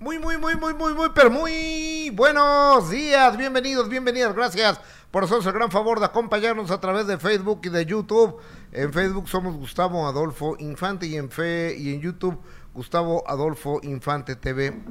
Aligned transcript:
Muy, 0.00 0.18
muy, 0.18 0.36
muy, 0.38 0.56
muy, 0.56 0.74
muy, 0.74 0.92
muy, 0.92 1.08
pero 1.14 1.30
muy 1.30 2.10
buenos 2.10 2.90
días, 2.90 3.36
bienvenidos, 3.36 3.88
bienvenidas, 3.88 4.34
gracias 4.34 4.80
por 5.12 5.22
hacernos 5.22 5.46
el 5.46 5.52
gran 5.52 5.70
favor 5.70 6.00
de 6.00 6.06
acompañarnos 6.06 6.72
a 6.72 6.80
través 6.80 7.06
de 7.06 7.16
Facebook 7.16 7.60
y 7.62 7.68
de 7.68 7.86
YouTube. 7.86 8.36
En 8.72 8.92
Facebook 8.92 9.28
somos 9.28 9.54
Gustavo 9.54 10.08
Adolfo 10.08 10.56
Infante 10.58 11.06
y 11.06 11.16
en 11.16 11.30
Fe 11.30 11.76
y 11.78 11.94
en 11.94 12.00
YouTube 12.00 12.40
Gustavo 12.74 13.22
Adolfo 13.28 13.78
Infante 13.84 14.34
TV. 14.34 14.82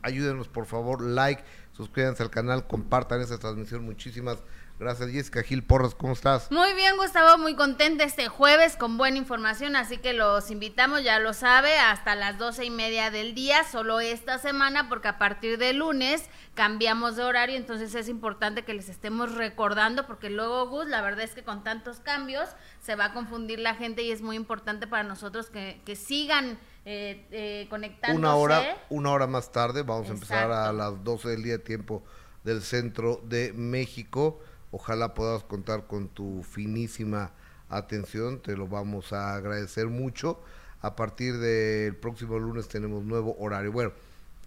Ayúdenos 0.00 0.48
por 0.48 0.64
favor, 0.64 1.02
like, 1.02 1.44
suscríbanse 1.72 2.22
al 2.22 2.30
canal, 2.30 2.66
compartan 2.66 3.20
esta 3.20 3.38
transmisión. 3.38 3.84
Muchísimas 3.84 4.38
Gracias, 4.38 4.65
Jessica 4.78 5.42
Gil 5.42 5.64
Porras, 5.64 5.94
¿cómo 5.94 6.12
estás? 6.12 6.50
Muy 6.50 6.74
bien, 6.74 6.96
Gustavo, 6.98 7.38
muy 7.38 7.54
contenta 7.54 8.04
este 8.04 8.28
jueves 8.28 8.76
con 8.76 8.98
buena 8.98 9.16
información, 9.16 9.74
así 9.74 9.96
que 9.96 10.12
los 10.12 10.50
invitamos, 10.50 11.02
ya 11.02 11.18
lo 11.18 11.32
sabe, 11.32 11.78
hasta 11.78 12.14
las 12.14 12.36
doce 12.36 12.66
y 12.66 12.70
media 12.70 13.10
del 13.10 13.34
día, 13.34 13.64
solo 13.64 14.00
esta 14.00 14.38
semana, 14.38 14.90
porque 14.90 15.08
a 15.08 15.16
partir 15.16 15.56
de 15.56 15.72
lunes 15.72 16.28
cambiamos 16.54 17.16
de 17.16 17.24
horario, 17.24 17.56
entonces 17.56 17.94
es 17.94 18.10
importante 18.10 18.64
que 18.64 18.74
les 18.74 18.90
estemos 18.90 19.34
recordando, 19.34 20.06
porque 20.06 20.28
luego, 20.28 20.68
Gus, 20.68 20.86
la 20.88 21.00
verdad 21.00 21.24
es 21.24 21.34
que 21.34 21.42
con 21.42 21.64
tantos 21.64 22.00
cambios 22.00 22.50
se 22.82 22.96
va 22.96 23.06
a 23.06 23.12
confundir 23.14 23.58
la 23.58 23.74
gente 23.76 24.02
y 24.02 24.10
es 24.10 24.20
muy 24.20 24.36
importante 24.36 24.86
para 24.86 25.04
nosotros 25.04 25.48
que, 25.48 25.80
que 25.86 25.96
sigan 25.96 26.58
eh, 26.84 27.26
eh, 27.30 27.66
conectándose. 27.70 28.18
Una 28.18 28.34
hora, 28.34 28.76
una 28.90 29.10
hora 29.10 29.26
más 29.26 29.50
tarde, 29.50 29.82
vamos 29.82 30.10
a 30.10 30.12
empezar 30.12 30.52
a 30.52 30.70
las 30.70 31.02
12 31.02 31.30
del 31.30 31.42
día 31.42 31.52
de 31.54 31.60
tiempo 31.60 32.04
del 32.44 32.60
centro 32.60 33.22
de 33.24 33.54
México. 33.54 34.38
Ojalá 34.78 35.14
puedas 35.14 35.42
contar 35.42 35.86
con 35.86 36.08
tu 36.08 36.42
finísima 36.42 37.32
atención, 37.70 38.42
te 38.42 38.58
lo 38.58 38.68
vamos 38.68 39.14
a 39.14 39.34
agradecer 39.34 39.86
mucho. 39.86 40.38
A 40.82 40.94
partir 40.94 41.38
del 41.38 41.96
próximo 41.96 42.38
lunes 42.38 42.68
tenemos 42.68 43.02
nuevo 43.02 43.34
horario. 43.38 43.72
Bueno, 43.72 43.92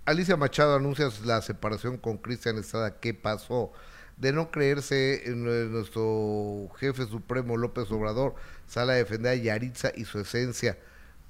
Alicia 0.05 0.37
Machado 0.37 0.75
anuncia 0.75 1.09
la 1.25 1.41
separación 1.41 1.97
con 1.97 2.19
Cristian 2.19 2.59
Estrada. 2.59 2.99
¿Qué 2.99 3.15
pasó? 3.15 3.71
De 4.17 4.31
no 4.31 4.51
creerse 4.51 5.27
en 5.27 5.71
nuestro 5.71 6.69
jefe 6.77 7.07
supremo 7.07 7.57
López 7.57 7.89
Obrador, 7.89 8.35
sale 8.67 8.91
a 8.91 8.95
defender 8.97 9.31
a 9.31 9.35
Yaritza 9.35 9.91
y 9.95 10.05
su 10.05 10.19
esencia. 10.19 10.77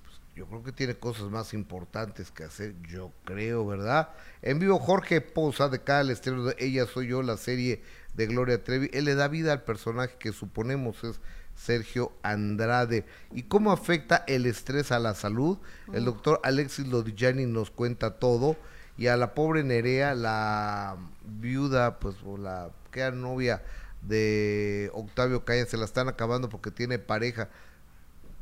Pues, 0.04 0.20
yo 0.36 0.46
creo 0.46 0.62
que 0.62 0.74
tiene 0.74 0.96
cosas 0.96 1.30
más 1.30 1.54
importantes 1.54 2.32
que 2.32 2.44
hacer, 2.44 2.76
yo 2.82 3.14
creo, 3.24 3.66
¿verdad? 3.66 4.10
En 4.42 4.60
vivo 4.60 4.78
Jorge 4.78 5.22
Poza 5.22 5.70
de 5.70 5.80
cada 5.80 6.12
estreno 6.12 6.44
de 6.44 6.58
Ella 6.60 6.86
Soy 6.86 7.08
Yo, 7.08 7.22
la 7.22 7.38
serie 7.38 7.82
de 8.16 8.28
Gloria 8.28 8.64
Trevi, 8.64 8.90
él 8.94 9.06
le 9.06 9.16
da 9.16 9.28
vida 9.28 9.54
al 9.54 9.64
personaje 9.64 10.16
que 10.20 10.32
suponemos 10.32 11.04
es 11.04 11.20
Sergio 11.56 12.12
Andrade. 12.24 13.06
¿Y 13.34 13.44
cómo 13.44 13.72
afecta 13.72 14.24
el 14.28 14.46
estrés 14.46 14.92
a 14.92 15.00
la 15.00 15.14
salud? 15.14 15.58
El 15.94 16.06
doctor 16.06 16.40
Alexis 16.44 16.88
Lodigiani 16.88 17.46
nos 17.46 17.70
cuenta 17.70 18.18
todo. 18.18 18.56
Y 18.98 19.08
a 19.08 19.18
la 19.18 19.34
pobre 19.34 19.64
Nerea, 19.64 20.14
la 20.14 20.98
viuda, 21.26 22.00
pues, 22.00 22.16
o 22.26 22.38
la 22.38 22.70
que 22.92 23.02
era 23.02 23.12
novia 23.12 23.62
de 24.02 24.90
Octavio 24.94 25.46
Caña, 25.46 25.66
se 25.66 25.78
la 25.78 25.86
están 25.86 26.10
acabando 26.10 26.50
porque 26.50 26.72
tiene 26.72 27.00
pareja. 27.00 27.50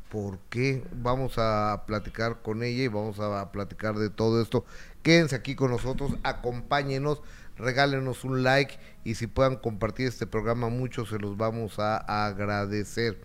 ¿Por 0.08 0.38
qué? 0.48 0.82
Vamos 0.92 1.34
a 1.36 1.84
platicar 1.86 2.40
con 2.42 2.62
ella 2.62 2.84
y 2.84 2.88
vamos 2.88 3.20
a 3.20 3.52
platicar 3.52 3.96
de 3.96 4.10
todo 4.10 4.40
esto. 4.40 4.64
Quédense 5.02 5.36
aquí 5.36 5.54
con 5.54 5.70
nosotros, 5.70 6.12
acompáñenos 6.22 7.20
regálenos 7.58 8.24
un 8.24 8.42
like 8.42 8.78
y 9.04 9.14
si 9.14 9.26
puedan 9.26 9.56
compartir 9.56 10.06
este 10.06 10.26
programa, 10.26 10.68
muchos 10.68 11.10
se 11.10 11.18
los 11.18 11.36
vamos 11.36 11.78
a, 11.78 12.26
agradecer. 12.26 13.20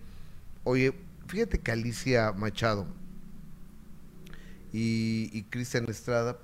Oye, 0.63 0.93
fíjate 1.27 1.59
que 1.59 1.71
Alicia 1.71 2.31
Machado 2.33 2.87
y, 4.71 5.29
y 5.31 5.43
Cristian 5.43 5.89
Estrada, 5.89 6.37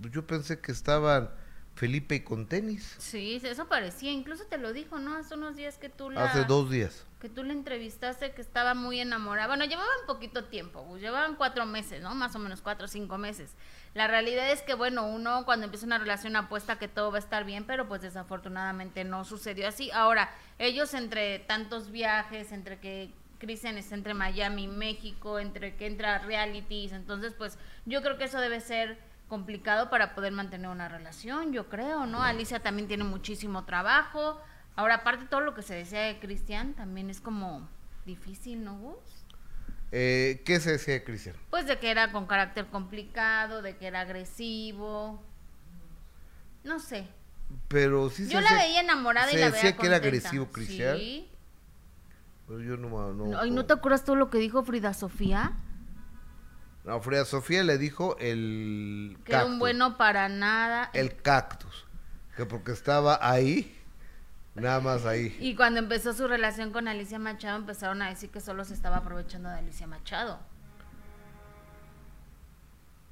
pues 0.00 0.12
yo 0.12 0.26
pensé 0.26 0.60
que 0.60 0.72
estaban 0.72 1.30
Felipe 1.74 2.16
y 2.16 2.20
con 2.20 2.46
tenis. 2.46 2.94
Sí, 2.98 3.40
eso 3.42 3.66
parecía, 3.66 4.12
incluso 4.12 4.44
te 4.44 4.58
lo 4.58 4.72
dijo, 4.72 4.98
¿no? 4.98 5.16
Hace 5.16 5.34
unos 5.34 5.56
días 5.56 5.78
que 5.78 5.88
tú 5.88 6.10
la... 6.10 6.24
Hace 6.24 6.44
dos 6.44 6.70
días. 6.70 7.06
Que 7.18 7.28
tú 7.28 7.42
le 7.42 7.52
entrevistaste 7.52 8.32
que 8.32 8.42
estaba 8.42 8.74
muy 8.74 9.00
enamorada. 9.00 9.48
Bueno, 9.48 9.64
llevaban 9.64 9.88
poquito 10.06 10.44
tiempo, 10.44 10.96
llevaban 10.98 11.36
cuatro 11.36 11.64
meses, 11.64 12.02
¿no? 12.02 12.14
Más 12.14 12.34
o 12.36 12.38
menos 12.38 12.60
cuatro 12.60 12.84
o 12.84 12.88
cinco 12.88 13.16
meses. 13.16 13.52
La 13.94 14.06
realidad 14.06 14.50
es 14.50 14.62
que, 14.62 14.74
bueno, 14.74 15.06
uno 15.06 15.44
cuando 15.44 15.64
empieza 15.64 15.84
una 15.84 15.98
relación 15.98 16.34
apuesta 16.36 16.78
que 16.78 16.88
todo 16.88 17.10
va 17.10 17.18
a 17.18 17.20
estar 17.20 17.44
bien, 17.44 17.64
pero 17.64 17.88
pues 17.88 18.00
desafortunadamente 18.00 19.04
no 19.04 19.24
sucedió 19.24 19.68
así. 19.68 19.90
Ahora, 19.90 20.30
ellos 20.58 20.94
entre 20.94 21.40
tantos 21.40 21.90
viajes, 21.90 22.52
entre 22.52 22.78
que 22.78 23.12
Cristian 23.38 23.76
está 23.76 23.94
entre 23.94 24.14
Miami 24.14 24.64
y 24.64 24.68
México, 24.68 25.38
entre 25.38 25.76
que 25.76 25.86
entra 25.86 26.20
realities, 26.20 26.92
entonces 26.92 27.34
pues 27.36 27.58
yo 27.84 28.00
creo 28.00 28.16
que 28.16 28.24
eso 28.24 28.40
debe 28.40 28.60
ser 28.60 28.98
complicado 29.28 29.90
para 29.90 30.14
poder 30.14 30.32
mantener 30.32 30.70
una 30.70 30.88
relación, 30.88 31.52
yo 31.52 31.68
creo, 31.68 32.06
¿no? 32.06 32.22
Alicia 32.22 32.60
también 32.60 32.86
tiene 32.86 33.04
muchísimo 33.04 33.64
trabajo. 33.64 34.40
Ahora, 34.76 34.96
aparte 34.96 35.26
todo 35.26 35.40
lo 35.40 35.54
que 35.54 35.62
se 35.62 35.74
decía 35.74 36.02
de 36.02 36.18
Cristian, 36.18 36.74
también 36.74 37.10
es 37.10 37.20
como 37.20 37.68
difícil, 38.06 38.62
¿no, 38.62 38.76
Gus? 38.78 39.21
Eh, 39.94 40.40
¿Qué 40.46 40.58
se 40.58 40.72
decía 40.72 40.94
de 40.94 41.04
Cristian? 41.04 41.36
Pues 41.50 41.66
de 41.66 41.78
que 41.78 41.90
era 41.90 42.12
con 42.12 42.26
carácter 42.26 42.66
complicado, 42.66 43.60
de 43.60 43.76
que 43.76 43.86
era 43.86 44.00
agresivo. 44.00 45.22
No 46.64 46.80
sé. 46.80 47.06
Pero 47.68 48.08
sí 48.08 48.26
Yo 48.26 48.40
la 48.40 48.54
veía 48.54 48.80
enamorada 48.80 49.30
y 49.30 49.36
la 49.36 49.50
veía 49.50 49.54
decía 49.54 49.76
que 49.76 49.86
era 49.86 49.96
agresivo 49.96 50.46
Cristian. 50.46 50.96
Sí. 50.96 51.28
Pero 52.48 52.60
yo 52.60 52.76
no, 52.78 53.12
no, 53.12 53.44
¿Y 53.44 53.50
no 53.50 53.66
te 53.66 53.74
acuerdas 53.74 54.04
todo 54.04 54.16
lo 54.16 54.30
que 54.30 54.38
dijo 54.38 54.64
Frida 54.64 54.94
Sofía? 54.94 55.52
No, 56.84 57.00
Frida 57.02 57.26
Sofía 57.26 57.62
le 57.62 57.76
dijo 57.76 58.16
el 58.18 59.18
Que 59.24 59.32
era 59.32 59.44
un 59.44 59.58
bueno 59.58 59.98
para 59.98 60.30
nada. 60.30 60.90
El 60.94 61.16
cactus. 61.16 61.86
Que 62.34 62.46
porque 62.46 62.72
estaba 62.72 63.18
ahí 63.20 63.78
Nada 64.54 64.80
más 64.80 65.06
ahí. 65.06 65.36
Y 65.40 65.54
cuando 65.54 65.80
empezó 65.80 66.12
su 66.12 66.28
relación 66.28 66.72
con 66.72 66.86
Alicia 66.86 67.18
Machado, 67.18 67.56
empezaron 67.56 68.02
a 68.02 68.08
decir 68.08 68.30
que 68.30 68.40
solo 68.40 68.64
se 68.64 68.74
estaba 68.74 68.98
aprovechando 68.98 69.48
de 69.48 69.56
Alicia 69.56 69.86
Machado. 69.86 70.38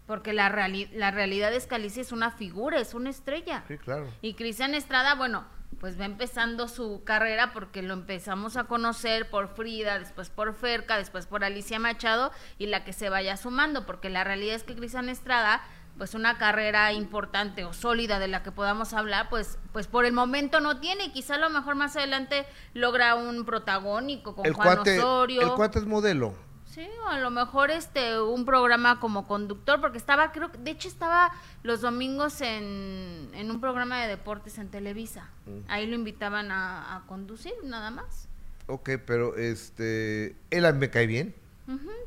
Porque 0.06 0.32
la, 0.32 0.48
la 0.92 1.10
realidad 1.12 1.54
es 1.54 1.66
que 1.66 1.76
Alicia 1.76 2.02
es 2.02 2.12
una 2.12 2.30
figura, 2.30 2.80
es 2.80 2.94
una 2.94 3.10
estrella. 3.10 3.64
Sí, 3.68 3.78
claro. 3.78 4.08
Y 4.20 4.34
Cristian 4.34 4.74
Estrada, 4.74 5.14
bueno, 5.14 5.46
pues 5.78 5.98
va 5.98 6.04
empezando 6.04 6.68
su 6.68 7.02
carrera 7.04 7.52
porque 7.52 7.80
lo 7.82 7.94
empezamos 7.94 8.56
a 8.56 8.64
conocer 8.64 9.30
por 9.30 9.48
Frida, 9.48 9.98
después 9.98 10.28
por 10.28 10.52
Ferca, 10.54 10.98
después 10.98 11.26
por 11.26 11.42
Alicia 11.42 11.78
Machado 11.78 12.32
y 12.58 12.66
la 12.66 12.84
que 12.84 12.92
se 12.92 13.08
vaya 13.08 13.36
sumando, 13.36 13.86
porque 13.86 14.10
la 14.10 14.24
realidad 14.24 14.56
es 14.56 14.64
que 14.64 14.74
Cristian 14.74 15.08
Estrada 15.08 15.62
pues 15.98 16.14
una 16.14 16.38
carrera 16.38 16.92
importante 16.92 17.64
o 17.64 17.72
sólida 17.72 18.18
de 18.18 18.28
la 18.28 18.42
que 18.42 18.52
podamos 18.52 18.92
hablar, 18.92 19.28
pues, 19.28 19.58
pues 19.72 19.86
por 19.86 20.04
el 20.04 20.12
momento 20.12 20.60
no 20.60 20.80
tiene 20.80 21.04
y 21.04 21.12
quizá 21.12 21.34
a 21.34 21.38
lo 21.38 21.50
mejor 21.50 21.74
más 21.74 21.96
adelante 21.96 22.46
logra 22.74 23.14
un 23.14 23.44
protagónico 23.44 24.34
con 24.34 24.52
Juan 24.52 24.78
Osorio. 24.78 25.42
El 25.42 25.52
cuate 25.52 25.78
es 25.78 25.86
modelo. 25.86 26.34
Sí, 26.64 26.88
o 27.04 27.08
a 27.08 27.18
lo 27.18 27.30
mejor 27.30 27.72
este 27.72 28.20
un 28.20 28.44
programa 28.44 29.00
como 29.00 29.26
conductor, 29.26 29.80
porque 29.80 29.98
estaba, 29.98 30.30
creo 30.30 30.50
de 30.56 30.70
hecho 30.70 30.86
estaba 30.86 31.32
los 31.64 31.80
domingos 31.80 32.40
en, 32.40 33.28
en 33.34 33.50
un 33.50 33.60
programa 33.60 34.00
de 34.00 34.06
deportes 34.06 34.56
en 34.58 34.68
Televisa. 34.68 35.30
Mm. 35.46 35.68
Ahí 35.68 35.86
lo 35.88 35.96
invitaban 35.96 36.52
a, 36.52 36.96
a 36.96 37.06
conducir, 37.06 37.54
nada 37.64 37.90
más. 37.90 38.28
Ok, 38.68 38.90
pero 39.04 39.36
este, 39.36 40.36
él 40.50 40.74
me 40.74 40.90
cae 40.90 41.08
bien 41.08 41.34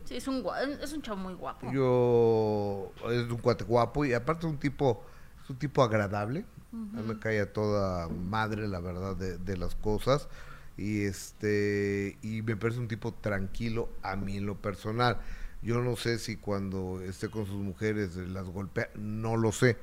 sí, 0.04 0.18
es 0.18 0.28
un, 0.28 0.46
es 0.82 0.94
un 0.94 1.02
chavo 1.02 1.18
muy 1.18 1.34
guapo. 1.34 1.72
Yo, 1.72 2.92
es 3.12 3.30
un 3.30 3.38
cuate 3.38 3.64
guapo 3.64 4.06
y 4.06 4.14
aparte 4.14 4.46
es 4.46 4.52
un 4.52 4.60
tipo, 4.60 5.04
es 5.44 5.50
un 5.50 5.58
tipo 5.58 5.84
agradable. 5.84 6.46
Me 6.72 7.20
cae 7.20 7.40
a 7.40 7.54
toda 7.54 8.10
madre, 8.10 8.68
la 8.68 8.80
verdad, 8.80 9.16
de, 9.16 9.58
las 9.58 9.76
cosas. 9.76 10.28
Y 10.76 11.04
este, 11.04 12.18
y 12.24 12.42
me 12.42 12.56
parece 12.56 12.80
un 12.80 12.88
tipo 12.88 13.14
tranquilo 13.14 13.90
a 14.02 14.16
mí 14.16 14.38
en 14.38 14.48
lo 14.48 14.56
personal. 14.56 15.20
Yo 15.62 15.82
no 15.82 15.96
sé 15.96 16.18
si 16.18 16.36
cuando 16.36 17.00
esté 17.02 17.30
con 17.30 17.46
sus 17.46 17.58
mujeres 17.58 18.16
las 18.16 18.48
golpea, 18.48 18.90
no 18.96 19.38
lo 19.38 19.52
sé. 19.52 19.78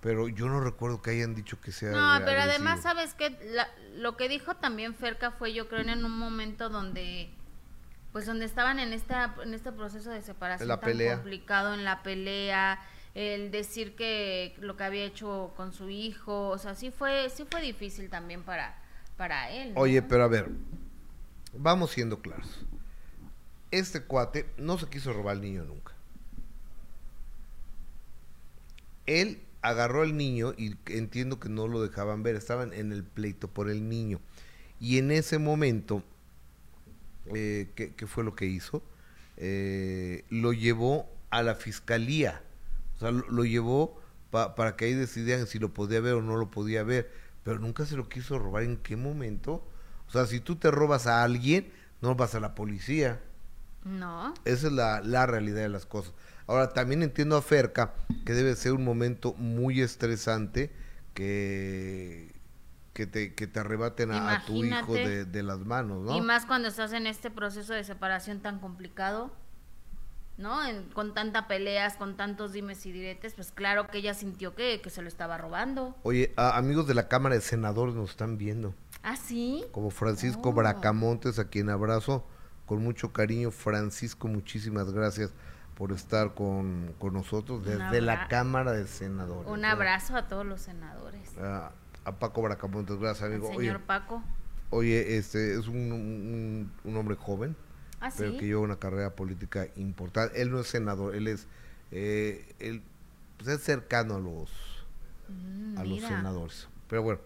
Pero 0.00 0.28
yo 0.28 0.48
no 0.48 0.60
recuerdo 0.60 1.02
que 1.02 1.10
hayan 1.10 1.34
dicho 1.34 1.60
que 1.60 1.72
sea. 1.72 1.90
No, 1.90 2.24
pero 2.24 2.40
además, 2.40 2.80
¿sabes 2.80 3.12
que 3.12 3.36
Lo 3.96 4.16
que 4.16 4.30
dijo 4.30 4.56
también 4.56 4.94
Ferca 4.94 5.32
fue, 5.32 5.52
yo 5.52 5.68
creo, 5.68 5.80
en 5.80 6.04
un 6.04 6.18
momento 6.18 6.70
donde 6.70 7.30
pues 8.12 8.26
donde 8.26 8.44
estaban 8.44 8.78
en 8.78 8.92
esta 8.92 9.34
en 9.42 9.54
este 9.54 9.72
proceso 9.72 10.10
de 10.10 10.22
separación 10.22 10.68
tan 10.68 10.80
complicado 10.80 11.74
en 11.74 11.84
la 11.84 12.02
pelea 12.02 12.80
el 13.14 13.50
decir 13.50 13.96
que 13.96 14.54
lo 14.60 14.76
que 14.76 14.84
había 14.84 15.04
hecho 15.04 15.52
con 15.56 15.72
su 15.72 15.90
hijo 15.90 16.48
o 16.48 16.58
sea 16.58 16.74
sí 16.74 16.90
fue 16.90 17.28
sí 17.30 17.44
fue 17.50 17.60
difícil 17.62 18.08
también 18.08 18.42
para 18.42 18.76
para 19.16 19.50
él 19.50 19.72
oye 19.76 20.02
pero 20.02 20.24
a 20.24 20.28
ver 20.28 20.48
vamos 21.52 21.90
siendo 21.90 22.20
claros. 22.20 22.64
Este 23.70 24.02
cuate 24.02 24.46
no 24.56 24.78
se 24.78 24.86
quiso 24.86 25.12
robar 25.12 25.36
al 25.36 25.42
niño 25.42 25.64
nunca. 25.64 25.92
Él 29.06 29.40
agarró 29.62 30.02
al 30.02 30.16
niño 30.16 30.54
y 30.56 30.76
entiendo 30.86 31.38
que 31.38 31.48
no 31.48 31.68
lo 31.68 31.82
dejaban 31.82 32.22
ver 32.22 32.36
estaban 32.36 32.72
en 32.72 32.92
el 32.92 33.04
pleito 33.04 33.48
por 33.48 33.68
el 33.70 33.88
niño. 33.88 34.20
Y 34.78 34.98
en 34.98 35.10
ese 35.10 35.38
momento 35.38 36.02
eh, 37.34 37.68
¿qué, 37.74 38.06
fue 38.06 38.24
lo 38.24 38.34
que 38.34 38.46
hizo? 38.46 38.82
Eh, 39.36 40.24
lo 40.28 40.52
llevó 40.52 41.08
a 41.30 41.42
la 41.42 41.54
fiscalía, 41.54 42.42
o 42.96 42.98
sea, 42.98 43.10
lo, 43.10 43.44
llevó 43.44 44.00
para 44.30 44.76
que 44.76 44.86
ahí 44.86 44.94
decidieran 44.94 45.46
si 45.46 45.58
lo 45.58 45.72
podía 45.72 46.00
ver 46.00 46.14
o 46.14 46.22
no 46.22 46.36
lo 46.36 46.50
podía 46.50 46.82
ver, 46.82 47.10
pero 47.42 47.58
nunca 47.58 47.86
se 47.86 47.96
lo 47.96 48.08
quiso 48.08 48.38
robar 48.38 48.64
en 48.64 48.76
qué 48.76 48.96
momento. 48.96 49.66
O 50.08 50.12
sea, 50.12 50.26
si 50.26 50.40
tú 50.40 50.56
te 50.56 50.70
robas 50.70 51.06
a 51.06 51.22
alguien, 51.22 51.72
no 52.00 52.14
vas 52.14 52.34
a 52.34 52.40
la 52.40 52.54
policía. 52.54 53.20
No. 53.84 54.34
Esa 54.44 54.66
es 54.66 54.72
la, 54.72 55.00
la 55.00 55.26
realidad 55.26 55.62
de 55.62 55.68
las 55.68 55.86
cosas. 55.86 56.12
Ahora, 56.46 56.72
también 56.72 57.02
entiendo 57.02 57.36
a 57.36 57.42
Ferca 57.42 57.94
que 58.26 58.32
debe 58.32 58.56
ser 58.56 58.72
un 58.72 58.84
momento 58.84 59.34
muy 59.34 59.80
estresante 59.80 60.70
que, 61.14 62.39
que, 63.00 63.06
te, 63.06 63.34
que 63.34 63.46
te 63.46 63.60
arrebaten 63.60 64.12
a, 64.12 64.44
tu 64.44 64.62
hijo 64.62 64.92
de, 64.92 65.24
de, 65.24 65.42
las 65.42 65.60
manos, 65.60 66.04
¿no? 66.04 66.18
Y 66.18 66.20
más 66.20 66.44
cuando 66.44 66.68
estás 66.68 66.92
en 66.92 67.06
este 67.06 67.30
proceso 67.30 67.72
de 67.72 67.82
separación 67.82 68.40
tan 68.40 68.58
complicado. 68.58 69.32
¿no? 70.36 70.58
con 70.94 71.12
tanta 71.12 71.46
peleas, 71.48 71.96
con 71.96 72.16
tantos 72.16 72.54
dimes 72.54 72.86
y 72.86 72.92
diretes, 72.92 73.34
pues 73.34 73.52
claro 73.52 73.88
que 73.88 73.98
ella 73.98 74.14
sintió 74.14 74.54
que, 74.54 74.80
se 74.88 75.02
lo 75.02 75.08
estaba 75.08 75.36
robando. 75.36 75.94
Oye, 76.02 76.32
amigos 76.36 76.86
de 76.86 76.94
la 76.94 77.08
Cámara 77.08 77.34
de 77.34 77.42
Senadores 77.42 77.94
nos 77.94 78.10
están 78.10 78.38
viendo. 78.38 78.74
¿Ah, 79.02 79.16
sí? 79.16 79.66
Como 79.72 79.90
Francisco 79.90 80.48
oh. 80.48 80.52
Bracamontes, 80.54 81.38
a 81.38 81.48
quien 81.48 81.68
abrazo 81.68 82.26
con 82.64 82.82
mucho 82.82 83.12
cariño. 83.12 83.50
Francisco, 83.50 84.28
muchísimas 84.28 84.92
gracias 84.92 85.30
por 85.74 85.92
estar 85.92 86.32
con, 86.32 86.94
nosotros 87.12 87.64
desde 87.64 88.00
la 88.00 88.28
Cámara 88.28 88.72
de 88.72 88.86
Senadores. 88.86 89.50
Un 89.50 89.66
abrazo 89.66 90.16
a 90.16 90.26
todos 90.26 90.46
los 90.46 90.62
senadores. 90.62 91.32
A 92.04 92.18
Paco 92.18 92.42
Bracamontes, 92.42 92.96
gracias, 92.98 93.28
amigo. 93.28 93.48
señor 93.48 93.80
Paco. 93.82 94.22
Oye, 94.70 95.16
este 95.16 95.58
es 95.58 95.66
un, 95.66 96.70
un 96.84 96.96
hombre 96.96 97.16
joven 97.16 97.56
¿Ah, 98.00 98.10
pero 98.16 98.32
que 98.38 98.46
lleva 98.46 98.60
una 98.60 98.78
carrera 98.78 99.14
política 99.14 99.68
importante. 99.76 100.40
Él 100.40 100.50
no 100.50 100.60
es 100.60 100.68
senador, 100.68 101.14
él 101.14 101.28
es, 101.28 101.46
eh, 101.90 102.54
él, 102.58 102.82
pues 103.36 103.48
es 103.48 103.62
cercano 103.62 104.16
a 104.16 104.20
los, 104.20 104.50
mm, 105.28 105.78
a 105.78 105.84
los 105.84 106.00
senadores. 106.00 106.68
Pero 106.88 107.02
bueno, 107.02 107.20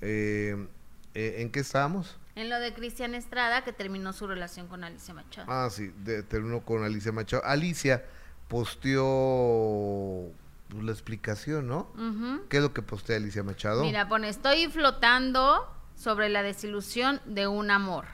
eh, 0.00 0.66
eh, 1.14 1.34
¿en 1.38 1.50
qué 1.50 1.60
estábamos? 1.60 2.18
En 2.34 2.48
lo 2.48 2.58
de 2.60 2.72
Cristian 2.72 3.14
Estrada, 3.14 3.62
que 3.62 3.72
terminó 3.72 4.14
su 4.14 4.26
relación 4.26 4.68
con 4.68 4.84
Alicia 4.84 5.12
Machado. 5.12 5.46
Ah, 5.50 5.68
sí, 5.70 5.92
terminó 6.28 6.60
con 6.60 6.82
Alicia 6.82 7.12
Machado. 7.12 7.44
Alicia 7.44 8.04
posteó 8.48 10.30
pues, 10.68 10.84
la 10.84 10.92
explicación, 10.92 11.68
¿no? 11.68 11.92
¿Qué 12.48 12.58
es 12.58 12.62
lo 12.62 12.72
que 12.72 12.82
postea 12.82 13.16
Alicia 13.16 13.42
Machado? 13.42 13.82
Mira, 13.82 14.08
pone, 14.08 14.28
estoy 14.28 14.68
flotando 14.68 15.68
sobre 15.94 16.28
la 16.28 16.42
desilusión 16.42 17.20
de 17.24 17.46
un 17.46 17.70
amor 17.70 18.06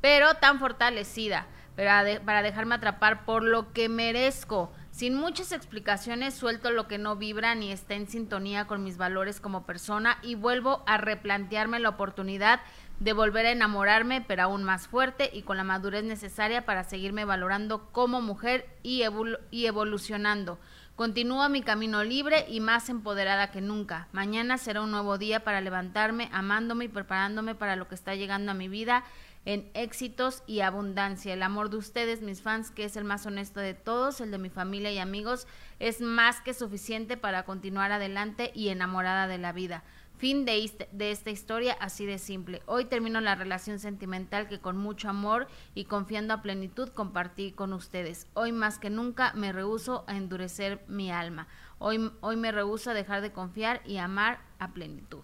pero 0.00 0.34
tan 0.34 0.58
fortalecida 0.58 1.46
para, 1.76 2.20
para 2.24 2.42
dejarme 2.42 2.74
atrapar 2.74 3.24
por 3.24 3.42
lo 3.42 3.72
que 3.72 3.88
merezco. 3.88 4.72
Sin 4.90 5.14
muchas 5.14 5.52
explicaciones 5.52 6.34
suelto 6.34 6.70
lo 6.70 6.88
que 6.88 6.98
no 6.98 7.16
vibra 7.16 7.54
ni 7.54 7.70
está 7.70 7.94
en 7.94 8.08
sintonía 8.08 8.66
con 8.66 8.82
mis 8.82 8.96
valores 8.96 9.40
como 9.40 9.64
persona 9.64 10.18
y 10.22 10.34
vuelvo 10.34 10.82
a 10.86 10.96
replantearme 10.96 11.78
la 11.78 11.90
oportunidad 11.90 12.60
de 12.98 13.14
volver 13.14 13.46
a 13.46 13.52
enamorarme, 13.52 14.20
pero 14.20 14.42
aún 14.42 14.62
más 14.62 14.88
fuerte 14.88 15.30
y 15.32 15.42
con 15.42 15.56
la 15.56 15.64
madurez 15.64 16.04
necesaria 16.04 16.66
para 16.66 16.84
seguirme 16.84 17.24
valorando 17.24 17.90
como 17.92 18.20
mujer 18.20 18.66
y, 18.82 19.02
y 19.50 19.66
evolucionando. 19.66 20.58
Continúo 21.00 21.48
mi 21.48 21.62
camino 21.62 22.04
libre 22.04 22.44
y 22.46 22.60
más 22.60 22.90
empoderada 22.90 23.50
que 23.50 23.62
nunca. 23.62 24.08
Mañana 24.12 24.58
será 24.58 24.82
un 24.82 24.90
nuevo 24.90 25.16
día 25.16 25.42
para 25.42 25.62
levantarme, 25.62 26.28
amándome 26.30 26.84
y 26.84 26.88
preparándome 26.88 27.54
para 27.54 27.74
lo 27.74 27.88
que 27.88 27.94
está 27.94 28.14
llegando 28.16 28.50
a 28.52 28.54
mi 28.54 28.68
vida 28.68 29.02
en 29.46 29.70
éxitos 29.72 30.42
y 30.46 30.60
abundancia. 30.60 31.32
El 31.32 31.42
amor 31.42 31.70
de 31.70 31.78
ustedes, 31.78 32.20
mis 32.20 32.42
fans, 32.42 32.70
que 32.70 32.84
es 32.84 32.96
el 32.96 33.04
más 33.04 33.24
honesto 33.24 33.60
de 33.60 33.72
todos, 33.72 34.20
el 34.20 34.30
de 34.30 34.36
mi 34.36 34.50
familia 34.50 34.92
y 34.92 34.98
amigos, 34.98 35.46
es 35.78 36.02
más 36.02 36.42
que 36.42 36.52
suficiente 36.52 37.16
para 37.16 37.44
continuar 37.44 37.92
adelante 37.92 38.52
y 38.54 38.68
enamorada 38.68 39.26
de 39.26 39.38
la 39.38 39.52
vida. 39.52 39.84
Fin 40.20 40.44
de, 40.44 40.70
de, 40.92 41.12
esta 41.12 41.30
historia 41.30 41.74
así 41.80 42.04
de 42.04 42.18
simple. 42.18 42.60
Hoy 42.66 42.84
termino 42.84 43.22
la 43.22 43.36
relación 43.36 43.78
sentimental 43.78 44.48
que 44.48 44.60
con 44.60 44.76
mucho 44.76 45.08
amor 45.08 45.48
y 45.74 45.86
confiando 45.86 46.34
a 46.34 46.42
plenitud 46.42 46.90
compartí 46.90 47.52
con 47.52 47.72
ustedes. 47.72 48.26
Hoy 48.34 48.52
más 48.52 48.78
que 48.78 48.90
nunca 48.90 49.32
me 49.32 49.50
rehuso 49.50 50.04
a 50.08 50.18
endurecer 50.18 50.84
mi 50.88 51.10
alma. 51.10 51.48
Hoy, 51.78 52.12
hoy 52.20 52.36
me 52.36 52.52
rehuso 52.52 52.90
a 52.90 52.94
dejar 52.94 53.22
de 53.22 53.32
confiar 53.32 53.80
y 53.86 53.96
amar 53.96 54.40
a 54.58 54.74
plenitud. 54.74 55.22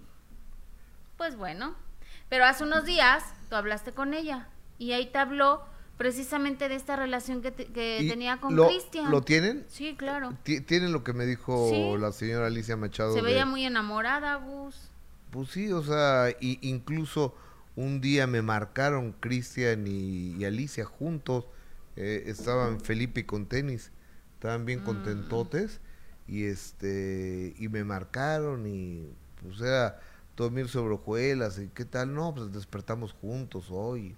Pues 1.19 1.37
bueno, 1.37 1.75
pero 2.31 2.47
hace 2.47 2.65
unos 2.65 2.87
días 2.87 3.35
tú 3.51 3.57
hablaste 3.57 3.93
con 3.93 4.15
ella 4.15 4.49
y 4.79 4.93
ahí 4.93 5.05
te 5.05 5.19
habló 5.19 5.63
precisamente 5.97 6.69
de 6.69 6.75
esta 6.75 6.97
relación 6.97 7.43
que, 7.43 7.51
tenía 7.51 8.41
con 8.41 8.57
Cristian. 8.57 9.11
¿Lo 9.11 9.23
tienen? 9.23 9.65
Sí, 9.69 9.95
claro. 9.97 10.37
¿Tienen 10.43 10.93
lo 10.93 11.03
que 11.05 11.13
me 11.13 11.27
dijo 11.27 11.97
la 11.99 12.13
señora 12.13 12.47
Alicia 12.47 12.77
Machado? 12.77 13.15
Se 13.15 13.23
veía 13.23 13.47
muy 13.47 13.65
enamorada, 13.65 14.37
Gus. 14.37 14.91
Pues 15.31 15.51
sí, 15.51 15.73
o 15.73 15.83
sea, 15.83 16.31
y, 16.41 16.59
incluso 16.69 17.35
un 17.75 18.01
día 18.01 18.27
me 18.27 18.43
marcaron 18.43 19.13
Cristian 19.21 19.85
y, 19.87 20.45
Alicia 20.45 20.85
juntos. 20.85 21.47
Eh, 21.97 22.25
estaban 22.27 22.81
Felipe 22.81 23.25
con 23.25 23.47
tenis. 23.47 23.91
Estaban 24.35 24.67
bien 24.67 24.83
mm. 24.83 24.85
contentotes. 24.85 25.81
Y 26.29 26.45
este 26.45 27.55
y 27.57 27.69
me 27.69 27.85
marcaron 27.85 28.67
y 28.67 29.15
pues 29.41 29.61
era 29.61 30.01
dormir 30.37 30.69
sobre 30.69 30.95
hojuelas 30.95 31.59
y 31.61 31.69
qué 31.69 31.85
tal, 31.85 32.13
no, 32.15 32.35
pues 32.35 32.53
despertamos 32.53 33.13
juntos 33.13 33.69
hoy. 33.71 34.17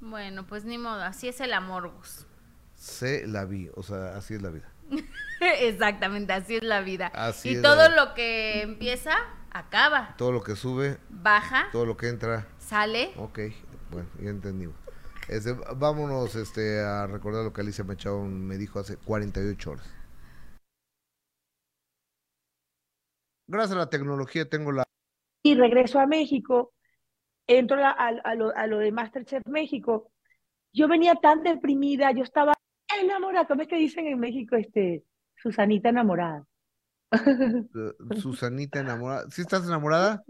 Bueno, 0.00 0.46
pues 0.46 0.64
ni 0.64 0.78
modo, 0.78 1.02
así 1.02 1.28
es 1.28 1.40
el 1.40 1.52
amor, 1.52 1.92
vos. 1.92 2.26
Se 2.74 3.26
la 3.26 3.44
vi, 3.44 3.68
o 3.74 3.82
sea, 3.82 4.16
así 4.16 4.34
es 4.34 4.42
la 4.42 4.50
vida. 4.50 4.72
Exactamente, 5.40 6.32
así 6.32 6.56
es 6.56 6.62
la 6.62 6.80
vida. 6.80 7.12
y 7.44 7.60
todo 7.60 7.88
lo 7.88 8.14
que 8.14 8.62
empieza, 8.62 9.14
acaba. 9.50 10.14
Todo 10.16 10.32
lo 10.32 10.42
que 10.42 10.56
sube, 10.56 10.98
baja. 11.08 11.68
Todo 11.72 11.86
lo 11.86 11.96
que 11.96 12.08
entra, 12.08 12.46
sale. 12.58 13.12
Ok, 13.16 13.40
bueno, 13.90 14.08
ya 14.20 14.30
entendimos. 14.30 14.76
Este, 15.28 15.52
vámonos 15.76 16.34
este, 16.36 16.80
a 16.80 17.06
recordar 17.06 17.44
lo 17.44 17.52
que 17.52 17.60
Alicia 17.60 17.84
Machado 17.84 18.22
me 18.22 18.56
dijo 18.56 18.78
hace 18.78 18.96
48 18.96 19.70
horas. 19.70 19.98
gracias 23.48 23.76
a 23.76 23.80
la 23.80 23.90
tecnología 23.90 24.48
tengo 24.48 24.72
la... 24.72 24.84
Y 25.42 25.54
regreso 25.54 25.98
a 25.98 26.06
México, 26.06 26.72
entro 27.48 27.78
a, 27.82 28.34
lo, 28.36 28.54
a 28.56 28.66
lo 28.66 28.78
de 28.78 28.92
Masterchef 28.92 29.42
México. 29.48 30.12
Yo 30.72 30.86
venía 30.86 31.14
tan 31.16 31.42
deprimida, 31.42 32.12
yo 32.12 32.22
estaba 32.22 32.52
enamorada, 33.00 33.46
¿cómo 33.46 33.62
es 33.62 33.68
que 33.68 33.76
dicen 33.76 34.06
en 34.06 34.20
México 34.20 34.54
este, 34.54 35.04
Susanita 35.34 35.88
enamorada? 35.88 36.46
Eh, 37.10 38.20
Susanita 38.20 38.80
enamorada. 38.80 39.28
¿Sí 39.30 39.40
estás 39.40 39.66
enamorada? 39.66 40.22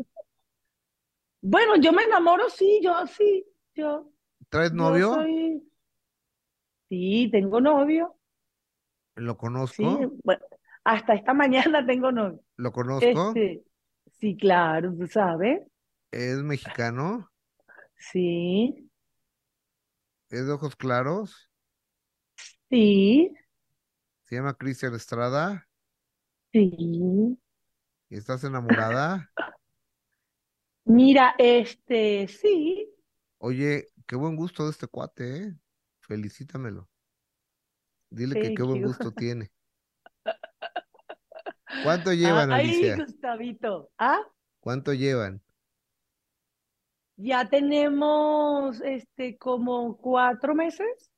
Bueno, 1.40 1.76
yo 1.76 1.92
me 1.92 2.04
enamoro, 2.04 2.48
sí, 2.48 2.80
yo 2.82 3.06
sí, 3.06 3.44
yo. 3.74 4.10
¿Traes 4.48 4.72
novio? 4.72 5.16
Sí, 6.88 7.28
tengo 7.30 7.60
novio. 7.60 8.16
¿Lo 9.16 9.36
conozco? 9.36 9.98
Sí, 9.98 10.20
bueno, 10.24 10.44
hasta 10.84 11.14
esta 11.14 11.34
mañana 11.34 11.84
tengo 11.86 12.12
novio. 12.12 12.40
¿Lo 12.56 12.72
conozco? 12.72 13.28
Este, 13.28 13.64
sí, 14.18 14.36
claro, 14.36 14.94
tú 14.96 15.06
sabes. 15.06 15.67
¿Es 16.10 16.38
mexicano? 16.38 17.30
Sí. 17.96 18.90
¿Es 20.30 20.46
de 20.46 20.52
ojos 20.52 20.76
claros? 20.76 21.50
Sí. 22.70 23.32
¿Se 24.24 24.36
llama 24.36 24.54
Cristian 24.54 24.94
Estrada? 24.94 25.68
Sí. 26.52 27.38
¿Y 28.08 28.16
estás 28.16 28.44
enamorada? 28.44 29.30
Mira, 30.84 31.34
este, 31.38 32.26
sí. 32.28 32.90
Oye, 33.38 33.88
qué 34.06 34.16
buen 34.16 34.36
gusto 34.36 34.64
de 34.64 34.70
este 34.70 34.86
cuate, 34.86 35.42
¿eh? 35.42 35.54
Felicítamelo. 36.00 36.88
Dile 38.10 38.40
que 38.40 38.54
qué 38.54 38.62
buen 38.62 38.82
gusto 38.82 39.12
tiene. 39.16 39.52
¿Cuánto 41.84 42.12
llevan, 42.14 42.50
ah, 42.50 42.56
Alicia? 42.56 42.94
Ahí, 42.94 43.00
Gustavito. 43.00 43.90
¿Ah? 43.98 44.20
¿Cuánto 44.60 44.94
llevan? 44.94 45.42
Ya 47.20 47.48
tenemos 47.48 48.80
este 48.80 49.36
como 49.36 49.96
cuatro 49.96 50.54
meses. 50.54 51.10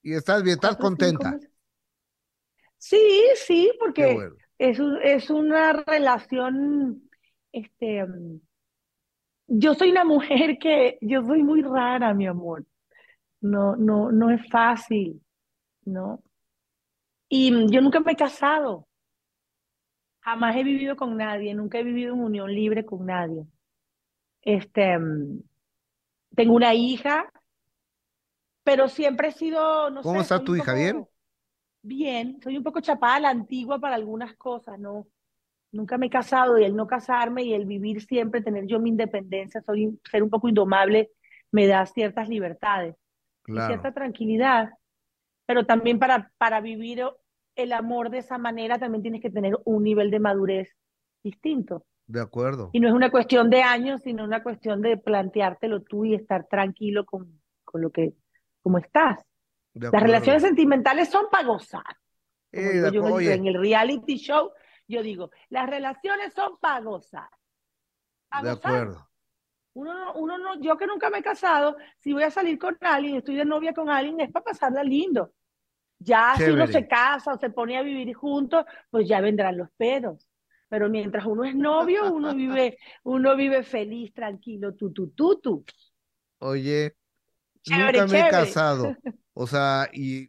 ¿Y 0.00 0.14
estás 0.14 0.44
bien? 0.44 0.54
¿Estás 0.54 0.76
contenta? 0.76 1.36
Sí, 2.78 3.24
sí, 3.34 3.72
porque 3.80 4.30
es, 4.58 4.80
es 5.02 5.28
una 5.28 5.72
relación, 5.72 7.02
este, 7.50 8.06
yo 9.48 9.74
soy 9.74 9.90
una 9.90 10.04
mujer 10.14 10.56
que, 10.58 10.98
yo 11.00 11.24
soy 11.24 11.42
muy 11.42 11.62
rara, 11.62 12.14
mi 12.14 12.28
amor. 12.28 12.64
No, 13.40 13.74
no, 13.74 14.12
no 14.12 14.30
es 14.30 14.48
fácil, 14.50 15.20
¿no? 15.84 16.22
Y 17.28 17.50
yo 17.72 17.80
nunca 17.80 17.98
me 17.98 18.12
he 18.12 18.16
casado. 18.16 18.86
Jamás 20.20 20.54
he 20.54 20.62
vivido 20.62 20.94
con 20.94 21.16
nadie, 21.16 21.54
nunca 21.54 21.78
he 21.78 21.82
vivido 21.82 22.14
en 22.14 22.20
unión 22.20 22.54
libre 22.54 22.86
con 22.86 23.04
nadie. 23.04 23.46
Este, 24.42 24.98
tengo 26.34 26.54
una 26.54 26.74
hija, 26.74 27.30
pero 28.64 28.88
siempre 28.88 29.28
he 29.28 29.32
sido, 29.32 29.90
no 29.90 30.02
¿Cómo 30.02 30.20
está 30.20 30.42
tu 30.42 30.56
hija? 30.56 30.74
¿Bien? 30.74 31.06
Bien, 31.82 32.40
soy 32.42 32.58
un 32.58 32.62
poco 32.62 32.80
chapada 32.80 33.16
a 33.16 33.20
la 33.20 33.30
antigua 33.30 33.78
para 33.78 33.94
algunas 33.94 34.36
cosas, 34.36 34.78
¿no? 34.78 35.06
Nunca 35.72 35.98
me 35.98 36.06
he 36.06 36.10
casado 36.10 36.58
y 36.58 36.64
el 36.64 36.76
no 36.76 36.86
casarme 36.86 37.44
y 37.44 37.54
el 37.54 37.64
vivir 37.64 38.02
siempre, 38.02 38.42
tener 38.42 38.66
yo 38.66 38.80
mi 38.80 38.90
independencia, 38.90 39.62
soy 39.62 39.98
ser 40.10 40.22
un 40.22 40.30
poco 40.30 40.48
indomable, 40.48 41.10
me 41.52 41.66
da 41.66 41.86
ciertas 41.86 42.28
libertades, 42.28 42.96
cierta 43.44 43.92
tranquilidad. 43.92 44.70
Pero 45.46 45.64
también 45.64 45.98
para, 45.98 46.30
para 46.38 46.60
vivir 46.60 47.02
el 47.56 47.72
amor 47.72 48.10
de 48.10 48.18
esa 48.18 48.38
manera 48.38 48.78
también 48.78 49.02
tienes 49.02 49.22
que 49.22 49.30
tener 49.30 49.58
un 49.64 49.82
nivel 49.84 50.10
de 50.10 50.20
madurez 50.20 50.76
distinto. 51.22 51.86
De 52.10 52.20
acuerdo. 52.20 52.70
Y 52.72 52.80
no 52.80 52.88
es 52.88 52.94
una 52.94 53.12
cuestión 53.12 53.50
de 53.50 53.62
años, 53.62 54.02
sino 54.02 54.24
una 54.24 54.42
cuestión 54.42 54.82
de 54.82 54.96
planteártelo 54.96 55.82
tú 55.82 56.04
y 56.04 56.16
estar 56.16 56.48
tranquilo 56.48 57.06
con, 57.06 57.40
con 57.64 57.82
lo 57.82 57.90
que, 57.90 58.14
como 58.62 58.78
estás. 58.78 59.24
Las 59.74 60.02
relaciones 60.02 60.42
sentimentales 60.42 61.08
son 61.08 61.26
para 61.30 61.46
gozar. 61.46 61.84
Eh, 62.50 62.82
yo 62.92 63.20
en 63.20 63.46
el 63.46 63.54
reality 63.54 64.16
show, 64.16 64.50
yo 64.88 65.04
digo, 65.04 65.30
las 65.50 65.70
relaciones 65.70 66.34
son 66.34 66.58
para 66.58 66.80
gozar. 66.80 67.28
de 68.42 68.50
acuerdo. 68.50 69.08
Uno, 69.74 70.14
uno 70.14 70.36
no, 70.36 70.60
yo 70.60 70.76
que 70.76 70.88
nunca 70.88 71.10
me 71.10 71.18
he 71.18 71.22
casado, 71.22 71.76
si 72.00 72.12
voy 72.12 72.24
a 72.24 72.32
salir 72.32 72.58
con 72.58 72.76
alguien, 72.80 73.18
estoy 73.18 73.36
de 73.36 73.44
novia 73.44 73.72
con 73.72 73.88
alguien, 73.88 74.20
es 74.20 74.32
para 74.32 74.46
pasarla 74.46 74.82
lindo. 74.82 75.32
Ya 76.00 76.34
si 76.36 76.50
uno 76.50 76.66
se 76.66 76.88
casa 76.88 77.34
o 77.34 77.38
se 77.38 77.50
pone 77.50 77.78
a 77.78 77.82
vivir 77.82 78.12
juntos, 78.14 78.64
pues 78.90 79.06
ya 79.06 79.20
vendrán 79.20 79.58
los 79.58 79.70
pedos. 79.76 80.29
Pero 80.70 80.88
mientras 80.88 81.26
uno 81.26 81.44
es 81.44 81.54
novio, 81.54 82.10
uno 82.12 82.34
vive, 82.34 82.78
uno 83.02 83.36
vive 83.36 83.62
feliz, 83.64 84.14
tranquilo, 84.14 84.72
tu, 84.74 84.92
tu, 84.92 85.08
tu, 85.08 85.38
tu. 85.40 85.64
Oye, 86.38 86.94
nunca 87.66 88.06
me 88.06 88.20
he 88.20 88.30
casado. 88.30 88.94
O 89.32 89.46
sea, 89.46 89.88
y 89.92 90.28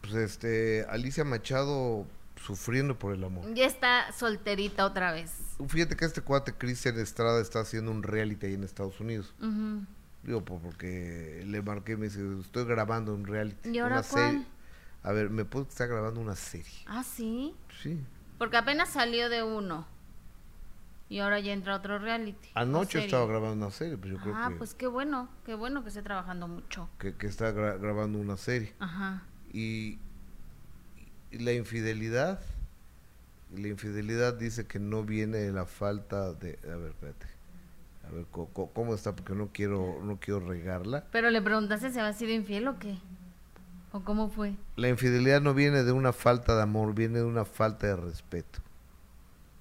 pues 0.00 0.14
este, 0.14 0.84
Alicia 0.88 1.24
Machado 1.24 2.06
sufriendo 2.36 2.98
por 2.98 3.14
el 3.14 3.22
amor. 3.22 3.52
Ya 3.54 3.66
está 3.66 4.10
solterita 4.12 4.86
otra 4.86 5.12
vez. 5.12 5.32
Fíjate 5.68 5.96
que 5.96 6.04
este 6.04 6.20
cuate 6.22 6.54
Cristian 6.54 6.98
Estrada 6.98 7.40
está 7.40 7.60
haciendo 7.60 7.90
un 7.90 8.02
reality 8.02 8.46
ahí 8.46 8.54
en 8.54 8.64
Estados 8.64 8.98
Unidos. 9.00 9.34
Digo, 10.22 10.44
porque 10.44 11.44
le 11.46 11.62
marqué, 11.62 11.96
me 11.96 12.06
dice, 12.06 12.20
estoy 12.40 12.64
grabando 12.64 13.14
un 13.14 13.26
reality. 13.26 13.70
¿Y 13.70 13.78
ahora 13.78 14.02
cuál? 14.02 14.46
A 15.02 15.12
ver, 15.12 15.30
¿me 15.30 15.44
puedo 15.44 15.66
estar 15.68 15.88
grabando 15.88 16.20
una 16.20 16.34
serie? 16.34 16.72
¿Ah, 16.86 17.04
sí? 17.04 17.54
Sí. 17.82 18.00
Porque 18.38 18.56
apenas 18.56 18.88
salió 18.88 19.28
de 19.28 19.42
uno. 19.42 19.86
Y 21.10 21.20
ahora 21.20 21.40
ya 21.40 21.52
entra 21.52 21.74
otro 21.74 21.98
reality. 21.98 22.50
Anoche 22.54 23.04
estaba 23.04 23.26
grabando 23.26 23.66
una 23.66 23.70
serie, 23.70 23.96
pues 23.96 24.12
yo 24.12 24.18
creo 24.20 24.34
ah, 24.36 24.52
pues 24.58 24.74
qué 24.74 24.86
bueno, 24.86 25.28
qué 25.46 25.54
bueno 25.54 25.82
que 25.82 25.88
esté 25.88 26.02
trabajando 26.02 26.48
mucho. 26.48 26.88
Que, 26.98 27.14
que 27.14 27.26
está 27.26 27.50
grabando 27.50 28.18
una 28.18 28.36
serie. 28.36 28.74
Ajá. 28.78 29.22
Y, 29.52 29.98
la 31.32 31.52
infidelidad, 31.52 32.40
la 33.54 33.68
infidelidad 33.68 34.34
dice 34.34 34.66
que 34.66 34.78
no 34.78 35.02
viene 35.02 35.38
de 35.38 35.52
la 35.52 35.66
falta 35.66 36.32
de... 36.34 36.58
A 36.64 36.76
ver, 36.76 36.90
espérate. 36.90 37.26
A 38.06 38.10
ver, 38.10 38.26
¿cómo, 38.30 38.94
está? 38.94 39.14
Porque 39.14 39.34
no 39.34 39.50
quiero, 39.52 40.00
no 40.02 40.18
quiero 40.18 40.40
regarla. 40.40 41.04
Pero 41.10 41.30
le 41.30 41.42
preguntaste 41.42 41.90
si 41.90 41.98
había 41.98 42.14
sido 42.14 42.32
infiel 42.32 42.68
o 42.68 42.78
qué. 42.78 42.98
¿O 43.92 44.00
cómo 44.00 44.28
fue? 44.28 44.54
La 44.76 44.88
infidelidad 44.88 45.40
no 45.40 45.54
viene 45.54 45.82
de 45.82 45.92
una 45.92 46.12
falta 46.12 46.56
de 46.56 46.62
amor, 46.62 46.94
viene 46.94 47.18
de 47.18 47.24
una 47.24 47.44
falta 47.44 47.86
de 47.86 47.96
respeto. 47.96 48.60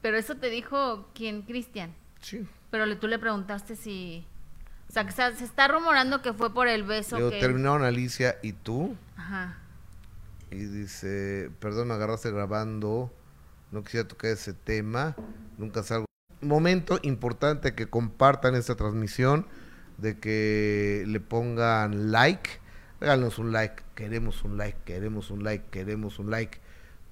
Pero 0.01 0.17
eso 0.17 0.35
te 0.35 0.49
dijo 0.49 1.07
quién, 1.13 1.43
Cristian. 1.43 1.93
Sí. 2.21 2.47
Pero 2.69 2.97
tú 2.97 3.07
le 3.07 3.19
preguntaste 3.19 3.75
si... 3.75 4.25
O 4.89 4.93
sea, 4.93 5.05
que 5.05 5.11
se, 5.11 5.27
está 5.43 5.67
rumorando 5.67 6.21
que 6.21 6.33
fue 6.33 6.53
por 6.53 6.67
el 6.67 6.83
beso 6.83 7.29
que... 7.29 7.39
terminaron 7.39 7.83
Alicia 7.83 8.37
y 8.41 8.53
tú. 8.53 8.95
Ajá. 9.17 9.57
Y 10.49 10.57
dice, 10.57 11.51
perdón, 11.59 11.89
me 11.89 11.95
agarraste 11.95 12.31
grabando, 12.31 13.11
no 13.71 13.83
quisiera 13.83 14.07
tocar 14.07 14.31
ese 14.31 14.53
tema, 14.53 15.15
nunca 15.57 15.83
salgo. 15.83 16.05
Momento 16.41 16.99
importante 17.01 17.75
que 17.75 17.89
compartan 17.89 18.55
esta 18.55 18.75
transmisión, 18.75 19.45
de 19.97 20.19
que 20.19 21.03
le 21.07 21.19
pongan 21.19 22.11
like, 22.11 22.49
regálenos 22.99 23.39
un 23.39 23.51
like, 23.51 23.83
queremos 23.95 24.43
un 24.43 24.57
like, 24.57 24.77
queremos 24.85 25.31
un 25.31 25.43
like, 25.43 25.65
queremos 25.69 26.19
un 26.19 26.31
like, 26.31 26.59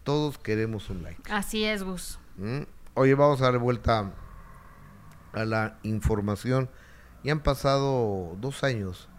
todos 0.03 0.37
queremos 0.37 0.89
un 0.89 1.03
like. 1.03 1.21
Así 1.31 1.63
es, 1.65 1.83
Gus. 1.83 2.19
¿Mm? 2.37 2.63
Oye, 2.95 3.15
vamos 3.15 3.41
a 3.41 3.51
dar 3.51 3.59
vuelta 3.59 4.13
a 5.33 5.45
la 5.45 5.77
información. 5.83 6.69
Y 7.23 7.29
han 7.29 7.41
pasado 7.41 8.37
dos 8.39 8.63
años 8.63 9.09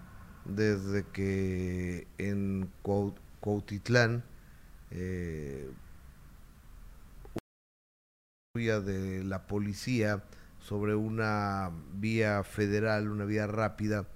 desde 0.45 1.05
que 1.05 2.07
en 2.19 2.71
Cuautitlán 3.41 4.25
eh, 4.91 5.71
de 8.55 9.23
la 9.23 9.47
policía 9.47 10.25
sobre 10.61 10.95
una 10.95 11.71
vía 11.93 12.43
federal, 12.43 13.11
una 13.11 13.25
vía 13.25 13.47
rápida, 13.47 14.07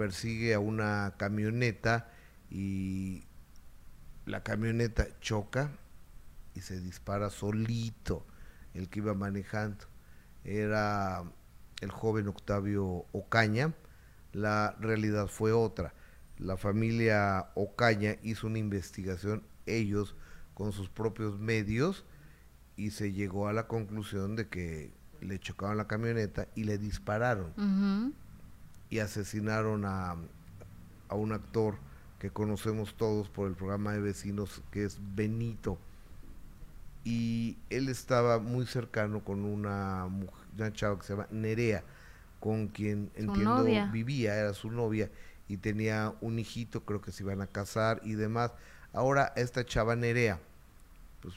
persigue 0.00 0.54
a 0.54 0.60
una 0.60 1.12
camioneta 1.18 2.08
y 2.48 3.22
la 4.24 4.42
camioneta 4.42 5.06
choca 5.20 5.72
y 6.54 6.62
se 6.62 6.80
dispara 6.80 7.28
solito 7.28 8.26
el 8.72 8.88
que 8.88 9.00
iba 9.00 9.12
manejando. 9.12 9.84
Era 10.42 11.22
el 11.82 11.90
joven 11.90 12.28
Octavio 12.28 13.04
Ocaña. 13.12 13.74
La 14.32 14.74
realidad 14.80 15.26
fue 15.26 15.52
otra. 15.52 15.92
La 16.38 16.56
familia 16.56 17.50
Ocaña 17.54 18.16
hizo 18.22 18.46
una 18.46 18.58
investigación, 18.58 19.42
ellos 19.66 20.16
con 20.54 20.72
sus 20.72 20.88
propios 20.88 21.38
medios, 21.38 22.06
y 22.74 22.92
se 22.92 23.12
llegó 23.12 23.48
a 23.48 23.52
la 23.52 23.68
conclusión 23.68 24.34
de 24.34 24.48
que 24.48 24.94
le 25.20 25.38
chocaron 25.38 25.76
la 25.76 25.86
camioneta 25.86 26.48
y 26.54 26.64
le 26.64 26.78
dispararon. 26.78 28.14
Y 28.90 28.98
asesinaron 28.98 29.84
a, 29.84 30.16
a 31.08 31.14
un 31.14 31.32
actor 31.32 31.78
que 32.18 32.30
conocemos 32.30 32.94
todos 32.96 33.28
por 33.28 33.48
el 33.48 33.54
programa 33.54 33.92
de 33.92 34.00
vecinos, 34.00 34.62
que 34.70 34.84
es 34.84 34.98
Benito 35.14 35.78
y 37.04 37.56
él 37.70 37.88
estaba 37.88 38.38
muy 38.38 38.66
cercano 38.66 39.24
con 39.24 39.44
una, 39.44 40.06
una 40.06 40.72
chava 40.72 40.98
que 40.98 41.06
se 41.06 41.14
llama 41.14 41.28
Nerea, 41.30 41.82
con 42.38 42.68
quien 42.68 43.10
entiendo 43.14 43.64
vivía, 43.92 44.36
era 44.36 44.52
su 44.54 44.70
novia 44.70 45.10
y 45.48 45.56
tenía 45.56 46.14
un 46.20 46.38
hijito, 46.38 46.84
creo 46.84 47.00
que 47.00 47.12
se 47.12 47.22
iban 47.22 47.40
a 47.40 47.46
casar 47.46 48.00
y 48.04 48.14
demás. 48.14 48.52
Ahora 48.92 49.32
esta 49.36 49.64
chava 49.64 49.96
Nerea, 49.96 50.38
pues 51.22 51.34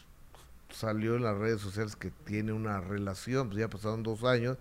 salió 0.69 1.15
en 1.15 1.23
las 1.23 1.37
redes 1.37 1.61
sociales 1.61 1.95
que 1.95 2.11
tiene 2.11 2.51
una 2.51 2.81
relación, 2.81 3.47
pues 3.47 3.59
ya 3.59 3.69
pasaron 3.69 4.03
dos 4.03 4.23
años. 4.23 4.57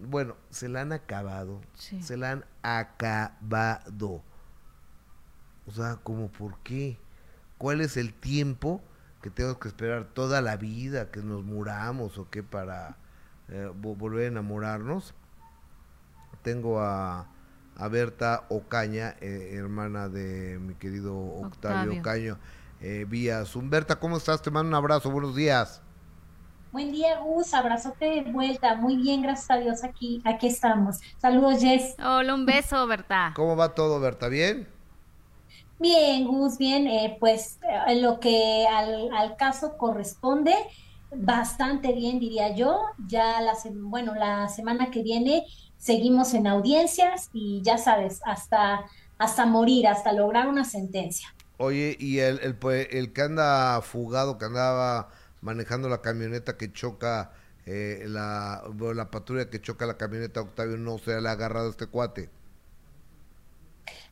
Bueno, 0.00 0.36
se 0.50 0.68
la 0.68 0.82
han 0.82 0.92
acabado, 0.92 1.60
se 1.74 2.16
la 2.16 2.32
han 2.32 2.44
acabado. 2.62 4.22
O 5.66 5.72
sea, 5.72 5.96
como 6.02 6.28
por 6.28 6.58
qué? 6.60 6.98
¿Cuál 7.58 7.80
es 7.80 7.96
el 7.96 8.14
tiempo? 8.14 8.80
que 9.22 9.30
tengo 9.30 9.58
que 9.58 9.68
esperar 9.68 10.04
toda 10.04 10.40
la 10.40 10.56
vida, 10.56 11.10
que 11.10 11.20
nos 11.22 11.44
muramos 11.44 12.18
o 12.18 12.30
qué 12.30 12.42
para 12.42 12.96
eh, 13.48 13.70
volver 13.74 14.24
a 14.24 14.28
enamorarnos. 14.28 15.14
Tengo 16.42 16.80
a, 16.80 17.26
a 17.76 17.88
Berta 17.88 18.44
Ocaña, 18.48 19.16
eh, 19.20 19.54
hermana 19.54 20.08
de 20.08 20.58
mi 20.60 20.74
querido 20.74 21.16
Octavio, 21.16 21.98
Ocaño, 21.98 22.38
eh, 22.80 23.06
vía 23.08 23.44
Zoom. 23.44 23.70
Berta, 23.70 23.96
¿cómo 23.96 24.16
estás? 24.16 24.40
Te 24.40 24.50
mando 24.50 24.68
un 24.68 24.74
abrazo, 24.74 25.10
buenos 25.10 25.34
días. 25.34 25.82
Buen 26.70 26.92
día, 26.92 27.20
Gus, 27.20 27.54
abrazote 27.54 28.04
de 28.04 28.30
vuelta. 28.30 28.74
Muy 28.74 28.96
bien, 28.96 29.22
gracias 29.22 29.50
a 29.50 29.56
Dios, 29.56 29.84
aquí, 29.84 30.20
aquí 30.26 30.48
estamos. 30.48 30.98
Saludos, 31.16 31.62
Jess. 31.62 31.94
Hola, 31.98 32.34
un 32.34 32.44
beso, 32.44 32.86
Berta. 32.86 33.32
¿Cómo 33.34 33.56
va 33.56 33.74
todo, 33.74 33.98
Berta? 34.00 34.28
¿Bien? 34.28 34.68
Bien, 35.78 36.26
Gus, 36.26 36.58
bien, 36.58 36.86
eh, 36.86 37.16
pues 37.18 37.58
eh, 37.86 37.98
lo 37.98 38.20
que 38.20 38.66
al, 38.70 39.08
al, 39.14 39.36
caso 39.36 39.78
corresponde, 39.78 40.54
bastante 41.10 41.92
bien, 41.92 42.18
diría 42.20 42.54
yo. 42.54 42.82
Ya 43.06 43.40
la, 43.40 43.54
bueno, 43.72 44.14
la 44.14 44.48
semana 44.48 44.90
que 44.90 45.02
viene 45.02 45.46
seguimos 45.78 46.34
en 46.34 46.46
audiencias 46.46 47.30
y 47.32 47.62
ya 47.62 47.78
sabes, 47.78 48.20
hasta, 48.26 48.84
hasta 49.16 49.46
morir, 49.46 49.86
hasta 49.86 50.12
lograr 50.12 50.48
una 50.48 50.64
sentencia. 50.64 51.34
Oye, 51.56 51.96
y 51.98 52.18
el, 52.18 52.40
el, 52.40 52.56
pues, 52.56 52.88
el 52.90 53.14
que 53.14 53.22
anda 53.22 53.80
fugado, 53.80 54.36
que 54.36 54.44
andaba 54.44 55.08
manejando 55.40 55.88
la 55.88 56.02
camioneta 56.02 56.56
que 56.56 56.72
choca, 56.72 57.32
eh, 57.66 58.04
la, 58.08 58.62
la 58.94 59.10
patrulla 59.10 59.50
que 59.50 59.60
choca 59.60 59.86
la 59.86 59.96
camioneta, 59.96 60.40
Octavio, 60.42 60.76
no 60.76 60.98
se 60.98 61.20
le 61.20 61.28
ha 61.28 61.32
agarrado 61.32 61.70
este 61.70 61.86
cuate. 61.86 62.30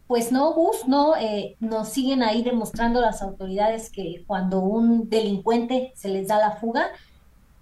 Pues 0.06 0.30
no, 0.30 0.52
Gus, 0.52 0.87
no, 0.87 1.16
eh, 1.16 1.56
nos 1.59 1.88
siguen 1.88 2.23
ahí 2.23 2.42
demostrando 2.42 3.00
las 3.00 3.23
autoridades 3.23 3.90
que 3.90 4.23
cuando 4.26 4.61
un 4.61 5.09
delincuente 5.11 5.92
se 5.97 6.09
les 6.09 6.28
da 6.28 6.38
la 6.38 6.52
fuga, 6.52 6.90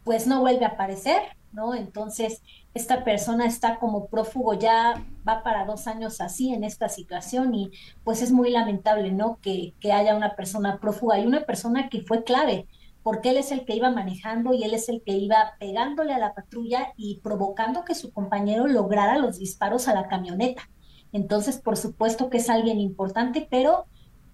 pues 0.04 0.26
no 0.26 0.40
vuelve 0.40 0.66
a 0.66 0.68
aparecer, 0.71 1.23
¿no? 1.52 1.75
Entonces, 1.75 2.42
esta 2.75 3.04
persona 3.04 3.47
está 3.47 3.78
como 3.78 4.09
prófugo, 4.09 4.54
ya 4.54 5.06
va 5.26 5.42
para 5.42 5.64
dos 5.64 5.87
años 5.87 6.21
así 6.21 6.52
en 6.52 6.64
esta 6.64 6.88
situación 6.90 7.54
y 7.54 7.71
pues 8.04 8.21
es 8.21 8.30
muy 8.33 8.50
lamentable, 8.50 9.12
¿no? 9.12 9.38
Que, 9.40 9.75
que 9.80 9.92
haya 9.92 10.14
una 10.16 10.37
persona 10.37 10.78
prófuga 10.80 11.18
y 11.18 11.26
una 11.26 11.47
persona 11.47 11.88
que 11.88 12.02
fue 12.02 12.25
clave, 12.25 12.68
porque 13.04 13.30
él 13.30 13.37
es 13.37 13.52
el 13.52 13.66
que 13.66 13.76
iba 13.76 13.90
manejando 13.90 14.54
y 14.54 14.64
él 14.64 14.73
es 14.73 14.88
el 14.88 15.02
que 15.04 15.12
iba 15.12 15.52
pegándole 15.61 16.14
a 16.14 16.18
la 16.18 16.34
patrulla 16.34 16.94
y 16.96 17.20
provocando 17.23 17.84
que 17.84 17.94
su 17.94 18.11
compañero 18.12 18.66
lograra 18.66 19.18
los 19.18 19.38
disparos 19.38 19.88
a 19.88 19.94
la 19.94 20.08
camioneta. 20.08 20.70
Entonces, 21.12 21.58
por 21.58 21.76
supuesto 21.76 22.30
que 22.30 22.38
es 22.38 22.49
alguien 22.49 22.80
importante, 22.80 23.46
pero 23.49 23.84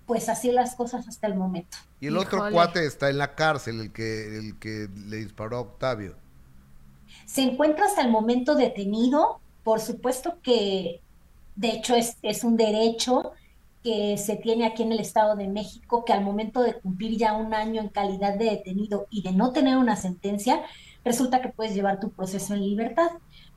pues 0.06 0.28
así 0.28 0.52
las 0.52 0.76
cosas 0.76 1.08
hasta 1.08 1.26
el 1.26 1.34
momento. 1.34 1.78
Y 2.00 2.06
el 2.06 2.16
otro 2.16 2.48
cuate 2.50 2.86
está 2.86 3.10
en 3.10 3.18
la 3.18 3.34
cárcel, 3.34 3.80
el 3.80 3.92
que, 3.92 4.38
el 4.38 4.58
que 4.60 4.88
le 5.08 5.16
disparó 5.16 5.56
a 5.56 5.60
Octavio. 5.60 6.14
Se 7.26 7.42
encuentra 7.42 7.86
hasta 7.86 8.02
el 8.02 8.10
momento 8.10 8.54
detenido, 8.54 9.40
por 9.64 9.80
supuesto 9.80 10.38
que 10.42 11.00
de 11.56 11.70
hecho 11.70 11.96
es, 11.96 12.18
es 12.22 12.44
un 12.44 12.56
derecho 12.56 13.32
que 13.82 14.16
se 14.18 14.37
tiene 14.37 14.66
aquí 14.66 14.82
en 14.82 14.92
el 14.92 15.00
Estado 15.00 15.37
de 15.37 15.49
México, 15.49 16.04
que 16.04 16.12
al 16.12 16.22
momento 16.22 16.62
de 16.62 16.75
cumplir 16.75 17.16
ya 17.16 17.34
un 17.34 17.54
año 17.54 17.80
en 17.80 17.88
calidad 17.88 18.37
de 18.37 18.46
detenido 18.46 19.06
y 19.10 19.22
de 19.22 19.32
no 19.32 19.52
tener 19.52 19.78
una 19.78 19.96
sentencia, 19.96 20.62
resulta 21.04 21.40
que 21.40 21.49
puedes 21.49 21.75
llevar 21.75 22.00
tu 22.00 22.10
proceso 22.10 22.54
en 22.54 22.62
libertad. 22.62 23.10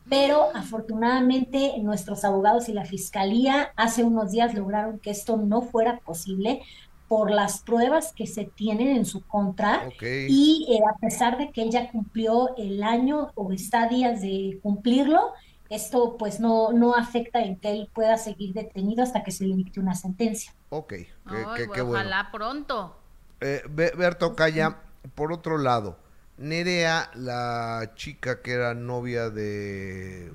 Pero 0.09 0.47
afortunadamente 0.53 1.73
nuestros 1.79 2.25
abogados 2.25 2.67
y 2.67 2.73
la 2.73 2.85
fiscalía 2.85 3.71
hace 3.75 4.03
unos 4.03 4.31
días 4.31 4.53
lograron 4.53 4.99
que 4.99 5.11
esto 5.11 5.37
no 5.37 5.61
fuera 5.61 5.99
posible 5.99 6.61
por 7.07 7.31
las 7.31 7.61
pruebas 7.61 8.11
que 8.11 8.25
se 8.25 8.45
tienen 8.45 8.89
en 8.89 9.05
su 9.05 9.21
contra. 9.25 9.89
Y 10.01 10.67
eh, 10.69 10.79
a 10.89 10.97
pesar 10.97 11.37
de 11.37 11.51
que 11.51 11.61
él 11.61 11.69
ya 11.69 11.91
cumplió 11.91 12.55
el 12.57 12.83
año 12.83 13.31
o 13.35 13.51
está 13.51 13.83
a 13.83 13.87
días 13.87 14.21
de 14.21 14.59
cumplirlo, 14.63 15.31
esto 15.69 16.17
pues 16.17 16.39
no, 16.39 16.71
no 16.73 16.95
afecta 16.95 17.41
en 17.41 17.57
que 17.57 17.71
él 17.71 17.89
pueda 17.93 18.17
seguir 18.17 18.53
detenido 18.53 19.03
hasta 19.03 19.23
que 19.23 19.31
se 19.31 19.45
le 19.45 19.55
dicte 19.55 19.79
una 19.79 19.95
sentencia. 19.95 20.53
Ok, 20.69 20.93
qué, 20.93 21.81
Ojalá 21.81 22.29
pronto. 22.31 22.97
Eh, 23.41 23.63
Berto 23.69 24.35
Calla, 24.35 24.81
por 25.15 25.31
otro 25.31 25.57
lado, 25.57 25.97
Nerea, 26.37 27.11
la 27.15 27.91
chica 27.95 28.41
que 28.41 28.51
era 28.53 28.73
novia 28.73 29.29
de, 29.29 30.31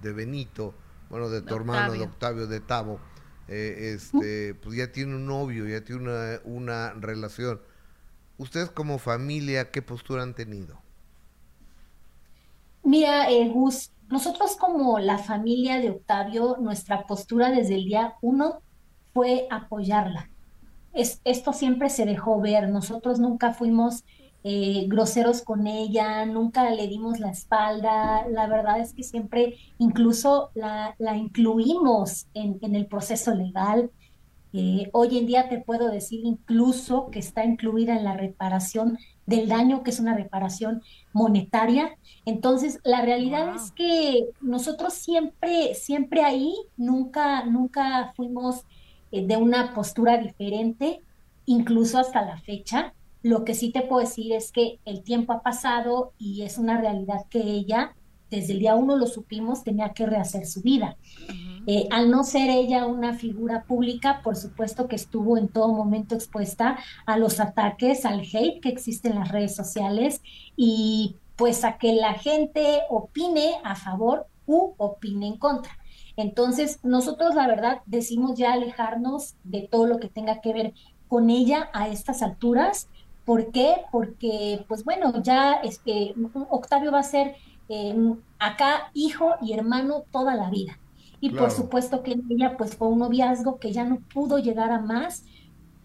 de 0.00 0.12
Benito, 0.12 0.74
bueno, 1.10 1.28
de 1.28 1.42
tu 1.42 1.54
hermano, 1.54 1.92
de 1.92 2.02
Octavio, 2.02 2.46
de 2.46 2.60
Tavo, 2.60 3.00
eh, 3.48 3.92
este, 3.94 4.54
pues 4.54 4.76
ya 4.76 4.92
tiene 4.92 5.14
un 5.16 5.26
novio, 5.26 5.66
ya 5.66 5.84
tiene 5.84 6.02
una, 6.02 6.40
una 6.44 6.92
relación. 6.94 7.60
¿Ustedes 8.38 8.70
como 8.70 8.98
familia 8.98 9.70
qué 9.70 9.82
postura 9.82 10.22
han 10.22 10.34
tenido? 10.34 10.80
Mira, 12.82 13.30
eh, 13.30 13.48
Gus, 13.48 13.90
nosotros 14.12 14.56
como 14.56 14.98
la 14.98 15.18
familia 15.18 15.80
de 15.80 15.90
Octavio, 15.90 16.58
nuestra 16.60 17.06
postura 17.06 17.50
desde 17.50 17.76
el 17.76 17.86
día 17.86 18.14
uno 18.20 18.60
fue 19.14 19.46
apoyarla. 19.50 20.30
Es, 20.92 21.22
esto 21.24 21.54
siempre 21.54 21.88
se 21.88 22.04
dejó 22.04 22.38
ver, 22.40 22.68
nosotros 22.68 23.18
nunca 23.18 23.54
fuimos 23.54 24.04
eh, 24.44 24.84
groseros 24.86 25.40
con 25.40 25.66
ella, 25.66 26.26
nunca 26.26 26.68
le 26.70 26.88
dimos 26.88 27.20
la 27.20 27.30
espalda, 27.30 28.28
la 28.28 28.46
verdad 28.48 28.80
es 28.80 28.92
que 28.92 29.02
siempre 29.02 29.56
incluso 29.78 30.50
la, 30.54 30.94
la 30.98 31.16
incluimos 31.16 32.26
en, 32.34 32.58
en, 32.60 32.74
el 32.74 32.86
proceso 32.86 33.34
legal. 33.34 33.90
Eh, 34.52 34.90
hoy 34.92 35.16
en 35.16 35.26
día 35.26 35.48
te 35.48 35.60
puedo 35.60 35.88
decir 35.88 36.20
incluso 36.24 37.08
que 37.10 37.20
está 37.20 37.46
incluida 37.46 37.96
en 37.96 38.04
la 38.04 38.14
reparación 38.14 38.98
del 39.24 39.48
daño, 39.48 39.82
que 39.82 39.90
es 39.90 40.00
una 40.00 40.14
reparación 40.14 40.82
monetaria. 41.12 41.96
Entonces, 42.24 42.80
la 42.84 43.02
realidad 43.02 43.54
es 43.54 43.72
que 43.72 44.26
nosotros 44.40 44.94
siempre, 44.94 45.74
siempre 45.74 46.22
ahí, 46.22 46.54
nunca, 46.76 47.44
nunca 47.44 48.12
fuimos 48.14 48.64
eh, 49.10 49.26
de 49.26 49.36
una 49.36 49.74
postura 49.74 50.18
diferente, 50.18 51.00
incluso 51.46 51.98
hasta 51.98 52.24
la 52.24 52.38
fecha. 52.38 52.94
Lo 53.22 53.44
que 53.44 53.54
sí 53.54 53.70
te 53.70 53.82
puedo 53.82 54.00
decir 54.00 54.32
es 54.32 54.52
que 54.52 54.78
el 54.84 55.02
tiempo 55.02 55.32
ha 55.32 55.42
pasado 55.42 56.12
y 56.18 56.42
es 56.42 56.58
una 56.58 56.80
realidad 56.80 57.26
que 57.28 57.40
ella, 57.40 57.94
desde 58.32 58.54
el 58.54 58.60
día 58.60 58.74
uno 58.74 58.96
lo 58.96 59.06
supimos, 59.06 59.62
tenía 59.62 59.92
que 59.92 60.06
rehacer 60.06 60.46
su 60.46 60.62
vida. 60.62 60.96
Eh, 61.66 61.86
al 61.90 62.10
no 62.10 62.24
ser 62.24 62.48
ella 62.48 62.86
una 62.86 63.12
figura 63.12 63.64
pública, 63.64 64.22
por 64.24 64.36
supuesto 64.36 64.88
que 64.88 64.96
estuvo 64.96 65.36
en 65.36 65.48
todo 65.48 65.68
momento 65.68 66.14
expuesta 66.14 66.78
a 67.04 67.18
los 67.18 67.40
ataques, 67.40 68.06
al 68.06 68.20
hate 68.20 68.60
que 68.62 68.70
existe 68.70 69.08
en 69.08 69.16
las 69.16 69.30
redes 69.30 69.54
sociales 69.54 70.22
y 70.56 71.16
pues 71.36 71.62
a 71.62 71.76
que 71.76 71.92
la 71.92 72.14
gente 72.14 72.80
opine 72.88 73.52
a 73.64 73.76
favor 73.76 74.26
u 74.46 74.72
opine 74.78 75.26
en 75.26 75.36
contra. 75.36 75.76
Entonces, 76.16 76.80
nosotros 76.82 77.34
la 77.34 77.46
verdad 77.46 77.82
decimos 77.84 78.38
ya 78.38 78.54
alejarnos 78.54 79.34
de 79.44 79.68
todo 79.70 79.86
lo 79.86 79.98
que 79.98 80.08
tenga 80.08 80.40
que 80.40 80.54
ver 80.54 80.72
con 81.06 81.28
ella 81.28 81.68
a 81.74 81.88
estas 81.88 82.22
alturas. 82.22 82.88
¿Por 83.26 83.52
qué? 83.52 83.76
Porque, 83.92 84.64
pues 84.68 84.84
bueno, 84.84 85.22
ya 85.22 85.52
es 85.54 85.78
que 85.78 86.14
Octavio 86.48 86.92
va 86.92 87.00
a 87.00 87.04
ser 87.04 87.36
eh, 87.72 88.14
acá 88.38 88.90
hijo 88.92 89.34
y 89.40 89.54
hermano 89.54 90.04
toda 90.10 90.34
la 90.34 90.50
vida. 90.50 90.78
Y 91.20 91.30
por 91.30 91.52
supuesto 91.52 92.02
que 92.02 92.20
ella 92.30 92.56
pues 92.56 92.76
fue 92.76 92.88
un 92.88 92.98
noviazgo 92.98 93.60
que 93.60 93.72
ya 93.72 93.84
no 93.84 94.00
pudo 94.12 94.38
llegar 94.38 94.72
a 94.72 94.80
más 94.80 95.24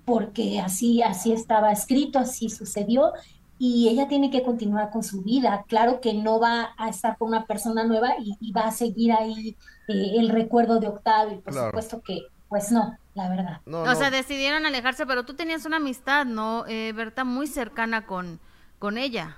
porque 0.03 0.59
así, 0.59 1.03
así 1.03 1.31
estaba 1.31 1.71
escrito, 1.71 2.17
así 2.17 2.49
sucedió 2.49 3.13
y 3.59 3.87
ella 3.89 4.07
tiene 4.07 4.31
que 4.31 4.43
continuar 4.43 4.89
con 4.89 5.03
su 5.03 5.21
vida. 5.21 5.63
Claro 5.67 6.01
que 6.01 6.13
no 6.13 6.39
va 6.39 6.73
a 6.77 6.89
estar 6.89 7.17
con 7.17 7.29
una 7.29 7.45
persona 7.45 7.83
nueva 7.83 8.15
y, 8.19 8.51
va 8.51 8.67
a 8.67 8.71
seguir 8.71 9.11
ahí 9.11 9.55
eh, 9.87 10.13
el 10.17 10.29
recuerdo 10.29 10.79
de 10.79 10.87
Octavio. 10.87 11.39
Por 11.41 11.53
supuesto 11.53 12.01
que, 12.01 12.23
pues 12.49 12.71
no, 12.71 12.97
la 13.13 13.29
verdad. 13.29 13.61
o 13.65 13.95
sea, 13.95 14.09
decidieron 14.09 14.65
alejarse, 14.65 15.05
pero 15.05 15.23
tú 15.25 15.35
tenías 15.35 15.65
una 15.65 15.77
amistad, 15.77 16.25
¿no, 16.25 16.65
eh, 16.67 16.93
Berta, 16.93 17.23
muy 17.23 17.47
cercana 17.47 18.05
con, 18.05 18.39
con 18.79 18.97
ella? 18.97 19.37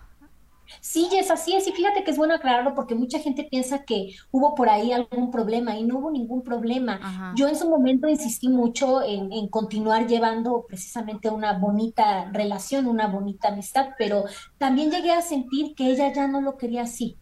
Sí, 0.82 1.10
es 1.14 1.32
así 1.32 1.56
es. 1.56 1.68
Y 1.68 1.72
fíjate 1.72 2.04
que 2.04 2.12
es 2.12 2.18
bueno 2.18 2.34
aclararlo 2.34 2.76
porque 2.76 2.96
mucha 2.96 3.20
gente 3.20 3.44
piensa 3.44 3.84
que 3.84 4.16
hubo 4.32 4.56
por 4.56 4.70
ahí 4.70 4.92
algún 4.92 5.32
problema 5.32 5.78
y 5.78 5.84
no 5.84 6.00
hubo 6.00 6.12
ningún 6.12 6.44
problema. 6.44 7.34
Yo 7.36 7.48
en 7.48 7.56
su 7.56 7.70
momento 7.70 8.08
insistí 8.08 8.50
mucho 8.50 9.02
en, 9.02 9.48
continuar 9.50 10.08
llevando 10.08 10.66
precisamente 10.68 11.30
una 11.30 11.54
bonita 11.54 12.30
relación, 12.32 12.88
una 12.88 13.08
bonita 13.08 13.50
amistad, 13.50 13.90
pero 13.98 14.26
también 14.58 14.92
llegué 14.92 15.12
a 15.12 15.22
sentir 15.22 15.76
que 15.76 15.90
ella 15.92 16.14
ya 16.14 16.28
no 16.28 16.42
lo 16.42 16.58
quería 16.58 16.84
así. 16.84 17.18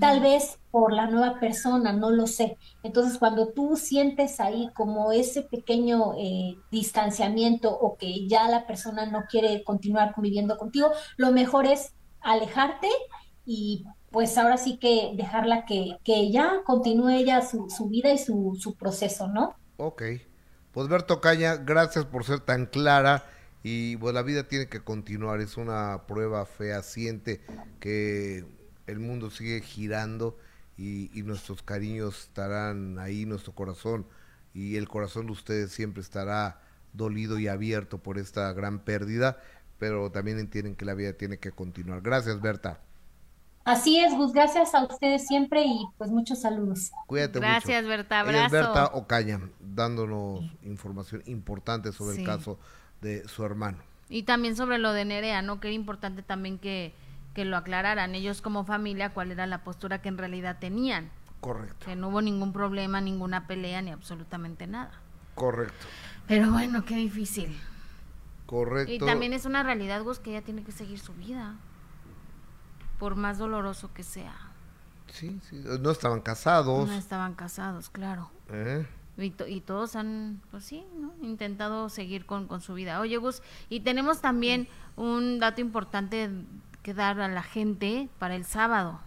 Tal 0.00 0.20
vez 0.20 0.58
por 0.70 0.94
la 0.94 1.06
nueva 1.06 1.38
persona, 1.38 1.92
no 1.92 2.10
lo 2.10 2.26
sé. 2.26 2.56
Entonces, 2.82 3.18
cuando 3.18 3.48
tú 3.48 3.76
sientes 3.76 4.40
ahí 4.40 4.70
como 4.72 5.12
ese 5.12 5.42
pequeño 5.42 6.14
eh, 6.16 6.56
distanciamiento 6.70 7.70
o 7.70 7.98
que 7.98 8.26
ya 8.26 8.48
la 8.48 8.66
persona 8.66 9.04
no 9.04 9.24
quiere 9.28 9.62
continuar 9.64 10.14
conviviendo 10.14 10.56
contigo, 10.56 10.92
lo 11.18 11.30
mejor 11.30 11.66
es 11.66 11.92
alejarte 12.24 12.88
y 13.44 13.84
pues 14.10 14.36
ahora 14.38 14.56
sí 14.56 14.76
que 14.76 15.12
dejarla 15.16 15.64
que, 15.64 15.96
que 16.04 16.14
ella 16.16 16.62
continúe 16.64 17.08
ella 17.10 17.42
su, 17.42 17.68
su 17.70 17.88
vida 17.88 18.12
y 18.12 18.18
su, 18.18 18.56
su, 18.60 18.74
proceso, 18.76 19.28
¿no? 19.28 19.56
Ok. 19.78 20.02
Pues 20.72 20.88
Berto 20.88 21.20
Caña, 21.20 21.56
gracias 21.56 22.04
por 22.04 22.24
ser 22.24 22.40
tan 22.40 22.66
clara 22.66 23.24
y 23.62 23.96
pues 23.96 24.14
la 24.14 24.22
vida 24.22 24.48
tiene 24.48 24.68
que 24.68 24.80
continuar, 24.80 25.40
es 25.40 25.56
una 25.56 26.06
prueba 26.06 26.46
fehaciente 26.46 27.40
que 27.80 28.44
el 28.86 28.98
mundo 28.98 29.30
sigue 29.30 29.60
girando 29.60 30.38
y, 30.76 31.10
y 31.18 31.22
nuestros 31.22 31.62
cariños 31.62 32.24
estarán 32.24 32.98
ahí, 32.98 33.26
nuestro 33.26 33.54
corazón 33.54 34.06
y 34.54 34.76
el 34.76 34.88
corazón 34.88 35.26
de 35.26 35.32
ustedes 35.32 35.72
siempre 35.72 36.02
estará 36.02 36.60
dolido 36.92 37.38
y 37.38 37.48
abierto 37.48 37.98
por 37.98 38.18
esta 38.18 38.52
gran 38.52 38.80
pérdida, 38.80 39.40
pero 39.78 40.10
también 40.10 40.38
entienden 40.38 40.76
que 40.76 40.84
la 40.84 40.94
vida 40.94 41.12
tiene 41.14 41.38
que 41.38 41.52
continuar. 41.52 42.00
Gracias, 42.02 42.40
Berta. 42.40 42.80
Así 43.64 43.98
es, 44.00 44.12
Gus, 44.12 44.32
gracias 44.32 44.74
a 44.74 44.84
ustedes 44.84 45.26
siempre 45.26 45.64
y 45.64 45.86
pues 45.96 46.10
muchos 46.10 46.40
saludos. 46.40 46.90
Cuídate 47.06 47.38
gracias, 47.38 47.86
Berta, 47.86 48.20
abrazo. 48.20 48.46
Es 48.46 48.52
Berta 48.52 48.86
Ocaña, 48.86 49.40
dándonos 49.60 50.40
información 50.62 51.22
importante 51.26 51.92
sobre 51.92 52.18
el 52.18 52.26
caso 52.26 52.58
de 53.00 53.26
su 53.28 53.44
hermano. 53.44 53.78
Y 54.08 54.24
también 54.24 54.56
sobre 54.56 54.78
lo 54.78 54.92
de 54.92 55.04
Nerea, 55.04 55.42
¿no? 55.42 55.60
Que 55.60 55.68
era 55.68 55.74
importante 55.74 56.22
también 56.22 56.58
que, 56.58 56.92
que 57.34 57.44
lo 57.44 57.56
aclararan 57.56 58.14
ellos 58.16 58.42
como 58.42 58.64
familia 58.64 59.14
cuál 59.14 59.30
era 59.30 59.46
la 59.46 59.62
postura 59.62 60.02
que 60.02 60.08
en 60.08 60.18
realidad 60.18 60.58
tenían. 60.58 61.10
Correcto. 61.40 61.86
Que 61.86 61.94
no 61.94 62.08
hubo 62.08 62.20
ningún 62.20 62.52
problema, 62.52 63.00
ninguna 63.00 63.46
pelea, 63.46 63.80
ni 63.80 63.90
absolutamente 63.90 64.66
nada. 64.66 64.92
Correcto. 65.34 65.86
Pero 66.26 66.50
bueno, 66.50 66.84
qué 66.84 66.96
difícil. 66.96 67.56
Correcto. 68.52 68.92
Y 68.92 68.98
también 68.98 69.32
es 69.32 69.46
una 69.46 69.62
realidad, 69.62 70.02
Gus, 70.02 70.18
que 70.18 70.28
ella 70.28 70.42
tiene 70.42 70.62
que 70.62 70.72
seguir 70.72 70.98
su 70.98 71.14
vida, 71.14 71.56
por 72.98 73.16
más 73.16 73.38
doloroso 73.38 73.94
que 73.94 74.02
sea. 74.02 74.34
Sí, 75.10 75.40
sí, 75.48 75.64
no 75.80 75.90
estaban 75.90 76.20
casados. 76.20 76.86
No 76.86 76.92
estaban 76.92 77.32
casados, 77.32 77.88
claro. 77.88 78.30
¿Eh? 78.50 78.86
Y, 79.16 79.60
todos 79.62 79.96
han, 79.96 80.42
pues 80.50 80.64
sí, 80.64 80.84
¿no? 80.98 81.14
intentado 81.22 81.88
seguir 81.88 82.26
con, 82.26 82.46
con 82.46 82.60
su 82.60 82.74
vida. 82.74 83.00
Oye, 83.00 83.16
Gus, 83.16 83.42
y 83.70 83.80
tenemos 83.80 84.20
también 84.20 84.68
un 84.96 85.38
dato 85.38 85.62
importante 85.62 86.28
que 86.82 86.92
dar 86.92 87.22
a 87.22 87.28
la 87.28 87.42
gente 87.42 88.10
para 88.18 88.36
el 88.36 88.44
sábado. 88.44 89.00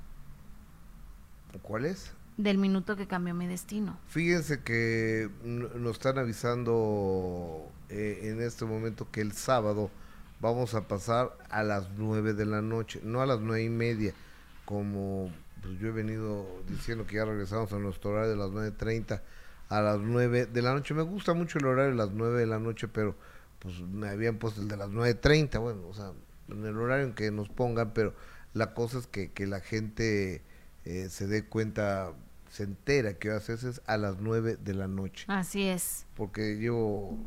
¿Cuál 1.62 1.86
es? 1.86 2.14
Del 2.38 2.58
minuto 2.58 2.96
que 2.96 3.06
cambió 3.06 3.36
mi 3.36 3.46
destino. 3.46 4.00
Fíjense 4.08 4.64
que 4.64 5.30
nos 5.44 5.92
están 5.92 6.18
avisando 6.18 7.72
eh, 7.90 8.20
en 8.24 8.42
este 8.42 8.66
momento 8.66 9.08
que 9.12 9.22
el 9.22 9.32
sábado 9.34 9.90
vamos 10.40 10.74
a 10.74 10.88
pasar 10.88 11.38
a 11.50 11.64
las 11.64 11.90
nueve 11.98 12.34
de 12.34 12.46
la 12.46 12.62
noche, 12.62 13.00
no 13.04 13.22
a 13.22 13.26
las 13.26 13.40
nueve 13.40 13.64
y 13.64 13.70
media, 13.70 14.14
como 14.66 15.32
pues, 15.66 15.80
yo 15.80 15.88
he 15.88 15.92
venido 15.92 16.46
diciendo 16.68 17.08
que 17.08 17.16
ya 17.16 17.26
regresamos 17.26 17.72
a 17.74 17.80
nuestro 17.80 18.12
horario 18.12 18.32
de 18.32 18.38
las 18.38 18.50
9.30 18.50 19.22
a 19.70 19.82
las 19.82 20.00
9 20.00 20.46
de 20.46 20.62
la 20.62 20.74
noche. 20.74 20.94
Me 20.94 21.02
gusta 21.02 21.34
mucho 21.34 21.58
el 21.58 21.66
horario 21.66 21.92
de 21.92 21.98
las 21.98 22.12
9 22.12 22.40
de 22.40 22.46
la 22.46 22.60
noche, 22.60 22.88
pero 22.88 23.16
pues 23.60 23.80
me 23.80 24.10
habían 24.10 24.38
puesto 24.38 24.62
el 24.62 24.68
de 24.68 24.78
las 24.78 24.90
9.30, 24.90 25.60
bueno, 25.60 25.88
o 25.88 25.94
sea, 25.96 26.12
en 26.50 26.64
el 26.64 26.78
horario 26.78 27.08
en 27.08 27.14
que 27.14 27.32
nos 27.32 27.50
pongan, 27.50 27.94
pero 27.94 28.14
la 28.54 28.76
cosa 28.76 29.00
es 29.00 29.08
que, 29.08 29.32
que 29.32 29.48
la 29.48 29.60
gente 29.60 30.44
eh, 30.86 31.08
se 31.10 31.26
dé 31.26 31.46
cuenta, 31.46 32.14
se 32.52 32.64
entera 32.64 33.16
que 33.16 33.32
haces 33.32 33.64
es 33.64 33.82
a 33.88 33.98
las 33.98 34.20
9 34.20 34.58
de 34.58 34.74
la 34.76 34.88
noche. 34.88 35.26
Así 35.30 35.64
es. 35.64 36.06
Porque 36.16 36.58
llevo 36.58 37.18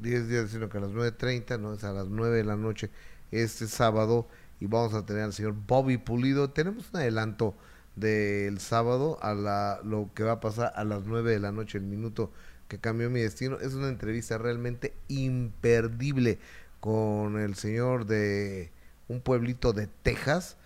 10 0.00 0.28
días 0.28 0.44
diciendo 0.44 0.68
que 0.68 0.78
a 0.78 0.80
las 0.80 0.90
9.30, 0.90 1.60
no, 1.60 1.74
es 1.74 1.84
a 1.84 1.92
las 1.92 2.08
9 2.08 2.36
de 2.36 2.44
la 2.44 2.56
noche 2.56 2.90
este 3.30 3.66
sábado 3.66 4.28
y 4.60 4.66
vamos 4.66 4.94
a 4.94 5.06
tener 5.06 5.22
al 5.22 5.32
señor 5.32 5.54
Bobby 5.66 5.98
Pulido. 5.98 6.50
Tenemos 6.50 6.90
un 6.92 7.00
adelanto 7.00 7.54
del 7.96 8.60
sábado 8.60 9.18
a 9.22 9.34
la, 9.34 9.80
lo 9.84 10.10
que 10.14 10.22
va 10.22 10.32
a 10.32 10.40
pasar 10.40 10.72
a 10.76 10.84
las 10.84 11.04
9 11.04 11.30
de 11.30 11.40
la 11.40 11.52
noche, 11.52 11.78
el 11.78 11.84
minuto 11.84 12.32
que 12.68 12.78
cambió 12.78 13.10
mi 13.10 13.20
destino. 13.20 13.58
Es 13.58 13.74
una 13.74 13.88
entrevista 13.88 14.38
realmente 14.38 14.94
imperdible 15.08 16.38
con 16.80 17.38
el 17.38 17.54
señor 17.54 18.06
de 18.06 18.70
un 19.08 19.20
pueblito 19.20 19.72
de 19.72 19.86
Texas 19.86 20.56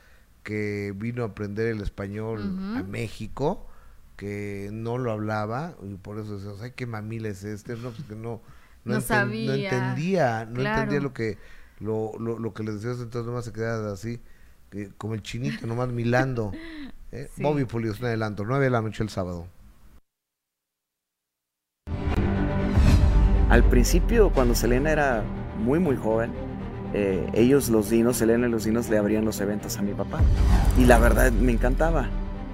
que 0.43 0.93
vino 0.95 1.23
a 1.23 1.29
aprender 1.29 1.67
el 1.69 1.81
español 1.81 2.43
a 2.77 2.83
México, 2.83 3.67
que 4.17 4.69
no 4.73 4.99
lo 4.99 5.11
hablaba, 5.11 5.75
y 5.83 5.95
por 5.95 6.19
eso 6.19 6.37
decíamos, 6.37 6.61
ay, 6.61 6.73
qué 6.77 6.87
mamila 6.87 7.29
es 7.29 7.43
este, 7.45 7.75
no, 7.77 7.91
porque 7.91 8.15
no, 8.15 8.43
no, 8.85 9.01
sabía. 9.01 9.47
no 9.47 9.55
entendía, 9.55 10.45
no 10.47 10.61
entendía 10.61 11.01
lo 11.01 11.13
que 11.13 11.39
lo, 11.81 12.13
lo, 12.19 12.39
lo 12.39 12.55
que 12.55 12.63
les 12.63 12.77
decías, 12.77 13.01
entonces 13.01 13.27
nomás 13.27 13.45
se 13.45 13.53
quedaba 13.53 13.93
así, 13.93 14.21
como 14.99 15.15
el 15.15 15.23
chinito, 15.23 15.67
nomás 15.67 15.89
milando. 15.89 16.53
¿eh? 17.13 17.29
Bobby 17.39 17.65
Pulido 17.65 17.95
un 17.99 18.05
adelanto, 18.07 18.45
9 18.45 18.65
de 18.65 18.71
la 18.71 18.83
noche 18.83 19.03
el 19.03 19.09
sábado. 19.09 19.47
Al 23.51 23.63
principio, 23.69 24.31
cuando 24.31 24.55
Selena 24.55 24.91
era 24.91 25.23
muy, 25.59 25.79
muy 25.79 25.97
joven, 25.97 26.33
eh, 26.93 27.29
ellos, 27.35 27.69
los 27.69 27.91
dinos, 27.91 28.17
Selena 28.17 28.49
y 28.49 28.51
los 28.51 28.65
dinos, 28.65 28.89
le 28.89 28.99
abrían 28.99 29.25
los 29.25 29.41
eventos 29.41 29.77
a 29.77 29.83
mi 29.83 29.93
papá. 29.93 30.21
Y 30.79 30.87
la 30.87 30.99
verdad 30.99 31.31
me 31.33 31.53
encantaba. 31.53 32.09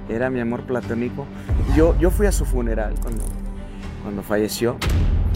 Era 0.09 0.29
mi 0.29 0.40
amor 0.40 0.62
platónico. 0.64 1.27
Yo, 1.77 1.97
yo 1.99 2.11
fui 2.11 2.27
a 2.27 2.33
su 2.33 2.45
funeral 2.45 2.95
cuando, 3.01 3.25
cuando 4.03 4.23
falleció. 4.23 4.77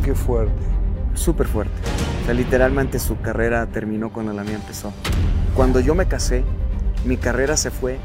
Qué 0.04 0.14
fuerte. 0.14 0.83
Súper 1.14 1.46
fuerte. 1.46 1.74
O 2.22 2.24
sea, 2.26 2.34
literalmente 2.34 2.98
su 2.98 3.20
carrera 3.20 3.66
terminó 3.66 4.12
cuando 4.12 4.32
la 4.32 4.44
mía 4.44 4.54
empezó. 4.54 4.92
Cuando 5.54 5.80
yo 5.80 5.94
me 5.94 6.06
casé, 6.06 6.44
mi 7.04 7.16
carrera 7.16 7.56
se 7.56 7.70
fue 7.70 7.98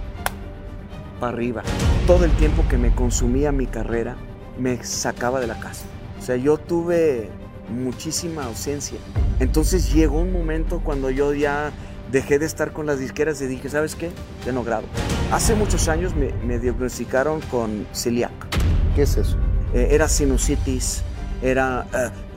para 1.19 1.33
arriba. 1.33 1.63
Todo 2.05 2.25
el 2.25 2.31
tiempo 2.31 2.65
que 2.69 2.77
me 2.77 2.93
consumía 2.93 3.51
mi 3.51 3.65
carrera 3.65 4.15
me 4.57 4.83
sacaba 4.83 5.39
de 5.39 5.47
la 5.47 5.59
casa. 5.59 5.85
O 6.19 6.21
sea, 6.21 6.35
yo 6.35 6.57
tuve 6.57 7.29
muchísima 7.69 8.45
ausencia. 8.45 8.99
Entonces 9.39 9.93
llegó 9.93 10.19
un 10.19 10.33
momento 10.33 10.81
cuando 10.83 11.09
yo 11.09 11.33
ya 11.33 11.71
dejé 12.11 12.39
de 12.39 12.45
estar 12.45 12.71
con 12.73 12.85
las 12.85 12.99
disqueras 12.99 13.41
y 13.41 13.47
dije, 13.47 13.69
¿sabes 13.69 13.95
qué? 13.95 14.11
Ya 14.45 14.51
no 14.51 14.63
grabo. 14.63 14.87
Hace 15.31 15.55
muchos 15.55 15.87
años 15.87 16.13
me, 16.15 16.59
diagnosticaron 16.59 17.41
con 17.41 17.87
celiac. 17.93 18.31
¿Qué 18.95 19.03
es 19.03 19.15
eso? 19.17 19.37
Eh, 19.73 19.89
era 19.91 20.07
sinusitis, 20.07 21.03
era 21.41 21.85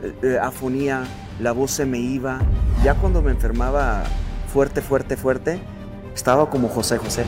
eh, 0.03 0.15
eh, 0.23 0.39
afonía, 0.41 1.05
la 1.41 1.53
voz 1.53 1.71
se 1.71 1.87
me 1.87 1.99
iba. 1.99 2.41
Ya 2.85 2.95
cuando 2.95 3.23
me 3.23 3.31
enfermaba 3.31 4.05
fuerte, 4.53 4.83
fuerte, 4.83 5.17
fuerte, 5.17 5.61
estaba 6.15 6.51
como 6.51 6.69
José 6.69 6.99
José. 6.99 7.25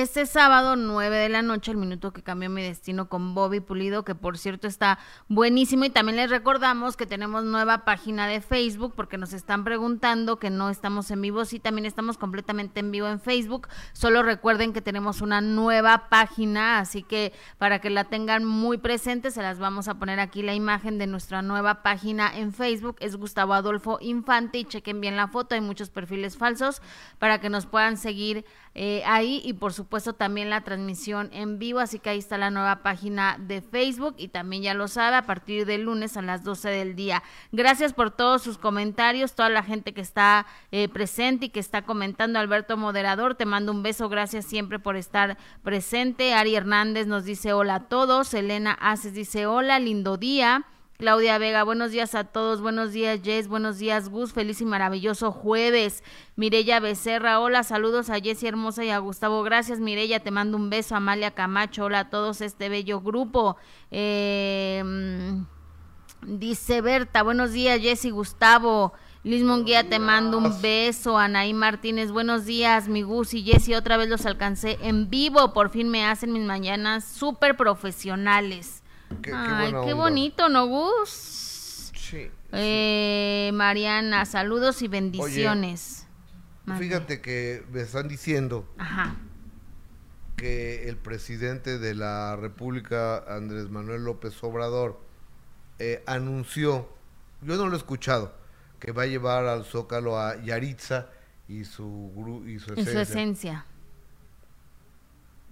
Este 0.00 0.24
sábado, 0.24 0.76
9 0.76 1.14
de 1.14 1.28
la 1.28 1.42
noche, 1.42 1.72
el 1.72 1.76
minuto 1.76 2.14
que 2.14 2.22
cambió 2.22 2.48
mi 2.48 2.62
destino 2.62 3.10
con 3.10 3.34
Bobby 3.34 3.60
Pulido, 3.60 4.02
que 4.02 4.14
por 4.14 4.38
cierto 4.38 4.66
está 4.66 4.98
buenísimo. 5.28 5.84
Y 5.84 5.90
también 5.90 6.16
les 6.16 6.30
recordamos 6.30 6.96
que 6.96 7.04
tenemos 7.04 7.44
nueva 7.44 7.84
página 7.84 8.26
de 8.26 8.40
Facebook, 8.40 8.94
porque 8.96 9.18
nos 9.18 9.34
están 9.34 9.62
preguntando 9.62 10.38
que 10.38 10.48
no 10.48 10.70
estamos 10.70 11.10
en 11.10 11.20
vivo. 11.20 11.44
Sí, 11.44 11.60
también 11.60 11.84
estamos 11.84 12.16
completamente 12.16 12.80
en 12.80 12.90
vivo 12.92 13.08
en 13.08 13.20
Facebook. 13.20 13.68
Solo 13.92 14.22
recuerden 14.22 14.72
que 14.72 14.80
tenemos 14.80 15.20
una 15.20 15.42
nueva 15.42 16.08
página, 16.08 16.78
así 16.78 17.02
que 17.02 17.34
para 17.58 17.80
que 17.80 17.90
la 17.90 18.04
tengan 18.04 18.46
muy 18.46 18.78
presente, 18.78 19.30
se 19.30 19.42
las 19.42 19.58
vamos 19.58 19.86
a 19.86 19.98
poner 19.98 20.18
aquí 20.18 20.40
la 20.40 20.54
imagen 20.54 20.96
de 20.96 21.08
nuestra 21.08 21.42
nueva 21.42 21.82
página 21.82 22.34
en 22.34 22.54
Facebook. 22.54 22.96
Es 23.00 23.16
Gustavo 23.16 23.52
Adolfo 23.52 23.98
Infante 24.00 24.60
y 24.60 24.64
chequen 24.64 25.02
bien 25.02 25.18
la 25.18 25.28
foto. 25.28 25.56
Hay 25.56 25.60
muchos 25.60 25.90
perfiles 25.90 26.38
falsos 26.38 26.80
para 27.18 27.38
que 27.38 27.50
nos 27.50 27.66
puedan 27.66 27.98
seguir 27.98 28.46
eh, 28.74 29.02
ahí 29.04 29.42
y 29.44 29.52
por 29.52 29.74
supuesto 29.74 29.89
también 30.14 30.50
la 30.50 30.62
transmisión 30.62 31.28
en 31.32 31.58
vivo, 31.58 31.80
así 31.80 31.98
que 31.98 32.10
ahí 32.10 32.18
está 32.18 32.38
la 32.38 32.50
nueva 32.50 32.76
página 32.76 33.36
de 33.38 33.60
Facebook 33.60 34.14
y 34.16 34.28
también 34.28 34.62
ya 34.62 34.72
lo 34.72 34.88
sabe 34.88 35.16
a 35.16 35.26
partir 35.26 35.66
del 35.66 35.82
lunes 35.82 36.16
a 36.16 36.22
las 36.22 36.44
12 36.44 36.70
del 36.70 36.94
día. 36.94 37.22
Gracias 37.52 37.92
por 37.92 38.10
todos 38.10 38.40
sus 38.40 38.56
comentarios, 38.56 39.34
toda 39.34 39.48
la 39.48 39.62
gente 39.62 39.92
que 39.92 40.00
está 40.00 40.46
eh, 40.70 40.88
presente 40.88 41.46
y 41.46 41.48
que 41.50 41.60
está 41.60 41.82
comentando. 41.82 42.38
Alberto 42.38 42.76
Moderador, 42.76 43.34
te 43.34 43.44
mando 43.44 43.72
un 43.72 43.82
beso, 43.82 44.08
gracias 44.08 44.46
siempre 44.46 44.78
por 44.78 44.96
estar 44.96 45.36
presente. 45.62 46.34
Ari 46.34 46.54
Hernández 46.54 47.06
nos 47.06 47.24
dice 47.24 47.52
hola 47.52 47.74
a 47.74 47.88
todos, 47.88 48.32
Elena 48.32 48.72
Aces 48.80 49.12
dice 49.12 49.46
hola, 49.46 49.78
lindo 49.80 50.16
día. 50.16 50.66
Claudia 51.00 51.38
Vega, 51.38 51.64
buenos 51.64 51.92
días 51.92 52.14
a 52.14 52.24
todos, 52.24 52.60
buenos 52.60 52.92
días 52.92 53.20
Jess, 53.24 53.48
buenos 53.48 53.78
días 53.78 54.10
Gus, 54.10 54.34
feliz 54.34 54.60
y 54.60 54.66
maravilloso 54.66 55.32
jueves. 55.32 56.04
Mirella 56.36 56.78
Becerra, 56.78 57.40
hola, 57.40 57.62
saludos 57.62 58.10
a 58.10 58.20
Jessy 58.20 58.46
Hermosa 58.46 58.84
y 58.84 58.90
a 58.90 58.98
Gustavo, 58.98 59.42
gracias 59.42 59.80
Mirella, 59.80 60.20
te 60.20 60.30
mando 60.30 60.58
un 60.58 60.68
beso, 60.68 60.94
Amalia 60.94 61.30
Camacho, 61.30 61.86
hola 61.86 62.00
a 62.00 62.10
todos 62.10 62.42
este 62.42 62.68
bello 62.68 63.00
grupo. 63.00 63.56
Eh, 63.90 64.84
dice 66.26 66.82
Berta, 66.82 67.22
buenos 67.22 67.52
días 67.52 67.80
Jessy, 67.80 68.10
Gustavo. 68.10 68.92
Liz 69.22 69.42
Monguía, 69.42 69.88
te 69.88 69.98
mando 69.98 70.36
un 70.36 70.60
beso. 70.62 71.18
Anaí 71.18 71.52
Martínez, 71.52 72.10
buenos 72.10 72.46
días. 72.46 72.88
Mi 72.88 73.02
Gus 73.02 73.34
y 73.34 73.42
Jessy, 73.42 73.74
otra 73.74 73.98
vez 73.98 74.08
los 74.08 74.24
alcancé 74.24 74.78
en 74.80 75.10
vivo. 75.10 75.52
Por 75.52 75.68
fin 75.68 75.90
me 75.90 76.06
hacen 76.06 76.32
mis 76.32 76.44
mañanas 76.44 77.04
súper 77.04 77.54
profesionales. 77.54 78.79
Ay, 79.10 79.72
qué, 79.84 79.92
bonito, 79.92 80.48
¿no, 80.48 80.66
Gus? 80.66 81.92
Sí. 81.94 82.30
Eh, 82.52 83.50
Mariana, 83.54 84.24
saludos 84.24 84.82
y 84.82 84.88
bendiciones. 84.88 86.06
fíjate 86.78 87.20
que 87.20 87.64
me 87.72 87.82
están 87.82 88.08
diciendo 88.08 88.66
que 90.36 90.88
el 90.88 90.96
presidente 90.96 91.78
de 91.78 91.94
la 91.94 92.36
República, 92.36 93.24
Andrés 93.28 93.68
Manuel 93.68 94.04
López 94.04 94.42
Obrador, 94.42 95.00
eh, 95.78 96.02
anunció, 96.06 96.88
yo 97.42 97.56
no 97.56 97.66
lo 97.66 97.74
he 97.74 97.78
escuchado, 97.78 98.34
que 98.78 98.92
va 98.92 99.02
a 99.02 99.06
llevar 99.06 99.46
al 99.46 99.64
Zócalo 99.64 100.18
a 100.18 100.42
Yaritza 100.42 101.08
y 101.48 101.64
su, 101.64 102.42
y 102.46 102.58
su 102.58 102.72
esencia. 102.72 102.92
su 102.92 102.98
esencia. 103.00 103.66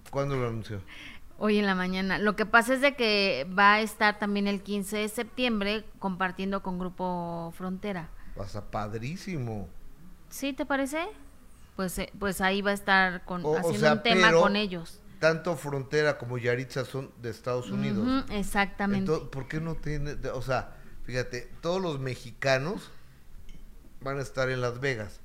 ¿Cuándo 0.09 0.35
lo 0.35 0.47
anunció? 0.47 0.81
Hoy 1.39 1.57
en 1.57 1.65
la 1.65 1.73
mañana. 1.73 2.19
Lo 2.19 2.35
que 2.35 2.45
pasa 2.45 2.73
es 2.73 2.81
de 2.81 2.95
que 2.95 3.47
va 3.57 3.75
a 3.75 3.81
estar 3.81 4.19
también 4.19 4.47
el 4.47 4.61
15 4.61 4.97
de 4.97 5.09
septiembre 5.09 5.85
compartiendo 5.97 6.61
con 6.61 6.79
Grupo 6.79 7.53
Frontera. 7.57 8.09
Pasa 8.35 8.69
padrísimo. 8.69 9.69
¿Sí 10.29 10.53
te 10.53 10.65
parece? 10.65 11.07
Pues, 11.75 11.97
eh, 11.97 12.11
pues 12.19 12.41
ahí 12.41 12.61
va 12.61 12.71
a 12.71 12.73
estar 12.73 13.23
con, 13.23 13.41
haciendo 13.55 13.93
un 13.93 14.03
tema 14.03 14.33
con 14.33 14.57
ellos. 14.57 14.99
Tanto 15.19 15.55
Frontera 15.55 16.17
como 16.17 16.37
Yaritza 16.37 16.83
son 16.83 17.11
de 17.21 17.29
Estados 17.29 17.71
Unidos. 17.71 18.25
exactamente. 18.31 19.11
¿Por 19.31 19.47
qué 19.47 19.61
no 19.61 19.75
tiene, 19.75 20.17
o 20.33 20.41
sea, 20.41 20.75
fíjate, 21.03 21.49
todos 21.61 21.81
los 21.81 21.99
mexicanos 21.99 22.91
van 24.01 24.17
a 24.17 24.21
estar 24.21 24.49
en 24.49 24.61
Las 24.61 24.79
Vegas. 24.79 25.21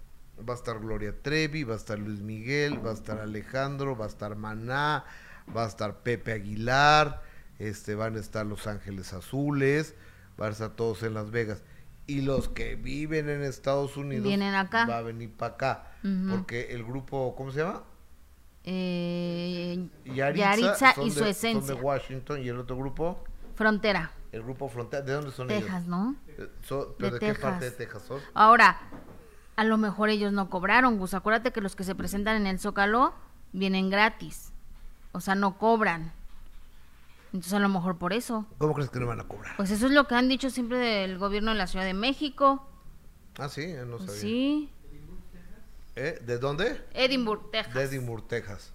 Va 0.49 0.55
a 0.55 0.57
estar 0.57 0.81
Gloria 0.81 1.15
Trevi, 1.23 1.63
va 1.63 1.75
a 1.75 1.77
estar 1.77 1.99
Luis 1.99 2.21
Miguel, 2.21 2.85
va 2.85 2.91
a 2.91 2.95
estar 2.95 3.19
Alejandro, 3.19 3.97
va 3.97 4.07
a 4.07 4.09
estar 4.09 4.35
Maná, 4.35 5.05
va 5.55 5.65
a 5.65 5.69
estar 5.69 5.99
Pepe 6.03 6.33
Aguilar, 6.33 7.23
este, 7.59 7.95
van 7.95 8.17
a 8.17 8.21
estar 8.21 8.47
Los 8.47 8.67
Ángeles 8.67 9.13
Azules, 9.13 9.95
van 10.37 10.49
a 10.49 10.53
estar 10.53 10.71
todos 10.71 11.03
en 11.03 11.15
Las 11.15 11.31
Vegas. 11.31 11.63
Y 12.07 12.21
los 12.21 12.49
que 12.49 12.77
viven 12.77 13.31
en 13.31 13.43
Estados 13.43 13.97
Unidos 13.97 14.27
vienen 14.27 14.55
acá. 14.55 14.87
Va 14.87 14.99
a 14.99 15.03
venir 15.03 15.33
para 15.33 15.55
acá. 15.55 15.91
Porque 16.31 16.75
el 16.75 16.85
grupo, 16.85 17.35
¿cómo 17.35 17.51
se 17.51 17.61
llama? 17.61 17.83
Eh, 18.65 19.89
Yaritza, 20.05 20.95
y 21.03 21.11
su 21.11 21.25
esencia. 21.25 21.67
Son 21.67 21.77
de 21.77 21.83
Washington 21.83 22.43
y 22.43 22.49
el 22.49 22.59
otro 22.59 22.77
grupo. 22.77 23.25
Frontera. 23.55 24.11
El 24.33 24.43
grupo 24.43 24.69
Frontera, 24.69 25.03
¿de 25.03 25.13
dónde 25.13 25.31
son 25.31 25.51
ellos? 25.51 25.65
Texas, 25.65 25.87
¿no? 25.87 26.17
Eh, 26.27 26.49
¿De, 26.99 27.19
qué 27.19 27.35
parte 27.35 27.67
de 27.67 27.71
Texas 27.71 28.03
son? 28.03 28.21
Ahora, 28.35 28.79
a 29.57 29.65
lo 29.65 29.77
mejor 29.77 30.09
ellos 30.09 30.33
no 30.33 30.51
cobraron, 30.51 30.99
Gus. 30.99 31.15
Acuérdate 31.15 31.53
que 31.53 31.61
los 31.61 31.77
que 31.77 31.85
se 31.85 31.95
presentan 31.95 32.37
en 32.37 32.47
el 32.47 32.59
Zócalo 32.59 33.15
vienen 33.53 33.91
gratis. 33.91 34.54
O 35.15 35.21
sea, 35.21 35.37
no 35.37 35.57
cobran. 35.59 36.13
Entonces 37.33 37.55
a 37.55 37.61
lo 37.61 37.69
mejor 37.69 37.97
por 37.97 38.13
eso. 38.13 38.47
¿Cómo 38.59 38.75
crees 38.75 38.91
que 38.91 38.99
no 39.01 39.07
van 39.07 39.21
a 39.21 39.25
cobrar? 39.25 39.57
Pues 39.57 39.71
eso 39.71 39.87
es 39.87 39.93
lo 39.93 40.07
que 40.07 40.17
han 40.17 40.29
dicho 40.29 40.51
siempre 40.51 40.77
del 40.77 41.19
gobierno 41.19 41.53
de 41.53 41.57
la 41.57 41.69
Ciudad 41.69 41.85
de 41.85 41.95
México. 41.95 42.69
Ah, 43.39 43.49
sí, 43.49 43.75
no 43.87 43.97
pues 43.97 44.11
sabía. 44.11 44.21
Sí. 44.21 44.71
¿Eh? 45.97 46.21
¿De 46.27 46.39
dónde? 46.39 46.85
Edinburgh, 46.93 47.51
Texas. 47.53 47.75
De 47.75 47.83
Edinburgh, 47.83 48.27
Texas. 48.27 48.73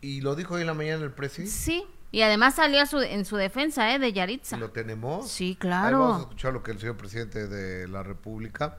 ¿Y 0.00 0.22
lo 0.22 0.34
dijo 0.34 0.54
hoy 0.54 0.62
en 0.62 0.66
la 0.66 0.74
mañana 0.74 1.04
el 1.04 1.12
presidente? 1.12 1.52
Sí. 1.52 1.84
Y 2.10 2.22
además 2.22 2.54
salió 2.54 2.82
en 3.02 3.24
su 3.24 3.36
defensa, 3.36 3.94
¿eh? 3.94 3.98
De 3.98 4.12
Yaritza. 4.12 4.56
¿Lo 4.56 4.70
tenemos? 4.70 5.30
Sí, 5.30 5.56
claro. 5.58 6.00
vamos 6.00 6.16
a 6.16 6.20
escuchar 6.22 6.52
lo 6.54 6.62
que 6.62 6.72
el 6.72 6.78
señor 6.78 6.96
presidente 6.96 7.48
de 7.48 7.88
la 7.88 8.02
República, 8.02 8.78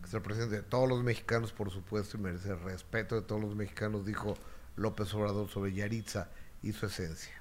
que 0.00 0.08
es 0.08 0.14
el 0.14 0.22
presidente 0.22 0.56
de 0.56 0.62
todos 0.62 0.88
los 0.88 1.02
mexicanos, 1.02 1.52
por 1.52 1.70
supuesto, 1.70 2.16
y 2.16 2.20
merece 2.20 2.50
el 2.50 2.60
respeto 2.60 3.14
de 3.14 3.22
todos 3.22 3.40
los 3.40 3.54
mexicanos, 3.54 4.04
dijo 4.04 4.34
López 4.76 5.12
Obrador 5.14 5.48
sobre 5.48 5.72
Yaritza 5.72 6.28
y 6.62 6.72
su 6.72 6.86
esencia. 6.86 7.34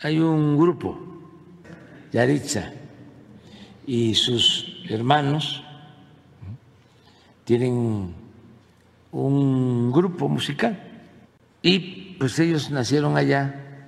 Hay 0.00 0.18
un 0.18 0.58
grupo, 0.58 0.98
Yaritza, 2.12 2.72
y 3.86 4.14
sus 4.14 4.84
hermanos 4.88 5.64
tienen 7.44 8.14
un 9.12 9.92
grupo 9.92 10.28
musical 10.28 10.78
y 11.62 12.16
pues 12.18 12.38
ellos 12.38 12.70
nacieron 12.70 13.16
allá 13.16 13.86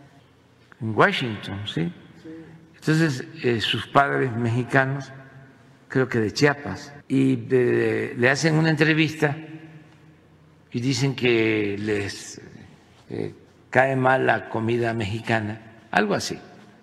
en 0.81 0.97
Washington, 0.97 1.61
¿sí? 1.67 1.93
Entonces 2.77 3.25
eh, 3.43 3.61
sus 3.61 3.87
padres 3.89 4.35
mexicanos, 4.35 5.13
creo 5.89 6.09
que 6.09 6.21
de 6.21 6.33
Chiapas, 6.33 6.95
y 7.09 7.37
le 7.37 8.31
hacen 8.31 8.55
una 8.55 8.71
entrevista 8.71 9.37
y 10.73 10.81
dicen 10.81 11.15
que 11.15 11.77
les 11.79 12.41
eh, 13.09 13.35
cae 13.71 13.97
mal 13.97 14.27
la 14.27 14.49
comida 14.49 14.93
mexicana, 14.93 15.87
algo 15.91 16.15
así. 16.15 16.39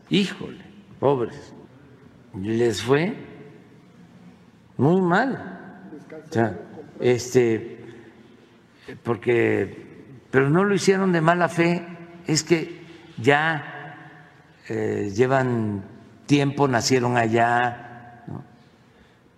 Híjole, 0.09 0.63
pobres. 0.99 1.53
Les 2.41 2.81
fue 2.81 3.15
muy 4.77 5.01
mal. 5.01 5.51
O 6.29 6.33
sea, 6.33 6.57
este, 6.99 7.79
porque, 9.03 10.21
pero 10.31 10.49
no 10.49 10.63
lo 10.63 10.73
hicieron 10.73 11.11
de 11.11 11.21
mala 11.21 11.47
fe, 11.47 11.85
es 12.27 12.43
que 12.43 12.81
ya 13.17 14.11
eh, 14.67 15.11
llevan 15.13 15.83
tiempo, 16.25 16.67
nacieron 16.67 17.17
allá, 17.17 18.23
no, 18.27 18.43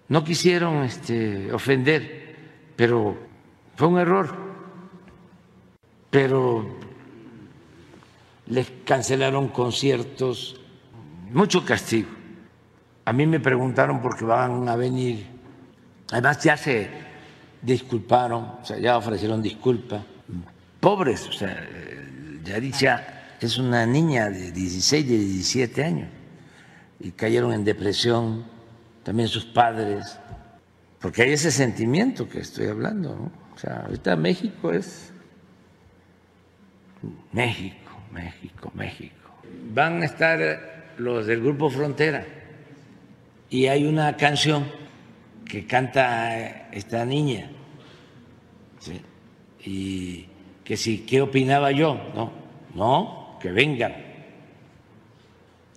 no 0.07 0.23
quisieron 0.23 0.83
este, 0.83 1.51
ofender, 1.51 2.35
pero 2.75 3.26
fue 3.77 3.87
un 3.87 3.99
error, 3.99 4.33
pero 6.09 6.65
les 8.47 8.71
cancelaron 8.83 9.49
conciertos, 9.49 10.59
mucho 11.31 11.63
castigo. 11.63 12.09
A 13.05 13.13
mí 13.13 13.27
me 13.27 13.39
preguntaron 13.39 14.01
por 14.01 14.17
qué 14.17 14.25
van 14.25 14.67
a 14.67 14.75
venir, 14.75 15.27
además 16.11 16.43
ya 16.43 16.57
se 16.57 16.89
disculparon, 17.61 18.45
o 18.61 18.65
sea, 18.65 18.79
ya 18.79 18.97
ofrecieron 18.97 19.43
disculpas. 19.43 20.01
Pobres, 20.79 21.27
o 21.27 21.31
sea, 21.31 21.63
Yaritza 22.43 23.03
es 23.39 23.59
una 23.59 23.85
niña 23.85 24.31
de 24.31 24.51
16, 24.51 25.07
de 25.07 25.17
17 25.19 25.83
años 25.83 26.09
y 26.99 27.11
cayeron 27.11 27.53
en 27.53 27.63
depresión, 27.63 28.43
también 29.03 29.29
sus 29.29 29.45
padres, 29.45 30.17
porque 30.99 31.21
hay 31.21 31.33
ese 31.33 31.51
sentimiento 31.51 32.27
que 32.27 32.39
estoy 32.39 32.65
hablando, 32.65 33.15
¿no? 33.15 33.46
O 33.57 33.59
sea, 33.59 33.85
ahorita 33.87 34.15
México 34.15 34.71
es 34.71 35.11
México, 37.31 37.89
México, 38.11 38.71
México. 38.75 39.31
Van 39.73 40.03
a 40.03 40.05
estar 40.05 40.93
los 40.99 41.25
del 41.25 41.41
grupo 41.41 41.67
Frontera 41.71 42.23
y 43.49 43.65
hay 43.65 43.87
una 43.87 44.15
canción 44.15 44.63
que 45.43 45.65
canta 45.65 46.69
esta 46.71 47.03
niña. 47.03 47.49
Y 49.65 50.27
que 50.63 50.77
si, 50.77 50.99
¿qué 50.99 51.21
opinaba 51.21 51.71
yo? 51.71 51.95
No, 52.13 52.31
no, 52.75 53.39
que 53.41 53.51
vengan, 53.51 53.95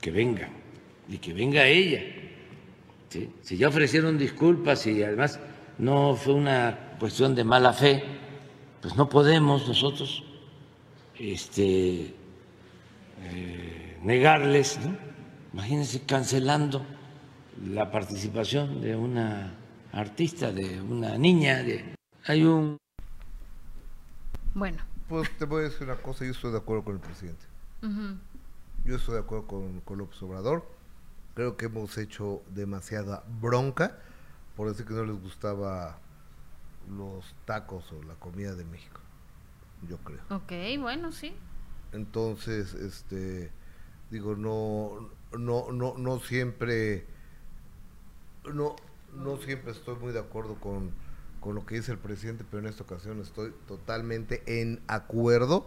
que 0.02 0.10
vengan, 0.10 0.50
y 1.08 1.16
que 1.16 1.32
venga 1.32 1.64
ella. 1.64 2.02
Si 3.40 3.56
ya 3.56 3.68
ofrecieron 3.68 4.18
disculpas 4.18 4.86
y 4.86 5.02
además 5.02 5.40
no 5.78 6.14
fue 6.14 6.34
una 6.34 6.89
cuestión 7.00 7.34
de 7.34 7.42
mala 7.42 7.72
fe, 7.72 8.04
pues 8.82 8.94
no 8.94 9.08
podemos 9.08 9.66
nosotros 9.66 10.22
este, 11.18 12.14
eh, 13.22 13.98
negarles, 14.02 14.78
imagínense 15.52 16.02
cancelando 16.02 16.84
la 17.66 17.90
participación 17.90 18.82
de 18.82 18.94
una 18.94 19.54
artista, 19.92 20.52
de 20.52 20.80
una 20.80 21.16
niña, 21.16 21.62
de 21.62 21.94
hay 22.26 22.44
un 22.44 22.76
bueno. 24.54 24.82
Pues 25.08 25.28
te 25.38 25.46
voy 25.46 25.62
a 25.62 25.64
decir 25.64 25.84
una 25.84 25.96
cosa, 25.96 26.24
yo 26.24 26.32
estoy 26.32 26.52
de 26.52 26.58
acuerdo 26.58 26.84
con 26.84 26.94
el 26.94 27.00
presidente. 27.00 27.44
Yo 28.84 28.96
estoy 28.96 29.14
de 29.14 29.20
acuerdo 29.20 29.46
con, 29.46 29.80
con 29.80 29.98
López 29.98 30.22
Obrador. 30.22 30.64
Creo 31.34 31.56
que 31.56 31.66
hemos 31.66 31.96
hecho 31.96 32.42
demasiada 32.50 33.24
bronca 33.40 33.98
por 34.56 34.68
decir 34.68 34.84
que 34.84 34.92
no 34.92 35.04
les 35.04 35.20
gustaba 35.20 35.98
los 36.88 37.34
tacos 37.44 37.90
o 37.92 38.02
la 38.02 38.14
comida 38.14 38.54
de 38.54 38.64
México, 38.64 39.00
yo 39.88 39.98
creo. 39.98 40.20
Ok, 40.30 40.52
bueno, 40.80 41.12
sí. 41.12 41.34
Entonces, 41.92 42.74
este, 42.74 43.50
digo, 44.10 44.36
no, 44.36 45.10
no, 45.38 45.72
no, 45.72 45.94
no 45.96 46.20
siempre, 46.20 47.06
no, 48.52 48.76
no 49.14 49.36
siempre 49.38 49.72
estoy 49.72 49.96
muy 49.96 50.12
de 50.12 50.20
acuerdo 50.20 50.56
con, 50.56 50.90
con 51.40 51.54
lo 51.54 51.66
que 51.66 51.76
dice 51.76 51.92
el 51.92 51.98
presidente, 51.98 52.44
pero 52.48 52.62
en 52.62 52.68
esta 52.68 52.84
ocasión 52.84 53.20
estoy 53.20 53.52
totalmente 53.66 54.42
en 54.46 54.80
acuerdo 54.86 55.66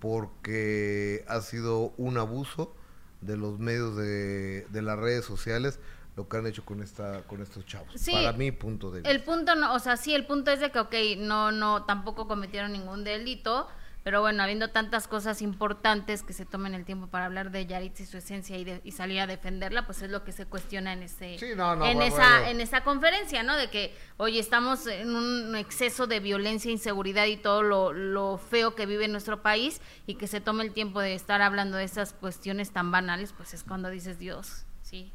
porque 0.00 1.24
ha 1.28 1.40
sido 1.40 1.92
un 1.96 2.18
abuso 2.18 2.74
de 3.20 3.36
los 3.36 3.58
medios 3.60 3.96
de, 3.96 4.66
de 4.70 4.82
las 4.82 4.98
redes 4.98 5.24
sociales 5.24 5.78
lo 6.16 6.28
que 6.28 6.36
han 6.36 6.46
hecho 6.46 6.64
con 6.64 6.82
esta 6.82 7.22
con 7.22 7.40
estos 7.40 7.64
chavos. 7.66 7.94
Para 8.10 8.32
mi 8.32 8.52
punto 8.52 8.90
de 8.90 9.00
vista. 9.00 9.10
el 9.10 9.22
punto 9.22 9.54
no 9.54 9.74
o 9.74 9.78
sea 9.78 9.96
sí 9.96 10.14
el 10.14 10.26
punto 10.26 10.50
es 10.50 10.60
de 10.60 10.70
que 10.70 10.78
ok, 10.80 10.94
no 11.18 11.52
no 11.52 11.84
tampoco 11.84 12.28
cometieron 12.28 12.72
ningún 12.72 13.04
delito 13.04 13.68
pero 14.04 14.20
bueno 14.20 14.42
habiendo 14.42 14.68
tantas 14.68 15.06
cosas 15.06 15.42
importantes 15.42 16.22
que 16.22 16.32
se 16.32 16.44
tomen 16.44 16.74
el 16.74 16.84
tiempo 16.84 17.06
para 17.06 17.26
hablar 17.26 17.50
de 17.50 17.66
Yaritza 17.66 18.02
y 18.02 18.06
su 18.06 18.16
esencia 18.16 18.58
y, 18.58 18.80
y 18.82 18.92
salir 18.92 19.20
a 19.20 19.26
defenderla 19.26 19.86
pues 19.86 20.02
es 20.02 20.10
lo 20.10 20.24
que 20.24 20.32
se 20.32 20.44
cuestiona 20.44 20.92
en 20.92 21.04
ese 21.04 21.36
en 21.36 22.02
esa 22.02 22.50
en 22.50 22.60
esa 22.60 22.82
conferencia 22.84 23.42
no 23.42 23.56
de 23.56 23.70
que 23.70 23.96
oye 24.16 24.40
estamos 24.40 24.86
en 24.86 25.14
un 25.14 25.54
exceso 25.56 26.06
de 26.06 26.20
violencia 26.20 26.70
inseguridad 26.70 27.26
y 27.26 27.36
todo 27.36 27.62
lo, 27.62 27.92
lo 27.92 28.38
feo 28.38 28.74
que 28.74 28.86
vive 28.86 29.06
nuestro 29.08 29.40
país 29.40 29.80
y 30.06 30.16
que 30.16 30.26
se 30.26 30.40
tome 30.40 30.64
el 30.64 30.72
tiempo 30.72 31.00
de 31.00 31.14
estar 31.14 31.40
hablando 31.40 31.76
de 31.76 31.84
esas 31.84 32.12
cuestiones 32.12 32.72
tan 32.72 32.90
banales 32.90 33.32
pues 33.32 33.54
es 33.54 33.62
cuando 33.62 33.88
dices 33.88 34.18
Dios 34.18 34.64
sí 34.82 35.12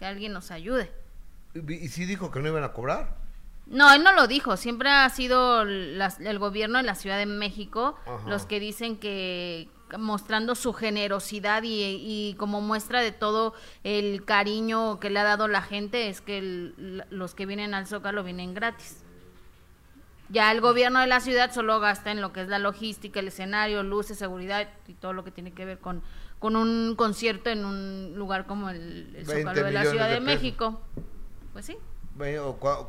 que 0.00 0.06
alguien 0.06 0.32
nos 0.32 0.50
ayude. 0.50 0.90
¿Y, 1.52 1.88
si 1.88 2.06
dijo 2.06 2.30
que 2.30 2.40
no 2.40 2.48
iban 2.48 2.64
a 2.64 2.72
cobrar? 2.72 3.18
No, 3.66 3.92
él 3.92 4.02
no 4.02 4.14
lo 4.14 4.26
dijo, 4.26 4.56
siempre 4.56 4.88
ha 4.88 5.06
sido 5.10 5.60
el 5.60 6.38
gobierno 6.38 6.78
de 6.78 6.84
la 6.84 6.94
Ciudad 6.94 7.18
de 7.18 7.26
México 7.26 7.96
los 8.26 8.46
que 8.46 8.58
dicen 8.58 8.96
que 8.96 9.68
mostrando 9.98 10.54
su 10.54 10.72
generosidad 10.72 11.62
y, 11.66 12.34
como 12.38 12.62
muestra 12.62 13.02
de 13.02 13.12
todo 13.12 13.52
el 13.84 14.24
cariño 14.24 14.98
que 15.00 15.10
le 15.10 15.20
ha 15.20 15.24
dado 15.24 15.48
la 15.48 15.60
gente 15.60 16.08
es 16.08 16.22
que 16.22 16.72
los 17.10 17.34
que 17.34 17.44
vienen 17.44 17.74
al 17.74 17.86
Zócalo 17.86 18.24
vienen 18.24 18.54
gratis. 18.54 19.04
Ya 20.30 20.50
el 20.50 20.62
gobierno 20.62 21.00
de 21.00 21.08
la 21.08 21.20
ciudad 21.20 21.52
solo 21.52 21.78
gasta 21.78 22.10
en 22.10 22.22
lo 22.22 22.32
que 22.32 22.40
es 22.40 22.48
la 22.48 22.58
logística, 22.58 23.20
el 23.20 23.28
escenario, 23.28 23.82
luces, 23.82 24.16
seguridad 24.16 24.66
y 24.88 24.94
todo 24.94 25.12
lo 25.12 25.24
que 25.24 25.30
tiene 25.30 25.52
que 25.52 25.66
ver 25.66 25.78
con, 25.78 26.02
con 26.40 26.56
un 26.56 26.96
concierto 26.96 27.50
en 27.50 27.64
un 27.64 28.14
lugar 28.16 28.46
como 28.46 28.70
el, 28.70 29.22
Zócalo 29.24 29.62
de 29.62 29.70
la 29.70 29.84
Ciudad 29.84 30.08
de, 30.08 30.20
México. 30.20 30.80
Pues 31.52 31.66
sí. 31.66 31.76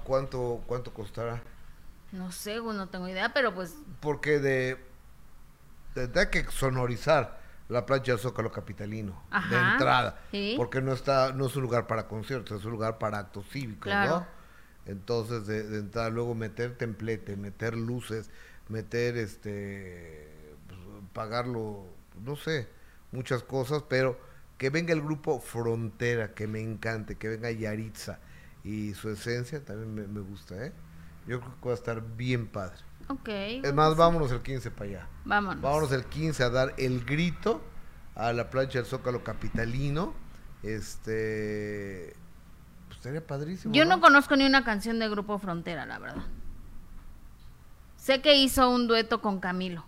¿Cuánto, 0.05 0.63
¿Cuánto 0.65 0.93
costará? 0.93 1.41
No 2.13 2.31
sé, 2.31 2.61
no 2.61 2.87
tengo 2.87 3.07
idea, 3.07 3.33
pero 3.33 3.53
pues... 3.53 3.75
Porque 3.99 4.39
de... 4.39 4.77
Tendrá 5.93 6.29
que 6.29 6.45
sonorizar 6.45 7.41
la 7.67 7.85
plancha 7.85 8.13
del 8.13 8.21
Zócalo 8.21 8.51
Capitalino 8.51 9.21
de 9.49 9.57
entrada. 9.57 10.21
Porque 10.55 10.81
no 10.81 10.93
está 10.93 11.33
no 11.33 11.47
es 11.47 11.55
un 11.57 11.63
lugar 11.63 11.87
para 11.87 12.07
conciertos, 12.07 12.61
es 12.61 12.65
un 12.65 12.71
lugar 12.71 12.97
para 12.97 13.19
actos 13.19 13.45
cívicos, 13.49 13.91
¿no? 13.91 14.25
Entonces, 14.85 15.45
de, 15.45 15.63
de, 15.63 15.79
entrada, 15.79 16.09
luego 16.09 16.33
meter 16.35 16.77
templete, 16.77 17.35
meter 17.35 17.75
luces, 17.75 18.29
meter 18.69 19.17
este... 19.17 20.55
Pues, 20.67 20.79
pagarlo, 21.13 21.85
no 22.23 22.37
sé 22.37 22.80
muchas 23.11 23.43
cosas, 23.43 23.83
pero 23.87 24.19
que 24.57 24.69
venga 24.69 24.93
el 24.93 25.01
grupo 25.01 25.39
Frontera, 25.39 26.33
que 26.33 26.47
me 26.47 26.61
encante, 26.61 27.15
que 27.15 27.27
venga 27.27 27.51
Yaritza 27.51 28.19
y 28.63 28.93
su 28.93 29.09
esencia 29.09 29.63
también 29.63 30.13
me, 30.13 30.21
gusta, 30.21 30.65
¿eh? 30.65 30.71
Yo 31.27 31.39
creo 31.39 31.55
que 31.61 31.65
va 31.65 31.71
a 31.71 31.75
estar 31.75 32.01
bien 32.15 32.47
padre. 32.47 32.77
Ok. 33.07 33.27
Es 33.27 33.73
más, 33.73 33.95
vámonos 33.95 34.31
el 34.31 34.41
15 34.41 34.71
para 34.71 34.89
allá. 34.89 35.07
Vámonos. 35.25 35.61
Vámonos 35.61 35.91
el 35.91 36.05
15 36.05 36.43
a 36.43 36.49
dar 36.49 36.73
el 36.77 37.03
grito 37.05 37.61
a 38.15 38.33
la 38.33 38.49
plancha 38.49 38.79
del 38.79 38.85
Zócalo 38.85 39.23
Capitalino. 39.23 40.13
Este. 40.63 42.15
Pues 42.87 42.99
sería 43.01 43.25
padrísimo. 43.25 43.73
Yo 43.73 43.85
¿no? 43.85 43.99
conozco 43.99 44.35
ni 44.35 44.45
una 44.45 44.63
canción 44.63 44.99
de 44.99 45.09
Grupo 45.09 45.39
Frontera, 45.39 45.85
la 45.85 45.99
verdad. 45.99 46.23
Sé 47.97 48.21
que 48.21 48.35
hizo 48.35 48.69
un 48.69 48.87
dueto 48.87 49.21
con 49.21 49.39
Camilo. 49.39 49.85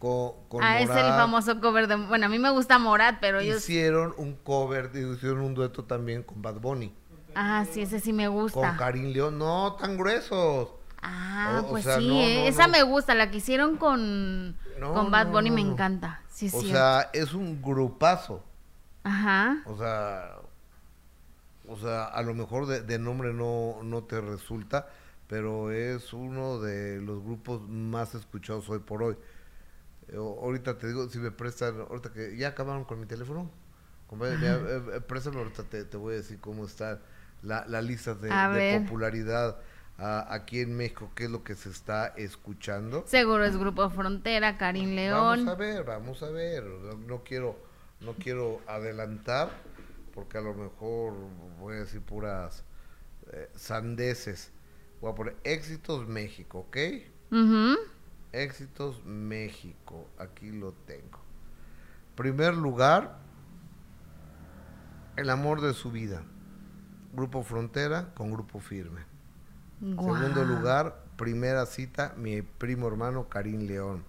Con, 0.00 0.62
ah, 0.62 0.80
es 0.80 0.88
el 0.88 0.96
famoso 0.96 1.60
cover 1.60 1.86
de... 1.86 1.96
Bueno, 1.96 2.24
a 2.24 2.28
mí 2.30 2.38
me 2.38 2.48
gusta 2.48 2.78
Morat, 2.78 3.18
pero 3.20 3.40
ellos... 3.40 3.58
Hicieron 3.58 4.14
un 4.16 4.34
cover, 4.34 4.90
hicieron 4.94 5.40
un 5.40 5.52
dueto 5.52 5.84
también 5.84 6.22
con 6.22 6.40
Bad 6.40 6.54
Bunny. 6.54 6.94
Ah, 7.34 7.66
sí, 7.70 7.82
ese 7.82 8.00
sí 8.00 8.14
me 8.14 8.26
gusta. 8.26 8.60
Con 8.60 8.76
Karim 8.78 9.12
León, 9.12 9.38
no, 9.38 9.76
tan 9.78 9.98
gruesos. 9.98 10.70
Ah, 11.02 11.64
pues 11.68 11.84
sí, 11.84 12.18
eh, 12.18 12.48
esa 12.48 12.66
me 12.66 12.82
gusta, 12.82 13.14
la 13.14 13.30
que 13.30 13.36
hicieron 13.36 13.76
con, 13.76 14.56
con 14.80 15.10
Bad 15.10 15.28
Bunny 15.28 15.50
me 15.50 15.60
encanta. 15.60 16.22
Sí, 16.30 16.50
o 16.50 16.62
sea, 16.62 17.10
es 17.12 17.34
un 17.34 17.60
grupazo. 17.60 18.42
Ajá. 19.04 19.58
O 19.66 19.76
sea, 19.76 20.36
o 21.68 21.76
sea, 21.76 22.04
a 22.04 22.22
lo 22.22 22.32
mejor 22.32 22.66
de, 22.66 22.80
de 22.80 22.98
nombre 22.98 23.34
no, 23.34 23.82
no 23.82 24.04
te 24.04 24.18
resulta, 24.22 24.88
pero 25.26 25.70
es 25.70 26.14
uno 26.14 26.58
de 26.58 27.02
los 27.02 27.22
grupos 27.22 27.60
más 27.68 28.14
escuchados 28.14 28.68
hoy 28.70 28.78
por 28.78 29.02
hoy. 29.02 29.18
Eh, 30.12 30.16
ahorita 30.16 30.78
te 30.78 30.88
digo, 30.88 31.08
si 31.08 31.18
me 31.18 31.30
prestan, 31.30 31.80
ahorita 31.80 32.12
que 32.12 32.36
ya 32.36 32.48
acabaron 32.48 32.84
con 32.84 33.00
mi 33.00 33.06
teléfono, 33.06 33.50
eh, 34.22 34.36
eh, 34.94 35.00
préstame, 35.06 35.38
ahorita 35.38 35.64
te, 35.64 35.96
voy 35.96 36.14
a 36.14 36.16
decir 36.16 36.40
cómo 36.40 36.64
está 36.64 37.00
la, 37.42 37.64
la 37.68 37.80
lista 37.80 38.14
de, 38.14 38.80
popularidad 38.80 39.58
aquí 39.98 40.60
en 40.60 40.76
México, 40.76 41.12
qué 41.14 41.24
es 41.24 41.30
lo 41.30 41.44
que 41.44 41.54
se 41.54 41.68
está 41.68 42.08
escuchando. 42.16 43.04
Seguro 43.06 43.44
es 43.44 43.56
Grupo 43.56 43.88
Frontera, 43.90 44.56
Karim 44.56 44.94
León. 44.94 45.44
Vamos 45.44 45.48
a 45.48 45.54
ver, 45.54 45.84
vamos 45.84 46.22
a 46.22 46.30
ver, 46.30 46.64
no 47.06 47.22
quiero, 47.22 47.56
no 48.00 48.14
quiero 48.14 48.60
adelantar, 48.66 49.50
porque 50.14 50.38
a 50.38 50.40
lo 50.40 50.54
mejor 50.54 51.12
voy 51.60 51.76
a 51.76 51.80
decir 51.80 52.00
puras 52.00 52.64
sandeces 53.54 54.52
Voy 55.00 55.12
a 55.12 55.14
poner 55.14 55.36
Éxitos 55.44 56.06
México, 56.06 56.66
¿ok? 56.68 56.76
Éxitos 58.32 59.04
México. 59.04 60.06
Aquí 60.18 60.50
lo 60.52 60.72
tengo. 60.72 61.20
Primer 62.14 62.54
lugar, 62.54 63.18
El 65.16 65.28
amor 65.28 65.60
de 65.60 65.74
su 65.74 65.90
vida. 65.90 66.22
Grupo 67.12 67.42
Frontera 67.42 68.14
con 68.14 68.30
Grupo 68.30 68.60
Firme. 68.60 69.02
Segundo 69.80 70.44
lugar, 70.44 71.04
primera 71.16 71.66
cita, 71.66 72.14
mi 72.16 72.42
primo 72.42 72.86
hermano 72.86 73.28
Karim 73.28 73.66
León. 73.66 74.04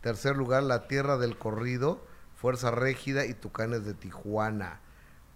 Tercer 0.00 0.36
lugar, 0.36 0.62
La 0.62 0.86
Tierra 0.86 1.18
del 1.18 1.36
Corrido, 1.36 2.06
Fuerza 2.36 2.70
Régida 2.70 3.26
y 3.26 3.34
Tucanes 3.34 3.84
de 3.84 3.94
Tijuana. 3.94 4.80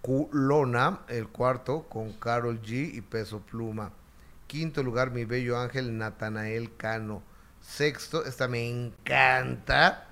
Culona, 0.02 1.00
el 1.08 1.28
cuarto, 1.28 1.88
con 1.88 2.12
Carol 2.12 2.62
G 2.62 2.94
y 2.94 3.00
Peso 3.00 3.40
Pluma. 3.40 3.92
Quinto 4.46 4.82
lugar, 4.82 5.10
mi 5.10 5.24
bello 5.24 5.58
ángel 5.58 5.98
Natanael 5.98 6.76
Cano. 6.76 7.22
Sexto, 7.62 8.24
esta 8.24 8.48
me 8.48 8.68
encanta. 8.68 10.08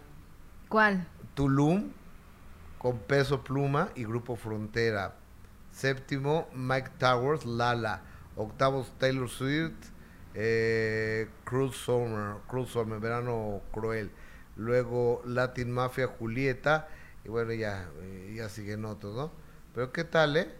¿Cuál? 0.69 1.07
Tulum, 1.35 1.91
con 2.79 2.99
peso 2.99 3.43
pluma 3.43 3.91
y 3.97 4.05
grupo 4.05 4.37
Frontera. 4.37 5.17
Séptimo, 5.73 6.49
Mike 6.55 6.91
Towers, 6.99 7.45
Lala. 7.45 8.03
Octavos, 8.37 8.93
Taylor 8.99 9.29
Swift, 9.29 9.75
eh, 10.35 11.29
Cruz 11.45 11.77
Summer, 11.77 12.37
Cruz 12.47 12.71
Summer, 12.71 13.01
Verano 13.01 13.61
Cruel. 13.73 14.11
Luego 14.57 15.21
Latin 15.27 15.73
Mafia, 15.73 16.07
Julieta. 16.07 16.89
Y 17.25 17.29
bueno, 17.29 17.53
ya, 17.53 17.91
eh, 18.01 18.35
ya 18.37 18.49
siguen 18.49 18.85
otros, 18.85 19.15
¿no? 19.15 19.33
Pero 19.75 19.93
¿qué 19.93 20.05
tal, 20.05 20.37
eh? 20.37 20.51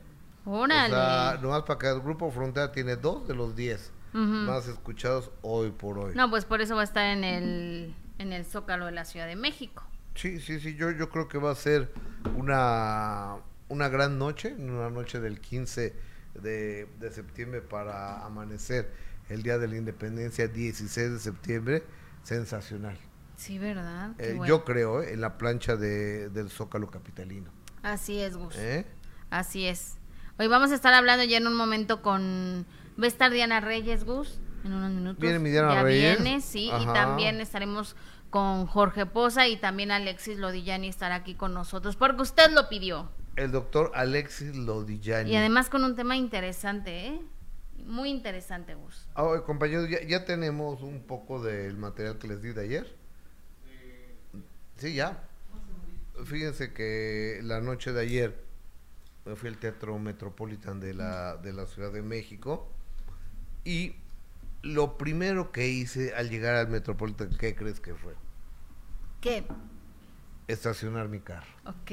Órale. 0.44 0.92
O 0.92 0.96
sea, 0.96 1.38
nomás 1.40 1.62
para 1.62 1.79
que 1.79 1.88
el 1.88 2.00
Grupo 2.00 2.31
Frontera 2.31 2.72
tiene 2.72 2.96
dos 2.96 3.26
de 3.29 3.35
los 3.35 3.55
diez 3.55 3.92
más 4.12 4.66
escuchados 4.68 5.30
hoy 5.42 5.70
por 5.70 5.98
hoy. 5.98 6.14
No, 6.14 6.30
pues 6.30 6.44
por 6.44 6.60
eso 6.60 6.74
va 6.74 6.82
a 6.82 6.84
estar 6.84 7.06
en 7.06 7.24
el, 7.24 7.94
en 8.18 8.32
el 8.32 8.44
Zócalo 8.44 8.86
de 8.86 8.92
la 8.92 9.04
Ciudad 9.04 9.26
de 9.26 9.36
México. 9.36 9.84
Sí, 10.14 10.40
sí, 10.40 10.60
sí, 10.60 10.74
yo, 10.74 10.90
yo 10.90 11.08
creo 11.10 11.28
que 11.28 11.38
va 11.38 11.50
a 11.50 11.54
ser 11.54 11.92
una, 12.36 13.36
una 13.68 13.88
gran 13.88 14.18
noche, 14.18 14.54
una 14.58 14.90
noche 14.90 15.20
del 15.20 15.40
15 15.40 15.94
de, 16.34 17.10
septiembre 17.12 17.60
para 17.60 18.24
amanecer 18.24 18.90
el 19.28 19.42
Día 19.42 19.58
de 19.58 19.68
la 19.68 19.76
Independencia, 19.76 20.48
16 20.48 21.12
de 21.12 21.18
septiembre, 21.18 21.84
sensacional. 22.22 22.98
Sí, 23.36 23.58
¿verdad? 23.58 24.10
Eh, 24.18 24.38
yo 24.46 24.64
creo, 24.64 25.02
eh, 25.02 25.14
en 25.14 25.20
la 25.20 25.38
plancha 25.38 25.76
de, 25.76 26.28
del 26.28 26.50
Zócalo 26.50 26.90
Capitalino. 26.90 27.50
Así 27.82 28.20
es, 28.20 28.36
Gus. 28.36 28.56
¿Eh? 28.56 28.84
Así 29.30 29.66
es. 29.66 29.96
Hoy 30.38 30.48
vamos 30.48 30.72
a 30.72 30.74
estar 30.74 30.92
hablando 30.92 31.24
ya 31.24 31.38
en 31.38 31.46
un 31.46 31.54
momento 31.54 32.02
con... 32.02 32.66
Va 33.00 33.04
a 33.04 33.08
estar 33.08 33.30
Diana 33.30 33.60
Reyes, 33.60 34.04
Gus, 34.04 34.38
en 34.64 34.72
unos 34.72 34.90
minutos. 34.90 35.20
Viene 35.20 35.38
mi 35.38 35.50
Diana 35.50 35.74
ya 35.74 35.82
Reyes. 35.82 36.22
Viene, 36.22 36.40
sí, 36.40 36.70
y 36.80 36.84
también 36.86 37.40
estaremos 37.40 37.96
con 38.28 38.66
Jorge 38.66 39.06
Poza 39.06 39.48
y 39.48 39.56
también 39.56 39.90
Alexis 39.90 40.38
Lodillani 40.38 40.88
estará 40.88 41.16
aquí 41.16 41.34
con 41.34 41.54
nosotros, 41.54 41.96
porque 41.96 42.22
usted 42.22 42.50
lo 42.52 42.68
pidió. 42.68 43.10
El 43.36 43.52
doctor 43.52 43.90
Alexis 43.94 44.54
Lodillani. 44.54 45.30
Y 45.30 45.36
además 45.36 45.70
con 45.70 45.84
un 45.84 45.96
tema 45.96 46.16
interesante, 46.16 47.06
¿eh? 47.06 47.20
Muy 47.86 48.10
interesante, 48.10 48.74
Gus. 48.74 49.08
Ah, 49.14 49.42
compañeros, 49.46 49.88
ya, 49.88 50.02
ya 50.02 50.24
tenemos 50.24 50.82
un 50.82 51.00
poco 51.02 51.42
del 51.42 51.76
material 51.76 52.18
que 52.18 52.28
les 52.28 52.42
di 52.42 52.52
de 52.52 52.62
ayer. 52.62 52.96
Sí, 54.76 54.94
ya. 54.94 55.22
Fíjense 56.24 56.72
que 56.72 57.40
la 57.42 57.60
noche 57.60 57.92
de 57.92 58.00
ayer 58.02 58.44
fui 59.36 59.48
al 59.48 59.56
Teatro 59.58 59.98
Metropolitan 59.98 60.80
de 60.80 60.94
la, 60.94 61.36
de 61.36 61.52
la 61.52 61.66
Ciudad 61.66 61.92
de 61.92 62.02
México 62.02 62.68
y 63.70 63.94
lo 64.62 64.98
primero 64.98 65.52
que 65.52 65.68
hice 65.68 66.12
al 66.16 66.28
llegar 66.28 66.56
al 66.56 66.66
Metropolitan, 66.66 67.30
¿qué 67.38 67.54
crees 67.54 67.78
que 67.78 67.94
fue? 67.94 68.14
¿Qué? 69.20 69.44
Estacionar 70.48 71.09
mi 71.09 71.20
carro. 71.20 71.46
Ok. 71.64 71.92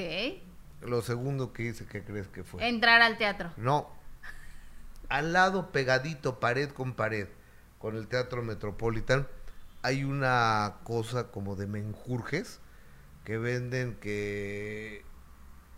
Lo 0.81 1.03
segundo 1.03 1.53
que 1.53 1.67
hice, 1.67 1.85
¿qué 1.85 2.03
crees 2.03 2.27
que 2.29 2.43
fue? 2.43 2.67
Entrar 2.67 3.03
al 3.03 3.19
teatro. 3.19 3.51
No. 3.57 3.91
Al 5.07 5.33
lado, 5.33 5.71
pegadito, 5.71 6.39
pared 6.39 6.71
con 6.71 6.95
pared, 6.95 7.27
con 7.77 7.95
el 7.95 8.07
Teatro 8.07 8.41
Metropolitan, 8.41 9.27
hay 9.83 10.03
una 10.03 10.77
cosa 10.83 11.27
como 11.27 11.55
de 11.55 11.67
menjurjes 11.67 12.59
que 13.23 13.37
venden 13.37 13.93
que 14.01 15.05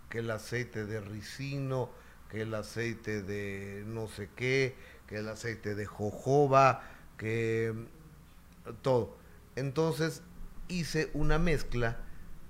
que 0.10 0.20
el 0.20 0.32
aceite 0.32 0.86
de 0.86 1.02
ricino, 1.02 1.90
que 2.32 2.42
el 2.42 2.56
aceite 2.56 3.22
de 3.22 3.84
no 3.86 4.08
sé 4.08 4.30
qué, 4.36 4.76
que 5.10 5.18
el 5.18 5.28
aceite 5.28 5.74
de 5.74 5.88
jojoba, 5.88 6.84
que 7.18 7.74
mm, 7.74 8.74
todo. 8.84 9.18
Entonces 9.56 10.22
hice 10.68 11.10
una 11.16 11.40
mezcla 11.40 11.98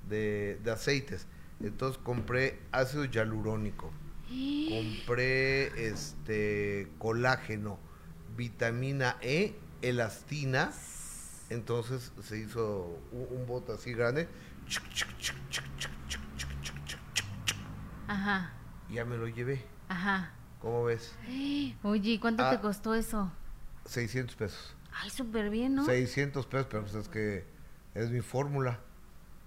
de, 0.10 0.60
aceites. 0.70 1.26
Entonces 1.62 2.02
compré 2.04 2.60
ácido 2.74 3.06
hialurónico, 3.06 3.92
compré 4.68 5.88
este 5.88 6.90
colágeno, 6.98 7.80
vitamina 8.36 9.16
E, 9.22 9.56
elastina. 9.82 10.72
Entonces 11.50 12.12
se 12.22 12.40
hizo 12.40 13.00
un, 13.12 13.48
bote 13.48 13.72
así 13.72 13.94
grande. 13.94 14.28
Ajá. 18.08 18.54
Ya 18.90 19.06
me 19.06 19.18
lo 19.18 19.28
llevé. 19.28 19.64
Ajá. 19.88 20.34
¿Cómo 20.60 20.84
ves? 20.84 21.14
Oye, 21.84 22.20
¿cuánto 22.20 22.44
te 22.50 22.56
ah. 22.56 22.62
costó 22.62 22.94
eso? 22.94 23.32
600 23.86 24.36
pesos. 24.36 24.76
Ay, 24.92 25.10
súper 25.10 25.50
bien, 25.50 25.76
¿no? 25.76 25.86
600 25.86 26.46
pesos, 26.46 26.68
pero 26.70 26.84
pues 26.84 26.96
es 26.96 27.08
que 27.08 27.46
es 27.96 28.10
mi 28.12 28.22
fórmula. 28.22 28.80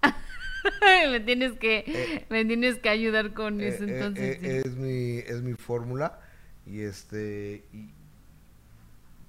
me 1.09 1.19
tienes 1.19 1.53
que 1.59 1.83
eh, 1.85 2.25
me 2.29 2.45
tienes 2.45 2.79
que 2.79 2.89
ayudar 2.89 3.33
con 3.33 3.61
eh, 3.61 3.67
eso 3.67 3.83
eh, 3.83 3.93
entonces. 3.93 4.43
Es 4.43 4.75
mi 4.75 5.19
es 5.19 5.41
mi 5.41 5.53
fórmula 5.53 6.19
y 6.65 6.81
este 6.81 7.63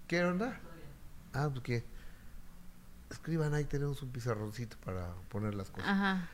¿Qué 0.09 0.25
onda? 0.25 0.61
Ah, 1.33 1.49
pues 1.51 1.63
que 1.63 1.85
escriban 3.11 3.55
ahí 3.55 3.65
tenemos 3.65 4.03
un 4.03 4.11
pizarroncito 4.11 4.77
para 4.85 5.13
poner 5.29 5.55
las 5.55 5.71
cosas. 5.71 5.89
Ajá. 5.89 6.29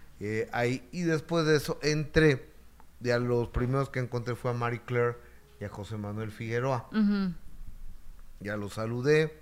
ahí 0.53 0.87
y 0.93 1.03
después 1.03 1.45
de 1.47 1.57
eso 1.57 1.79
entré 1.83 2.51
ya 3.01 3.19
los 3.19 3.49
primeros 3.49 3.91
que 3.91 3.99
encontré 3.99 4.37
fue 4.37 4.51
a 4.51 4.55
Marie 4.55 4.83
Claire 4.85 5.17
y 5.61 5.65
a 5.65 5.69
José 5.69 5.97
Manuel 5.97 6.31
Figueroa. 6.31 6.89
Ya 8.41 8.57
los 8.57 8.75
saludé, 8.75 9.39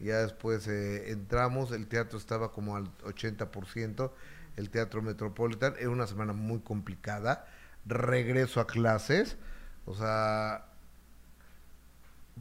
ya 0.00 0.18
después 0.18 0.66
eh, 0.66 1.12
entramos, 1.12 1.70
el 1.70 1.86
teatro 1.86 2.18
estaba 2.18 2.50
como 2.50 2.76
al 2.76 2.88
80%, 3.04 4.10
el 4.56 4.70
Teatro 4.70 5.00
Metropolitan. 5.00 5.74
Era 5.78 5.90
una 5.90 6.08
semana 6.08 6.32
muy 6.32 6.58
complicada. 6.60 7.46
Regreso 7.86 8.60
a 8.60 8.66
clases. 8.66 9.36
O 9.86 9.94
sea, 9.94 10.66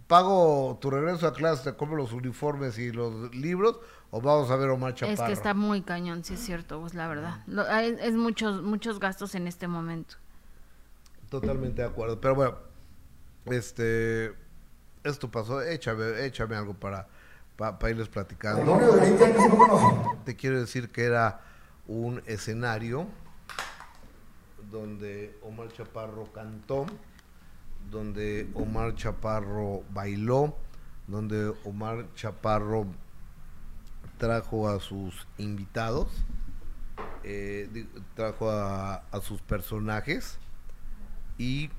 pago 0.08 0.78
tu 0.82 0.90
regreso 0.90 1.28
a 1.28 1.34
clases, 1.34 1.64
te 1.64 1.76
compro 1.76 1.98
los 1.98 2.14
uniformes 2.14 2.80
y 2.80 2.92
los 2.92 3.34
libros, 3.36 3.80
o 4.10 4.22
vamos 4.22 4.50
a 4.50 4.56
ver 4.56 4.70
Omar 4.70 4.96
Chaparro. 4.96 5.14
Es 5.14 5.28
que 5.28 5.34
está 5.34 5.54
muy 5.54 5.82
cañón, 5.82 6.24
sí 6.24 6.34
es 6.34 6.40
cierto, 6.40 6.80
pues 6.82 6.96
la 6.96 7.08
verdad. 7.08 7.44
es, 7.84 8.00
es, 8.02 8.14
muchos, 8.14 8.62
muchos 8.64 9.00
gastos 9.00 9.36
en 9.36 9.48
este 9.48 9.68
momento. 9.68 10.16
Totalmente 11.30 11.82
de 11.82 11.88
acuerdo. 11.88 12.20
Pero 12.20 12.36
bueno, 12.36 12.71
este, 13.46 14.34
esto 15.04 15.32
pasó, 15.32 15.62
échame, 15.62 16.26
échame 16.26 16.56
algo 16.56 16.74
para, 16.74 17.08
para, 17.58 17.90
irles 17.90 18.10
platicando. 18.10 18.78
Te 20.26 20.36
quiero 20.36 20.60
decir 20.60 20.90
que 20.92 21.04
era 21.04 21.42
un 21.88 22.22
escenario 22.26 23.08
donde 24.70 25.38
Omar 25.42 25.72
Chaparro 25.74 26.32
cantó, 26.32 26.86
donde 27.90 28.50
Omar 28.54 28.96
Chaparro 28.96 29.84
bailó, 29.92 30.56
donde 31.08 31.54
Omar 31.66 32.08
Chaparro 32.16 32.86
trajo 34.18 34.70
a 34.70 34.80
sus 34.80 35.28
invitados, 35.38 36.08
eh, 37.24 37.88
trajo 38.16 38.52
a, 38.52 38.96
a, 39.12 39.22
sus 39.22 39.42
personajes 39.42 40.38
y 41.38 41.70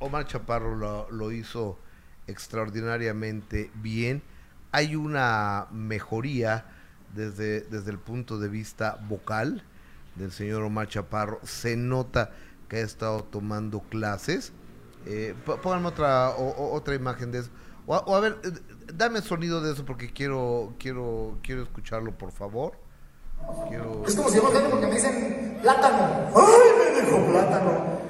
Omar 0.00 0.26
Chaparro 0.26 1.06
lo, 1.10 1.32
hizo 1.32 1.78
extraordinariamente 2.26 3.70
bien. 3.74 4.22
Hay 4.72 4.96
una 4.96 5.66
mejoría 5.70 6.66
desde, 7.14 7.62
desde 7.62 7.90
el 7.90 7.98
punto 7.98 8.38
de 8.38 8.48
vista 8.48 8.98
vocal 9.08 9.62
del 10.16 10.32
señor 10.32 10.62
Omar 10.62 10.88
Chaparro. 10.88 11.38
Se 11.44 11.76
nota 11.76 12.30
que 12.68 12.78
ha 12.78 12.80
estado 12.80 13.24
tomando 13.24 13.80
clases. 13.80 14.52
Eh, 15.06 15.34
pónganme 15.62 15.88
otra, 15.88 16.30
otra 16.36 16.94
imagen 16.94 17.30
de 17.30 17.40
eso. 17.40 17.50
O, 17.86 18.14
a 18.14 18.20
ver, 18.20 18.38
eh, 18.44 18.52
dame 18.94 19.20
sonido 19.20 19.60
de 19.60 19.72
eso 19.72 19.84
porque 19.84 20.12
quiero, 20.12 20.74
quiero, 20.78 21.38
quiero 21.42 21.62
escucharlo, 21.62 22.16
por 22.16 22.32
favor. 22.32 22.74
Es 24.06 24.14
como 24.14 24.28
si 24.28 24.36
yo 24.36 24.42
porque 24.70 24.86
me 24.86 24.94
dicen 24.94 25.58
plátano. 25.62 26.30
¡Ay, 26.36 26.94
me 26.94 27.00
dijo 27.00 27.26
plátano! 27.30 28.00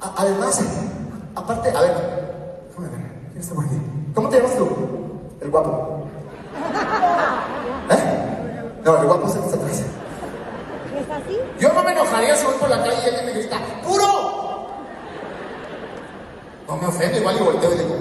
además, 0.00 0.62
aparte, 1.36 1.70
a 1.70 1.80
ver, 1.80 1.92
déjame 2.68 2.88
ver. 2.88 3.06
¿Cómo 4.14 4.28
te 4.30 4.38
llamas 4.38 4.56
tú? 4.56 4.68
El 5.42 5.50
guapo. 5.50 6.08
¿Eh? 7.90 8.62
No, 8.82 8.96
el 8.96 9.06
guapo 9.06 9.28
se 9.28 9.38
está 9.38 9.56
atrás. 9.56 9.82
¿Es 10.96 11.10
así? 11.10 11.38
Yo 11.60 11.72
no 11.74 11.82
me 11.82 11.92
enojaría 11.92 12.34
si 12.34 12.46
voy 12.46 12.54
por 12.54 12.70
la 12.70 12.82
calle 12.82 12.96
y 13.04 13.08
alguien 13.08 13.26
me 13.26 13.32
grita, 13.32 13.58
¡puro! 13.84 14.68
No 16.66 16.76
me 16.78 16.86
ofende, 16.86 17.18
igual 17.18 17.36
y 17.36 17.44
volteo 17.44 17.74
y 17.74 17.76
digo. 17.76 17.94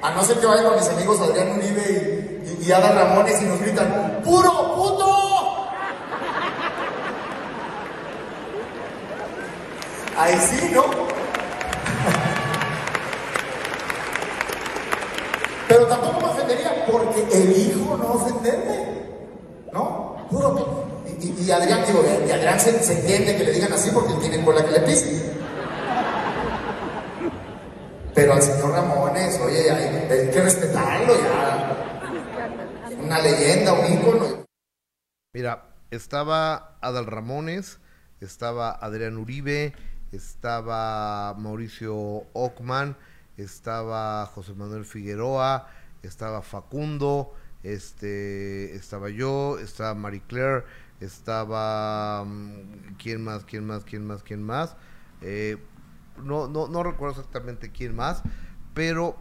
A 0.00 0.10
no 0.12 0.22
ser 0.24 0.38
que 0.38 0.46
vaya 0.46 0.64
con 0.64 0.74
mis 0.74 0.88
amigos 0.88 1.20
Adrián 1.20 1.52
Uribe 1.58 2.42
y, 2.44 2.64
y, 2.64 2.66
y 2.66 2.72
Ada 2.72 2.92
Ramones 2.92 3.42
y 3.42 3.44
nos 3.44 3.60
gritan, 3.60 4.22
¡puro 4.24 4.74
puto! 4.74 5.22
Ahí 10.16 10.38
sí, 10.38 10.70
¿no? 10.74 10.84
Pero 15.68 15.86
tampoco 15.86 16.22
porque 16.90 17.26
elijo 17.32 17.96
no 17.96 18.12
ofenderme. 18.12 19.02
¿No? 19.72 20.26
Puro. 20.30 20.82
Y, 21.20 21.50
Adrián, 21.50 21.84
digo, 21.86 22.04
y 22.26 22.30
Adrián 22.30 22.58
se, 22.58 22.70
entiende 22.92 23.36
que 23.36 23.44
le 23.44 23.52
digan 23.52 23.72
así 23.72 23.90
porque 23.90 24.14
tiene 24.14 24.44
cola 24.44 24.64
que 24.64 24.72
le 24.72 24.80
pise. 24.80 25.32
Pero 28.14 28.34
al 28.34 28.42
señor 28.42 28.70
Ramones, 28.70 29.40
oye, 29.40 29.70
hay, 29.70 30.30
que 30.30 30.42
respetarlo 30.42 31.14
ya. 31.14 31.76
Una 33.02 33.20
leyenda, 33.20 33.72
un 33.72 33.92
ícono. 33.92 34.44
Mira, 35.34 35.64
estaba 35.90 36.76
Adal 36.80 37.06
Ramones, 37.06 37.78
estaba 38.20 38.70
Adrián 38.72 39.16
Uribe, 39.16 39.74
estaba 40.12 41.34
Mauricio 41.34 42.26
Ockman, 42.34 42.96
estaba 43.36 44.26
José 44.26 44.52
Manuel 44.54 44.84
Figueroa, 44.84 45.68
estaba 46.02 46.42
Facundo, 46.42 47.34
este, 47.62 48.74
estaba 48.74 49.08
yo, 49.10 49.58
estaba 49.58 49.94
Marie 49.94 50.22
Claire, 50.26 50.64
estaba 51.00 52.24
mm, 52.24 52.96
quién 52.98 53.22
más, 53.24 53.44
quién 53.44 53.66
más, 53.66 53.84
quién 53.84 54.06
más, 54.06 54.22
quién 54.22 54.42
más. 54.42 54.76
Eh, 55.20 55.58
no, 56.22 56.48
no, 56.48 56.68
no 56.68 56.82
recuerdo 56.82 57.20
exactamente 57.20 57.70
quién 57.70 57.94
más, 57.94 58.22
pero 58.74 59.16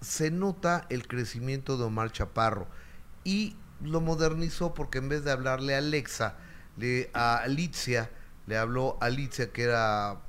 se 0.00 0.30
nota 0.30 0.86
el 0.90 1.06
crecimiento 1.06 1.76
de 1.76 1.84
Omar 1.84 2.12
Chaparro 2.12 2.68
y 3.24 3.56
lo 3.82 4.00
modernizó 4.00 4.74
porque 4.74 4.98
en 4.98 5.08
vez 5.08 5.24
de 5.24 5.32
hablarle 5.32 5.74
a 5.74 5.78
Alexa, 5.78 6.36
le, 6.76 7.10
a 7.14 7.38
Alicia, 7.38 8.10
le 8.46 8.56
habló 8.56 8.96
a 9.00 9.06
Alicia 9.06 9.52
que 9.52 9.62
era 9.64 10.20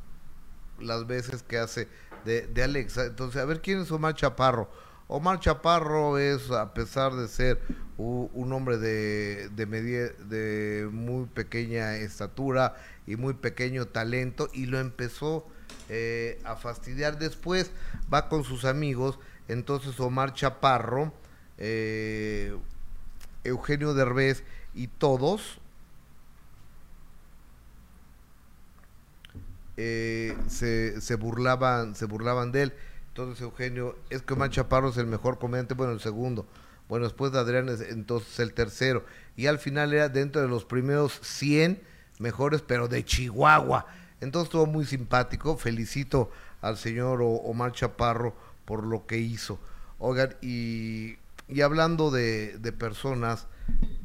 las 0.80 1.08
veces 1.08 1.44
que 1.44 1.58
hace 1.58 1.88
de, 2.26 2.64
Alexa. 2.64 3.06
Entonces, 3.06 3.42
a 3.42 3.46
ver, 3.46 3.62
¿quién 3.62 3.82
es 3.82 3.92
Omar 3.92 4.16
Chaparro? 4.16 4.70
Omar 5.08 5.40
Chaparro 5.40 6.18
es, 6.18 6.52
a 6.52 6.74
pesar 6.74 7.14
de 7.14 7.28
ser 7.28 7.60
un, 7.98 8.54
hombre 8.54 8.78
de, 8.78 9.50
de, 9.50 9.66
de 9.66 10.88
muy 10.92 11.26
pequeña 11.26 11.96
estatura 11.98 12.76
y 13.08 13.16
muy 13.16 13.34
pequeño 13.34 13.88
talento, 13.88 14.50
y 14.54 14.68
lo 14.68 14.80
empezó 14.80 15.48
eh, 15.90 16.40
a 16.44 16.56
fastidiar 16.56 17.18
después, 17.18 17.72
va 18.14 18.30
con 18.30 18.44
sus 18.44 18.66
amigos, 18.66 19.18
entonces 19.48 20.00
Omar 20.00 20.36
Chaparro, 20.36 21.12
eh, 21.58 22.56
Eugenio 23.44 23.96
Derbez 23.96 24.44
y 24.76 24.88
todos 24.88 25.60
Eh, 29.82 30.36
se, 30.50 31.16
burlaban, 31.16 31.96
se 31.96 32.04
burlaban 32.04 32.52
de 32.52 32.64
él. 32.64 32.74
Entonces 33.08 33.42
Eugenio, 33.42 33.98
es 34.10 34.22
que 34.22 34.34
Omar 34.34 34.50
Chaparro 34.50 34.90
es 34.90 34.98
el 34.98 35.08
mejor 35.08 35.40
comediante, 35.40 35.74
bueno, 35.74 35.94
el 35.94 36.02
segundo. 36.02 36.46
Bueno, 36.90 37.06
después 37.06 37.32
de 37.32 37.40
Adrián 37.40 37.70
es 37.70 37.80
entonces 37.80 38.40
el 38.40 38.54
tercero. 38.54 39.06
Y 39.38 39.48
al 39.48 39.58
final 39.58 39.94
era 39.94 40.10
dentro 40.10 40.42
de 40.42 40.50
los 40.50 40.66
primeros 40.66 41.18
100 41.22 41.82
mejores, 42.20 42.62
pero 42.62 42.90
de 42.90 43.06
Chihuahua. 43.06 43.86
Entonces 44.20 44.48
estuvo 44.48 44.66
muy 44.66 44.86
simpático. 44.86 45.56
Felicito 45.56 46.30
al 46.62 46.76
señor 46.76 47.20
Omar 47.22 47.72
Chaparro 47.72 48.36
por 48.66 48.84
lo 48.86 49.08
que 49.08 49.18
hizo. 49.18 49.62
Oigan, 49.98 50.36
y, 50.42 51.16
y 51.48 51.62
hablando 51.62 52.12
de 52.12 52.74
personas 52.78 53.48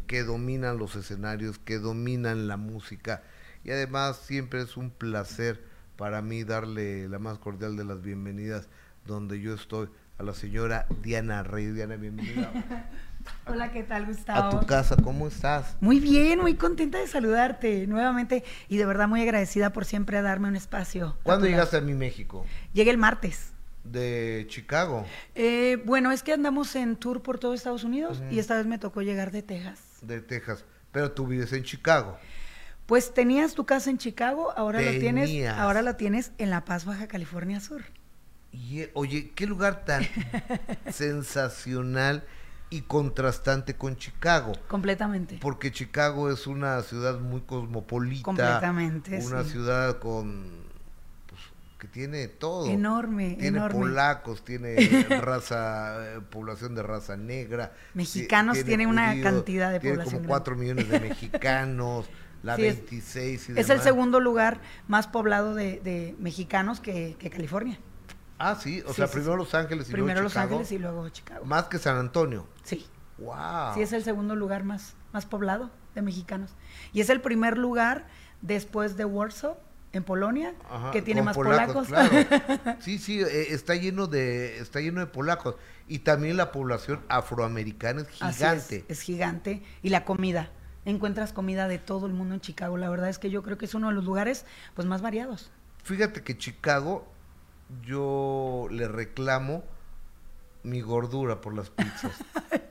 que 0.07 0.23
dominan 0.23 0.79
los 0.79 0.95
escenarios, 0.95 1.59
que 1.59 1.81
dominan 1.81 2.47
la 2.47 2.57
música, 2.57 3.23
y 3.65 3.71
además 3.71 4.19
siempre 4.19 4.61
es 4.63 4.77
un 4.77 4.91
placer 4.91 5.65
para 5.97 6.23
mí 6.23 6.45
darle 6.45 7.09
la 7.09 7.19
más 7.19 7.39
cordial 7.39 7.77
de 7.77 7.85
las 7.85 8.03
bienvenidas 8.03 8.69
donde 9.07 9.41
yo 9.41 9.55
estoy 9.55 9.89
a 10.19 10.23
la 10.23 10.35
señora 10.35 10.87
Diana 11.03 11.43
Rey. 11.43 11.67
Diana, 11.67 11.97
bienvenida. 11.97 12.51
Hola, 13.47 13.73
¿qué 13.73 13.83
tal, 13.83 14.07
Gustavo? 14.07 14.59
A 14.59 14.61
tu 14.61 14.67
casa, 14.67 14.97
¿cómo 15.03 15.29
estás? 15.29 15.77
Muy 15.81 15.99
bien, 15.99 16.41
muy 16.41 16.55
contenta 16.55 16.99
de 16.99 17.07
saludarte 17.07 17.87
nuevamente 17.87 18.45
y 18.69 18.77
de 18.77 18.85
verdad 18.85 19.09
muy 19.09 19.23
agradecida 19.23 19.73
por 19.73 19.87
siempre 19.87 20.21
darme 20.21 20.49
un 20.49 20.57
espacio. 20.57 21.17
¿Cuándo 21.23 21.47
llegaste 21.47 21.79
a 21.79 21.81
mi 21.81 21.95
México? 21.95 22.45
Llegué 22.75 22.91
el 22.91 22.99
martes. 22.99 23.53
¿De 23.83 24.47
Chicago? 24.49 25.07
Eh, 25.35 25.83
bueno, 25.85 26.11
es 26.11 26.23
que 26.23 26.33
andamos 26.33 26.75
en 26.77 26.97
tour 26.97 27.23
por 27.23 27.39
todo 27.39 27.55
Estados 27.55 27.85
Unidos 27.85 28.23
y 28.31 28.39
esta 28.39 28.57
vez 28.57 28.67
me 28.67 28.79
tocó 28.79 29.03
llegar 29.03 29.31
de 29.31 29.43
Texas. 29.43 29.81
De 30.03 30.21
Texas, 30.21 30.65
pero 30.93 31.13
tú 31.13 31.27
vives 31.27 31.53
en 31.53 31.65
Chicago. 31.65 32.19
Pues 32.87 33.15
tenías 33.15 33.55
tu 33.55 33.65
casa 33.65 33.91
en 33.91 33.99
Chicago, 33.99 34.53
ahora 34.57 34.81
la 34.81 34.91
tienes, 34.93 35.49
ahora 35.49 35.81
la 35.81 35.97
tienes 35.97 36.33
en 36.39 36.51
La 36.51 36.65
Paz, 36.65 36.85
Baja 36.85 37.09
California 37.09 37.61
Sur. 37.61 37.83
Y, 38.53 38.81
eh, 38.81 38.91
oye, 38.95 39.33
qué 39.35 39.47
lugar 39.47 39.85
tan 39.85 40.07
sensacional 40.93 42.25
y 42.71 42.83
contrastante 42.83 43.75
con 43.75 43.97
Chicago. 43.97 44.53
Completamente. 44.69 45.39
Porque 45.41 45.73
Chicago 45.73 46.31
es 46.31 46.47
una 46.47 46.83
ciudad 46.83 47.19
muy 47.21 47.41
cosmopolita. 47.43 48.25
Completamente. 48.25 49.21
Una 49.25 49.45
ciudad 49.45 49.99
con 49.99 50.65
pues, 51.27 51.41
que 51.79 51.89
tiene 51.89 52.29
todo. 52.29 52.67
Enorme, 52.67 53.37
tiene 53.39 53.61
polacos, 53.71 54.45
tiene 54.45 54.77
raza, 55.21 56.17
eh, 56.17 56.21
población 56.31 56.75
de 56.75 56.83
raza 56.83 57.17
negra. 57.17 57.73
Mexicanos 57.95 58.63
tiene, 58.65 58.87
una 58.87 59.21
cantidad 59.23 59.73
de 59.73 59.81
población. 59.81 60.05
Tiene 60.05 60.19
como 60.19 60.29
cuatro 60.29 60.57
millones 60.57 60.89
de 60.89 61.01
mexicanos. 61.09 62.07
La 62.45 62.57
26 62.57 63.51
es, 63.51 63.71
el 63.71 63.81
segundo 63.81 64.21
lugar 64.21 64.61
más 64.87 65.07
poblado 65.07 65.55
de, 65.55 66.15
mexicanos 66.19 66.81
que, 66.81 67.17
California. 67.33 67.79
Ah, 68.39 68.59
sí, 68.61 68.83
o 68.87 68.93
sea, 68.93 69.07
primero 69.07 69.37
Los 69.37 69.55
Ángeles 69.55 69.89
y 69.89 69.93
primero 69.93 70.21
luego 70.21 70.29
Chicago. 70.29 70.49
Primero 70.49 70.61
Los 70.61 70.67
Ángeles 70.67 70.73
y 70.73 70.79
luego 70.79 71.09
Chicago. 71.09 71.45
Más 71.47 71.65
que 71.65 71.79
San 71.79 71.97
Antonio. 71.97 72.47
Sí. 72.63 72.87
Wow. 73.19 73.75
Sí, 73.75 73.83
es 73.83 73.93
el 73.93 74.05
segundo 74.05 74.37
lugar 74.37 74.65
más, 74.65 74.95
más 75.13 75.25
poblado 75.25 75.71
de 75.95 76.03
mexicanos. 76.03 76.55
Y 76.93 77.01
es 77.01 77.09
el 77.09 77.21
primer 77.21 77.57
lugar 77.57 78.07
después 78.43 78.97
de 78.97 79.05
Warsaw, 79.05 79.57
en 79.93 80.03
Polonia, 80.03 80.55
que 80.93 81.01
tiene 81.01 81.23
más 81.23 81.37
polacos. 81.37 81.89
sí, 82.81 82.99
sí, 82.99 83.21
eh, 83.21 83.55
está 83.55 83.77
lleno 83.77 84.07
de 84.07 84.59
está 84.59 84.81
lleno 84.81 85.01
de 85.01 85.07
polacos 85.07 85.55
y 85.87 86.01
también 86.01 86.37
la 86.37 86.51
población 86.53 87.01
afroamericana 87.09 88.03
es 88.03 88.09
gigante. 88.09 88.85
es, 88.89 89.01
gigante 89.01 89.63
y 89.83 89.91
la 89.91 90.05
comida. 90.05 90.51
Encuentras 90.85 91.33
comida 91.33 91.69
de 91.69 91.79
todo 91.79 92.07
el 92.07 92.13
mundo 92.13 92.35
en 92.35 92.41
Chicago. 92.41 92.77
La 92.77 92.91
verdad 92.91 93.09
es 93.09 93.19
que 93.19 93.31
yo 93.31 93.43
creo 93.43 93.59
que 93.59 93.65
es 93.65 93.75
uno 93.75 93.89
de 93.89 93.95
los 93.95 94.05
lugares 94.05 94.45
pues 94.75 94.87
más 94.87 95.03
variados. 95.03 95.51
Fíjate 95.83 96.23
que 96.23 96.37
Chicago 96.37 97.07
yo 97.83 98.69
le 98.71 98.89
reclamo 98.89 99.65
mi 100.63 100.81
gordura 100.81 101.41
por 101.41 101.55
las 101.55 101.71
pizzas. 101.71 102.13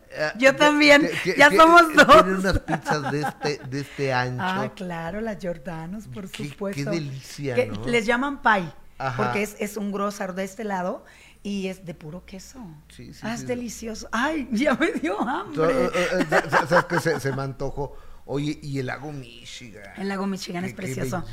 Eh, 0.09 0.31
yo 0.37 0.55
también, 0.55 1.07
ya 1.37 1.49
somos 1.51 1.93
dos. 1.95 2.07
Tienen 2.07 2.35
unas 2.35 2.59
pizzas 2.59 3.11
de 3.11 3.21
este, 3.21 3.61
de 3.67 3.81
este 3.81 4.13
ancho. 4.13 4.43
Ah, 4.43 4.71
claro, 4.75 5.21
las 5.21 5.37
Jordanos, 5.41 6.07
por 6.07 6.27
supuesto. 6.27 6.83
Qué 6.83 6.89
delicia, 6.89 7.55
Les 7.85 8.05
llaman 8.05 8.41
pie, 8.41 8.71
porque 9.15 9.43
es, 9.43 9.55
es 9.59 9.77
un 9.77 9.91
grosar 9.91 10.35
de 10.35 10.43
este 10.43 10.63
lado 10.63 11.05
y 11.43 11.67
es 11.67 11.85
de 11.85 11.93
puro 11.93 12.25
queso. 12.25 12.59
Sí, 12.87 13.13
sí, 13.13 13.19
ah, 13.23 13.35
es 13.35 13.45
delicioso. 13.45 14.07
Ay, 14.11 14.47
ya 14.51 14.75
me 14.75 14.93
dio 14.93 15.19
hambre. 15.19 15.87
Eh, 15.87 15.89
eh, 15.93 16.41
¿Sabes 16.49 16.85
qué? 16.85 16.99
Se, 16.99 17.19
se 17.19 17.33
me 17.33 17.43
antojó. 17.43 17.95
Oye, 18.25 18.57
y 18.61 18.79
el 18.79 18.85
lago 18.85 19.11
Michigan. 19.11 19.91
El 19.97 20.07
lago 20.07 20.25
Michigan 20.25 20.63
es 20.63 20.73
precioso. 20.73 21.23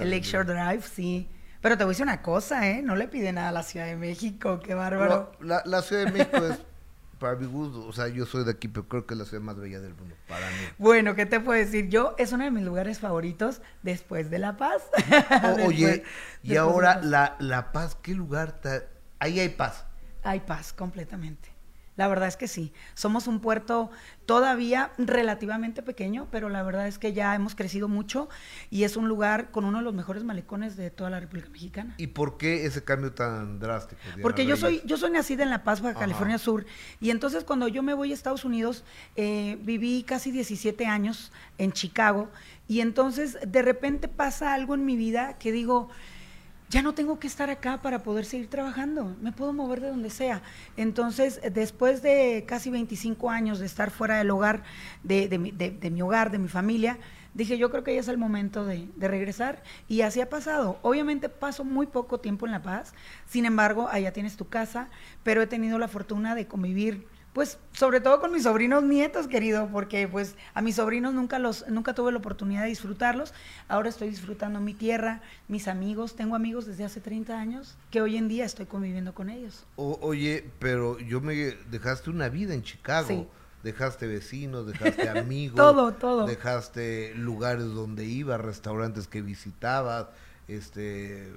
el 0.00 0.10
Lakeshore 0.10 0.44
Drive, 0.44 0.82
sí. 0.82 1.28
Pero 1.60 1.76
te 1.76 1.82
voy 1.82 1.90
a 1.90 1.92
decir 1.94 2.04
una 2.04 2.22
cosa, 2.22 2.68
¿eh? 2.68 2.82
No 2.82 2.94
le 2.94 3.08
pide 3.08 3.32
nada 3.32 3.48
a 3.48 3.52
la 3.52 3.64
Ciudad 3.64 3.86
de 3.86 3.96
México, 3.96 4.60
qué 4.60 4.74
bárbaro. 4.74 5.32
la, 5.40 5.62
la, 5.64 5.82
Ciudad 5.82 6.04
de 6.04 6.12
México 6.12 6.36
es, 6.46 6.60
para 7.18 7.34
mi 7.34 7.46
gusto, 7.46 7.84
o 7.84 7.92
sea, 7.92 8.06
yo 8.06 8.26
soy 8.26 8.44
de 8.44 8.52
aquí, 8.52 8.68
pero 8.68 8.86
creo 8.86 9.06
que 9.06 9.14
es 9.14 9.18
la 9.18 9.24
ciudad 9.24 9.42
más 9.42 9.56
bella 9.56 9.80
del 9.80 9.94
mundo, 9.94 10.14
para 10.28 10.46
mí. 10.46 10.68
Bueno, 10.78 11.16
¿qué 11.16 11.26
te 11.26 11.40
puedo 11.40 11.58
decir? 11.58 11.88
Yo, 11.88 12.14
es 12.18 12.30
uno 12.30 12.44
de 12.44 12.52
mis 12.52 12.62
lugares 12.62 13.00
favoritos 13.00 13.62
después 13.82 14.30
de 14.30 14.38
La 14.38 14.56
Paz. 14.56 14.82
oye, 15.66 16.04
y 16.44 16.54
ahora 16.54 17.00
la, 17.02 17.34
la 17.40 17.72
Paz, 17.72 17.96
¿qué 18.00 18.14
lugar? 18.14 18.60
está? 18.62 18.84
Ahí 19.18 19.40
hay 19.40 19.50
paz. 19.50 19.84
Hay 20.22 20.40
paz, 20.40 20.72
completamente. 20.72 21.56
La 21.96 22.08
verdad 22.08 22.28
es 22.28 22.36
que 22.36 22.46
sí. 22.46 22.72
Somos 22.94 23.26
un 23.26 23.40
puerto 23.40 23.90
todavía 24.26 24.92
relativamente 24.98 25.82
pequeño, 25.82 26.28
pero 26.30 26.50
la 26.50 26.62
verdad 26.62 26.86
es 26.86 26.98
que 26.98 27.14
ya 27.14 27.34
hemos 27.34 27.54
crecido 27.54 27.88
mucho 27.88 28.28
y 28.70 28.84
es 28.84 28.96
un 28.96 29.08
lugar 29.08 29.50
con 29.50 29.64
uno 29.64 29.78
de 29.78 29.84
los 29.84 29.94
mejores 29.94 30.22
malecones 30.22 30.76
de 30.76 30.90
toda 30.90 31.08
la 31.08 31.20
República 31.20 31.48
Mexicana. 31.48 31.94
¿Y 31.96 32.08
por 32.08 32.36
qué 32.36 32.66
ese 32.66 32.84
cambio 32.84 33.12
tan 33.12 33.58
drástico? 33.58 34.00
Porque 34.20 34.44
yo 34.44 34.56
soy, 34.56 34.82
yo 34.84 34.98
soy 34.98 35.10
nacida 35.10 35.42
en 35.42 35.50
La 35.50 35.64
Paz, 35.64 35.80
Baja 35.80 35.98
California 35.98 36.36
Sur, 36.36 36.66
y 37.00 37.10
entonces 37.10 37.44
cuando 37.44 37.66
yo 37.66 37.82
me 37.82 37.94
voy 37.94 38.10
a 38.10 38.14
Estados 38.14 38.44
Unidos, 38.44 38.84
eh, 39.16 39.58
viví 39.62 40.02
casi 40.02 40.30
17 40.30 40.84
años 40.86 41.32
en 41.56 41.72
Chicago, 41.72 42.28
y 42.68 42.80
entonces 42.80 43.38
de 43.46 43.62
repente 43.62 44.08
pasa 44.08 44.52
algo 44.52 44.74
en 44.74 44.84
mi 44.84 44.96
vida 44.96 45.38
que 45.38 45.50
digo, 45.50 45.88
ya 46.68 46.82
no 46.82 46.94
tengo 46.94 47.18
que 47.18 47.26
estar 47.26 47.48
acá 47.50 47.80
para 47.80 48.02
poder 48.02 48.24
seguir 48.24 48.48
trabajando, 48.48 49.16
me 49.20 49.32
puedo 49.32 49.52
mover 49.52 49.80
de 49.80 49.88
donde 49.88 50.10
sea. 50.10 50.42
Entonces, 50.76 51.40
después 51.52 52.02
de 52.02 52.44
casi 52.46 52.70
25 52.70 53.30
años 53.30 53.58
de 53.58 53.66
estar 53.66 53.90
fuera 53.90 54.18
del 54.18 54.30
hogar, 54.30 54.64
de, 55.04 55.38
mi, 55.38 56.02
hogar, 56.02 56.30
de 56.30 56.38
mi 56.38 56.48
familia, 56.48 56.98
dije, 57.34 57.56
yo 57.56 57.70
creo 57.70 57.84
que 57.84 57.94
ya 57.94 58.00
es 58.00 58.08
el 58.08 58.18
momento 58.18 58.64
de, 58.64 58.88
regresar. 58.98 59.62
Y 59.88 60.00
así 60.00 60.20
ha 60.20 60.28
pasado. 60.28 60.78
Obviamente 60.82 61.28
paso 61.28 61.64
muy 61.64 61.86
poco 61.86 62.18
tiempo 62.18 62.46
en 62.46 62.52
La 62.52 62.62
Paz, 62.62 62.94
sin 63.26 63.44
embargo, 63.44 63.88
allá 63.90 64.12
tienes 64.12 64.36
tu 64.36 64.48
casa, 64.48 64.88
pero 65.22 65.42
he 65.42 65.46
tenido 65.46 65.78
la 65.78 65.88
fortuna 65.88 66.34
de 66.34 66.46
convivir 66.46 67.06
pues 67.36 67.58
sobre 67.72 68.00
todo 68.00 68.18
con 68.18 68.32
mis 68.32 68.44
sobrinos 68.44 68.82
nietos, 68.82 69.28
querido, 69.28 69.68
porque 69.70 70.08
pues 70.08 70.36
a 70.54 70.62
mis 70.62 70.76
sobrinos 70.76 71.12
nunca 71.12 71.38
los 71.38 71.68
nunca 71.68 71.94
tuve 71.94 72.10
la 72.10 72.16
oportunidad 72.16 72.62
de 72.62 72.68
disfrutarlos. 72.68 73.34
Ahora 73.68 73.90
estoy 73.90 74.08
disfrutando 74.08 74.58
mi 74.58 74.72
tierra, 74.72 75.20
mis 75.46 75.68
amigos, 75.68 76.16
tengo 76.16 76.34
amigos 76.34 76.64
desde 76.64 76.84
hace 76.84 77.02
30 77.02 77.38
años 77.38 77.76
que 77.90 78.00
hoy 78.00 78.16
en 78.16 78.28
día 78.28 78.46
estoy 78.46 78.64
conviviendo 78.64 79.12
con 79.12 79.28
ellos. 79.28 79.66
oye, 79.76 80.48
pero 80.58 80.98
yo 80.98 81.20
me 81.20 81.34
dejaste 81.70 82.08
una 82.08 82.30
vida 82.30 82.54
en 82.54 82.62
Chicago. 82.62 83.30
Dejaste 83.62 84.06
vecinos, 84.06 84.66
dejaste 84.66 85.06
amigos, 85.10 85.56
todo, 85.56 85.92
todo. 85.92 86.24
Dejaste 86.24 87.12
lugares 87.16 87.66
donde 87.66 88.06
ibas, 88.06 88.40
restaurantes 88.40 89.08
que 89.08 89.20
visitabas, 89.20 90.06
este 90.48 91.34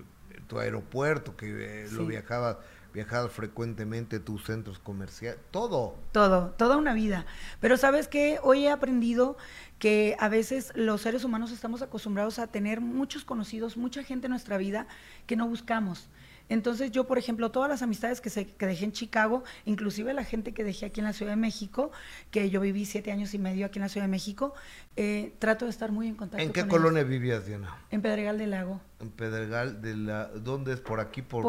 tu 0.48 0.60
aeropuerto 0.60 1.36
que 1.36 1.84
eh, 1.84 1.88
lo 1.92 2.06
viajabas 2.06 2.56
viajar 2.94 3.30
frecuentemente, 3.30 4.20
tus 4.20 4.46
centros 4.46 4.80
comerciales, 4.80 5.40
todo. 5.52 5.96
Todo, 6.12 6.52
toda 6.52 6.78
una 6.78 6.94
vida. 6.94 7.26
Pero 7.60 7.78
sabes 7.78 8.08
que 8.08 8.40
hoy 8.44 8.66
he 8.66 8.72
aprendido 8.72 9.38
que 9.78 10.16
a 10.20 10.30
veces 10.30 10.72
los 10.76 11.02
seres 11.02 11.24
humanos 11.24 11.52
estamos 11.52 11.82
acostumbrados 11.82 12.40
a 12.40 12.48
tener 12.48 12.82
muchos 12.82 13.24
conocidos, 13.24 13.78
mucha 13.78 14.04
gente 14.04 14.28
en 14.28 14.32
nuestra 14.32 14.58
vida 14.58 14.88
que 15.26 15.36
no 15.36 15.48
buscamos. 15.48 16.10
Entonces 16.50 16.92
yo, 16.92 17.06
por 17.06 17.18
ejemplo, 17.18 17.52
todas 17.52 17.70
las 17.70 17.82
amistades 17.82 18.22
que, 18.22 18.30
se, 18.30 18.48
que 18.48 18.66
dejé 18.66 18.86
en 18.86 18.92
Chicago, 18.92 19.44
inclusive 19.66 20.14
la 20.14 20.24
gente 20.24 20.54
que 20.54 20.64
dejé 20.64 20.88
aquí 20.88 21.00
en 21.00 21.06
la 21.06 21.14
Ciudad 21.14 21.32
de 21.32 21.38
México, 21.38 21.92
que 22.32 22.50
yo 22.50 22.60
viví 22.60 22.86
siete 22.86 23.12
años 23.12 23.34
y 23.34 23.40
medio 23.40 23.68
aquí 23.68 23.78
en 23.78 23.84
la 23.84 23.90
Ciudad 23.90 24.06
de 24.06 24.12
México, 24.12 24.54
eh, 24.96 25.34
trato 25.40 25.66
de 25.66 25.72
estar 25.72 25.92
muy 25.92 26.08
en 26.08 26.16
contacto. 26.16 26.44
¿En 26.44 26.52
qué 26.52 26.68
colonia 26.68 27.04
vivías, 27.04 27.46
Diana? 27.46 27.78
En 27.92 28.02
Pedregal 28.02 28.38
del 28.38 28.52
Lago. 28.52 28.82
En 29.00 29.12
Pedregal 29.12 29.82
de 29.82 29.96
la, 29.96 30.26
¿dónde 30.28 30.74
es? 30.74 30.82
¿Por 30.82 31.00
aquí? 31.00 31.22
¿Por, 31.22 31.44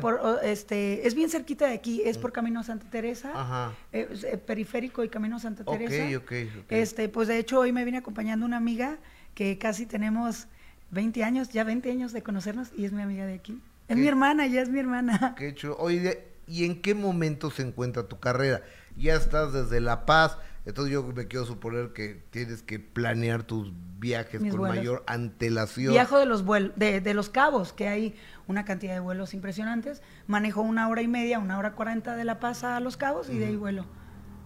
por, 0.00 0.40
este, 0.42 1.06
es 1.06 1.14
bien 1.14 1.28
cerquita 1.28 1.66
de 1.66 1.74
aquí, 1.74 2.02
es 2.04 2.16
por 2.16 2.32
Camino 2.32 2.62
Santa 2.62 2.88
Teresa, 2.88 3.32
Ajá. 3.34 3.72
Eh, 3.92 4.08
eh, 4.24 4.36
periférico 4.38 5.04
y 5.04 5.08
Camino 5.08 5.38
Santa 5.38 5.64
Teresa. 5.64 6.16
Ok, 6.16 6.22
ok, 6.22 6.32
ok. 6.64 6.72
Este, 6.72 7.08
pues 7.08 7.28
de 7.28 7.38
hecho 7.38 7.58
hoy 7.58 7.72
me 7.72 7.84
vine 7.84 7.98
acompañando 7.98 8.46
una 8.46 8.56
amiga 8.56 8.98
que 9.34 9.58
casi 9.58 9.84
tenemos 9.84 10.46
20 10.90 11.24
años, 11.24 11.50
ya 11.50 11.64
20 11.64 11.90
años 11.90 12.12
de 12.12 12.22
conocernos 12.22 12.70
y 12.76 12.84
es 12.84 12.92
mi 12.92 13.02
amiga 13.02 13.26
de 13.26 13.34
aquí. 13.34 13.60
Es 13.88 13.96
mi 13.96 14.06
hermana, 14.06 14.46
ya 14.46 14.62
es 14.62 14.68
mi 14.68 14.80
hermana. 14.80 15.34
Qué 15.38 15.54
chulo. 15.54 15.76
Oye, 15.78 16.26
¿y 16.46 16.64
en 16.64 16.80
qué 16.82 16.94
momento 16.94 17.50
se 17.50 17.62
encuentra 17.62 18.08
tu 18.08 18.18
carrera? 18.18 18.62
Ya 18.96 19.14
estás 19.14 19.52
desde 19.52 19.80
La 19.80 20.06
Paz, 20.06 20.38
entonces 20.64 20.92
yo 20.92 21.02
me 21.02 21.28
quiero 21.28 21.44
suponer 21.44 21.92
que 21.92 22.24
tienes 22.30 22.62
que 22.62 22.80
planear 22.80 23.42
tus 23.44 23.72
viajes 23.98 24.40
con 24.50 24.62
mayor 24.62 25.04
antelación. 25.06 25.92
Viajo 25.92 26.18
de 26.18 26.26
los 26.26 26.44
vuelos, 26.44 26.72
de, 26.76 27.00
de, 27.00 27.14
los 27.14 27.28
cabos, 27.28 27.72
que 27.72 27.88
hay 27.88 28.16
una 28.46 28.64
cantidad 28.64 28.94
de 28.94 29.00
vuelos 29.00 29.34
impresionantes. 29.34 30.02
Manejo 30.26 30.62
una 30.62 30.88
hora 30.88 31.02
y 31.02 31.08
media, 31.08 31.38
una 31.38 31.58
hora 31.58 31.72
cuarenta 31.72 32.16
de 32.16 32.24
La 32.24 32.40
Paz 32.40 32.64
a 32.64 32.80
los 32.80 32.96
cabos 32.96 33.28
y 33.28 33.38
de 33.38 33.46
ahí 33.46 33.56
vuelo 33.56 33.86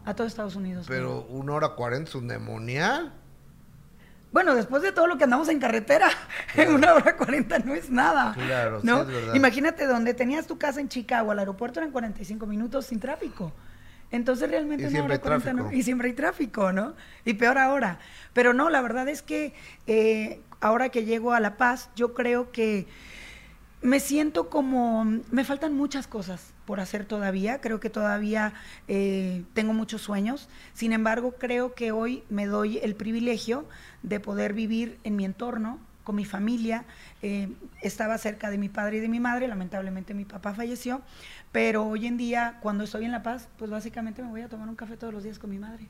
a 0.04 0.14
todo 0.14 0.26
Estados 0.26 0.56
Unidos. 0.56 0.86
Pero 0.88 1.22
una 1.26 1.54
hora 1.54 1.70
cuarenta 1.70 2.10
es 2.10 2.14
un 2.14 2.28
demonial. 2.28 3.14
Bueno, 4.32 4.54
después 4.54 4.82
de 4.82 4.92
todo 4.92 5.06
lo 5.06 5.18
que 5.18 5.24
andamos 5.24 5.48
en 5.48 5.58
carretera, 5.58 6.08
en 6.56 6.72
una 6.72 6.94
hora 6.94 7.16
cuarenta 7.16 7.58
no 7.58 7.74
es 7.74 7.90
nada. 7.90 8.32
Claro, 8.34 8.80
¿no? 8.82 9.04
Sí 9.04 9.10
es 9.10 9.14
verdad. 9.14 9.34
Imagínate 9.34 9.86
donde 9.86 10.14
tenías 10.14 10.46
tu 10.46 10.58
casa 10.58 10.80
en 10.80 10.88
Chicago, 10.88 11.32
al 11.32 11.38
aeropuerto 11.40 11.80
eran 11.80 11.90
45 11.90 12.46
minutos 12.46 12.86
sin 12.86 13.00
tráfico. 13.00 13.52
Entonces 14.12 14.50
realmente 14.50 14.86
y 14.86 14.90
siempre 14.90 15.20
hay 15.22 15.54
no, 15.54 15.72
y 15.72 15.82
siempre 15.82 16.08
hay 16.08 16.14
tráfico, 16.14 16.72
¿no? 16.72 16.94
Y 17.24 17.34
peor 17.34 17.58
ahora. 17.58 17.98
Pero 18.32 18.52
no, 18.52 18.68
la 18.68 18.80
verdad 18.80 19.08
es 19.08 19.22
que 19.22 19.54
eh, 19.86 20.40
ahora 20.60 20.88
que 20.88 21.04
llego 21.04 21.32
a 21.32 21.40
La 21.40 21.56
Paz, 21.56 21.90
yo 21.94 22.12
creo 22.12 22.50
que 22.50 22.86
me 23.82 23.98
siento 23.98 24.50
como, 24.50 25.04
me 25.04 25.44
faltan 25.44 25.74
muchas 25.74 26.06
cosas 26.06 26.52
por 26.66 26.80
hacer 26.80 27.06
todavía, 27.06 27.60
creo 27.60 27.80
que 27.80 27.88
todavía 27.88 28.52
eh, 28.88 29.42
tengo 29.54 29.72
muchos 29.72 30.02
sueños, 30.02 30.48
sin 30.74 30.92
embargo 30.92 31.34
creo 31.38 31.74
que 31.74 31.90
hoy 31.90 32.22
me 32.28 32.46
doy 32.46 32.78
el 32.78 32.94
privilegio 32.94 33.66
de 34.02 34.20
poder 34.20 34.52
vivir 34.52 34.98
en 35.04 35.16
mi 35.16 35.24
entorno, 35.24 35.78
con 36.04 36.16
mi 36.16 36.24
familia, 36.24 36.84
eh, 37.22 37.48
estaba 37.82 38.18
cerca 38.18 38.50
de 38.50 38.58
mi 38.58 38.68
padre 38.68 38.98
y 38.98 39.00
de 39.00 39.08
mi 39.08 39.20
madre, 39.20 39.48
lamentablemente 39.48 40.12
mi 40.12 40.24
papá 40.24 40.54
falleció, 40.54 41.02
pero 41.52 41.86
hoy 41.86 42.06
en 42.06 42.16
día 42.16 42.58
cuando 42.62 42.84
estoy 42.84 43.04
en 43.04 43.12
La 43.12 43.22
Paz, 43.22 43.48
pues 43.58 43.70
básicamente 43.70 44.22
me 44.22 44.28
voy 44.28 44.42
a 44.42 44.48
tomar 44.48 44.68
un 44.68 44.76
café 44.76 44.96
todos 44.96 45.14
los 45.14 45.22
días 45.22 45.38
con 45.38 45.50
mi 45.50 45.58
madre. 45.58 45.86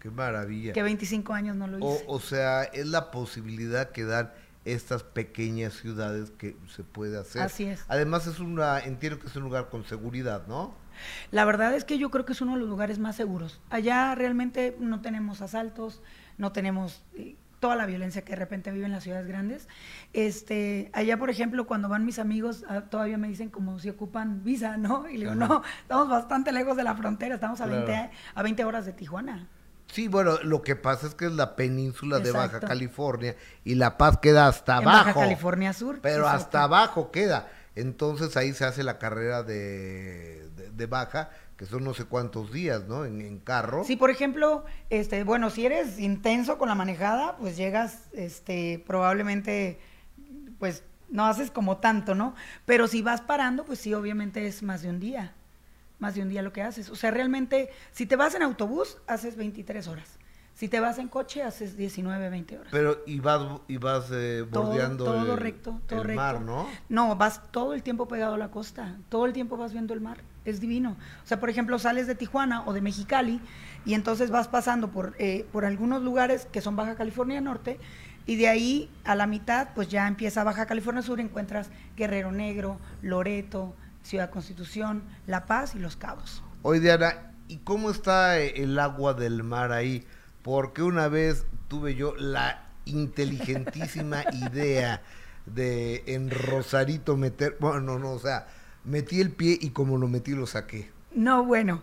Qué 0.00 0.10
maravilla. 0.10 0.72
Que 0.72 0.82
25 0.82 1.32
años 1.32 1.54
no 1.54 1.68
lo 1.68 1.78
hice. 1.78 2.04
O, 2.08 2.16
o 2.16 2.20
sea, 2.20 2.64
es 2.64 2.88
la 2.88 3.12
posibilidad 3.12 3.90
que 3.90 4.04
dan 4.04 4.32
estas 4.64 5.02
pequeñas 5.02 5.74
ciudades 5.74 6.30
que 6.30 6.56
se 6.74 6.84
puede 6.84 7.18
hacer. 7.18 7.42
Así 7.42 7.64
es. 7.64 7.84
Además 7.88 8.26
es 8.26 8.38
una, 8.38 8.80
entiendo 8.80 9.18
que 9.18 9.26
es 9.26 9.36
un 9.36 9.42
lugar 9.42 9.68
con 9.68 9.84
seguridad, 9.84 10.46
¿no? 10.46 10.74
La 11.30 11.44
verdad 11.44 11.74
es 11.74 11.84
que 11.84 11.98
yo 11.98 12.10
creo 12.10 12.24
que 12.24 12.32
es 12.32 12.40
uno 12.40 12.52
de 12.54 12.60
los 12.60 12.68
lugares 12.68 12.98
más 12.98 13.16
seguros. 13.16 13.60
Allá 13.70 14.14
realmente 14.14 14.76
no 14.78 15.00
tenemos 15.00 15.40
asaltos, 15.42 16.02
no 16.38 16.52
tenemos 16.52 17.02
eh, 17.14 17.36
toda 17.60 17.76
la 17.76 17.86
violencia 17.86 18.22
que 18.22 18.32
de 18.32 18.36
repente 18.36 18.70
vive 18.72 18.86
en 18.86 18.92
las 18.92 19.04
ciudades 19.04 19.26
grandes. 19.26 19.68
Este, 20.12 20.90
allá, 20.92 21.16
por 21.16 21.30
ejemplo, 21.30 21.66
cuando 21.66 21.88
van 21.88 22.04
mis 22.04 22.18
amigos, 22.18 22.64
ah, 22.68 22.82
todavía 22.82 23.18
me 23.18 23.28
dicen 23.28 23.50
como 23.50 23.78
si 23.78 23.88
ocupan 23.88 24.44
visa, 24.44 24.76
¿no? 24.76 25.08
Y 25.08 25.14
le 25.16 25.26
digo, 25.26 25.34
no, 25.34 25.62
estamos 25.80 26.08
bastante 26.08 26.52
lejos 26.52 26.76
de 26.76 26.84
la 26.84 26.94
frontera, 26.94 27.36
estamos 27.36 27.60
a, 27.60 27.66
20, 27.66 28.10
a 28.34 28.42
20 28.42 28.64
horas 28.64 28.84
de 28.84 28.92
Tijuana. 28.92 29.48
Sí, 29.92 30.08
bueno, 30.08 30.38
lo 30.42 30.62
que 30.62 30.74
pasa 30.74 31.06
es 31.06 31.14
que 31.14 31.26
es 31.26 31.32
la 31.32 31.54
península 31.54 32.18
de 32.18 32.32
Baja 32.32 32.60
California 32.60 33.36
y 33.62 33.74
La 33.74 33.98
Paz 33.98 34.16
queda 34.16 34.48
hasta 34.48 34.78
abajo. 34.78 35.08
Baja 35.08 35.12
California 35.12 35.74
Sur. 35.74 36.00
Pero 36.00 36.26
hasta 36.26 36.62
abajo 36.62 37.10
queda. 37.10 37.50
Entonces 37.76 38.34
ahí 38.38 38.54
se 38.54 38.64
hace 38.64 38.84
la 38.84 38.98
carrera 38.98 39.42
de, 39.42 40.48
de, 40.74 40.86
Baja, 40.86 41.28
que 41.58 41.66
son 41.66 41.84
no 41.84 41.92
sé 41.92 42.06
cuántos 42.06 42.50
días, 42.50 42.88
¿no? 42.88 43.04
En, 43.04 43.38
carro. 43.40 43.84
Sí, 43.84 43.96
por 43.96 44.08
ejemplo, 44.08 44.64
este, 44.88 45.24
bueno, 45.24 45.50
si 45.50 45.66
eres 45.66 45.98
intenso 45.98 46.56
con 46.56 46.70
la 46.70 46.74
manejada, 46.74 47.36
pues 47.36 47.58
llegas, 47.58 48.08
este, 48.14 48.82
probablemente, 48.86 49.78
pues 50.58 50.84
no 51.10 51.26
haces 51.26 51.50
como 51.50 51.76
tanto, 51.76 52.14
¿no? 52.14 52.34
Pero 52.64 52.88
si 52.88 53.02
vas 53.02 53.20
parando, 53.20 53.66
pues 53.66 53.78
sí, 53.78 53.92
obviamente 53.92 54.46
es 54.46 54.62
más 54.62 54.80
de 54.80 54.88
un 54.88 55.00
día, 55.00 55.34
más 56.02 56.16
de 56.16 56.22
un 56.22 56.28
día 56.28 56.42
lo 56.42 56.52
que 56.52 56.62
haces. 56.62 56.90
O 56.90 56.96
sea, 56.96 57.10
realmente, 57.10 57.70
si 57.92 58.04
te 58.04 58.16
vas 58.16 58.34
en 58.34 58.42
autobús, 58.42 58.98
haces 59.06 59.36
23 59.36 59.86
horas. 59.86 60.18
Si 60.52 60.68
te 60.68 60.80
vas 60.80 60.98
en 60.98 61.08
coche, 61.08 61.42
haces 61.42 61.76
19, 61.76 62.28
20 62.28 62.58
horas. 62.58 62.68
Pero, 62.72 62.98
y 63.06 63.20
vas, 63.20 63.60
y 63.68 63.78
vas 63.78 64.08
eh, 64.12 64.44
bordeando 64.50 65.04
todo, 65.04 65.32
el, 65.32 65.38
recto, 65.38 65.80
todo 65.86 66.02
recto. 66.02 66.20
mar, 66.20 66.40
¿no? 66.42 66.66
No, 66.90 67.16
vas 67.16 67.40
todo 67.52 67.72
el 67.72 67.82
tiempo 67.82 68.06
pegado 68.06 68.34
a 68.34 68.38
la 68.38 68.50
costa. 68.50 68.96
Todo 69.08 69.24
el 69.24 69.32
tiempo 69.32 69.56
vas 69.56 69.72
viendo 69.72 69.94
el 69.94 70.00
mar. 70.00 70.18
Es 70.44 70.60
divino. 70.60 70.96
O 71.24 71.26
sea, 71.26 71.40
por 71.40 71.48
ejemplo, 71.48 71.78
sales 71.78 72.06
de 72.06 72.16
Tijuana 72.16 72.64
o 72.66 72.72
de 72.72 72.82
Mexicali 72.82 73.40
y 73.86 73.94
entonces 73.94 74.30
vas 74.30 74.48
pasando 74.48 74.90
por, 74.90 75.14
eh, 75.18 75.46
por 75.52 75.64
algunos 75.64 76.02
lugares 76.02 76.46
que 76.46 76.60
son 76.60 76.76
Baja 76.76 76.96
California 76.96 77.40
Norte 77.40 77.78
y 78.26 78.36
de 78.36 78.48
ahí 78.48 78.90
a 79.04 79.14
la 79.14 79.26
mitad, 79.26 79.68
pues 79.74 79.88
ya 79.88 80.06
empieza 80.06 80.44
Baja 80.44 80.66
California 80.66 81.02
Sur, 81.02 81.20
encuentras 81.20 81.70
Guerrero 81.96 82.30
Negro, 82.30 82.78
Loreto, 83.02 83.74
Ciudad 84.02 84.30
Constitución, 84.30 85.02
La 85.26 85.46
Paz 85.46 85.74
y 85.74 85.78
Los 85.78 85.96
Cabos. 85.96 86.42
Oye, 86.62 86.80
Diana, 86.80 87.32
¿y 87.48 87.58
cómo 87.58 87.90
está 87.90 88.38
el 88.38 88.78
agua 88.78 89.14
del 89.14 89.42
mar 89.42 89.72
ahí? 89.72 90.06
porque 90.42 90.82
una 90.82 91.08
vez 91.08 91.46
tuve 91.68 91.94
yo 91.94 92.14
la 92.16 92.64
inteligentísima 92.84 94.24
idea 94.32 95.02
de 95.46 96.02
en 96.06 96.30
Rosarito 96.30 97.16
meter, 97.16 97.56
bueno, 97.60 97.98
no, 97.98 98.12
o 98.12 98.18
sea, 98.18 98.46
metí 98.84 99.20
el 99.20 99.30
pie 99.30 99.58
y 99.60 99.70
como 99.70 99.98
lo 99.98 100.08
metí 100.08 100.32
lo 100.32 100.46
saqué. 100.46 100.90
No, 101.14 101.44
bueno. 101.44 101.82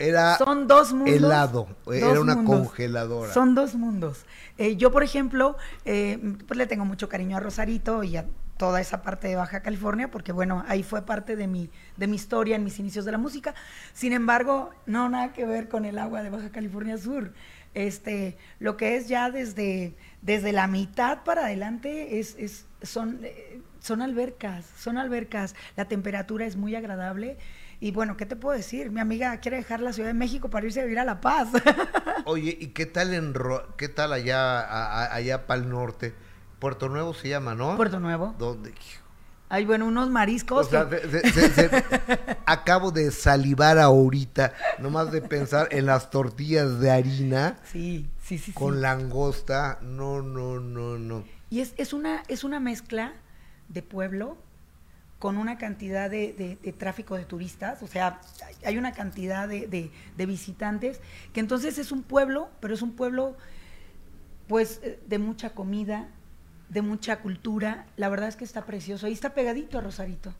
Era 0.00 0.38
Son 0.38 0.68
dos 0.68 0.92
mundos, 0.92 1.12
helado, 1.12 1.66
era 1.92 2.20
una 2.20 2.44
congeladora. 2.44 3.32
Son 3.32 3.56
dos 3.56 3.74
mundos. 3.74 4.26
Eh, 4.56 4.76
yo, 4.76 4.92
por 4.92 5.02
ejemplo, 5.02 5.56
eh, 5.84 6.36
pues 6.46 6.56
le 6.56 6.68
tengo 6.68 6.84
mucho 6.84 7.08
cariño 7.08 7.36
a 7.36 7.40
Rosarito 7.40 8.04
y 8.04 8.16
a 8.16 8.24
toda 8.58 8.80
esa 8.80 9.02
parte 9.02 9.28
de 9.28 9.36
Baja 9.36 9.60
California, 9.60 10.10
porque 10.10 10.32
bueno, 10.32 10.64
ahí 10.68 10.82
fue 10.82 11.06
parte 11.06 11.36
de 11.36 11.46
mi, 11.46 11.70
de 11.96 12.06
mi 12.06 12.16
historia 12.16 12.56
en 12.56 12.64
mis 12.64 12.78
inicios 12.78 13.04
de 13.04 13.12
la 13.12 13.18
música. 13.18 13.54
Sin 13.94 14.12
embargo, 14.12 14.70
no 14.84 15.08
nada 15.08 15.32
que 15.32 15.46
ver 15.46 15.68
con 15.68 15.84
el 15.84 15.96
agua 15.96 16.22
de 16.22 16.30
Baja 16.30 16.50
California 16.50 16.98
Sur. 16.98 17.32
Este, 17.74 18.36
lo 18.58 18.76
que 18.76 18.96
es 18.96 19.08
ya 19.08 19.30
desde, 19.30 19.94
desde 20.20 20.52
la 20.52 20.66
mitad 20.66 21.22
para 21.22 21.44
adelante 21.44 22.18
es, 22.18 22.34
es, 22.36 22.66
son, 22.82 23.20
eh, 23.22 23.60
son 23.80 24.02
albercas, 24.02 24.66
son 24.76 24.98
albercas, 24.98 25.54
la 25.76 25.86
temperatura 25.86 26.44
es 26.44 26.56
muy 26.56 26.74
agradable. 26.74 27.38
Y 27.80 27.92
bueno, 27.92 28.16
¿qué 28.16 28.26
te 28.26 28.34
puedo 28.34 28.56
decir? 28.56 28.90
Mi 28.90 28.98
amiga 28.98 29.38
quiere 29.38 29.58
dejar 29.58 29.78
la 29.78 29.92
Ciudad 29.92 30.08
de 30.08 30.14
México 30.14 30.50
para 30.50 30.66
irse 30.66 30.80
a 30.80 30.82
vivir 30.82 30.98
a 30.98 31.04
La 31.04 31.20
Paz. 31.20 31.50
Oye, 32.24 32.58
¿y 32.60 32.68
qué 32.68 32.86
tal 32.86 33.32
qué 33.76 33.88
tal 33.88 34.12
allá 34.12 35.14
allá 35.14 35.46
para 35.46 35.60
el 35.60 35.68
norte? 35.68 36.12
Puerto 36.58 36.88
Nuevo 36.88 37.14
se 37.14 37.28
llama, 37.28 37.54
¿no? 37.54 37.76
Puerto 37.76 38.00
Nuevo. 38.00 38.34
¿Dónde? 38.38 38.72
Hay, 39.50 39.64
bueno, 39.64 39.86
unos 39.86 40.10
mariscos. 40.10 40.68
acabo 42.46 42.90
de 42.90 43.10
salivar 43.10 43.78
ahorita, 43.78 44.52
nomás 44.78 45.10
de 45.10 45.22
pensar 45.22 45.68
en 45.70 45.86
las 45.86 46.10
tortillas 46.10 46.80
de 46.80 46.90
harina. 46.90 47.58
Sí, 47.64 48.08
sí, 48.22 48.38
sí. 48.38 48.52
Con 48.52 48.82
langosta. 48.82 49.78
No, 49.80 50.20
no, 50.20 50.60
no, 50.60 50.98
no. 50.98 51.24
Y 51.50 51.60
es, 51.60 51.72
es, 51.78 51.92
una, 51.92 52.22
es 52.28 52.44
una 52.44 52.60
mezcla 52.60 53.14
de 53.68 53.82
pueblo 53.82 54.36
con 55.18 55.36
una 55.36 55.58
cantidad 55.58 56.08
de, 56.10 56.58
tráfico 56.78 57.16
de 57.16 57.24
turistas, 57.24 57.82
o 57.82 57.88
sea, 57.88 58.20
hay 58.64 58.78
una 58.78 58.92
cantidad 58.92 59.48
de, 59.48 59.66
de, 59.66 60.26
visitantes, 60.26 61.00
que 61.32 61.40
entonces 61.40 61.78
es 61.78 61.90
un 61.90 62.02
pueblo, 62.02 62.50
pero 62.60 62.74
es 62.74 62.82
un 62.82 62.92
pueblo 62.92 63.36
pues 64.46 64.80
de 65.06 65.18
mucha 65.18 65.50
comida, 65.50 66.08
de 66.68 66.82
mucha 66.82 67.20
cultura. 67.20 67.86
La 67.96 68.08
verdad 68.08 68.28
es 68.28 68.36
que 68.36 68.44
está 68.44 68.64
precioso. 68.64 69.06
Ahí 69.06 69.12
está 69.12 69.34
pegadito 69.34 69.78
a 69.78 69.80
Rosarito. 69.80 70.34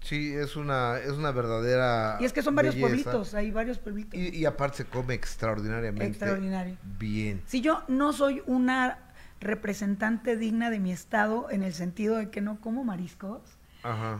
Sí, 0.00 0.32
es 0.34 0.56
una, 0.56 0.98
es 0.98 1.10
una 1.10 1.32
verdadera. 1.32 2.18
Y 2.20 2.24
es 2.24 2.32
que 2.32 2.42
son 2.42 2.54
varios 2.54 2.76
pueblitos, 2.76 3.34
hay 3.34 3.50
varios 3.50 3.78
pueblitos. 3.78 4.18
Y, 4.18 4.44
aparte 4.44 4.78
se 4.78 4.84
come 4.84 5.14
extraordinariamente. 5.14 6.06
Extraordinario. 6.06 6.76
Bien. 6.98 7.42
Si 7.46 7.60
yo 7.60 7.82
no 7.88 8.12
soy 8.12 8.42
una 8.46 8.98
representante 9.40 10.36
digna 10.36 10.70
de 10.70 10.78
mi 10.78 10.92
estado 10.92 11.50
en 11.50 11.62
el 11.62 11.74
sentido 11.74 12.16
de 12.16 12.30
que 12.30 12.40
no 12.40 12.60
como 12.60 12.84
mariscos, 12.84 13.42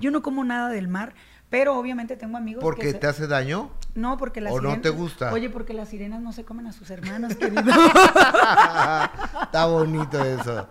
yo 0.01 0.11
no 0.11 0.23
como 0.23 0.45
nada 0.45 0.69
del 0.71 0.89
mar, 0.89 1.15
pero 1.51 1.77
obviamente 1.77 2.17
tengo 2.17 2.37
amigos 2.37 2.63
¿Porque 2.63 2.95
te 2.95 3.07
hace 3.07 3.27
daño? 3.27 3.71
No, 3.95 4.17
porque 4.17 4.41
las 4.41 4.53
¿O 4.53 4.61
no 4.61 4.81
te 4.81 4.91
gusta? 4.91 5.33
Oye, 5.33 5.51
porque 5.51 5.75
las 5.75 5.89
sirenas 5.89 6.21
no 6.21 6.33
se 6.33 6.45
comen 6.45 6.67
a 6.67 6.73
sus 6.73 6.91
hermanos, 6.91 7.35
querido. 7.37 7.63
Está 9.43 9.67
bonito 9.67 10.23
eso. 10.23 10.69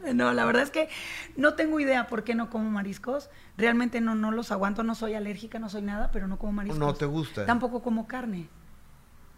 No, 0.14 0.32
la 0.32 0.44
verdad 0.44 0.62
es 0.62 0.70
que 0.70 0.88
no 1.36 1.54
tengo 1.54 1.80
idea 1.80 2.06
por 2.06 2.24
qué 2.24 2.34
no 2.34 2.50
como 2.50 2.70
mariscos. 2.70 3.30
Realmente 3.56 4.00
no, 4.00 4.14
no 4.14 4.30
los 4.30 4.52
aguanto, 4.52 4.82
no 4.82 4.94
soy 4.94 5.14
alérgica, 5.14 5.58
no 5.58 5.68
soy 5.68 5.82
nada, 5.82 6.10
pero 6.12 6.26
no 6.26 6.38
como 6.38 6.52
mariscos. 6.52 6.78
¿No 6.78 6.94
te 6.94 7.06
gusta? 7.06 7.46
Tampoco 7.46 7.82
como 7.82 8.06
carne. 8.06 8.48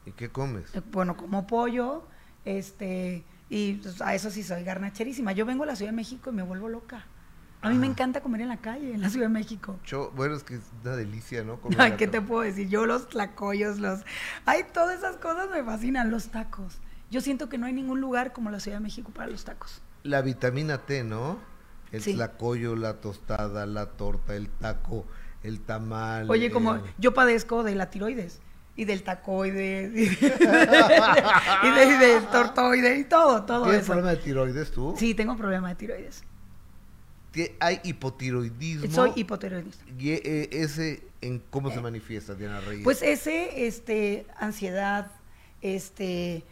¿Y 0.06 0.12
qué 0.12 0.30
comes? 0.30 0.74
Eh, 0.74 0.82
bueno, 0.90 1.16
como 1.16 1.46
pollo, 1.46 2.04
este, 2.44 3.24
y 3.48 3.74
pues, 3.74 4.00
a 4.00 4.14
eso 4.14 4.30
sí 4.30 4.42
soy 4.42 4.64
garnacherísima. 4.64 5.32
Yo 5.32 5.46
vengo 5.46 5.64
a 5.64 5.66
la 5.66 5.76
Ciudad 5.76 5.92
de 5.92 5.96
México 5.96 6.30
y 6.30 6.32
me 6.32 6.42
vuelvo 6.42 6.68
loca. 6.68 7.04
A 7.60 7.70
mí 7.70 7.78
me 7.78 7.86
encanta 7.86 8.20
comer 8.20 8.40
en 8.40 8.48
la 8.48 8.56
calle, 8.56 8.92
en 8.92 9.00
la 9.00 9.08
Ciudad 9.08 9.26
de 9.26 9.32
México. 9.32 9.78
Yo, 9.86 10.10
bueno, 10.16 10.34
es 10.34 10.42
que 10.42 10.56
es 10.56 10.62
una 10.82 10.96
delicia, 10.96 11.44
¿no? 11.44 11.60
Ay, 11.78 11.92
¿qué 11.92 12.08
te 12.08 12.20
puedo 12.20 12.42
decir? 12.42 12.68
Yo 12.68 12.86
los 12.86 13.08
tlacoyos, 13.08 13.78
los... 13.78 14.00
Ay, 14.46 14.64
todas 14.72 14.98
esas 14.98 15.16
cosas 15.18 15.48
me 15.48 15.62
fascinan, 15.62 16.10
los 16.10 16.30
tacos. 16.30 16.80
Yo 17.12 17.20
siento 17.20 17.48
que 17.48 17.58
no 17.58 17.66
hay 17.66 17.72
ningún 17.72 18.00
lugar 18.00 18.32
como 18.32 18.50
la 18.50 18.58
Ciudad 18.58 18.78
de 18.78 18.82
México 18.82 19.12
para 19.14 19.30
los 19.30 19.44
tacos 19.44 19.80
la 20.02 20.22
vitamina 20.22 20.78
T, 20.78 21.04
¿no? 21.04 21.38
El 21.90 22.02
tlacoyo, 22.02 22.74
la 22.74 23.00
tostada, 23.00 23.66
la 23.66 23.86
torta, 23.86 24.34
el 24.34 24.48
taco, 24.48 25.06
el 25.42 25.60
tamal. 25.60 26.30
Oye, 26.30 26.50
como 26.50 26.80
yo 26.98 27.12
padezco 27.12 27.62
de 27.62 27.74
la 27.74 27.90
tiroides 27.90 28.40
y 28.76 28.86
del 28.86 29.02
tacoide 29.02 29.90
y, 29.94 30.06
del 31.98 32.24
tortoide 32.28 32.98
y 32.98 33.04
todo, 33.04 33.42
todo 33.42 33.64
¿Tienes 33.64 33.84
problema 33.84 34.10
de 34.10 34.16
tiroides 34.16 34.70
tú? 34.70 34.94
Sí, 34.98 35.14
tengo 35.14 35.36
problema 35.36 35.68
de 35.68 35.74
tiroides. 35.74 36.24
¿Hay 37.60 37.80
hipotiroidismo? 37.84 38.90
Soy 38.90 39.12
hipotiroidista. 39.16 39.84
¿Y 39.98 40.10
eh, 40.10 40.48
ese 40.52 41.02
en 41.20 41.38
cómo 41.38 41.70
se 41.70 41.80
manifiesta, 41.80 42.34
Diana 42.34 42.60
Reyes? 42.60 42.84
Pues 42.84 43.00
ese, 43.02 43.66
este, 43.66 44.26
ansiedad, 44.36 45.10
este, 45.62 46.44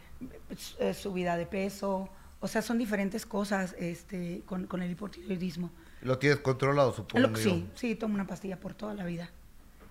eh, 0.79 0.93
subida 0.93 1.37
de 1.37 1.45
peso, 1.45 2.09
o 2.41 2.47
sea, 2.47 2.61
son 2.63 2.79
diferentes 2.79 3.25
cosas 3.25 3.75
este, 3.77 4.41
con, 4.47 4.65
con 4.65 4.81
el 4.81 4.91
hipotiroidismo. 4.91 5.71
¿Lo 6.01 6.17
tienes 6.17 6.39
controlado, 6.39 6.91
supongo? 6.91 7.35
sí, 7.35 7.69
sí, 7.75 7.95
tomo 7.95 8.15
una 8.15 8.25
pastilla 8.25 8.59
por 8.59 8.73
toda 8.73 8.95
la 8.95 9.05
vida. 9.05 9.29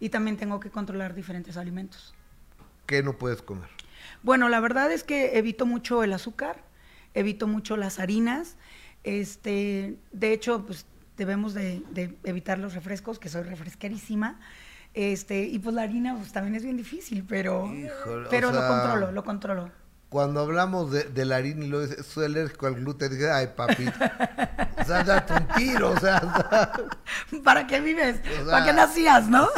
Y 0.00 0.08
también 0.08 0.36
tengo 0.36 0.58
que 0.58 0.68
controlar 0.68 1.14
diferentes 1.14 1.56
alimentos. 1.56 2.12
¿Qué 2.86 3.04
no 3.04 3.16
puedes 3.16 3.40
comer? 3.40 3.68
Bueno, 4.22 4.48
la 4.48 4.58
verdad 4.58 4.90
es 4.90 5.04
que 5.04 5.38
evito 5.38 5.64
mucho 5.64 6.02
el 6.02 6.12
azúcar, 6.12 6.64
evito 7.14 7.46
mucho 7.46 7.76
las 7.76 8.00
harinas. 8.00 8.56
Este, 9.04 9.96
de 10.10 10.32
hecho, 10.32 10.66
pues 10.66 10.86
debemos 11.16 11.54
de, 11.54 11.84
evitar 12.24 12.58
los 12.58 12.74
refrescos, 12.74 13.20
que 13.20 13.28
soy 13.28 13.42
refresquerísima. 13.42 14.40
Este, 14.92 15.44
y 15.44 15.60
pues 15.60 15.76
la 15.76 15.82
harina 15.82 16.16
pues, 16.16 16.32
también 16.32 16.56
es 16.56 16.64
bien 16.64 16.76
difícil, 16.76 17.24
pero, 17.28 17.72
pero 18.28 18.50
lo 18.50 18.66
controlo, 18.66 19.12
lo 19.12 19.22
controlo 19.22 19.79
cuando 20.10 20.40
hablamos 20.40 20.90
de, 20.90 21.04
de 21.04 21.24
la 21.24 21.36
harina 21.36 21.64
y 21.64 21.68
lo 21.68 21.86
dice, 21.86 22.02
soy 22.02 22.24
alérgico 22.26 22.66
al 22.66 22.74
gluten, 22.74 23.12
dije, 23.12 23.30
ay, 23.30 23.50
papito, 23.56 23.92
o 24.76 24.84
sea, 24.84 25.04
date 25.04 25.32
un 25.32 25.46
tiro, 25.56 25.92
o 25.92 26.00
sea, 26.00 26.72
¿para 27.44 27.68
qué 27.68 27.80
vives? 27.80 28.20
¿Para 28.44 28.66
qué 28.66 28.72
nacías, 28.72 29.28
no? 29.28 29.48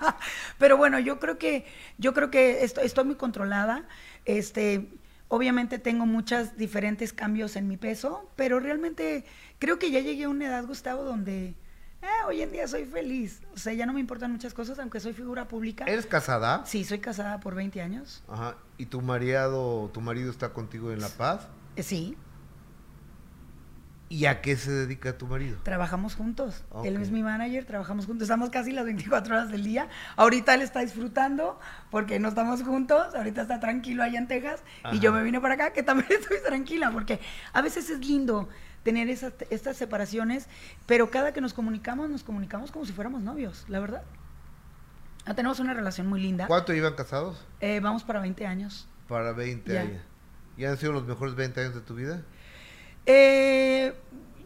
Pero 0.58 0.76
bueno, 0.76 1.00
yo 1.00 1.18
creo 1.18 1.38
que, 1.38 1.66
yo 1.98 2.14
creo 2.14 2.30
que 2.30 2.62
estoy, 2.62 2.86
estoy 2.86 3.04
muy 3.04 3.16
controlada, 3.16 3.82
este, 4.24 4.88
obviamente 5.26 5.80
tengo 5.80 6.06
muchos 6.06 6.56
diferentes 6.56 7.12
cambios 7.12 7.56
en 7.56 7.66
mi 7.66 7.76
peso, 7.76 8.30
pero 8.36 8.60
realmente 8.60 9.24
creo 9.58 9.80
que 9.80 9.90
ya 9.90 9.98
llegué 9.98 10.24
a 10.24 10.28
una 10.28 10.46
edad, 10.46 10.64
Gustavo, 10.64 11.02
donde 11.02 11.54
eh, 12.06 12.26
hoy 12.26 12.42
en 12.42 12.52
día 12.52 12.66
soy 12.68 12.84
feliz. 12.84 13.42
O 13.54 13.58
sea, 13.58 13.72
ya 13.72 13.86
no 13.86 13.92
me 13.92 14.00
importan 14.00 14.32
muchas 14.32 14.54
cosas, 14.54 14.78
aunque 14.78 15.00
soy 15.00 15.12
figura 15.12 15.48
pública. 15.48 15.84
¿Eres 15.86 16.06
casada? 16.06 16.64
Sí, 16.64 16.84
soy 16.84 17.00
casada 17.00 17.40
por 17.40 17.54
20 17.54 17.80
años. 17.80 18.22
Ajá. 18.28 18.56
¿Y 18.78 18.86
tu 18.86 19.02
marido, 19.02 19.90
tu 19.92 20.00
marido 20.00 20.30
está 20.30 20.52
contigo 20.52 20.92
en 20.92 21.00
La 21.00 21.08
Paz? 21.08 21.48
Eh, 21.76 21.82
sí. 21.82 22.16
¿Y 24.08 24.26
a 24.26 24.40
qué 24.40 24.56
se 24.56 24.70
dedica 24.70 25.18
tu 25.18 25.26
marido? 25.26 25.58
Trabajamos 25.64 26.14
juntos. 26.14 26.64
Él 26.84 26.96
es 26.96 27.10
mi 27.10 27.24
manager, 27.24 27.64
trabajamos 27.64 28.06
juntos. 28.06 28.26
Estamos 28.26 28.50
casi 28.50 28.70
las 28.70 28.84
24 28.84 29.34
horas 29.34 29.50
del 29.50 29.64
día. 29.64 29.88
Ahorita 30.14 30.54
él 30.54 30.62
está 30.62 30.80
disfrutando 30.80 31.58
porque 31.90 32.20
no 32.20 32.28
estamos 32.28 32.62
juntos. 32.62 33.16
Ahorita 33.16 33.42
está 33.42 33.58
tranquilo 33.58 34.04
allá 34.04 34.18
en 34.18 34.28
Texas. 34.28 34.62
Y 34.92 35.00
yo 35.00 35.12
me 35.12 35.24
vine 35.24 35.40
para 35.40 35.54
acá, 35.54 35.72
que 35.72 35.82
también 35.82 36.08
estoy 36.20 36.38
tranquila 36.46 36.92
porque 36.92 37.18
a 37.52 37.62
veces 37.62 37.90
es 37.90 37.98
lindo 37.98 38.48
tener 38.86 39.08
esas, 39.08 39.32
estas 39.50 39.76
separaciones, 39.76 40.46
pero 40.86 41.10
cada 41.10 41.32
que 41.32 41.40
nos 41.40 41.52
comunicamos, 41.52 42.08
nos 42.08 42.22
comunicamos 42.22 42.70
como 42.70 42.86
si 42.86 42.92
fuéramos 42.92 43.20
novios, 43.20 43.64
la 43.66 43.80
verdad. 43.80 44.04
Ah, 45.24 45.34
tenemos 45.34 45.58
una 45.58 45.74
relación 45.74 46.06
muy 46.06 46.20
linda. 46.20 46.46
¿Cuánto 46.46 46.72
llevan 46.72 46.94
casados? 46.94 47.44
Eh, 47.60 47.80
vamos 47.80 48.04
para 48.04 48.20
20 48.20 48.46
años. 48.46 48.88
Para 49.08 49.32
20 49.32 49.76
años. 49.76 50.02
¿Y 50.56 50.66
han 50.66 50.78
sido 50.78 50.92
los 50.92 51.04
mejores 51.04 51.34
20 51.34 51.60
años 51.62 51.74
de 51.74 51.80
tu 51.80 51.96
vida? 51.96 52.22
Eh, 53.06 53.92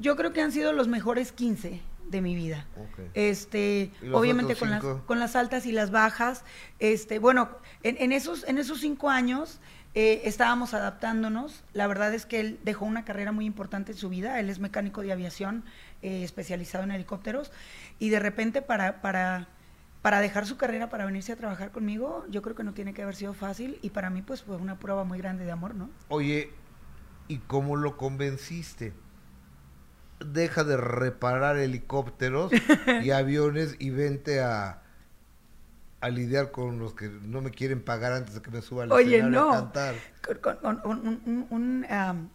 yo 0.01 0.17
creo 0.17 0.33
que 0.33 0.41
han 0.41 0.53
sido 0.53 0.73
los 0.73 0.89
mejores 0.89 1.33
15 1.33 1.83
de 2.09 2.21
mi 2.23 2.35
vida. 2.35 2.67
Este, 3.13 3.93
obviamente 4.11 4.57
con 4.57 4.71
las, 4.71 4.83
con 4.83 5.21
las 5.21 5.37
altas 5.37 5.67
y 5.67 5.73
las 5.73 5.91
bajas. 5.91 6.45
Este, 6.79 7.19
bueno, 7.19 7.51
en, 7.83 8.11
esos, 8.13 8.49
en 8.49 8.57
esos 8.57 8.81
cinco 8.81 9.11
años 9.11 9.61
eh, 9.95 10.23
estábamos 10.25 10.75
adaptándonos. 10.75 11.65
La 11.73 11.87
verdad 11.87 12.15
es 12.15 12.27
que 12.27 12.41
él 12.41 12.61
dejó 12.65 12.85
una 12.85 13.05
carrera 13.05 13.33
muy 13.33 13.45
importante 13.45 13.93
en 13.93 13.99
su 13.99 14.09
vida. 14.09 14.39
Él 14.39 14.51
es 14.51 14.59
mecánico 14.59 15.03
de 15.03 15.13
aviación, 15.13 15.65
eh, 16.03 16.23
especializado 16.23 16.85
en 16.85 16.93
helicópteros. 16.93 17.51
Y 17.99 18.11
de 18.11 18.21
repente 18.21 18.63
para, 18.63 19.01
para, 19.01 19.49
para 20.03 20.21
dejar 20.21 20.47
su 20.47 20.57
carrera, 20.57 20.89
para 20.89 21.07
venirse 21.07 21.33
a 21.33 21.37
trabajar 21.37 21.73
conmigo, 21.73 22.25
yo 22.29 22.43
creo 22.43 22.55
que 22.55 22.65
no 22.65 22.73
tiene 22.73 22.95
que 22.95 23.03
haber 23.03 23.17
sido 23.17 23.35
fácil. 23.35 23.79
Y 23.83 23.91
para 23.91 24.11
mí 24.11 24.23
pues 24.23 24.43
fue 24.43 24.57
una 24.57 24.79
prueba 24.79 25.05
muy 25.05 25.19
grande 25.19 25.45
de 25.45 25.51
amor, 25.51 25.75
¿no? 25.75 25.91
Oye, 26.09 26.51
¿y 27.29 27.39
cómo 27.39 27.77
lo 27.77 27.97
convenciste? 27.97 28.93
deja 30.23 30.65
de 30.65 30.77
reparar 30.77 31.57
helicópteros 31.57 32.53
y 33.03 33.11
aviones 33.11 33.77
y 33.79 33.89
vente 33.89 34.41
a, 34.41 34.83
a 36.01 36.09
lidiar 36.09 36.51
con 36.51 36.79
los 36.79 36.95
que 36.95 37.09
no 37.09 37.43
me 37.43 37.51
quieren 37.51 37.83
pagar 37.83 38.13
antes 38.13 38.35
de 38.35 38.43
que 38.43 38.51
me 38.51 38.63
suba 38.63 38.85
al 38.85 38.93
Oye, 38.93 39.23
no. 39.23 39.53
a 39.53 39.57
cantar. 39.57 39.95
Con, 40.41 40.59
un, 40.85 41.47
un, 41.51 42.31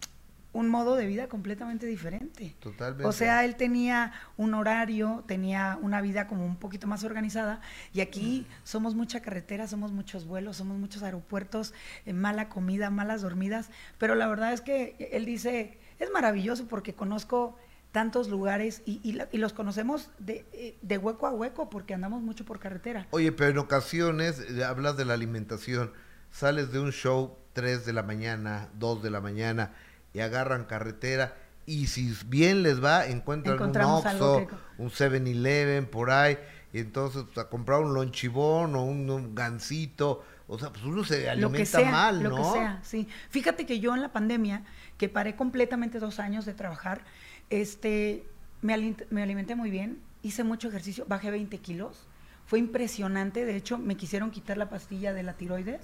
un, 0.53 0.69
modo 0.69 0.95
de 0.95 1.07
vida 1.07 1.27
completamente 1.27 1.87
diferente. 1.87 2.55
Totalmente. 2.59 3.05
O 3.05 3.11
sea, 3.11 3.43
él 3.43 3.55
tenía 3.55 4.13
un 4.37 4.53
horario, 4.53 5.23
tenía 5.27 5.79
una 5.81 6.01
vida 6.01 6.27
como 6.27 6.45
un 6.45 6.57
poquito 6.57 6.85
más 6.85 7.03
organizada 7.03 7.59
y 7.93 8.01
aquí 8.01 8.45
somos 8.63 8.93
mucha 8.93 9.21
carretera, 9.21 9.67
somos 9.67 9.91
muchos 9.91 10.25
vuelos, 10.25 10.57
somos 10.57 10.77
muchos 10.77 11.01
aeropuertos, 11.01 11.73
eh, 12.05 12.13
mala 12.13 12.49
comida, 12.49 12.89
malas 12.91 13.23
dormidas, 13.23 13.71
pero 13.97 14.13
la 14.13 14.27
verdad 14.27 14.53
es 14.53 14.61
que 14.61 14.95
él 15.11 15.25
dice, 15.25 15.77
es 15.99 16.11
maravilloso 16.11 16.67
porque 16.67 16.93
conozco 16.93 17.57
tantos 17.95 18.27
lugares 18.27 18.81
y, 18.85 18.99
y, 19.03 19.37
los 19.37 19.53
conocemos 19.53 20.09
de, 20.19 20.45
eh, 20.51 20.77
de, 20.81 20.97
hueco 20.97 21.27
a 21.27 21.31
hueco 21.31 21.69
porque 21.69 21.93
andamos 21.93 22.21
mucho 22.21 22.43
por 22.43 22.59
carretera. 22.59 23.07
Oye, 23.11 23.31
pero 23.31 23.51
en 23.51 23.57
ocasiones 23.57 24.41
eh, 24.49 24.65
hablas 24.65 24.97
de 24.97 25.05
la 25.05 25.13
alimentación, 25.13 25.93
sales 26.29 26.73
de 26.73 26.81
un 26.81 26.91
show 26.91 27.37
3 27.53 27.85
de 27.85 27.93
la 27.93 28.03
mañana, 28.03 28.67
2 28.73 29.01
de 29.01 29.11
la 29.11 29.21
mañana 29.21 29.71
y 30.11 30.19
agarran 30.19 30.65
carretera 30.65 31.37
y 31.65 31.87
si 31.87 32.13
bien 32.25 32.63
les 32.63 32.83
va, 32.83 33.07
encuentran 33.07 33.61
un 33.61 33.77
Oxxo, 33.77 34.45
un 34.77 34.89
7-Eleven 34.89 35.85
por 35.85 36.11
ahí. 36.11 36.37
Y 36.73 36.79
entonces 36.79 37.23
pues, 37.33 37.37
a 37.37 37.49
comprar 37.49 37.79
un 37.79 37.93
lonchibón 37.93 38.75
o 38.75 38.83
un, 38.83 39.33
gansito, 39.35 40.25
o 40.47 40.59
sea, 40.59 40.71
pues 40.71 40.83
uno 40.83 41.03
se 41.03 41.29
alimenta 41.29 41.81
mal, 41.89 42.21
¿no? 42.21 42.29
Lo 42.29 42.35
que 42.37 42.43
sea, 42.43 42.79
sí. 42.83 43.07
Fíjate 43.29 43.65
que 43.65 43.79
yo 43.79 43.95
en 43.95 44.01
la 44.01 44.11
pandemia, 44.11 44.63
que 44.97 45.09
paré 45.09 45.35
completamente 45.35 45.99
dos 45.99 46.19
años 46.19 46.45
de 46.45 46.53
trabajar, 46.53 47.01
este, 47.49 48.25
me, 48.61 48.73
alimenté 48.73 49.55
muy 49.55 49.71
bien, 49.71 49.99
hice 50.21 50.43
mucho 50.43 50.67
ejercicio, 50.69 51.05
bajé 51.07 51.31
20 51.31 51.57
kilos. 51.59 52.07
Fue 52.45 52.59
impresionante, 52.59 53.43
de 53.43 53.55
hecho 53.55 53.79
me 53.79 53.95
quisieron 53.95 54.29
quitar 54.29 54.57
la 54.57 54.69
pastilla 54.69 55.13
de 55.13 55.23
la 55.23 55.33
tiroides, 55.33 55.81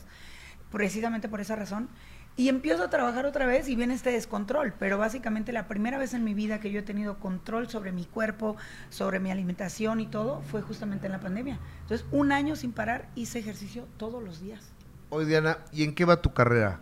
precisamente 0.71 1.27
por 1.27 1.41
esa 1.41 1.55
razón. 1.55 1.89
Y 2.37 2.49
empiezo 2.49 2.83
a 2.83 2.89
trabajar 2.89 3.25
otra 3.25 3.45
vez 3.45 3.67
y 3.67 3.75
viene 3.75 3.93
este 3.93 4.11
descontrol, 4.11 4.73
pero 4.79 4.97
básicamente 4.97 5.51
la 5.51 5.67
primera 5.67 5.97
vez 5.97 6.13
en 6.13 6.23
mi 6.23 6.33
vida 6.33 6.59
que 6.59 6.71
yo 6.71 6.79
he 6.79 6.83
tenido 6.83 7.19
control 7.19 7.69
sobre 7.69 7.91
mi 7.91 8.05
cuerpo, 8.05 8.55
sobre 8.89 9.19
mi 9.19 9.31
alimentación 9.31 9.99
y 9.99 10.07
todo, 10.07 10.41
fue 10.43 10.61
justamente 10.61 11.07
en 11.07 11.11
la 11.11 11.19
pandemia. 11.19 11.59
Entonces, 11.81 12.07
un 12.11 12.31
año 12.31 12.55
sin 12.55 12.71
parar 12.71 13.09
hice 13.15 13.39
ejercicio 13.39 13.85
todos 13.97 14.23
los 14.23 14.41
días. 14.41 14.71
Oye, 15.13 15.25
Diana, 15.25 15.57
¿y 15.73 15.83
en 15.83 15.93
qué 15.93 16.05
va 16.05 16.21
tu 16.21 16.33
carrera? 16.33 16.79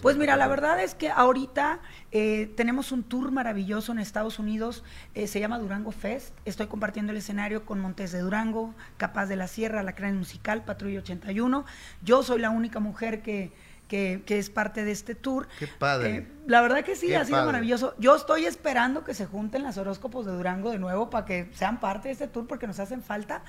pues 0.00 0.16
mira, 0.16 0.36
la 0.36 0.46
verdad 0.46 0.80
es 0.80 0.94
que 0.94 1.10
ahorita 1.10 1.80
eh, 2.12 2.48
tenemos 2.56 2.92
un 2.92 3.02
tour 3.02 3.32
maravilloso 3.32 3.90
en 3.90 3.98
Estados 3.98 4.38
Unidos, 4.38 4.84
eh, 5.14 5.26
se 5.26 5.40
llama 5.40 5.58
Durango 5.58 5.90
Fest. 5.90 6.36
Estoy 6.44 6.68
compartiendo 6.68 7.10
el 7.10 7.18
escenario 7.18 7.66
con 7.66 7.80
Montes 7.80 8.12
de 8.12 8.20
Durango, 8.20 8.72
Capaz 8.96 9.26
de 9.26 9.34
la 9.34 9.48
Sierra, 9.48 9.82
La 9.82 9.96
Crane 9.96 10.16
Musical, 10.16 10.64
Patrulla 10.64 11.00
81. 11.00 11.64
Yo 12.04 12.22
soy 12.22 12.38
la 12.38 12.50
única 12.50 12.78
mujer 12.78 13.22
que, 13.22 13.50
que, 13.88 14.22
es 14.26 14.50
parte 14.50 14.84
de 14.84 14.92
este 14.92 15.14
tour. 15.14 15.48
Qué 15.58 15.66
padre. 15.66 16.16
Eh, 16.16 16.28
la 16.46 16.60
verdad 16.60 16.84
que 16.84 16.96
sí, 16.96 17.14
ha 17.14 17.24
sido 17.24 17.44
maravilloso. 17.44 17.94
Yo 17.98 18.16
estoy 18.16 18.46
esperando 18.46 19.04
que 19.04 19.14
se 19.14 19.26
junten 19.26 19.62
las 19.62 19.78
horóscopos 19.78 20.26
de 20.26 20.32
Durango 20.32 20.70
de 20.70 20.78
nuevo 20.78 21.10
para 21.10 21.24
que 21.24 21.50
sean 21.54 21.80
parte 21.80 22.08
de 22.08 22.12
este 22.12 22.28
tour 22.28 22.46
porque 22.46 22.66
nos 22.66 22.78
hacen 22.80 23.02
falta. 23.02 23.42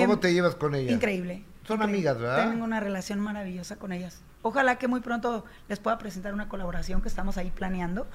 ¿Cómo 0.00 0.18
te 0.18 0.32
llevas 0.32 0.54
con 0.54 0.74
ellas? 0.74 0.92
Increíble. 0.92 1.44
Son 1.66 1.82
amigas, 1.82 2.18
¿verdad? 2.18 2.48
Tengo 2.50 2.64
una 2.64 2.80
relación 2.80 3.18
maravillosa 3.20 3.76
con 3.76 3.92
ellas. 3.92 4.22
Ojalá 4.42 4.78
que 4.78 4.86
muy 4.86 5.00
pronto 5.00 5.44
les 5.68 5.80
pueda 5.80 5.98
presentar 5.98 6.32
una 6.32 6.48
colaboración 6.48 7.02
que 7.02 7.08
estamos 7.08 7.36
ahí 7.36 7.50
planeando. 7.50 8.06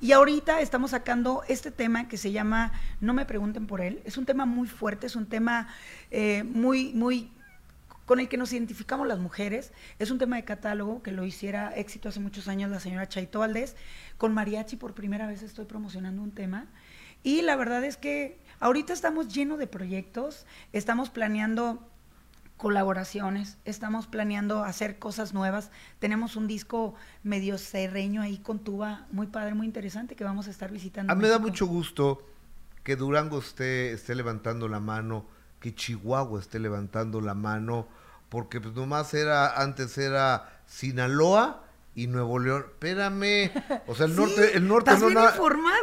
Y 0.00 0.12
ahorita 0.12 0.60
estamos 0.60 0.90
sacando 0.90 1.42
este 1.48 1.70
tema 1.70 2.08
que 2.08 2.16
se 2.16 2.32
llama 2.32 2.72
No 3.00 3.14
me 3.14 3.24
pregunten 3.24 3.66
por 3.66 3.80
él. 3.80 4.00
Es 4.04 4.16
un 4.16 4.26
tema 4.26 4.46
muy 4.46 4.66
fuerte, 4.66 5.06
es 5.06 5.14
un 5.14 5.26
tema 5.26 5.68
eh, 6.10 6.42
muy, 6.44 6.92
muy 6.94 7.30
con 8.08 8.20
el 8.20 8.28
que 8.30 8.38
nos 8.38 8.54
identificamos 8.54 9.06
las 9.06 9.18
mujeres. 9.18 9.70
Es 9.98 10.10
un 10.10 10.16
tema 10.16 10.36
de 10.36 10.44
catálogo 10.46 11.02
que 11.02 11.12
lo 11.12 11.26
hiciera 11.26 11.76
éxito 11.76 12.08
hace 12.08 12.20
muchos 12.20 12.48
años 12.48 12.70
la 12.70 12.80
señora 12.80 13.06
Chaito 13.06 13.40
Valdés. 13.40 13.76
Con 14.16 14.32
Mariachi 14.32 14.76
por 14.76 14.94
primera 14.94 15.26
vez 15.26 15.42
estoy 15.42 15.66
promocionando 15.66 16.22
un 16.22 16.30
tema. 16.30 16.68
Y 17.22 17.42
la 17.42 17.54
verdad 17.54 17.84
es 17.84 17.98
que 17.98 18.38
ahorita 18.60 18.94
estamos 18.94 19.28
llenos 19.28 19.58
de 19.58 19.66
proyectos, 19.66 20.46
estamos 20.72 21.10
planeando 21.10 21.86
colaboraciones, 22.56 23.58
estamos 23.66 24.06
planeando 24.06 24.64
hacer 24.64 24.98
cosas 24.98 25.34
nuevas. 25.34 25.70
Tenemos 25.98 26.34
un 26.34 26.46
disco 26.46 26.94
medio 27.22 27.58
serreño 27.58 28.22
ahí 28.22 28.38
con 28.38 28.60
tuba, 28.60 29.06
muy 29.12 29.26
padre, 29.26 29.52
muy 29.52 29.66
interesante 29.66 30.16
que 30.16 30.24
vamos 30.24 30.48
a 30.48 30.50
estar 30.50 30.72
visitando. 30.72 31.12
A 31.12 31.14
mí 31.14 31.20
me 31.20 31.28
da 31.28 31.38
mucho 31.38 31.66
gusto 31.66 32.26
que 32.84 32.96
Durango 32.96 33.38
esté, 33.40 33.92
esté 33.92 34.14
levantando 34.14 34.66
la 34.66 34.80
mano, 34.80 35.26
que 35.60 35.74
Chihuahua 35.74 36.40
esté 36.40 36.58
levantando 36.58 37.20
la 37.20 37.34
mano, 37.34 37.86
porque 38.28 38.60
pues 38.60 38.74
nomás 38.74 39.14
era, 39.14 39.60
antes 39.60 39.96
era 39.98 40.60
Sinaloa 40.66 41.64
y 41.94 42.06
Nuevo 42.06 42.38
León. 42.38 42.64
Espérame. 42.68 43.50
O 43.86 43.94
sea, 43.94 44.06
el 44.06 44.16
norte, 44.16 44.56
el 44.56 44.68
norte 44.68 44.92
no 44.98 45.10
nada, 45.10 45.34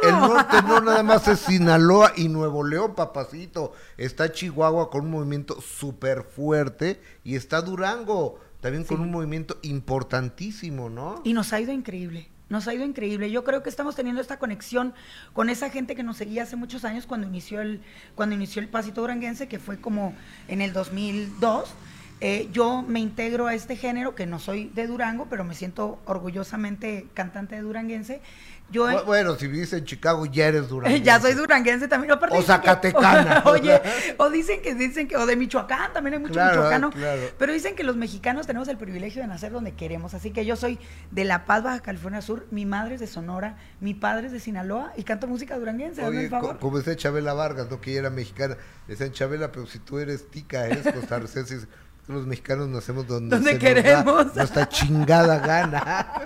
el 0.02 0.12
norte 0.12 0.62
no 0.62 0.80
nada 0.80 1.02
más 1.02 1.28
es 1.28 1.40
Sinaloa 1.46 2.12
y 2.16 2.28
Nuevo 2.28 2.64
León, 2.64 2.94
papacito. 2.94 3.72
Está 3.98 4.32
Chihuahua 4.32 4.90
con 4.90 5.04
un 5.04 5.10
movimiento 5.10 5.60
súper 5.60 6.22
fuerte 6.22 7.00
y 7.22 7.36
está 7.36 7.60
Durango 7.60 8.40
también 8.60 8.84
con 8.84 9.00
un 9.00 9.10
movimiento 9.10 9.58
importantísimo, 9.62 10.88
¿no? 10.88 11.20
Y 11.24 11.34
nos 11.34 11.52
ha 11.52 11.60
ido 11.60 11.72
increíble. 11.72 12.28
Nos 12.48 12.66
ha 12.68 12.74
ido 12.74 12.84
increíble. 12.84 13.30
Yo 13.30 13.44
creo 13.44 13.62
que 13.62 13.68
estamos 13.68 13.96
teniendo 13.96 14.20
esta 14.20 14.38
conexión 14.38 14.94
con 15.32 15.50
esa 15.50 15.68
gente 15.70 15.94
que 15.94 16.02
nos 16.02 16.16
seguía 16.16 16.44
hace 16.44 16.56
muchos 16.56 16.84
años 16.84 17.06
cuando 17.06 17.26
inició 17.26 17.60
el 17.60 17.82
cuando 18.14 18.34
inició 18.34 18.62
el 18.62 18.68
pasito 18.68 19.02
duranguense, 19.02 19.48
que 19.48 19.58
fue 19.58 19.80
como 19.80 20.14
en 20.48 20.62
el 20.62 20.72
2002 20.72 21.74
eh, 22.20 22.48
yo 22.50 22.82
me 22.82 23.00
integro 23.00 23.46
a 23.46 23.54
este 23.54 23.76
género, 23.76 24.14
que 24.14 24.26
no 24.26 24.38
soy 24.38 24.70
de 24.74 24.86
Durango, 24.86 25.26
pero 25.28 25.44
me 25.44 25.54
siento 25.54 25.98
orgullosamente 26.06 27.06
cantante 27.14 27.56
de 27.56 27.60
duranguense. 27.60 28.22
Yo, 28.68 29.04
bueno, 29.04 29.36
si 29.36 29.46
vives 29.46 29.72
en 29.74 29.84
Chicago 29.84 30.26
ya 30.26 30.46
eres 30.46 30.68
duranguense. 30.68 31.04
ya 31.04 31.20
soy 31.20 31.34
duranguense 31.34 31.86
también. 31.86 32.18
o 32.30 32.42
Zacatecana. 32.42 33.42
oye, 33.46 33.80
o 34.16 34.28
dicen 34.28 34.60
que 34.60 34.74
dicen 34.74 35.06
que 35.06 35.16
o 35.16 35.24
de 35.24 35.36
Michoacán 35.36 35.92
también 35.92 36.14
hay 36.14 36.20
mucho 36.20 36.40
michoacano. 36.40 36.90
Pero 37.38 37.52
dicen 37.52 37.76
que 37.76 37.84
los 37.84 37.96
mexicanos 37.96 38.46
tenemos 38.46 38.66
el 38.68 38.76
privilegio 38.76 39.22
de 39.22 39.28
nacer 39.28 39.52
donde 39.52 39.74
queremos. 39.74 40.14
Así 40.14 40.32
que 40.32 40.44
yo 40.44 40.56
soy 40.56 40.80
de 41.12 41.24
La 41.24 41.44
Paz, 41.44 41.62
Baja 41.62 41.80
California 41.80 42.22
Sur. 42.22 42.46
Mi 42.50 42.66
madre 42.66 42.94
es 42.94 43.00
de 43.00 43.06
Sonora, 43.06 43.56
mi 43.80 43.94
padre 43.94 44.26
es 44.26 44.32
de 44.32 44.40
Sinaloa 44.40 44.92
y 44.96 45.04
canto 45.04 45.28
música 45.28 45.56
duranguense. 45.56 46.02
Oye, 46.02 46.28
como 46.58 46.78
decía 46.78 46.96
Chabela 46.96 47.34
Vargas, 47.34 47.70
no 47.70 47.80
que 47.80 47.92
ella 47.92 48.00
era 48.00 48.10
mexicana. 48.10 48.56
Decían 48.88 49.12
Chabela, 49.12 49.52
pero 49.52 49.66
si 49.66 49.78
tú 49.78 49.98
eres 49.98 50.28
tica, 50.28 50.66
eres 50.66 50.92
costarricense 50.92 51.66
los 52.08 52.26
mexicanos 52.26 52.68
nacemos 52.68 53.06
donde, 53.06 53.34
donde 53.34 53.58
queremos. 53.58 54.34
nuestra 54.34 54.68
chingada 54.68 55.38
gana. 55.38 56.22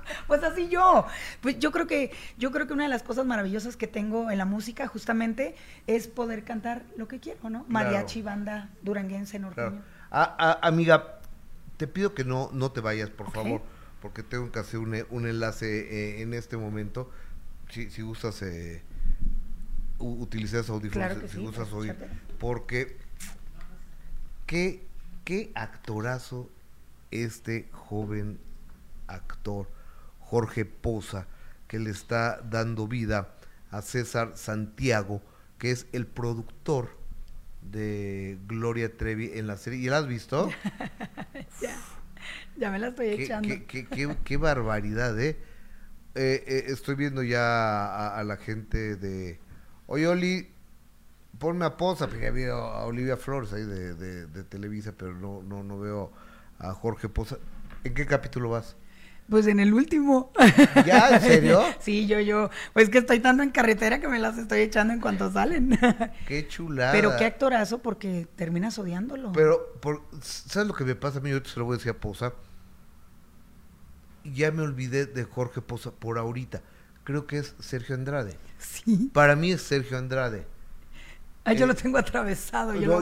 Pues 0.26 0.42
así 0.42 0.68
yo. 0.68 1.06
Pues 1.40 1.58
yo 1.60 1.70
creo 1.70 1.86
que 1.86 2.10
yo 2.36 2.50
creo 2.50 2.66
que 2.66 2.72
una 2.72 2.84
de 2.84 2.88
las 2.88 3.02
cosas 3.02 3.26
maravillosas 3.26 3.76
que 3.76 3.86
tengo 3.86 4.30
en 4.30 4.38
la 4.38 4.44
música 4.44 4.88
justamente 4.88 5.54
es 5.86 6.08
poder 6.08 6.42
cantar 6.42 6.84
lo 6.96 7.06
que 7.06 7.20
quiero, 7.20 7.48
¿no? 7.48 7.64
Mariachi, 7.68 8.22
banda 8.22 8.70
duranguense, 8.82 9.38
norteño. 9.38 9.82
amiga, 10.10 11.20
te 11.76 11.86
pido 11.86 12.12
que 12.14 12.24
no 12.24 12.50
no 12.52 12.72
te 12.72 12.80
vayas, 12.80 13.08
por 13.10 13.30
favor, 13.30 13.62
porque 14.02 14.22
tengo 14.24 14.50
que 14.50 14.58
hacer 14.58 14.80
un, 14.80 14.94
enlace 15.26 16.18
eh, 16.18 16.22
en 16.22 16.34
este 16.34 16.56
momento. 16.56 17.10
Si, 17.68 17.88
si 17.90 18.02
gustas 18.02 18.42
eh, 18.42 18.82
utilizar 19.98 20.64
audífonos, 20.68 21.30
si 21.30 21.38
gustas 21.38 21.72
oír, 21.72 21.96
porque 22.38 22.98
qué 24.46 24.89
qué 25.24 25.52
actorazo 25.54 26.50
este 27.10 27.68
joven 27.72 28.38
actor, 29.06 29.68
Jorge 30.18 30.64
Poza, 30.64 31.26
que 31.66 31.78
le 31.78 31.90
está 31.90 32.40
dando 32.42 32.86
vida 32.86 33.34
a 33.70 33.82
César 33.82 34.32
Santiago, 34.36 35.22
que 35.58 35.70
es 35.70 35.86
el 35.92 36.06
productor 36.06 36.98
de 37.62 38.38
Gloria 38.46 38.96
Trevi 38.96 39.30
en 39.34 39.46
la 39.46 39.56
serie. 39.56 39.80
¿Y 39.80 39.86
la 39.86 39.98
has 39.98 40.06
visto? 40.06 40.50
ya, 41.60 41.76
ya 42.56 42.70
me 42.70 42.78
la 42.78 42.88
estoy 42.88 43.08
echando. 43.08 43.48
Qué, 43.66 44.36
barbaridad, 44.36 45.18
¿eh? 45.20 45.36
¿eh? 46.14 46.44
eh, 46.46 46.64
estoy 46.68 46.94
viendo 46.94 47.22
ya 47.22 48.16
a, 48.16 48.24
la 48.24 48.36
gente 48.36 48.96
de... 48.96 49.38
Oye, 49.86 50.06
Oli, 50.06 50.48
ponme 51.38 51.64
a 51.64 51.76
Posa, 51.76 52.06
porque 52.06 52.24
ya 52.24 52.30
veo 52.30 52.56
a 52.56 52.84
Olivia 52.84 53.16
Flores 53.16 53.52
ahí 53.52 53.64
de, 53.64 53.94
de, 53.94 54.44
Televisa, 54.44 54.92
pero 54.96 55.14
no, 55.14 55.42
no, 55.42 55.62
no 55.62 55.78
veo 55.78 56.12
a 56.58 56.72
Jorge 56.72 57.08
Poza. 57.08 57.36
¿En 57.84 57.94
qué 57.94 58.06
capítulo 58.06 58.50
vas? 58.50 58.76
Pues 59.30 59.46
en 59.46 59.60
el 59.60 59.72
último. 59.72 60.32
¿Ya? 60.84 61.08
¿En 61.16 61.20
serio? 61.20 61.62
sí, 61.80 62.06
yo, 62.08 62.18
yo. 62.18 62.50
Pues 62.72 62.90
que 62.90 62.98
estoy 62.98 63.20
tanto 63.20 63.44
en 63.44 63.50
carretera 63.50 64.00
que 64.00 64.08
me 64.08 64.18
las 64.18 64.36
estoy 64.36 64.60
echando 64.60 64.92
en 64.92 65.00
cuanto 65.00 65.32
salen. 65.32 65.78
qué 66.26 66.48
chulada. 66.48 66.90
Pero 66.90 67.16
qué 67.16 67.26
actorazo 67.26 67.78
porque 67.78 68.26
terminas 68.34 68.76
odiándolo. 68.78 69.30
Pero, 69.32 69.74
por, 69.80 70.02
¿sabes 70.20 70.66
lo 70.66 70.74
que 70.74 70.84
me 70.84 70.96
pasa 70.96 71.18
a 71.18 71.22
mí? 71.22 71.30
Yo 71.30 71.40
se 71.44 71.60
lo 71.60 71.64
voy 71.64 71.74
a 71.74 71.76
decir 71.78 71.92
a 71.92 71.94
Poza. 71.94 72.32
Ya 74.24 74.50
me 74.50 74.62
olvidé 74.62 75.06
de 75.06 75.24
Jorge 75.24 75.60
Poza 75.62 75.92
por 75.92 76.18
ahorita. 76.18 76.60
Creo 77.04 77.26
que 77.26 77.38
es 77.38 77.54
Sergio 77.60 77.94
Andrade. 77.94 78.36
Sí. 78.58 79.10
Para 79.14 79.36
mí 79.36 79.52
es 79.52 79.62
Sergio 79.62 79.96
Andrade. 79.96 80.44
Ah, 81.44 81.54
yo 81.54 81.66
lo 81.66 81.74
tengo 81.74 81.96
atravesado. 81.98 82.74
Yo, 82.74 83.00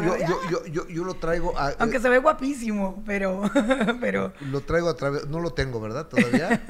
yo, 0.88 1.04
lo 1.04 1.14
traigo. 1.14 1.54
Aunque 1.78 1.96
eh, 1.96 2.00
se 2.00 2.08
ve 2.08 2.18
guapísimo, 2.18 3.02
pero, 3.04 3.42
pero. 4.00 4.32
Lo 4.50 4.60
traigo 4.60 4.88
a 4.88 4.96
través. 4.96 5.26
No 5.26 5.40
lo 5.40 5.52
tengo, 5.52 5.80
¿verdad? 5.80 6.06
Todavía. 6.06 6.62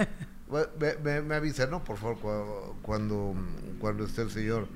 me, 1.01 1.21
me, 1.23 1.35
avisa, 1.35 1.66
¿no? 1.66 1.85
Por 1.85 1.99
favor, 1.99 2.19
cuando, 2.83 3.35
cuando 3.79 4.05
esté 4.05 4.23
el 4.23 4.31
señor, 4.31 4.66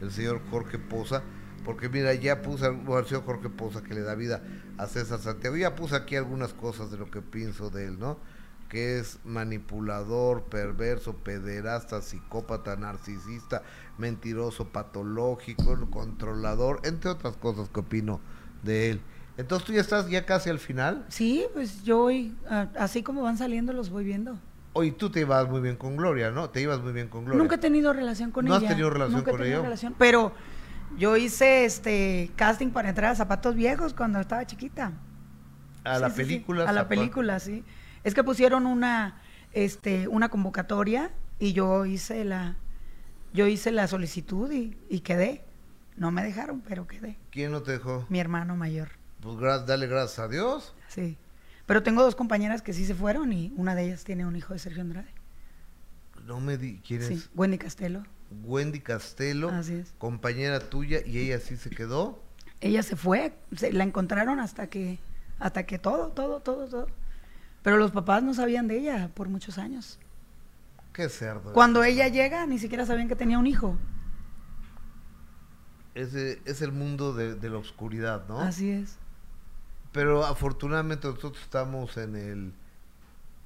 el 0.00 0.10
señor 0.10 0.40
Jorge 0.50 0.78
Poza. 0.78 1.22
Porque 1.64 1.90
mira, 1.90 2.14
ya 2.14 2.40
puse 2.40 2.64
al 2.64 3.06
señor 3.06 3.24
Jorge 3.24 3.50
Poza 3.50 3.82
que 3.82 3.92
le 3.92 4.00
da 4.00 4.14
vida 4.14 4.42
a 4.78 4.86
César 4.86 5.18
Santiago. 5.20 5.56
Ya 5.56 5.74
puse 5.74 5.96
aquí 5.96 6.16
algunas 6.16 6.54
cosas 6.54 6.90
de 6.90 6.96
lo 6.96 7.10
que 7.10 7.20
pienso 7.20 7.68
de 7.68 7.86
él, 7.86 7.98
¿no? 7.98 8.18
Que 8.68 8.98
es 8.98 9.18
manipulador, 9.24 10.44
perverso, 10.44 11.14
pederasta, 11.16 12.02
psicópata, 12.02 12.76
narcisista, 12.76 13.62
mentiroso, 13.96 14.68
patológico, 14.68 15.88
controlador, 15.90 16.80
entre 16.84 17.10
otras 17.10 17.36
cosas 17.36 17.68
que 17.70 17.80
opino 17.80 18.20
de 18.62 18.90
él. 18.90 19.00
Entonces 19.38 19.66
tú 19.66 19.72
ya 19.72 19.80
estás 19.80 20.08
ya 20.10 20.26
casi 20.26 20.50
al 20.50 20.58
final. 20.58 21.06
Sí, 21.08 21.46
pues 21.54 21.84
yo 21.84 22.00
hoy, 22.00 22.36
así 22.76 23.02
como 23.02 23.22
van 23.22 23.38
saliendo, 23.38 23.72
los 23.72 23.88
voy 23.88 24.04
viendo. 24.04 24.38
Hoy 24.74 24.92
tú 24.92 25.10
te 25.10 25.20
ibas 25.20 25.48
muy 25.48 25.60
bien 25.60 25.76
con 25.76 25.96
Gloria, 25.96 26.30
¿no? 26.30 26.50
Te 26.50 26.60
ibas 26.60 26.80
muy 26.80 26.92
bien 26.92 27.08
con 27.08 27.24
Gloria. 27.24 27.38
Nunca 27.38 27.54
he 27.54 27.58
tenido 27.58 27.92
relación 27.92 28.30
con 28.32 28.46
ella. 28.46 28.58
¿No 28.58 28.64
has 28.64 28.68
tenido 28.68 28.90
relación 28.90 29.18
Nunca 29.18 29.30
con 29.30 29.40
he 29.40 29.44
tenido 29.44 29.62
Relación, 29.62 29.94
pero 29.96 30.32
yo 30.96 31.16
hice 31.16 31.64
este 31.64 32.30
casting 32.36 32.70
para 32.70 32.88
entrar 32.88 33.12
a 33.12 33.14
Zapatos 33.14 33.54
Viejos 33.54 33.94
cuando 33.94 34.20
estaba 34.20 34.46
chiquita. 34.46 34.92
A 35.84 35.98
la 35.98 36.10
película. 36.10 36.68
A 36.68 36.72
la 36.72 36.88
película, 36.88 37.40
sí. 37.40 37.64
Es 38.08 38.14
que 38.14 38.24
pusieron 38.24 38.64
una, 38.64 39.20
este, 39.52 40.08
una 40.08 40.30
convocatoria 40.30 41.10
y 41.38 41.52
yo 41.52 41.84
hice 41.84 42.24
la, 42.24 42.56
yo 43.34 43.46
hice 43.46 43.70
la 43.70 43.86
solicitud 43.86 44.50
y, 44.50 45.00
quedé. 45.00 45.44
No 45.94 46.10
me 46.10 46.22
dejaron, 46.22 46.62
pero 46.62 46.86
quedé. 46.86 47.18
¿Quién 47.30 47.52
no 47.52 47.62
te 47.62 47.72
dejó? 47.72 48.06
Mi 48.08 48.18
hermano 48.18 48.56
mayor. 48.56 48.88
Pues 49.20 49.36
dale 49.66 49.86
gracias 49.88 50.20
a 50.20 50.28
Dios. 50.28 50.74
Sí. 50.88 51.18
Pero 51.66 51.82
tengo 51.82 52.02
dos 52.02 52.14
compañeras 52.14 52.62
que 52.62 52.72
sí 52.72 52.86
se 52.86 52.94
fueron 52.94 53.30
y 53.30 53.52
una 53.58 53.74
de 53.74 53.84
ellas 53.84 54.04
tiene 54.04 54.24
un 54.24 54.36
hijo 54.36 54.54
de 54.54 54.58
Sergio 54.58 54.80
Andrade. 54.80 55.12
No 56.24 56.40
me 56.40 56.56
di, 56.56 56.80
¿quién 56.80 57.02
sí, 57.02 57.22
Wendy 57.34 57.58
Castelo. 57.58 58.04
Wendy 58.42 58.80
Castelo, 58.80 59.50
Así 59.50 59.74
es. 59.74 59.92
compañera 59.98 60.60
tuya 60.60 61.00
y 61.04 61.18
ella 61.18 61.40
sí 61.40 61.58
se 61.58 61.68
quedó. 61.68 62.22
Ella 62.62 62.82
se 62.82 62.96
fue, 62.96 63.34
se, 63.54 63.70
la 63.70 63.84
encontraron 63.84 64.40
hasta 64.40 64.68
que, 64.68 64.98
hasta 65.38 65.66
que 65.66 65.78
todo, 65.78 66.08
todo, 66.08 66.40
todo, 66.40 66.68
todo. 66.68 66.86
Pero 67.68 67.76
los 67.76 67.90
papás 67.90 68.22
no 68.22 68.32
sabían 68.32 68.66
de 68.66 68.78
ella 68.78 69.10
por 69.12 69.28
muchos 69.28 69.58
años. 69.58 69.98
Qué 70.94 71.10
cerdo. 71.10 71.52
Cuando 71.52 71.84
ella 71.84 72.08
llega, 72.08 72.46
ni 72.46 72.58
siquiera 72.58 72.86
sabían 72.86 73.08
que 73.08 73.14
tenía 73.14 73.38
un 73.38 73.46
hijo. 73.46 73.76
Ese 75.94 76.40
es 76.46 76.62
el 76.62 76.72
mundo 76.72 77.12
de, 77.12 77.36
la 77.50 77.58
oscuridad, 77.58 78.26
¿no? 78.26 78.40
Así 78.40 78.70
es. 78.70 78.96
Pero 79.92 80.24
afortunadamente 80.24 81.08
nosotros 81.08 81.42
estamos 81.42 81.98
en 81.98 82.16
el... 82.16 82.54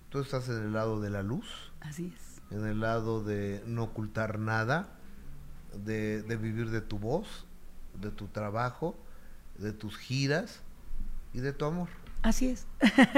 Tú 0.08 0.20
estás 0.20 0.48
en 0.48 0.66
el 0.66 0.72
lado 0.72 1.00
de 1.00 1.10
la 1.10 1.24
luz. 1.24 1.72
Así 1.80 2.14
es. 2.14 2.56
En 2.56 2.64
el 2.64 2.78
lado 2.78 3.24
de 3.24 3.60
no 3.66 3.82
ocultar 3.82 4.38
nada, 4.38 4.86
de, 5.74 6.22
de 6.22 6.36
vivir 6.36 6.70
de 6.70 6.80
tu 6.80 6.96
voz, 6.96 7.44
de 8.00 8.12
tu 8.12 8.28
trabajo, 8.28 8.96
de 9.58 9.72
tus 9.72 9.96
giras 9.96 10.60
y 11.34 11.40
de 11.40 11.52
tu 11.52 11.64
amor. 11.64 11.88
Así 12.22 12.48
es. 12.48 12.66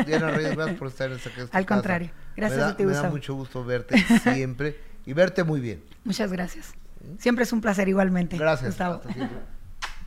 Diana 0.06 0.30
Reyes, 0.30 0.54
gracias 0.56 0.78
por 0.78 0.88
estar 0.88 1.10
en 1.10 1.18
esta, 1.18 1.30
Al 1.52 1.66
contrario, 1.66 2.10
gracias 2.36 2.62
a 2.62 2.76
ti, 2.76 2.84
Me 2.84 2.92
da 2.92 3.10
mucho 3.10 3.34
gusto 3.34 3.64
verte 3.64 3.98
siempre 4.22 4.78
y 5.04 5.12
verte 5.12 5.44
muy 5.44 5.60
bien. 5.60 5.84
Muchas 6.04 6.32
gracias. 6.32 6.72
Siempre 7.18 7.44
es 7.44 7.52
un 7.52 7.60
placer 7.60 7.88
igualmente. 7.88 8.38
Gracias. 8.38 8.76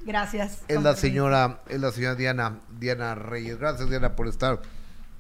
Gracias. 0.04 0.64
Es 0.68 0.82
la 0.82 0.96
señora, 0.96 1.62
es 1.68 1.80
la 1.80 1.92
señora 1.92 2.16
Diana, 2.16 2.60
Diana 2.80 3.14
Reyes. 3.14 3.60
Gracias, 3.60 3.90
Diana, 3.90 4.16
por 4.16 4.28
estar 4.28 4.62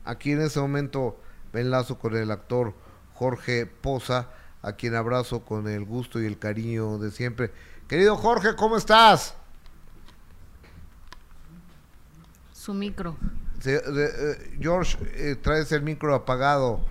aquí 0.05 0.31
en 0.31 0.41
ese 0.41 0.59
momento. 0.59 1.19
Me 1.53 1.61
enlazo 1.61 1.97
con 1.99 2.15
el 2.15 2.31
actor 2.31 2.73
Jorge 3.13 3.65
Poza, 3.65 4.29
a 4.61 4.73
quien 4.73 4.95
abrazo 4.95 5.43
con 5.43 5.67
el 5.67 5.85
gusto 5.85 6.21
y 6.21 6.25
el 6.25 6.39
cariño 6.39 6.97
de 6.97 7.11
siempre. 7.11 7.51
Querido 7.87 8.15
Jorge, 8.15 8.55
¿cómo 8.55 8.77
estás? 8.77 9.35
Su 12.53 12.73
micro. 12.73 13.17
Eh, 13.65 14.57
George, 14.59 14.97
eh, 15.15 15.35
traes 15.35 15.71
el 15.71 15.81
micro 15.81 16.13
apagado. 16.13 16.85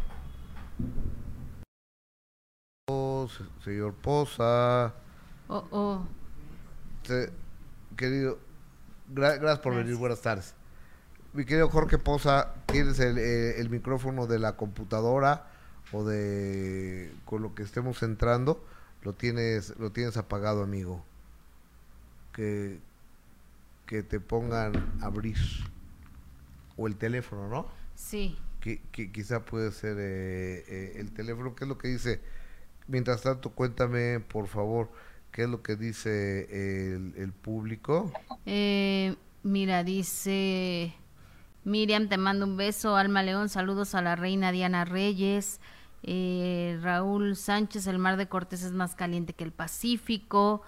Oh, 2.89 3.29
señor 3.65 3.95
Poza. 3.95 4.93
Oh, 5.49 5.65
oh. 5.71 6.07
querido, 7.97 8.39
gracias 9.09 9.61
por 9.61 9.75
venir, 9.75 9.95
buenas 9.97 10.21
tardes. 10.21 10.55
Mi 11.33 11.45
querido 11.45 11.69
Jorge 11.69 11.99
Poza, 11.99 12.55
tienes 12.67 12.99
eh, 12.99 13.61
el, 13.61 13.71
micrófono 13.71 14.27
de 14.27 14.39
la 14.39 14.57
computadora 14.57 15.47
o 15.93 16.05
de 16.05 17.13
con 17.25 17.43
lo 17.43 17.55
que 17.55 17.63
estemos 17.63 18.03
entrando, 18.03 18.65
lo 19.03 19.13
tienes, 19.13 19.79
lo 19.79 19.93
tienes 19.93 20.17
apagado, 20.17 20.63
amigo. 20.63 21.05
Que, 22.33 22.81
que 23.87 24.03
te 24.03 24.19
pongan 24.19 24.99
a 25.01 25.07
abrir 25.07 25.37
o 26.77 26.87
el 26.87 26.97
teléfono, 26.97 27.49
¿no? 27.49 27.67
Sí. 27.95 28.37
Que, 28.61 28.81
quizá 29.13 29.45
puede 29.45 29.71
ser 29.71 29.97
eh, 29.99 30.65
eh, 30.69 30.93
el 30.97 31.13
teléfono. 31.13 31.55
¿Qué 31.55 31.65
es 31.65 31.69
lo 31.69 31.79
que 31.79 31.89
dice? 31.89 32.21
Mientras 32.89 33.23
tanto, 33.23 33.51
cuéntame, 33.51 34.21
por 34.21 34.49
favor, 34.49 34.91
qué 35.31 35.45
es 35.45 35.49
lo 35.49 35.63
que 35.63 35.77
dice 35.77 36.95
el, 37.17 37.33
público. 37.33 38.13
Eh, 38.45 39.15
mira, 39.45 39.85
dice 39.85 40.95
Miriam, 41.65 42.09
te 42.09 42.19
mando 42.19 42.45
un 42.45 42.57
beso. 42.57 42.97
Alma 42.97 43.23
León, 43.23 43.49
saludos 43.49 43.95
a 43.95 44.03
la 44.03 44.17
reina 44.17 44.53
Diana 44.53 44.85
Reyes. 44.85 45.61
Raúl 46.03 47.37
Sánchez, 47.37 47.87
el 47.87 47.99
mar 47.99 48.17
de 48.17 48.29
Cortés 48.29 48.63
es 48.63 48.73
más 48.73 48.95
caliente 48.95 49.33
que 49.33 49.45
el 49.45 49.53
Pacífico. 49.53 50.63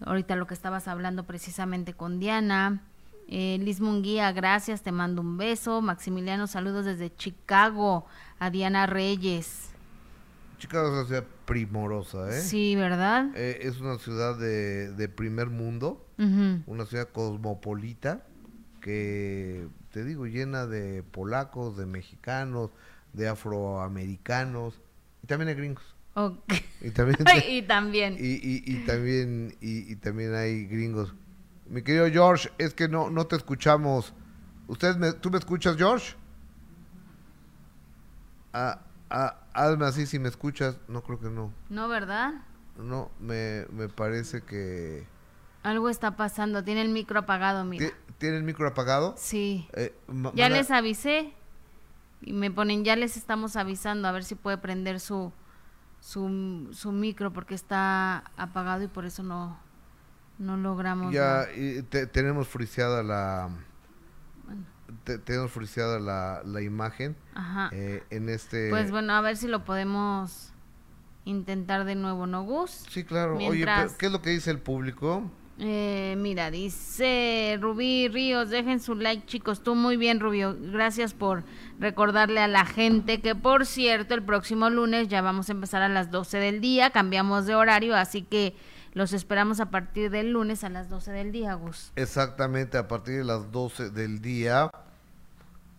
Ahorita 0.00 0.36
lo 0.36 0.46
que 0.46 0.54
estabas 0.54 0.88
hablando 0.88 1.24
precisamente 1.24 1.94
con 1.94 2.18
Diana. 2.18 2.82
Eh, 3.28 3.58
Liz 3.60 3.80
Munguía, 3.80 4.30
gracias, 4.32 4.82
te 4.82 4.92
mando 4.92 5.22
un 5.22 5.36
beso. 5.36 5.82
Maximiliano, 5.82 6.46
saludos 6.46 6.84
desde 6.84 7.14
Chicago. 7.14 8.06
A 8.38 8.50
Diana 8.50 8.86
Reyes. 8.86 9.70
Chicago 10.58 10.88
es 10.88 10.92
una 10.94 11.04
ciudad 11.06 11.24
primorosa, 11.44 12.30
¿eh? 12.30 12.40
Sí, 12.40 12.76
¿verdad? 12.76 13.30
Eh, 13.34 13.60
es 13.62 13.80
una 13.80 13.98
ciudad 13.98 14.38
de, 14.38 15.08
primer 15.08 15.48
mundo, 15.48 16.06
una 16.18 16.86
ciudad 16.86 17.08
cosmopolita 17.08 18.26
que, 18.80 19.68
te 19.90 20.04
digo, 20.04 20.26
llena 20.26 20.66
de 20.66 21.02
polacos, 21.02 21.76
de 21.76 21.86
mexicanos, 21.86 22.70
de 23.12 23.28
afroamericanos 23.28 24.80
y 25.22 25.26
también 25.26 25.48
hay 25.48 25.54
gringos. 25.54 25.84
Y 26.80 26.90
también, 26.90 27.18
y 27.48 27.62
también. 27.62 28.16
Y, 28.18 28.84
también 28.86 29.56
y, 29.60 29.96
también 29.96 30.34
hay 30.34 30.66
gringos 30.66 31.14
mi 31.68 31.82
querido 31.82 32.08
George, 32.10 32.50
es 32.58 32.74
que 32.74 32.88
no, 32.88 33.10
no 33.10 33.26
te 33.26 33.36
escuchamos. 33.36 34.12
¿Usted 34.68 34.96
me, 34.96 35.12
¿Tú 35.12 35.30
me 35.30 35.38
escuchas, 35.38 35.76
George? 35.76 36.14
Ah, 38.52 38.80
ah, 39.10 39.36
hazme 39.52 39.86
así 39.86 40.06
si 40.06 40.18
me 40.18 40.28
escuchas. 40.28 40.78
No, 40.88 41.02
creo 41.02 41.20
que 41.20 41.30
no. 41.30 41.52
No, 41.68 41.88
¿verdad? 41.88 42.34
No, 42.78 43.10
me, 43.20 43.66
me 43.70 43.88
parece 43.88 44.42
que... 44.42 45.06
Algo 45.62 45.88
está 45.88 46.16
pasando. 46.16 46.62
Tiene 46.62 46.82
el 46.82 46.88
micro 46.88 47.18
apagado, 47.18 47.64
mira. 47.64 47.88
¿Tiene 48.18 48.38
el 48.38 48.44
micro 48.44 48.68
apagado? 48.68 49.14
Sí. 49.16 49.68
Eh, 49.72 49.94
ya 50.34 50.48
les 50.48 50.70
avisé. 50.70 51.34
Y 52.22 52.32
me 52.32 52.50
ponen, 52.50 52.84
ya 52.84 52.96
les 52.96 53.16
estamos 53.16 53.56
avisando 53.56 54.08
a 54.08 54.12
ver 54.12 54.24
si 54.24 54.34
puede 54.36 54.58
prender 54.58 55.00
su, 55.00 55.32
su, 56.00 56.68
su 56.72 56.92
micro 56.92 57.32
porque 57.32 57.54
está 57.54 58.24
apagado 58.36 58.84
y 58.84 58.88
por 58.88 59.04
eso 59.04 59.22
no, 59.22 59.58
no 60.38 60.56
logramos. 60.56 61.12
Ya 61.12 61.46
tenemos 62.12 62.48
friseada 62.48 63.02
la. 63.02 63.50
tenemos 65.24 65.50
friseada 65.50 65.98
la, 65.98 66.42
la 66.44 66.62
imagen. 66.62 67.16
Ajá. 67.34 67.70
Eh, 67.72 68.02
en 68.10 68.28
este. 68.28 68.70
Pues 68.70 68.90
bueno, 68.90 69.12
a 69.14 69.20
ver 69.20 69.36
si 69.36 69.48
lo 69.48 69.64
podemos 69.64 70.52
intentar 71.24 71.84
de 71.84 71.94
nuevo, 71.94 72.26
¿no, 72.26 72.44
Gus? 72.44 72.84
Sí, 72.88 73.04
claro. 73.04 73.36
Oye, 73.36 73.66
¿qué 73.98 74.06
es 74.06 74.12
lo 74.12 74.22
que 74.22 74.30
dice 74.30 74.50
el 74.50 74.60
público? 74.60 75.30
Eh, 75.58 76.16
mira, 76.18 76.50
dice 76.50 77.56
Rubí 77.58 78.08
Ríos, 78.08 78.50
dejen 78.50 78.78
su 78.78 78.94
like 78.94 79.24
chicos, 79.24 79.62
tú 79.62 79.74
muy 79.74 79.96
bien 79.96 80.20
Rubio, 80.20 80.54
gracias 80.60 81.14
por 81.14 81.44
recordarle 81.78 82.40
a 82.40 82.46
la 82.46 82.66
gente 82.66 83.22
que 83.22 83.34
por 83.34 83.64
cierto 83.64 84.12
el 84.12 84.22
próximo 84.22 84.68
lunes 84.68 85.08
ya 85.08 85.22
vamos 85.22 85.48
a 85.48 85.52
empezar 85.52 85.80
a 85.80 85.88
las 85.88 86.10
12 86.10 86.36
del 86.36 86.60
día, 86.60 86.90
cambiamos 86.90 87.46
de 87.46 87.54
horario, 87.54 87.96
así 87.96 88.20
que 88.20 88.54
los 88.96 89.12
esperamos 89.12 89.60
a 89.60 89.66
partir 89.70 90.10
del 90.10 90.32
lunes 90.32 90.64
a 90.64 90.70
las 90.70 90.88
12 90.88 91.12
del 91.12 91.30
día, 91.30 91.52
Gus. 91.52 91.92
Exactamente, 91.96 92.78
a 92.78 92.88
partir 92.88 93.18
de 93.18 93.24
las 93.24 93.52
12 93.52 93.90
del 93.90 94.22
día. 94.22 94.70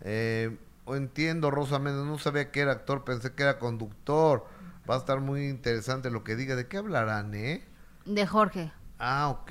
Eh, 0.02 0.56
entiendo, 0.86 1.50
Rosa 1.50 1.80
Méndez, 1.80 2.04
no 2.04 2.16
sabía 2.18 2.52
que 2.52 2.60
era 2.60 2.70
actor, 2.70 3.02
pensé 3.02 3.32
que 3.32 3.42
era 3.42 3.58
conductor. 3.58 4.46
Va 4.88 4.94
a 4.94 4.98
estar 4.98 5.18
muy 5.18 5.48
interesante 5.48 6.12
lo 6.12 6.22
que 6.22 6.36
diga. 6.36 6.54
¿De 6.54 6.68
qué 6.68 6.76
hablarán, 6.76 7.34
eh? 7.34 7.66
De 8.04 8.24
Jorge. 8.24 8.70
Ah, 9.00 9.30
ok. 9.30 9.50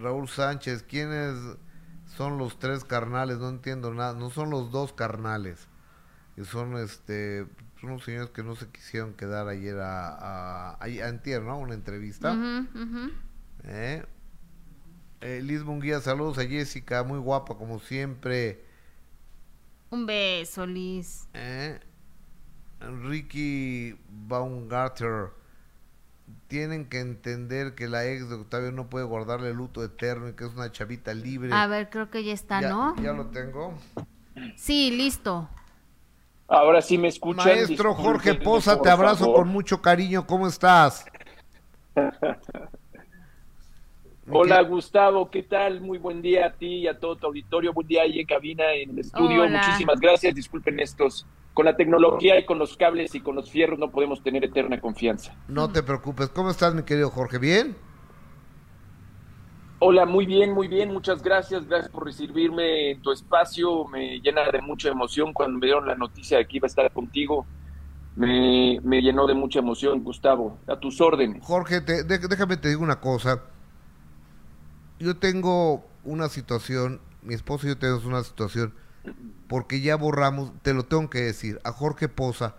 Raúl 0.00 0.28
Sánchez, 0.28 0.84
¿quiénes 0.84 1.34
son 2.16 2.38
los 2.38 2.60
tres 2.60 2.84
carnales? 2.84 3.38
No 3.38 3.48
entiendo 3.48 3.92
nada. 3.92 4.14
No 4.14 4.30
son 4.30 4.50
los 4.50 4.70
dos 4.70 4.92
carnales. 4.92 5.66
Y 6.36 6.44
son 6.44 6.76
este 6.76 7.48
unos 7.82 8.04
señores 8.04 8.30
que 8.30 8.42
no 8.42 8.56
se 8.56 8.68
quisieron 8.68 9.14
quedar 9.14 9.48
ayer 9.48 9.78
a, 9.78 10.08
a, 10.08 10.76
a 10.80 11.08
antier, 11.08 11.42
¿no? 11.42 11.58
Una 11.58 11.74
entrevista. 11.74 12.36
¿Eh? 13.64 14.04
Eh, 15.20 15.40
Liz 15.42 15.64
Munguía, 15.64 16.00
saludos 16.00 16.38
a 16.38 16.46
Jessica, 16.46 17.02
muy 17.02 17.18
guapa 17.18 17.56
como 17.56 17.78
siempre. 17.78 18.64
Un 19.90 20.06
beso, 20.06 20.66
Liz. 20.66 21.28
¿Eh? 21.34 21.80
Ricky 22.80 23.98
Baumgarter, 24.08 25.30
tienen 26.48 26.86
que 26.86 27.00
entender 27.00 27.74
que 27.74 27.88
la 27.88 28.06
ex 28.06 28.28
de 28.28 28.34
Octavio 28.36 28.72
no 28.72 28.88
puede 28.88 29.04
guardarle 29.06 29.52
luto 29.54 29.82
eterno 29.82 30.28
y 30.28 30.32
que 30.34 30.44
es 30.44 30.52
una 30.54 30.70
chavita 30.70 31.14
libre. 31.14 31.52
A 31.52 31.66
ver, 31.66 31.88
creo 31.90 32.10
que 32.10 32.24
ya 32.24 32.32
está, 32.32 32.60
¿no? 32.60 32.94
Ya 33.02 33.12
lo 33.12 33.26
tengo. 33.26 33.78
Sí, 34.56 34.90
listo. 34.90 35.48
Ahora 36.48 36.80
sí 36.80 36.96
me 36.96 37.08
escuchan. 37.08 37.44
Maestro 37.44 37.94
Jorge 37.94 38.34
Poza, 38.34 38.80
te 38.80 38.88
abrazo 38.88 39.32
con 39.32 39.48
mucho 39.48 39.82
cariño. 39.82 40.26
¿Cómo 40.26 40.46
estás? 40.46 41.04
Hola 44.28 44.60
Gustavo, 44.62 45.30
¿qué 45.30 45.44
tal? 45.44 45.80
Muy 45.80 45.98
buen 45.98 46.20
día 46.20 46.46
a 46.46 46.52
ti 46.52 46.78
y 46.78 46.88
a 46.88 46.98
todo 46.98 47.14
tu 47.16 47.26
auditorio. 47.26 47.72
Buen 47.72 47.86
día 47.86 48.02
ahí 48.02 48.18
en 48.18 48.26
cabina, 48.26 48.72
en 48.72 48.90
el 48.90 48.98
estudio. 48.98 49.48
Muchísimas 49.48 50.00
gracias. 50.00 50.34
Disculpen 50.34 50.80
estos. 50.80 51.26
Con 51.54 51.64
la 51.64 51.76
tecnología 51.76 52.38
y 52.38 52.44
con 52.44 52.58
los 52.58 52.76
cables 52.76 53.14
y 53.14 53.20
con 53.20 53.34
los 53.34 53.50
fierros 53.50 53.78
no 53.78 53.90
podemos 53.90 54.22
tener 54.22 54.44
eterna 54.44 54.80
confianza. 54.80 55.34
No 55.48 55.70
te 55.70 55.82
preocupes. 55.82 56.28
¿Cómo 56.28 56.50
estás, 56.50 56.74
mi 56.74 56.82
querido 56.82 57.08
Jorge? 57.08 57.38
¿Bien? 57.38 57.76
Hola, 59.78 60.06
muy 60.06 60.24
bien, 60.24 60.52
muy 60.52 60.68
bien, 60.68 60.90
muchas 60.90 61.22
gracias, 61.22 61.66
gracias 61.66 61.90
por 61.90 62.06
recibirme 62.06 62.92
en 62.92 63.02
tu 63.02 63.12
espacio, 63.12 63.84
me 63.84 64.20
llena 64.20 64.50
de 64.50 64.62
mucha 64.62 64.88
emoción 64.88 65.34
cuando 65.34 65.58
me 65.58 65.66
dieron 65.66 65.86
la 65.86 65.94
noticia 65.94 66.38
de 66.38 66.46
que 66.46 66.56
iba 66.56 66.64
a 66.64 66.68
estar 66.68 66.90
contigo, 66.92 67.44
me, 68.16 68.80
llenó 69.02 69.26
de 69.26 69.34
mucha 69.34 69.58
emoción, 69.58 70.02
Gustavo, 70.02 70.58
a 70.66 70.80
tus 70.80 70.98
órdenes. 71.02 71.44
Jorge, 71.44 71.82
déjame 71.82 72.56
te 72.56 72.70
digo 72.70 72.82
una 72.82 73.00
cosa, 73.00 73.42
yo 74.98 75.18
tengo 75.18 75.84
una 76.04 76.30
situación, 76.30 77.02
mi 77.20 77.34
esposo 77.34 77.66
y 77.66 77.70
yo 77.70 77.78
tenemos 77.78 78.06
una 78.06 78.24
situación, 78.24 78.72
porque 79.46 79.82
ya 79.82 79.96
borramos, 79.96 80.52
te 80.62 80.72
lo 80.72 80.84
tengo 80.84 81.10
que 81.10 81.20
decir, 81.20 81.60
a 81.64 81.72
Jorge 81.72 82.08
Poza 82.08 82.54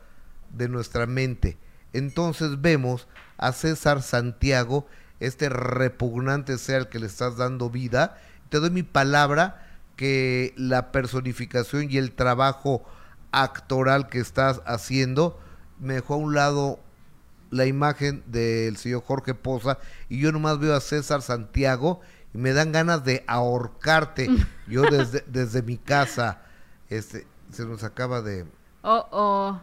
de 0.52 0.70
nuestra 0.70 1.08
mente, 1.08 1.58
entonces 1.94 2.62
vemos 2.62 3.08
a 3.38 3.54
César 3.54 4.04
Santiago, 4.04 4.86
este 5.20 5.50
repugnante 5.50 6.58
sea 6.58 6.78
el 6.78 6.88
que 6.88 7.00
le 7.00 7.08
estás 7.08 7.38
dando 7.38 7.70
vida. 7.70 8.18
Te 8.50 8.60
doy 8.60 8.70
mi 8.70 8.84
palabra 8.84 9.68
que 9.96 10.54
la 10.58 10.92
personificación 10.92 11.88
y 11.90 11.98
el 11.98 12.12
trabajo 12.12 12.84
actoral 13.32 14.10
que 14.10 14.20
estás 14.20 14.62
haciendo 14.66 15.40
me 15.80 15.96
dejó 15.96 16.16
a 16.16 16.18
un 16.18 16.34
lado 16.34 16.80
la 17.50 17.66
imagen 17.66 18.24
del 18.28 18.78
señor 18.78 19.04
Jorge 19.04 19.34
Poza 19.34 19.78
y 20.10 20.20
yo 20.20 20.32
nomás 20.32 20.60
veo 20.60 20.76
a 20.76 20.82
César 20.82 21.22
Santiago 21.22 22.02
y 22.34 22.38
me 22.38 22.54
dan 22.54 22.72
ganas 22.72 23.04
de 23.04 23.24
ahorcarte. 23.28 24.30
Yo 24.68 24.84
desde, 24.84 25.24
desde 25.28 25.62
mi 25.62 25.78
casa, 25.78 26.42
este, 26.90 27.26
se 27.52 27.66
nos 27.66 27.84
acaba 27.86 28.22
de... 28.22 28.46
Oh, 28.82 29.08
oh. 29.12 29.62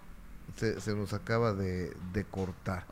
Se, 0.56 0.80
se 0.80 0.94
nos 0.94 1.12
acaba 1.12 1.52
de, 1.52 1.94
de 2.12 2.24
cortar. 2.24 2.86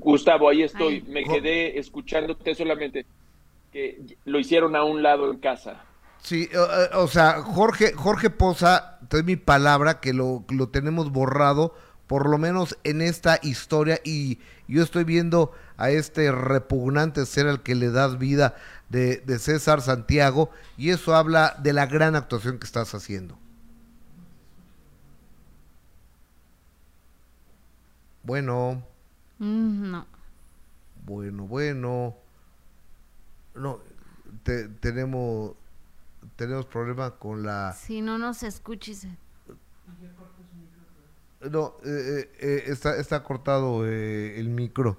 Gustavo, 0.00 0.48
ahí 0.48 0.62
estoy. 0.62 1.02
Me 1.02 1.24
quedé 1.24 1.78
escuchándote 1.78 2.54
solamente 2.54 3.06
que 3.72 4.16
lo 4.24 4.38
hicieron 4.38 4.74
a 4.76 4.84
un 4.84 5.02
lado 5.02 5.30
en 5.30 5.38
casa. 5.38 5.84
Sí, 6.22 6.50
o, 6.94 7.08
sea, 7.08 7.40
Jorge, 7.42 7.92
Jorge 7.94 8.28
Poza, 8.28 8.98
te 9.08 9.18
doy 9.18 9.24
mi 9.24 9.36
palabra 9.36 10.00
que 10.00 10.12
lo, 10.12 10.44
lo 10.50 10.68
tenemos 10.68 11.12
borrado, 11.12 11.74
por 12.06 12.28
lo 12.28 12.36
menos 12.36 12.76
en 12.84 13.00
esta 13.00 13.38
historia, 13.42 14.00
y 14.04 14.38
yo 14.68 14.82
estoy 14.82 15.04
viendo 15.04 15.52
a 15.78 15.90
este 15.90 16.30
repugnante 16.30 17.24
ser 17.24 17.46
al 17.46 17.62
que 17.62 17.74
le 17.74 17.90
das 17.90 18.18
vida 18.18 18.54
de, 18.90 19.16
de 19.18 19.38
César 19.38 19.80
Santiago, 19.80 20.50
y 20.76 20.90
eso 20.90 21.14
habla 21.14 21.56
de 21.62 21.72
la 21.72 21.86
gran 21.86 22.16
actuación 22.16 22.58
que 22.58 22.66
estás 22.66 22.94
haciendo. 22.94 23.38
Bueno. 28.22 28.82
Mm, 29.38 29.90
no. 29.90 30.06
Bueno, 31.04 31.46
bueno. 31.46 32.16
No, 33.54 33.80
tenemos 34.80 35.54
tenemos 36.36 36.66
problema 36.66 37.10
con 37.12 37.42
la... 37.42 37.72
Si 37.72 38.00
no 38.00 38.18
nos 38.18 38.42
escuches. 38.42 39.06
No, 41.50 41.74
eh, 41.84 41.86
eh, 41.86 42.32
eh, 42.38 42.62
está, 42.66 42.96
está 42.96 43.22
cortado 43.22 43.86
el 43.86 44.48
micro 44.48 44.98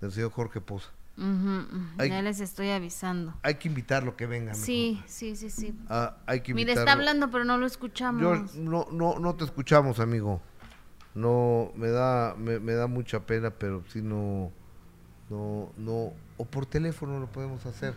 del 0.00 0.12
señor 0.12 0.30
Jorge 0.30 0.60
Poza. 0.60 0.90
ya 1.16 2.22
les 2.22 2.40
estoy 2.40 2.70
avisando. 2.70 3.34
Hay 3.42 3.54
que 3.54 3.68
invitarlo 3.68 4.16
que 4.16 4.26
venga. 4.26 4.54
Sí, 4.54 5.02
sí, 5.06 5.34
sí, 5.34 5.50
sí. 5.50 5.78
Ah, 5.88 6.16
hay 6.26 6.40
que 6.42 6.52
Mira, 6.52 6.74
está 6.74 6.92
hablando, 6.92 7.30
pero 7.30 7.44
no 7.44 7.56
lo 7.56 7.66
escuchamos. 7.66 8.54
no, 8.54 8.88
no, 8.92 9.18
no 9.18 9.34
te 9.34 9.44
escuchamos, 9.44 9.98
amigo 10.00 10.42
no 11.18 11.72
me 11.74 11.88
da 11.88 12.34
me, 12.36 12.72
da 12.72 12.86
mucha 12.86 13.26
pena 13.26 13.50
pero 13.50 13.82
si 13.88 14.02
no 14.02 14.52
no 15.28 15.72
no 15.76 16.12
o 16.36 16.44
por 16.44 16.66
teléfono 16.66 17.18
lo 17.18 17.26
podemos 17.26 17.66
hacer. 17.66 17.94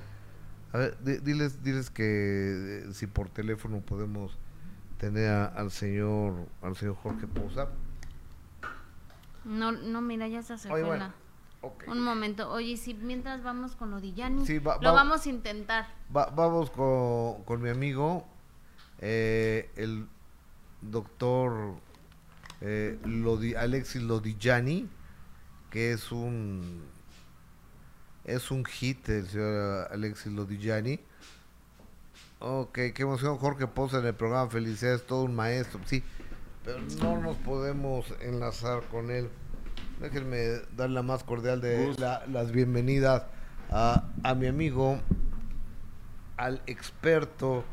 A 0.73 0.77
ver 0.77 0.97
diles 1.03 1.63
diles 1.63 1.89
que 1.89 2.83
eh, 2.87 2.93
si 2.93 3.05
por 3.07 3.29
teléfono 3.29 3.81
podemos 3.81 4.37
tener 4.97 5.29
al 5.29 5.71
señor 5.71 6.47
al 6.61 6.75
señor 6.75 6.95
Jorge 6.95 7.27
Poza 7.27 7.67
no 9.43 9.71
no 9.71 10.01
mira 10.01 10.27
ya 10.27 10.41
se 10.41 10.53
acercó 10.53 10.77
un 11.87 12.03
momento. 12.03 12.49
Oye 12.51 12.75
si 12.75 12.95
mientras 12.95 13.43
vamos 13.43 13.75
con 13.75 13.91
lo 13.91 14.01
de 14.01 14.13
lo 14.81 14.93
vamos 14.93 15.27
a 15.27 15.29
intentar. 15.29 15.85
vamos 16.09 16.71
con, 16.71 17.43
con 17.43 17.61
mi 17.61 17.69
amigo 17.69 18.25
eh, 18.97 19.69
el 19.75 20.07
doctor 20.81 21.75
eh, 22.61 22.97
Lodi, 23.05 23.55
Alexis 23.55 24.01
Lodigiani, 24.01 24.87
que 25.69 25.91
es 25.91 26.11
un 26.11 26.83
es 28.23 28.51
un 28.51 28.63
hit 28.65 29.09
el 29.09 29.27
señor 29.27 29.87
Alexis 29.91 30.31
Lodigiani. 30.31 30.99
Ok, 32.39 32.73
qué 32.73 33.01
emoción 33.03 33.37
Jorge 33.37 33.67
Poza 33.67 33.99
en 33.99 34.05
el 34.05 34.15
programa 34.15 34.49
Felicidades, 34.49 35.05
todo 35.05 35.23
un 35.23 35.35
maestro, 35.35 35.79
sí, 35.85 36.03
pero 36.65 36.79
no 36.99 37.19
nos 37.19 37.37
podemos 37.37 38.05
enlazar 38.19 38.83
con 38.89 39.11
él. 39.11 39.29
Déjenme 39.99 40.61
dar 40.75 40.89
la 40.89 41.03
más 41.03 41.23
cordial 41.23 41.61
de 41.61 41.95
las 42.27 42.51
bienvenidas 42.51 43.25
a, 43.69 44.09
a 44.23 44.33
mi 44.33 44.47
amigo, 44.47 44.99
al 46.37 46.63
experto 46.65 47.63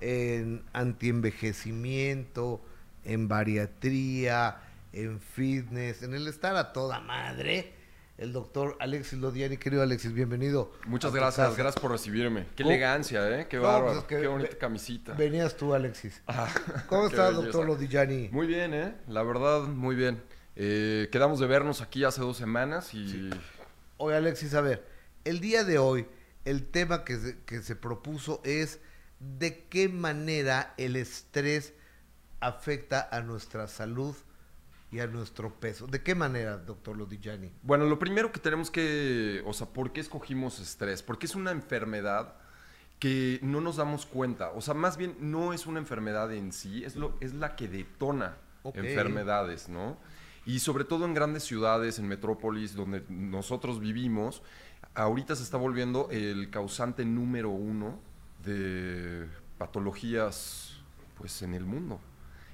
en 0.00 0.64
antienvejecimiento, 0.72 2.60
en 3.06 3.28
bariatría, 3.28 4.60
en 4.92 5.20
fitness, 5.20 6.02
en 6.02 6.14
el 6.14 6.26
estar 6.28 6.56
a 6.56 6.72
toda 6.72 7.00
madre. 7.00 7.72
El 8.18 8.32
doctor 8.32 8.76
Alexis 8.80 9.18
Lodiani, 9.18 9.58
querido 9.58 9.82
Alexis, 9.82 10.12
bienvenido. 10.12 10.72
Muchas 10.86 11.14
gracias, 11.14 11.54
gracias 11.54 11.80
por 11.80 11.90
recibirme. 11.90 12.46
Qué 12.56 12.62
elegancia, 12.62 13.28
¿eh? 13.28 13.46
Qué 13.46 13.58
pues 13.58 13.70
bárbaro, 13.70 14.06
qué 14.06 14.26
bonita 14.26 14.56
camisita. 14.56 15.12
Venías 15.12 15.56
tú, 15.56 15.74
Alexis. 15.74 16.22
Ah, 16.26 16.48
¿Cómo 16.88 17.06
estás, 17.06 17.34
doctor 17.34 17.66
Lodiani? 17.66 18.30
Muy 18.30 18.46
bien, 18.46 18.72
¿eh? 18.72 18.94
La 19.06 19.22
verdad, 19.22 19.62
muy 19.64 19.94
bien. 19.94 20.22
Eh, 20.56 21.08
quedamos 21.12 21.40
de 21.40 21.46
vernos 21.46 21.82
aquí 21.82 22.04
hace 22.04 22.22
dos 22.22 22.38
semanas 22.38 22.94
y... 22.94 23.28
Oye, 23.98 24.16
Alexis, 24.16 24.54
a 24.54 24.62
ver, 24.62 24.86
el 25.24 25.40
día 25.40 25.64
de 25.64 25.78
hoy, 25.78 26.06
el 26.46 26.66
tema 26.66 27.04
que 27.04 27.36
que 27.44 27.60
se 27.60 27.76
propuso 27.76 28.40
es 28.44 28.80
de 29.20 29.64
qué 29.68 29.88
manera 29.90 30.74
el 30.78 30.96
estrés 30.96 31.74
afecta 32.40 33.08
a 33.10 33.20
nuestra 33.22 33.68
salud 33.68 34.14
y 34.90 35.00
a 35.00 35.06
nuestro 35.06 35.52
peso. 35.54 35.86
¿De 35.86 36.02
qué 36.02 36.14
manera, 36.14 36.58
doctor 36.58 36.96
Lodijani? 36.96 37.52
Bueno, 37.62 37.86
lo 37.86 37.98
primero 37.98 38.32
que 38.32 38.40
tenemos 38.40 38.70
que, 38.70 39.42
o 39.44 39.52
sea, 39.52 39.66
¿por 39.68 39.92
qué 39.92 40.00
escogimos 40.00 40.60
estrés? 40.60 41.02
Porque 41.02 41.26
es 41.26 41.34
una 41.34 41.50
enfermedad 41.50 42.34
que 42.98 43.40
no 43.42 43.60
nos 43.60 43.76
damos 43.76 44.06
cuenta. 44.06 44.50
O 44.50 44.60
sea, 44.60 44.74
más 44.74 44.96
bien 44.96 45.16
no 45.20 45.52
es 45.52 45.66
una 45.66 45.78
enfermedad 45.78 46.32
en 46.32 46.52
sí, 46.52 46.84
es, 46.84 46.96
lo, 46.96 47.16
es 47.20 47.34
la 47.34 47.56
que 47.56 47.68
detona 47.68 48.36
enfermedades, 48.74 49.68
¿no? 49.68 49.96
Y 50.44 50.60
sobre 50.60 50.84
todo 50.84 51.04
en 51.04 51.14
grandes 51.14 51.42
ciudades, 51.42 51.98
en 51.98 52.06
metrópolis, 52.06 52.74
donde 52.74 53.04
nosotros 53.08 53.80
vivimos, 53.80 54.42
ahorita 54.94 55.34
se 55.34 55.42
está 55.42 55.56
volviendo 55.56 56.08
el 56.10 56.50
causante 56.50 57.04
número 57.04 57.50
uno 57.50 57.98
de 58.44 59.28
patologías, 59.58 60.80
pues, 61.18 61.42
en 61.42 61.54
el 61.54 61.64
mundo 61.64 62.00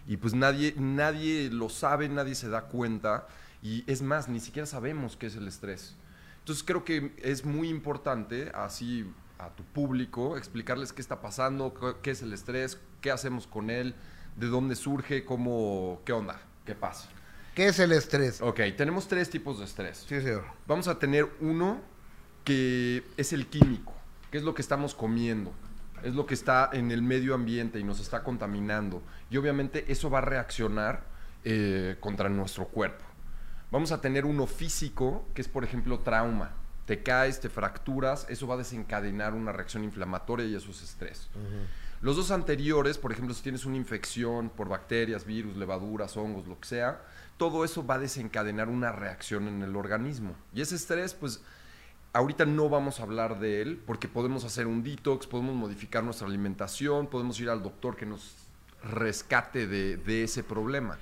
y 0.07 0.17
pues 0.17 0.35
nadie, 0.35 0.75
nadie 0.77 1.51
lo 1.51 1.69
sabe, 1.69 2.09
nadie 2.09 2.35
se 2.35 2.49
da 2.49 2.63
cuenta 2.63 3.27
y 3.63 3.85
es 3.87 4.03
más, 4.03 4.29
ni 4.29 4.41
siquiera 4.41 4.67
sabemos 4.67 5.17
qué 5.17 5.27
es 5.27 5.37
el 5.37 5.47
estrés. 5.47 5.97
Entonces 6.41 6.65
creo 6.65 6.85
que 6.85 7.15
es 7.23 7.45
muy 7.45 7.69
importante 7.69 8.51
así 8.55 9.07
a 9.39 9.51
tu 9.51 9.63
público 9.65 10.37
explicarles 10.37 10.93
qué 10.93 11.01
está 11.01 11.21
pasando, 11.21 11.75
qué 12.03 12.11
es 12.11 12.23
el 12.23 12.33
estrés, 12.33 12.81
qué 13.01 13.11
hacemos 13.11 13.47
con 13.47 13.71
él, 13.71 13.95
de 14.37 14.49
dónde 14.49 14.75
surge, 14.75 15.25
cómo, 15.25 16.01
qué 16.05 16.13
onda, 16.13 16.41
qué 16.65 16.75
pasa. 16.75 17.09
¿Qué 17.55 17.67
es 17.67 17.79
el 17.79 17.93
estrés? 17.93 18.41
Ok, 18.41 18.61
tenemos 18.77 19.07
tres 19.07 19.31
tipos 19.31 19.59
de 19.59 19.67
estrés. 19.67 20.05
Sí, 20.09 20.21
señor. 20.21 20.45
Vamos 20.67 20.89
a 20.89 20.99
tener 20.99 21.31
uno 21.41 21.81
que 22.45 23.05
es 23.17 23.33
el 23.33 23.47
químico, 23.47 23.93
que 24.31 24.39
es 24.39 24.45
lo 24.45 24.55
que 24.55 24.63
estamos 24.63 24.95
comiendo 24.95 25.53
es 26.03 26.15
lo 26.15 26.27
que 26.27 26.35
está 26.35 26.71
en 26.73 26.91
el 26.91 27.03
medio 27.03 27.35
ambiente 27.35 27.79
y 27.79 27.85
nos 27.85 28.01
está 28.01 28.23
contaminando. 28.23 29.03
Y 29.31 29.37
obviamente 29.37 29.85
eso 29.89 30.11
va 30.11 30.19
a 30.19 30.23
reaccionar 30.23 31.05
eh, 31.45 31.97
contra 32.01 32.29
nuestro 32.29 32.67
cuerpo. 32.67 33.05
Vamos 33.71 33.91
a 33.93 34.01
tener 34.01 34.25
uno 34.27 34.47
físico, 34.47 35.27
que 35.35 35.43
es 35.43 35.49
por 35.49 35.65
ejemplo 35.65 36.01
trauma. 36.01 36.53
Te 36.87 37.03
caes, 37.03 37.41
te 37.41 37.49
fracturas, 37.49 38.27
eso 38.29 38.47
va 38.47 38.55
a 38.55 38.59
desencadenar 38.59 39.35
una 39.35 39.53
reacción 39.53 39.85
inflamatoria 39.85 40.47
y 40.47 40.55
eso 40.55 40.71
es 40.71 40.83
estrés. 40.83 41.31
Los 42.03 42.17
dos 42.17 42.33
anteriores, 42.33 42.99
por 42.99 43.13
ejemplo, 43.13 43.33
si 43.33 43.43
tienes 43.43 43.65
una 43.65 43.77
infección 43.77 44.51
por 44.51 44.69
bacterias, 44.69 45.25
virus, 45.25 45.57
levaduras, 45.57 46.17
hongos, 46.17 46.49
lo 46.49 46.59
que 46.59 46.67
sea, 46.67 47.01
todo 47.37 47.65
eso 47.65 47.87
va 47.87 47.95
a 47.95 47.99
desencadenar 48.01 48.69
una 48.69 48.91
reacción 48.91 49.47
en 49.47 49.63
el 49.63 49.77
organismo. 49.77 50.35
Y 50.53 50.61
ese 50.61 50.75
estrés, 50.75 51.15
pues, 51.15 51.43
Ahorita 52.15 52.45
no 52.45 52.69
vamos 52.69 53.01
a 53.01 53.05
hablar 53.05 53.41
de 53.41 53.63
él 53.63 53.83
porque 53.87 54.07
podemos 54.07 54.45
hacer 54.45 54.67
un 54.67 54.83
detox, 54.83 55.27
podemos 55.27 55.55
modificar 55.55 56.05
nuestra 56.05 56.27
alimentación, 56.27 57.07
podemos 57.07 57.41
ir 57.41 57.49
al 57.49 57.63
doctor 57.63 57.97
que 57.97 58.05
nos 58.05 58.35
rescate 58.85 59.67
de, 59.67 60.23
ese 60.23 60.45
problema. 60.45 60.99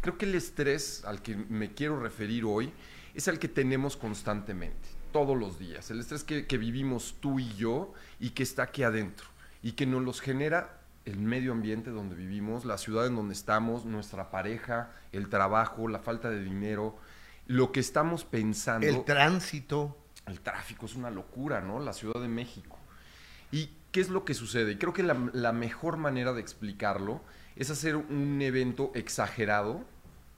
Creo 0.00 0.16
que 0.16 0.24
el 0.24 0.36
estrés 0.36 1.04
al 1.04 1.20
que 1.20 1.34
me 1.34 1.74
quiero 1.74 1.98
referir 1.98 2.44
hoy 2.44 2.72
es 3.14 3.26
el 3.26 3.40
que 3.40 3.48
tenemos 3.48 3.96
constantemente, 3.96 4.88
todos 5.12 5.36
los 5.36 5.58
días. 5.58 5.90
El 5.90 5.98
estrés 5.98 6.22
que, 6.22 6.46
que 6.46 6.58
vivimos 6.58 7.16
tú 7.18 7.40
y 7.40 7.52
yo 7.54 7.92
y 8.20 8.30
que 8.30 8.44
está 8.44 8.62
aquí 8.64 8.84
adentro 8.84 9.26
y 9.62 9.72
que 9.72 9.86
nos 9.86 10.02
los 10.02 10.20
genera 10.20 10.78
el 11.04 11.18
medio 11.18 11.50
ambiente 11.50 11.90
donde 11.90 12.14
vivimos, 12.14 12.64
la 12.64 12.78
ciudad 12.78 13.06
en 13.06 13.16
donde 13.16 13.34
estamos, 13.34 13.84
nuestra 13.84 14.30
pareja, 14.30 14.92
el 15.10 15.28
trabajo, 15.28 15.88
la 15.88 15.98
falta 15.98 16.30
de 16.30 16.40
dinero, 16.40 16.96
lo 17.46 17.72
que 17.72 17.80
estamos 17.80 18.24
pensando. 18.24 18.86
El 18.86 19.04
tránsito 19.04 19.96
el 20.26 20.40
tráfico 20.40 20.86
es 20.86 20.94
una 20.94 21.10
locura, 21.10 21.60
¿no? 21.60 21.80
La 21.80 21.92
Ciudad 21.92 22.20
de 22.20 22.28
México. 22.28 22.78
¿Y 23.50 23.70
qué 23.90 24.00
es 24.00 24.08
lo 24.08 24.24
que 24.24 24.34
sucede? 24.34 24.78
Creo 24.78 24.92
que 24.92 25.02
la, 25.02 25.52
mejor 25.52 25.96
manera 25.96 26.32
de 26.32 26.40
explicarlo 26.40 27.20
es 27.56 27.70
hacer 27.70 27.96
un 27.96 28.40
evento 28.40 28.92
exagerado 28.94 29.84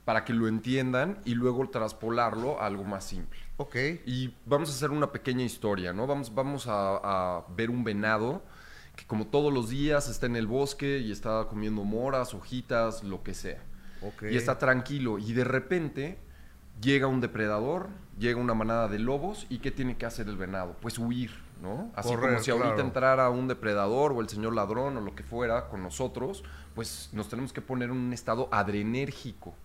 para 0.03 0.25
que 0.25 0.33
lo 0.33 0.47
entiendan 0.47 1.19
y 1.25 1.33
luego 1.33 1.67
traspolarlo 1.69 2.61
a 2.61 2.67
algo 2.67 2.83
más 2.83 3.05
simple. 3.05 3.39
Ok. 3.57 3.75
Y 4.05 4.33
vamos 4.45 4.69
a 4.69 4.73
hacer 4.73 4.91
una 4.91 5.11
pequeña 5.11 5.43
historia, 5.43 5.93
¿no? 5.93 6.05
Vamos, 6.05 6.35
vamos 6.35 6.67
a, 6.67 7.37
a 7.37 7.45
ver 7.55 7.69
un 7.69 7.83
venado 7.83 8.43
que 8.95 9.05
como 9.05 9.27
todos 9.27 9.53
los 9.53 9.69
días 9.69 10.07
está 10.09 10.25
en 10.25 10.35
el 10.35 10.47
bosque 10.47 10.99
y 10.99 11.11
está 11.11 11.45
comiendo 11.49 11.83
moras, 11.83 12.33
hojitas, 12.33 13.03
lo 13.03 13.23
que 13.23 13.33
sea. 13.33 13.63
Okay. 14.01 14.33
Y 14.33 14.37
está 14.37 14.57
tranquilo. 14.57 15.17
Y 15.17 15.33
de 15.33 15.43
repente 15.43 16.19
llega 16.81 17.07
un 17.07 17.21
depredador, 17.21 17.89
llega 18.17 18.39
una 18.39 18.53
manada 18.53 18.87
de 18.87 18.99
lobos 18.99 19.45
y 19.49 19.59
¿qué 19.59 19.71
tiene 19.71 19.97
que 19.97 20.05
hacer 20.05 20.27
el 20.27 20.37
venado? 20.37 20.75
Pues 20.81 20.97
huir, 20.99 21.31
¿no? 21.61 21.91
Así 21.95 22.15
como 22.15 22.39
si 22.39 22.51
ahorita 22.51 22.81
entrara 22.81 23.29
un 23.29 23.47
depredador 23.47 24.11
o 24.13 24.21
el 24.21 24.29
señor 24.29 24.53
ladrón 24.53 24.97
o 24.97 25.01
lo 25.01 25.15
que 25.15 25.23
fuera 25.23 25.67
con 25.69 25.83
nosotros, 25.83 26.43
pues 26.73 27.09
nos 27.13 27.29
tenemos 27.29 27.53
que 27.53 27.61
poner 27.61 27.89
en 27.89 27.97
un 27.97 28.13
estado 28.13 28.49
adrenérgico. 28.51 29.55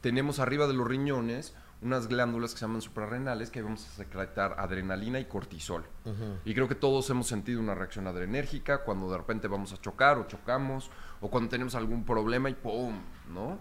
Tenemos 0.00 0.38
arriba 0.38 0.66
de 0.66 0.74
los 0.74 0.86
riñones 0.86 1.54
unas 1.82 2.08
glándulas 2.08 2.52
que 2.52 2.60
se 2.60 2.66
llaman 2.66 2.80
suprarrenales 2.80 3.50
que 3.50 3.60
vamos 3.60 3.86
a 3.86 3.90
secretar 3.90 4.56
adrenalina 4.58 5.20
y 5.20 5.26
cortisol. 5.26 5.84
Y 6.44 6.54
creo 6.54 6.68
que 6.68 6.74
todos 6.74 7.08
hemos 7.10 7.26
sentido 7.26 7.60
una 7.60 7.74
reacción 7.74 8.06
adrenérgica 8.06 8.82
cuando 8.82 9.10
de 9.10 9.18
repente 9.18 9.46
vamos 9.46 9.72
a 9.72 9.76
chocar 9.76 10.18
o 10.18 10.26
chocamos 10.26 10.90
o 11.20 11.28
cuando 11.28 11.50
tenemos 11.50 11.74
algún 11.74 12.04
problema 12.04 12.48
y 12.48 12.54
¡pum! 12.54 12.98
¿no? 13.32 13.58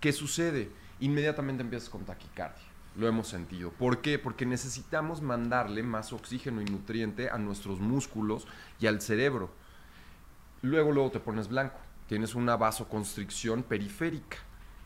¿Qué 0.00 0.12
sucede? 0.12 0.70
Inmediatamente 1.00 1.62
empiezas 1.62 1.88
con 1.88 2.04
taquicardia. 2.04 2.64
Lo 2.96 3.06
hemos 3.06 3.28
sentido. 3.28 3.70
¿Por 3.70 4.00
qué? 4.00 4.18
Porque 4.18 4.44
necesitamos 4.44 5.22
mandarle 5.22 5.82
más 5.82 6.12
oxígeno 6.12 6.60
y 6.60 6.64
nutriente 6.64 7.30
a 7.30 7.38
nuestros 7.38 7.80
músculos 7.80 8.46
y 8.80 8.86
al 8.86 9.00
cerebro. 9.00 9.50
Luego, 10.62 10.90
luego 10.90 11.10
te 11.12 11.20
pones 11.20 11.48
blanco. 11.48 11.78
Tienes 12.08 12.34
una 12.34 12.56
vasoconstricción 12.56 13.62
periférica. 13.62 14.38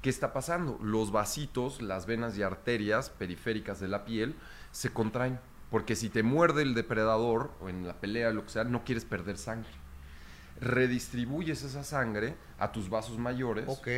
¿Qué 0.03 0.11
está 0.11 0.33
pasando? 0.33 0.79
Los 0.83 1.13
vasitos, 1.13 1.81
las 1.81 2.07
venas 2.07 2.37
y 2.37 2.43
arterias 2.43 3.09
periféricas 3.09 3.81
de 3.81 3.89
la 3.89 4.05
piel 4.05 4.35
se 4.73 4.93
contraen. 4.93 5.39
Porque 5.71 5.97
si 5.97 6.11
te 6.11 6.23
muerde 6.23 6.63
el 6.63 6.75
depredador 6.75 7.53
o 7.63 7.71
en 7.71 7.87
la 7.87 7.99
pelea, 7.99 8.31
lo 8.33 8.45
que 8.45 8.51
sea, 8.51 8.65
no 8.65 8.85
quieres 8.85 9.07
perder 9.07 9.39
sangre. 9.39 9.71
Redistribuyes 10.61 11.63
esa 11.63 11.83
sangre 11.83 12.37
a 12.59 12.73
tus 12.73 12.91
vasos 12.91 13.19
mayores. 13.19 13.65
Ok 13.69 13.89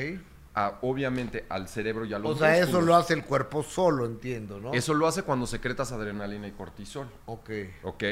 obviamente 0.82 1.46
al 1.48 1.68
cerebro 1.68 2.04
y 2.04 2.14
a 2.14 2.18
los 2.18 2.36
O 2.36 2.38
sea, 2.38 2.58
eso 2.58 2.80
lo 2.80 2.94
hace 2.94 3.14
el 3.14 3.24
cuerpo 3.24 3.62
solo, 3.62 4.06
entiendo, 4.06 4.60
¿no? 4.60 4.72
Eso 4.72 4.94
lo 4.94 5.06
hace 5.06 5.22
cuando 5.22 5.46
secretas 5.46 5.92
adrenalina 5.92 6.46
y 6.46 6.52
cortisol. 6.52 7.08
Ok. 7.26 7.50
Ok. 7.82 8.04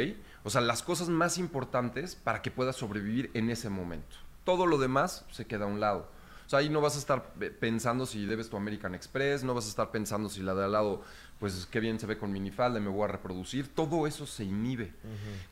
O 0.44 0.50
sea, 0.50 0.60
las 0.60 0.82
cosas 0.82 1.08
más 1.08 1.38
importantes 1.38 2.16
para 2.16 2.42
que 2.42 2.50
puedas 2.50 2.76
sobrevivir 2.76 3.30
en 3.34 3.50
ese 3.50 3.68
momento. 3.68 4.16
Todo 4.44 4.66
lo 4.66 4.78
demás 4.78 5.24
se 5.30 5.46
queda 5.46 5.64
a 5.64 5.68
un 5.68 5.78
lado 5.78 6.08
sea, 6.52 6.58
ahí 6.60 6.68
no 6.68 6.80
vas 6.80 6.96
a 6.96 6.98
estar 6.98 7.32
pensando 7.58 8.06
si 8.06 8.26
debes 8.26 8.50
tu 8.50 8.56
American 8.56 8.94
Express, 8.94 9.42
no 9.42 9.54
vas 9.54 9.66
a 9.66 9.68
estar 9.68 9.90
pensando 9.90 10.28
si 10.28 10.42
la 10.42 10.54
de 10.54 10.64
al 10.64 10.72
lado, 10.72 11.02
pues 11.42 11.66
qué 11.66 11.80
bien 11.80 11.98
se 11.98 12.06
ve 12.06 12.16
con 12.16 12.30
minifalda, 12.30 12.78
me 12.78 12.88
voy 12.88 13.02
a 13.02 13.08
reproducir. 13.08 13.74
Todo 13.74 14.06
eso 14.06 14.28
se 14.28 14.44
inhibe. 14.44 14.92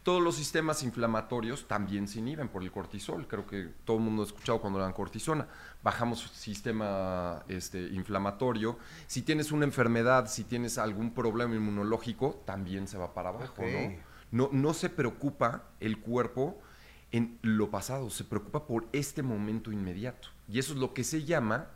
Todos 0.04 0.22
los 0.22 0.36
sistemas 0.36 0.84
inflamatorios 0.84 1.66
también 1.66 2.06
se 2.06 2.20
inhiben 2.20 2.46
por 2.46 2.62
el 2.62 2.70
cortisol. 2.70 3.26
Creo 3.26 3.44
que 3.44 3.70
todo 3.84 3.96
el 3.96 4.04
mundo 4.04 4.22
ha 4.22 4.26
escuchado 4.26 4.60
cuando 4.60 4.78
le 4.78 4.84
dan 4.84 4.92
cortisona. 4.92 5.48
Bajamos 5.82 6.30
sistema 6.32 7.42
este, 7.48 7.88
inflamatorio. 7.88 8.78
Si 9.08 9.22
tienes 9.22 9.50
una 9.50 9.64
enfermedad, 9.64 10.28
si 10.28 10.44
tienes 10.44 10.78
algún 10.78 11.12
problema 11.12 11.56
inmunológico, 11.56 12.40
también 12.46 12.86
se 12.86 12.96
va 12.96 13.12
para 13.12 13.30
abajo, 13.30 13.60
¿no? 13.60 13.96
No, 14.30 14.48
no 14.52 14.74
se 14.74 14.90
preocupa 14.90 15.70
el 15.80 15.98
cuerpo 15.98 16.62
en 17.10 17.36
lo 17.42 17.72
pasado, 17.72 18.10
se 18.10 18.22
preocupa 18.22 18.64
por 18.64 18.86
este 18.92 19.24
momento 19.24 19.72
inmediato. 19.72 20.28
Y 20.48 20.60
eso 20.60 20.72
es 20.72 20.78
lo 20.78 20.94
que 20.94 21.02
se 21.02 21.24
llama, 21.24 21.66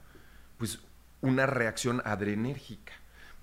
pues, 0.57 0.79
una 1.21 1.47
reacción 1.47 2.01
adrenérgica. 2.05 2.93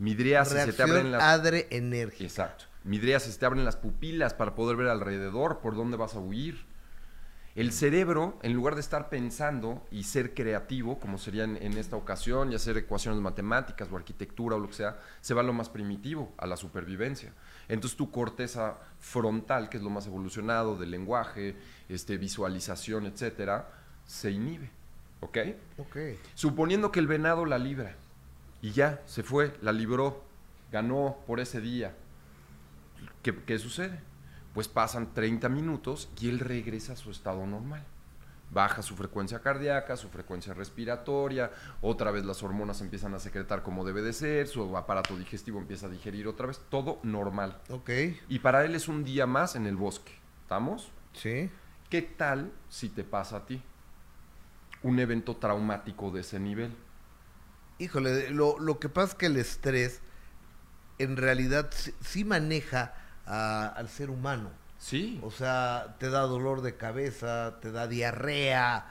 Midriasis 0.02 0.64
se 0.64 0.74
te 0.74 0.82
abren 0.82 1.12
las... 1.12 1.22
adrenérgica. 1.22 2.24
Exacto. 2.24 2.66
Midriasis 2.84 3.38
te 3.38 3.46
abren 3.46 3.64
las 3.64 3.76
pupilas 3.76 4.34
para 4.34 4.56
poder 4.56 4.76
ver 4.76 4.88
alrededor 4.88 5.60
por 5.60 5.76
dónde 5.76 5.96
vas 5.96 6.16
a 6.16 6.20
huir. 6.20 6.66
El 7.54 7.72
cerebro, 7.72 8.40
en 8.42 8.54
lugar 8.54 8.74
de 8.74 8.82
estar 8.82 9.10
pensando 9.10 9.86
y 9.92 10.06
ser 10.06 10.34
creativo, 10.34 11.00
como 11.00 11.20
sería 11.20 11.44
en, 11.44 11.56
en, 11.58 11.78
esta 11.78 11.98
ocasión, 11.98 12.52
y 12.52 12.56
hacer 12.56 12.78
ecuaciones 12.78 13.22
matemáticas 13.22 13.90
o 13.92 13.96
arquitectura 13.98 14.56
o 14.56 14.60
lo 14.60 14.70
que 14.70 14.74
sea, 14.74 15.00
se 15.20 15.36
va 15.36 15.42
a 15.42 15.44
lo 15.44 15.54
más 15.54 15.70
primitivo, 15.70 16.34
a 16.38 16.48
la 16.48 16.58
supervivencia. 16.58 17.32
Entonces 17.68 17.96
tu 17.96 18.10
corteza 18.10 18.80
frontal, 19.00 19.70
que 19.70 19.78
es 19.78 19.84
lo 19.84 19.92
más 19.92 20.08
evolucionado 20.08 20.78
del 20.78 20.90
lenguaje, 20.90 21.56
este, 21.90 22.18
visualización, 22.18 23.06
etcétera, 23.06 23.70
se 24.08 24.32
inhibe. 24.32 24.72
¿Ok? 25.20 25.38
Ok. 25.78 25.98
Suponiendo 26.34 26.92
que 26.92 27.00
el 27.00 27.06
venado 27.06 27.46
la 27.46 27.60
libra 27.60 27.98
y 28.62 28.72
ya 28.72 29.02
se 29.06 29.24
fue, 29.24 29.54
la 29.62 29.72
libró, 29.72 30.24
ganó 30.72 31.18
por 31.26 31.40
ese 31.40 31.62
día. 31.62 31.96
¿Qué, 33.24 33.36
qué 33.44 33.60
sucede? 33.60 34.00
Pues 34.54 34.68
pasan 34.68 35.14
30 35.14 35.50
minutos 35.50 36.10
y 36.20 36.30
él 36.30 36.40
regresa 36.40 36.94
a 36.94 36.96
su 36.98 37.12
estado 37.12 37.46
normal. 37.46 37.84
baja 38.52 38.82
su 38.82 38.96
frecuencia 38.98 39.40
cardíaca, 39.40 39.96
su 39.96 40.10
frecuencia 40.10 40.54
respiratoria, 40.54 41.52
otra 41.82 42.12
vez 42.12 42.26
las 42.26 42.44
hormonas 42.44 42.82
empiezan 42.82 43.14
a 43.14 43.20
secretar 43.20 43.64
como 43.64 43.86
debe 43.86 44.02
de 44.02 44.12
ser, 44.12 44.48
su 44.48 44.76
aparato 44.76 45.18
digestivo 45.18 45.58
empieza 45.58 45.86
a 45.88 45.90
digerir 45.90 46.28
otra 46.28 46.48
vez, 46.48 46.60
todo 46.70 47.00
normal. 47.04 47.58
Ok. 47.70 47.90
Y 48.28 48.40
para 48.40 48.66
él 48.66 48.76
es 48.76 48.90
un 48.90 49.04
día 49.06 49.26
más 49.26 49.56
en 49.56 49.68
el 49.68 49.78
bosque. 49.78 50.12
¿Estamos? 50.44 50.92
Sí. 51.14 51.50
¿Qué 51.90 52.02
tal 52.02 52.52
si 52.70 52.90
te 52.90 53.04
pasa 53.06 53.38
a 53.38 53.46
ti 53.46 53.62
un 54.84 55.00
evento 55.00 55.38
traumático 55.38 56.12
de 56.12 56.20
ese 56.22 56.40
nivel? 56.40 56.76
Híjole, 57.82 58.30
lo, 58.30 58.60
lo 58.60 58.80
que 58.80 58.90
pasa 58.90 59.14
es 59.14 59.16
que 59.16 59.26
el 59.26 59.38
estrés 59.38 60.02
en 61.00 61.18
realidad 61.18 61.72
sí, 62.02 62.24
maneja 62.24 62.94
al 63.26 63.90
ser 63.90 64.12
humano. 64.12 64.52
Sí. 64.78 65.20
O 65.24 65.32
sea, 65.32 65.96
te 66.00 66.12
da 66.12 66.22
dolor 66.22 66.62
de 66.62 66.76
cabeza, 66.76 67.58
te 67.60 67.72
da 67.72 67.88
diarrea. 67.88 68.86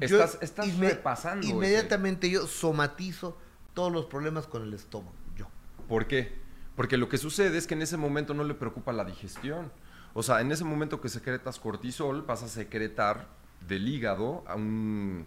estás, 0.00 0.36
estás 0.42 0.76
repasando. 0.76 1.46
Inmediatamente 1.46 2.28
yo 2.28 2.46
somatizo 2.46 3.38
todos 3.72 3.90
los 3.90 4.04
problemas 4.04 4.46
con 4.46 4.62
el 4.64 4.74
estómago. 4.74 5.14
Yo. 5.34 5.46
¿Por 5.88 6.06
qué? 6.06 6.40
Porque 6.76 6.98
lo 6.98 7.08
que 7.08 7.16
sucede 7.16 7.56
es 7.56 7.66
que 7.66 7.72
en 7.72 7.80
ese 7.80 7.96
momento 7.96 8.34
no 8.34 8.44
le 8.44 8.52
preocupa 8.52 8.92
la 8.92 9.06
digestión. 9.06 9.72
O 10.12 10.22
sea, 10.22 10.42
en 10.42 10.52
ese 10.52 10.64
momento 10.64 11.00
que 11.00 11.08
secretas 11.08 11.58
cortisol, 11.58 12.20
vas 12.22 12.42
a 12.42 12.48
secretar 12.48 13.28
del 13.66 13.88
hígado 13.88 14.44
a 14.46 14.56
un, 14.56 15.26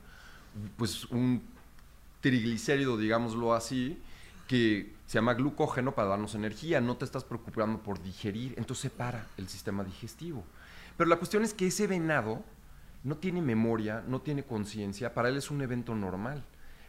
pues 0.77 1.05
un 1.05 1.54
triglicérido, 2.25 2.97
digámoslo 2.97 3.53
así, 3.53 4.01
que 4.47 4.95
se 5.05 5.19
llama 5.19 5.35
glucógeno 5.35 5.93
para 5.93 6.07
darnos 6.07 6.33
energía, 6.33 6.81
no 6.81 6.97
te 6.97 7.05
estás 7.05 7.23
preocupando 7.23 7.83
por 7.83 8.01
digerir, 8.01 8.55
entonces 8.57 8.81
se 8.81 8.89
para 8.89 9.27
el 9.37 9.47
sistema 9.47 9.83
digestivo. 9.83 10.43
Pero 10.97 11.07
la 11.07 11.17
cuestión 11.17 11.43
es 11.43 11.53
que 11.53 11.67
ese 11.67 11.85
venado 11.85 12.43
no 13.03 13.17
tiene 13.17 13.43
memoria, 13.43 14.03
no 14.07 14.21
tiene 14.21 14.43
conciencia, 14.43 15.13
para 15.13 15.29
él 15.29 15.37
es 15.37 15.51
un 15.51 15.61
evento 15.61 15.93
normal. 15.93 16.43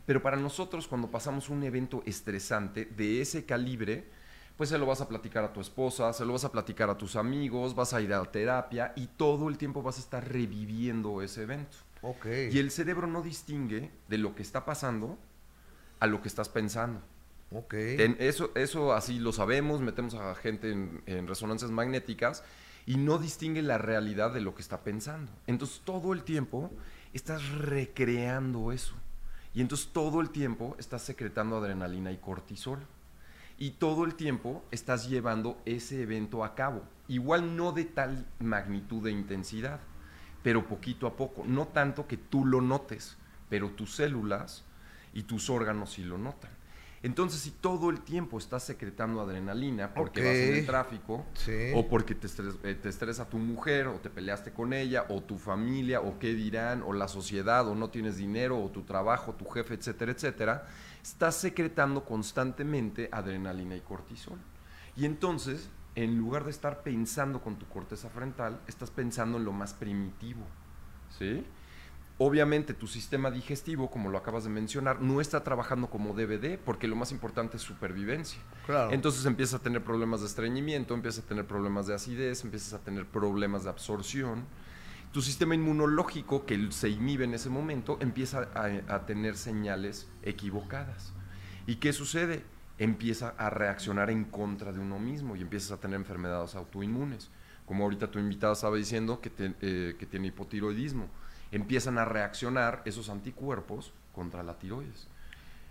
Pero 0.06 0.22
para 0.22 0.38
nosotros 0.38 0.88
cuando 0.88 1.10
pasamos 1.10 1.50
un 1.50 1.62
evento 1.64 2.02
estresante 2.06 2.86
de 2.86 3.20
ese 3.20 3.44
calibre, 3.44 4.08
pues 4.56 4.70
se 4.70 4.78
lo 4.78 4.86
vas 4.86 5.02
a 5.02 5.08
platicar 5.08 5.44
a 5.44 5.52
tu 5.52 5.60
esposa, 5.60 6.14
se 6.14 6.24
lo 6.24 6.32
vas 6.32 6.46
a 6.46 6.52
platicar 6.52 6.88
a 6.88 6.96
tus 6.96 7.14
amigos, 7.14 7.74
vas 7.74 7.92
a 7.92 8.00
ir 8.00 8.14
a 8.14 8.24
terapia 8.24 8.94
y 8.96 9.06
todo 9.06 9.50
el 9.50 9.58
tiempo 9.58 9.82
vas 9.82 9.98
a 9.98 10.00
estar 10.00 10.26
reviviendo 10.26 11.20
ese 11.20 11.42
evento. 11.42 11.76
Okay. 12.02 12.50
Y 12.52 12.58
el 12.58 12.70
cerebro 12.70 13.06
no 13.06 13.22
distingue 13.22 13.90
de 14.08 14.18
lo 14.18 14.34
que 14.34 14.42
está 14.42 14.64
pasando 14.64 15.18
a 16.00 16.06
lo 16.06 16.22
que 16.22 16.28
estás 16.28 16.48
pensando. 16.48 17.00
Okay. 17.52 18.16
eso, 18.18 18.50
eso 18.56 18.92
así 18.92 19.20
lo 19.20 19.32
sabemos, 19.32 19.80
metemos 19.80 20.14
a 20.14 20.34
gente 20.34 20.72
en, 20.72 21.28
resonancias 21.28 21.70
magnéticas 21.70 22.42
y 22.86 22.96
no 22.96 23.18
distingue 23.18 23.62
la 23.62 23.78
realidad 23.78 24.32
de 24.32 24.40
lo 24.40 24.54
que 24.54 24.62
está 24.62 24.82
pensando. 24.82 25.30
Entonces 25.46 25.80
todo 25.84 26.12
el 26.12 26.24
tiempo 26.24 26.70
estás 27.12 27.48
recreando 27.50 28.72
eso. 28.72 28.94
Y 29.54 29.60
entonces 29.60 29.88
todo 29.92 30.20
el 30.20 30.30
tiempo 30.30 30.76
estás 30.78 31.02
secretando 31.02 31.56
adrenalina 31.56 32.12
y 32.12 32.18
cortisol. 32.18 32.80
Y 33.58 33.70
todo 33.70 34.04
el 34.04 34.14
tiempo 34.16 34.62
estás 34.70 35.08
llevando 35.08 35.58
ese 35.64 36.02
evento 36.02 36.44
a 36.44 36.54
cabo. 36.54 36.82
Igual 37.08 37.56
no 37.56 37.72
de 37.72 37.84
tal 37.84 38.26
magnitud 38.38 39.02
de 39.04 39.12
intensidad, 39.12 39.80
pero 40.46 40.64
poquito 40.64 41.08
a 41.08 41.16
poco. 41.16 41.42
No 41.44 41.66
tanto 41.66 42.06
que 42.06 42.16
tú 42.16 42.44
lo 42.44 42.60
notes, 42.60 43.16
pero 43.48 43.70
tus 43.70 43.96
células 43.96 44.62
y 45.12 45.24
tus 45.24 45.50
órganos 45.50 45.94
sí 45.94 46.04
lo 46.04 46.18
notan. 46.18 46.52
Entonces, 47.02 47.40
si 47.40 47.50
todo 47.50 47.90
el 47.90 48.02
tiempo 48.02 48.38
estás 48.38 48.62
secretando 48.62 49.20
adrenalina 49.20 49.92
porque 49.92 50.24
vas 50.24 50.36
en 50.36 50.54
el 50.54 50.64
tráfico, 50.64 51.26
o 51.74 51.88
porque 51.88 52.14
te, 52.14 52.28
eh, 52.62 52.76
te, 52.76 52.88
estresa 52.88 53.28
tu 53.28 53.38
mujer, 53.38 53.88
o 53.88 53.94
te 53.94 54.08
peleaste 54.08 54.52
con 54.52 54.72
ella, 54.72 55.06
o 55.08 55.20
tu 55.20 55.36
familia, 55.36 56.00
o 56.00 56.16
qué 56.20 56.32
dirán, 56.32 56.84
o 56.86 56.92
la 56.92 57.08
sociedad, 57.08 57.66
o 57.66 57.74
no 57.74 57.90
tienes 57.90 58.16
dinero, 58.16 58.62
o 58.62 58.70
tu 58.70 58.82
trabajo, 58.82 59.34
tu 59.34 59.46
jefe, 59.46 59.74
etcétera, 59.74 60.12
etcétera, 60.12 60.68
estás 61.02 61.34
secretando 61.34 62.04
constantemente 62.04 63.08
adrenalina 63.10 63.74
y 63.74 63.80
cortisol. 63.80 64.38
Y 64.96 65.06
entonces, 65.06 65.70
en 65.96 66.18
lugar 66.18 66.44
de 66.44 66.50
estar 66.50 66.82
pensando 66.82 67.40
con 67.40 67.56
tu 67.56 67.66
corteza 67.66 68.10
frontal, 68.10 68.60
estás 68.68 68.90
pensando 68.90 69.38
en 69.38 69.44
lo 69.44 69.52
más 69.52 69.72
primitivo. 69.72 70.46
¿Sí? 71.18 71.44
Obviamente 72.18 72.74
tu 72.74 72.86
sistema 72.86 73.30
digestivo, 73.30 73.90
como 73.90 74.10
lo 74.10 74.18
acabas 74.18 74.44
de 74.44 74.50
mencionar, 74.50 75.00
no 75.00 75.20
está 75.20 75.42
trabajando 75.42 75.88
como 75.88 76.14
debe 76.14 76.58
porque 76.58 76.86
lo 76.86 76.96
más 76.96 77.12
importante 77.12 77.56
es 77.56 77.62
supervivencia. 77.62 78.38
Entonces 78.90 79.24
empiezas 79.24 79.60
a 79.60 79.62
tener 79.62 79.82
problemas 79.84 80.20
de 80.20 80.26
estreñimiento, 80.26 80.94
empiezas 80.94 81.24
a 81.24 81.28
tener 81.28 81.46
problemas 81.46 81.86
de 81.86 81.94
acidez, 81.94 82.44
empiezas 82.44 82.74
a 82.74 82.78
tener 82.78 83.06
problemas 83.06 83.64
de 83.64 83.70
absorción. 83.70 84.44
Tu 85.12 85.22
sistema 85.22 85.54
inmunológico, 85.54 86.44
que 86.44 86.72
se 86.72 86.90
inhibe 86.90 87.24
en 87.24 87.32
ese 87.32 87.48
momento, 87.48 87.96
empieza 88.00 88.48
a, 88.54 88.94
a 88.94 89.06
tener 89.06 89.36
señales 89.36 90.08
equivocadas. 90.22 91.12
¿Y 91.66 91.76
qué 91.76 91.92
sucede? 91.92 92.44
Empieza 92.78 93.34
a 93.38 93.50
reaccionar 93.50 94.10
en 94.10 94.24
contra 94.24 94.72
de 94.72 94.80
uno 94.80 94.98
mismo 94.98 95.36
y 95.36 95.42
empiezas 95.42 95.72
a 95.72 95.80
tener 95.80 95.96
enfermedades 95.98 96.54
autoinmunes. 96.54 97.30
Como 97.64 97.84
ahorita 97.84 98.10
tu 98.10 98.18
invitada 98.18 98.52
estaba 98.52 98.76
diciendo 98.76 99.20
que, 99.20 99.32
eh, 99.38 99.96
que 99.98 100.06
tiene 100.06 100.28
hipotiroidismo 100.28 101.08
empiezan 101.52 101.98
a 101.98 102.04
reaccionar 102.04 102.82
esos 102.84 103.08
anticuerpos 103.08 103.92
contra 104.12 104.42
la 104.42 104.58
tiroides. 104.58 105.08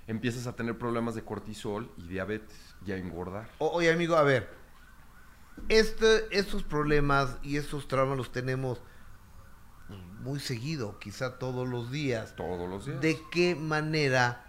Empiezas 0.07 0.47
a 0.47 0.55
tener 0.55 0.77
problemas 0.77 1.15
de 1.15 1.23
cortisol 1.23 1.91
y 1.97 2.07
diabetes 2.07 2.75
y 2.85 2.91
a 2.91 2.97
engordar. 2.97 3.49
oye, 3.57 3.91
amigo, 3.91 4.15
a 4.15 4.23
ver, 4.23 4.49
este, 5.69 6.37
estos 6.37 6.63
problemas 6.63 7.37
y 7.41 7.57
estos 7.57 7.87
traumas 7.87 8.17
los 8.17 8.31
tenemos 8.31 8.81
muy 10.21 10.39
seguido, 10.39 10.99
quizá 10.99 11.37
todos 11.37 11.67
los 11.67 11.91
días. 11.91 12.35
Todos 12.35 12.69
los 12.69 12.85
días. 12.85 13.01
¿De 13.01 13.19
qué 13.31 13.55
manera 13.55 14.43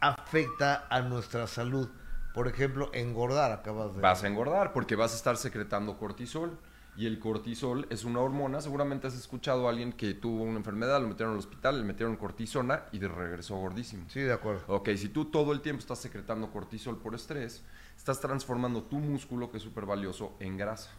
afecta 0.00 0.86
a 0.90 1.00
nuestra 1.02 1.46
salud? 1.46 1.88
Por 2.34 2.48
ejemplo, 2.48 2.90
engordar, 2.94 3.52
acabas 3.52 3.94
de... 3.94 4.00
Vas 4.00 4.24
a 4.24 4.28
engordar 4.28 4.72
porque 4.72 4.96
vas 4.96 5.12
a 5.12 5.16
estar 5.16 5.36
secretando 5.36 5.98
cortisol 5.98 6.58
y 6.96 7.06
el 7.06 7.18
cortisol 7.18 7.86
es 7.90 8.04
una 8.04 8.20
hormona. 8.20 8.60
Seguramente 8.60 9.06
has 9.06 9.14
escuchado 9.14 9.66
a 9.66 9.70
alguien 9.70 9.92
que 9.92 10.14
tuvo 10.14 10.42
una 10.42 10.56
enfermedad, 10.56 11.00
lo 11.00 11.08
metieron 11.08 11.34
al 11.34 11.38
hospital, 11.38 11.78
le 11.78 11.84
metieron 11.84 12.16
cortisona 12.16 12.84
y 12.92 12.98
de 12.98 13.08
regresó 13.08 13.56
gordísimo. 13.56 14.04
Sí, 14.08 14.20
de 14.20 14.32
acuerdo. 14.32 14.62
Ok, 14.68 14.90
si 14.96 15.08
tú 15.08 15.26
todo 15.26 15.52
el 15.52 15.60
tiempo 15.60 15.80
estás 15.80 15.98
secretando 15.98 16.50
cortisol 16.50 16.98
por 16.98 17.14
estrés, 17.14 17.62
estás 17.96 18.20
transformando 18.20 18.82
tu 18.82 18.96
músculo, 18.96 19.50
que 19.50 19.58
es 19.58 19.62
súper 19.62 19.84
valioso, 19.84 20.34
en 20.40 20.56
grasa. 20.56 20.90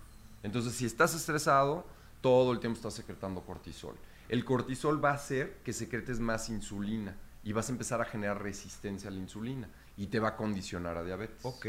Entonces, 0.43 0.73
si 0.73 0.85
estás 0.85 1.15
estresado, 1.15 1.85
todo 2.22 2.51
el 2.51 2.60
tiempo 2.60 2.77
estás 2.77 2.93
secretando 2.93 3.41
cortisol. 3.41 3.95
El 4.30 4.45
cortisol 4.45 5.03
va 5.03 5.11
a 5.11 5.15
hacer 5.15 5.57
que 5.64 5.73
secretes 5.73 6.19
más 6.19 6.49
insulina 6.49 7.15
y 7.43 7.53
vas 7.53 7.69
a 7.69 7.72
empezar 7.72 8.01
a 8.01 8.05
generar 8.05 8.41
resistencia 8.41 9.10
a 9.10 9.14
la 9.14 9.19
insulina 9.19 9.68
y 9.97 10.07
te 10.07 10.19
va 10.19 10.29
a 10.29 10.35
condicionar 10.35 10.97
a 10.97 11.03
diabetes. 11.03 11.43
Ok. 11.43 11.65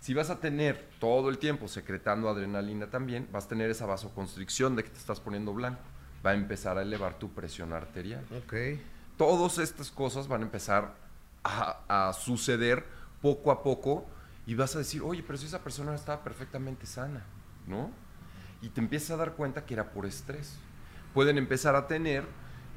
Si 0.00 0.14
vas 0.14 0.30
a 0.30 0.40
tener 0.40 0.88
todo 0.98 1.28
el 1.28 1.38
tiempo 1.38 1.68
secretando 1.68 2.28
adrenalina 2.28 2.90
también, 2.90 3.28
vas 3.30 3.44
a 3.44 3.48
tener 3.48 3.70
esa 3.70 3.86
vasoconstricción 3.86 4.74
de 4.74 4.82
que 4.82 4.90
te 4.90 4.98
estás 4.98 5.20
poniendo 5.20 5.54
blanco. 5.54 5.80
Va 6.26 6.30
a 6.30 6.34
empezar 6.34 6.78
a 6.78 6.82
elevar 6.82 7.18
tu 7.18 7.32
presión 7.32 7.72
arterial. 7.72 8.24
Ok. 8.44 8.54
Todas 9.16 9.58
estas 9.58 9.90
cosas 9.90 10.26
van 10.26 10.42
a 10.42 10.44
empezar 10.44 10.94
a, 11.44 12.12
suceder 12.12 12.84
poco 13.20 13.50
a 13.50 13.62
poco 13.62 14.06
y 14.46 14.54
vas 14.54 14.74
a 14.74 14.78
decir, 14.78 15.02
oye, 15.02 15.22
pero 15.24 15.38
si 15.38 15.46
esa 15.46 15.62
persona 15.62 15.94
estaba 15.94 16.22
perfectamente 16.24 16.86
sana, 16.86 17.24
¿no? 17.66 17.90
Y 18.60 18.70
te 18.70 18.80
empiezas 18.80 19.12
a 19.12 19.16
dar 19.16 19.34
cuenta 19.34 19.64
que 19.64 19.74
era 19.74 19.92
por 19.92 20.06
estrés. 20.06 20.56
Pueden 21.14 21.38
empezar 21.38 21.76
a 21.76 21.86
tener 21.86 22.24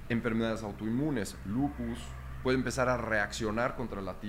enfermedades 0.09 0.61
autoinmunes, 0.61 1.35
lupus, 1.45 1.99
puede 2.45 2.59
empezar 2.59 2.89
a 2.89 2.97
reaccionar 2.97 3.75
contra 3.75 4.03
la, 4.03 4.19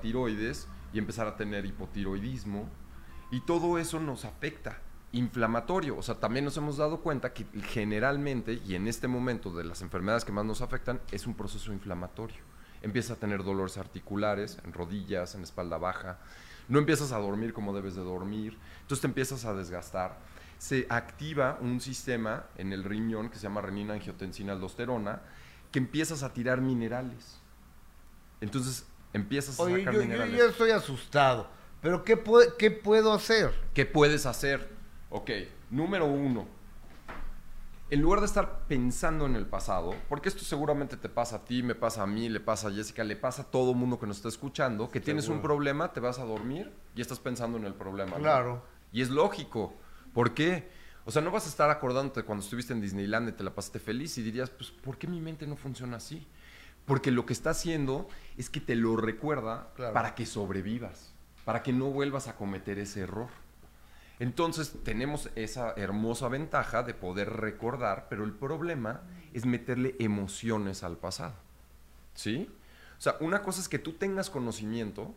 tiroides 0.00 0.66
y 0.94 0.98
empezar 0.98 1.26
a 1.26 1.36
tener 1.36 1.66
hipotiroidismo. 1.66 2.66
Y 3.30 3.40
todo 3.40 3.76
eso 3.76 4.00
nos 4.00 4.24
afecta 4.24 4.78
inflamatorio. 5.12 5.98
O 5.98 6.02
sea, 6.02 6.14
también 6.14 6.46
nos 6.46 6.56
hemos 6.56 6.78
dado 6.78 7.02
cuenta 7.02 7.34
que 7.34 7.44
generalmente, 7.64 8.62
y 8.66 8.76
en 8.76 8.88
este 8.88 9.08
momento 9.08 9.54
de 9.54 9.64
las 9.64 9.82
enfermedades 9.82 10.24
que 10.24 10.32
más 10.32 10.46
nos 10.46 10.62
afectan, 10.62 11.02
es 11.12 11.26
un 11.26 11.34
proceso 11.34 11.70
inflamatorio. 11.70 12.38
Empieza 12.80 13.12
a 13.12 13.16
tener 13.16 13.44
dolores 13.44 13.76
articulares, 13.76 14.56
en 14.64 14.72
rodillas, 14.72 15.34
en 15.34 15.42
espalda 15.42 15.76
baja. 15.76 16.20
No 16.66 16.78
empiezas 16.78 17.12
a 17.12 17.18
dormir 17.18 17.52
como 17.52 17.74
debes 17.74 17.94
de 17.94 18.04
dormir. 18.04 18.56
Entonces 18.80 19.02
te 19.02 19.06
empiezas 19.06 19.44
a 19.44 19.52
desgastar. 19.52 20.18
Se 20.56 20.86
activa 20.88 21.58
un 21.60 21.82
sistema 21.82 22.46
en 22.56 22.72
el 22.72 22.84
riñón 22.84 23.28
que 23.28 23.36
se 23.36 23.42
llama 23.42 23.60
renina 23.60 23.92
angiotensina 23.92 24.54
aldosterona, 24.54 25.20
que 25.70 25.78
empiezas 25.78 26.22
a 26.22 26.32
tirar 26.32 26.60
minerales. 26.60 27.40
Entonces 28.40 28.86
empiezas 29.12 29.58
a 29.58 29.64
sacar 29.64 29.94
yo, 29.94 30.00
minerales. 30.00 30.38
Yo, 30.38 30.46
estoy 30.46 30.70
asustado. 30.70 31.48
Pero 31.80 32.04
¿qué, 32.04 32.20
¿qué 32.58 32.70
puedo 32.70 33.12
hacer? 33.12 33.52
¿Qué 33.74 33.86
puedes 33.86 34.26
hacer? 34.26 34.68
Ok, 35.10 35.30
número 35.70 36.06
uno. 36.06 36.46
En 37.90 38.02
lugar 38.02 38.20
de 38.20 38.26
estar 38.26 38.66
pensando 38.68 39.24
en 39.24 39.34
el 39.34 39.46
pasado, 39.46 39.94
porque 40.10 40.28
esto 40.28 40.44
seguramente 40.44 40.98
te 40.98 41.08
pasa 41.08 41.36
a 41.36 41.44
ti, 41.46 41.62
me 41.62 41.74
pasa 41.74 42.02
a 42.02 42.06
mí, 42.06 42.28
le 42.28 42.38
pasa 42.38 42.68
a 42.68 42.70
Jessica, 42.70 43.02
le 43.02 43.16
pasa 43.16 43.42
a 43.42 43.44
todo 43.46 43.72
mundo 43.72 43.98
que 43.98 44.06
nos 44.06 44.18
está 44.18 44.28
escuchando, 44.28 44.90
que 44.90 45.00
tienes 45.00 45.28
un 45.28 45.40
problema, 45.40 45.92
te 45.94 46.00
vas 46.00 46.18
a 46.18 46.24
dormir 46.24 46.70
y 46.94 47.00
estás 47.00 47.18
pensando 47.18 47.56
en 47.56 47.64
el 47.64 47.72
problema. 47.72 48.16
Claro. 48.16 48.62
Y 48.92 49.00
es 49.00 49.08
lógico. 49.08 49.74
¿Por 50.12 50.34
qué? 50.34 50.68
O 51.08 51.10
sea, 51.10 51.22
no 51.22 51.30
vas 51.30 51.46
a 51.46 51.48
estar 51.48 51.70
acordándote 51.70 52.22
cuando 52.22 52.44
estuviste 52.44 52.74
en 52.74 52.82
Disneyland 52.82 53.30
y 53.30 53.32
te 53.32 53.42
la 53.42 53.54
pasaste 53.54 53.78
feliz 53.78 54.18
y 54.18 54.22
dirías, 54.22 54.50
pues, 54.50 54.70
¿por 54.70 54.98
qué 54.98 55.06
mi 55.06 55.22
mente 55.22 55.46
no 55.46 55.56
funciona 55.56 55.96
así? 55.96 56.26
Porque 56.84 57.10
lo 57.10 57.24
que 57.24 57.32
está 57.32 57.48
haciendo 57.48 58.06
es 58.36 58.50
que 58.50 58.60
te 58.60 58.76
lo 58.76 58.94
recuerda 58.94 59.72
para 59.94 60.14
que 60.14 60.26
sobrevivas, 60.26 61.14
para 61.46 61.62
que 61.62 61.72
no 61.72 61.86
vuelvas 61.86 62.28
a 62.28 62.36
cometer 62.36 62.78
ese 62.78 63.00
error. 63.00 63.30
Entonces 64.18 64.74
tenemos 64.84 65.30
esa 65.34 65.72
hermosa 65.78 66.28
ventaja 66.28 66.82
de 66.82 66.92
poder 66.92 67.30
recordar, 67.30 68.08
pero 68.10 68.22
el 68.24 68.32
problema 68.34 69.00
es 69.32 69.46
meterle 69.46 69.96
emociones 70.00 70.82
al 70.82 70.98
pasado. 70.98 71.36
¿Sí? 72.12 72.50
O 72.98 73.00
sea, 73.00 73.16
una 73.20 73.42
cosa 73.42 73.62
es 73.62 73.70
que 73.70 73.78
tú 73.78 73.94
tengas 73.94 74.28
conocimiento 74.28 75.14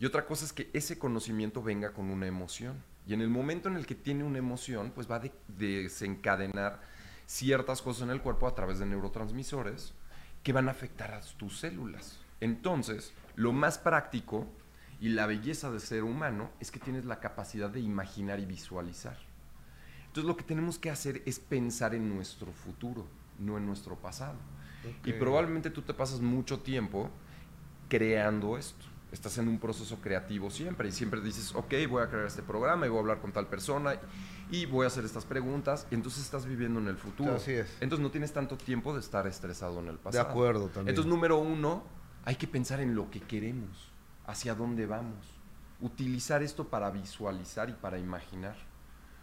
y 0.00 0.06
otra 0.06 0.26
cosa 0.26 0.44
es 0.44 0.52
que 0.52 0.70
ese 0.72 0.98
conocimiento 0.98 1.62
venga 1.62 1.92
con 1.92 2.10
una 2.10 2.26
emoción. 2.26 2.82
Y 3.10 3.14
en 3.14 3.22
el 3.22 3.28
momento 3.28 3.68
en 3.68 3.74
el 3.74 3.86
que 3.86 3.96
tiene 3.96 4.22
una 4.22 4.38
emoción, 4.38 4.92
pues 4.94 5.10
va 5.10 5.16
a 5.16 5.22
desencadenar 5.48 6.80
ciertas 7.26 7.82
cosas 7.82 8.04
en 8.04 8.10
el 8.10 8.22
cuerpo 8.22 8.46
a 8.46 8.54
través 8.54 8.78
de 8.78 8.86
neurotransmisores 8.86 9.94
que 10.44 10.52
van 10.52 10.68
a 10.68 10.70
afectar 10.70 11.12
a 11.12 11.20
tus 11.20 11.58
células. 11.58 12.20
Entonces, 12.40 13.12
lo 13.34 13.52
más 13.52 13.78
práctico 13.78 14.46
y 15.00 15.08
la 15.08 15.26
belleza 15.26 15.72
de 15.72 15.80
ser 15.80 16.04
humano 16.04 16.52
es 16.60 16.70
que 16.70 16.78
tienes 16.78 17.04
la 17.04 17.18
capacidad 17.18 17.68
de 17.68 17.80
imaginar 17.80 18.38
y 18.38 18.46
visualizar. 18.46 19.18
Entonces 20.06 20.28
lo 20.28 20.36
que 20.36 20.44
tenemos 20.44 20.78
que 20.78 20.90
hacer 20.90 21.20
es 21.26 21.40
pensar 21.40 21.96
en 21.96 22.08
nuestro 22.08 22.52
futuro, 22.52 23.08
no 23.40 23.58
en 23.58 23.66
nuestro 23.66 23.96
pasado. 23.96 24.38
Y 25.04 25.14
probablemente 25.14 25.70
tú 25.70 25.82
te 25.82 25.94
pasas 25.94 26.20
mucho 26.20 26.60
tiempo 26.60 27.10
creando 27.88 28.56
esto. 28.56 28.86
Estás 29.12 29.38
en 29.38 29.48
un 29.48 29.58
proceso 29.58 29.96
creativo 30.00 30.50
siempre 30.50 30.88
y 30.88 30.92
siempre 30.92 31.20
dices, 31.20 31.52
ok, 31.54 31.74
voy 31.88 32.02
a 32.02 32.08
crear 32.08 32.26
este 32.26 32.42
programa 32.42 32.86
y 32.86 32.88
voy 32.88 32.98
a 32.98 33.00
hablar 33.00 33.20
con 33.20 33.32
tal 33.32 33.48
persona 33.48 33.94
y 34.50 34.66
voy 34.66 34.84
a 34.84 34.86
hacer 34.86 35.04
estas 35.04 35.24
preguntas. 35.24 35.86
Y 35.90 35.94
entonces 35.96 36.22
estás 36.22 36.46
viviendo 36.46 36.78
en 36.78 36.86
el 36.86 36.96
futuro. 36.96 37.34
Así 37.34 37.52
es. 37.52 37.76
Entonces 37.80 38.02
no 38.02 38.10
tienes 38.10 38.32
tanto 38.32 38.56
tiempo 38.56 38.94
de 38.94 39.00
estar 39.00 39.26
estresado 39.26 39.80
en 39.80 39.88
el 39.88 39.98
pasado. 39.98 40.24
De 40.24 40.30
acuerdo 40.30 40.66
también. 40.66 40.90
Entonces, 40.90 41.10
número 41.10 41.38
uno, 41.38 41.82
hay 42.24 42.36
que 42.36 42.46
pensar 42.46 42.80
en 42.80 42.94
lo 42.94 43.10
que 43.10 43.20
queremos 43.20 43.90
hacia 44.26 44.54
dónde 44.54 44.86
vamos. 44.86 45.26
Utilizar 45.80 46.42
esto 46.42 46.68
para 46.68 46.90
visualizar 46.90 47.68
y 47.68 47.72
para 47.72 47.98
imaginar. 47.98 48.56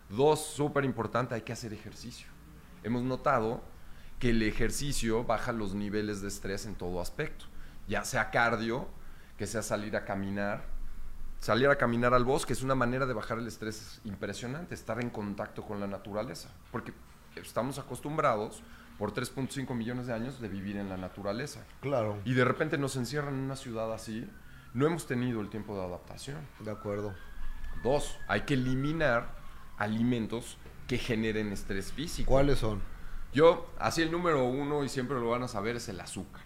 Dos, 0.10 0.46
súper 0.46 0.86
importante, 0.86 1.36
hay 1.36 1.42
que 1.42 1.54
hacer 1.54 1.74
ejercicio. 1.74 2.28
Hemos 2.84 3.04
notado 3.04 3.62
que 4.20 4.32
el 4.32 4.42
ejercicio 4.42 5.24
baja 5.24 5.52
los 5.52 5.76
niveles 5.76 6.22
de 6.22 6.30
estrés 6.30 6.66
en 6.66 6.76
todo 6.76 7.02
aspecto, 7.02 7.46
ya 7.88 8.04
sea 8.04 8.32
cardio, 8.32 8.88
que 9.38 9.48
sea 9.48 9.62
salir 9.62 9.96
a 9.96 10.06
caminar. 10.06 10.66
Salir 11.40 11.70
a 11.70 11.78
caminar 11.78 12.14
al 12.14 12.26
bosque 12.26 12.54
es 12.54 12.64
una 12.64 12.76
manera 12.76 13.06
de 13.06 13.14
bajar 13.14 13.38
el 13.38 13.48
estrés 13.48 14.02
impresionante, 14.04 14.74
estar 14.74 15.00
en 15.00 15.12
contacto 15.12 15.64
con 15.64 15.80
la 15.80 15.86
naturaleza, 15.86 16.50
porque 16.72 16.94
estamos 17.36 17.78
acostumbrados 17.78 18.64
por 18.98 19.14
3.5 19.14 19.76
millones 19.76 20.08
de 20.08 20.14
años 20.14 20.42
de 20.42 20.48
vivir 20.48 20.78
en 20.78 20.90
la 20.90 20.98
naturaleza. 20.98 21.64
Claro. 21.82 22.18
Y 22.26 22.34
de 22.34 22.44
repente 22.44 22.80
nos 22.80 22.96
encierran 22.96 23.36
en 23.36 23.42
una 23.42 23.56
ciudad 23.56 23.94
así 23.94 24.28
no 24.78 24.86
hemos 24.86 25.08
tenido 25.08 25.42
el 25.42 25.50
tiempo 25.50 25.76
de 25.76 25.84
adaptación. 25.84 26.38
De 26.60 26.70
acuerdo. 26.70 27.16
Dos, 27.84 28.16
hay 28.28 28.42
que 28.42 28.54
eliminar 28.54 29.36
alimentos 29.78 30.58
que 30.88 31.00
generen 31.00 31.52
estrés 31.52 31.92
físico. 31.92 32.30
¿Cuáles 32.30 32.60
son? 32.60 32.82
Yo, 33.34 33.72
así 33.80 34.02
el 34.02 34.12
número 34.12 34.46
uno, 34.46 34.84
y 34.84 34.90
siempre 34.90 35.20
lo 35.20 35.30
van 35.30 35.44
a 35.44 35.48
saber, 35.48 35.76
es 35.76 35.90
el 35.90 36.00
azúcar. 36.00 36.44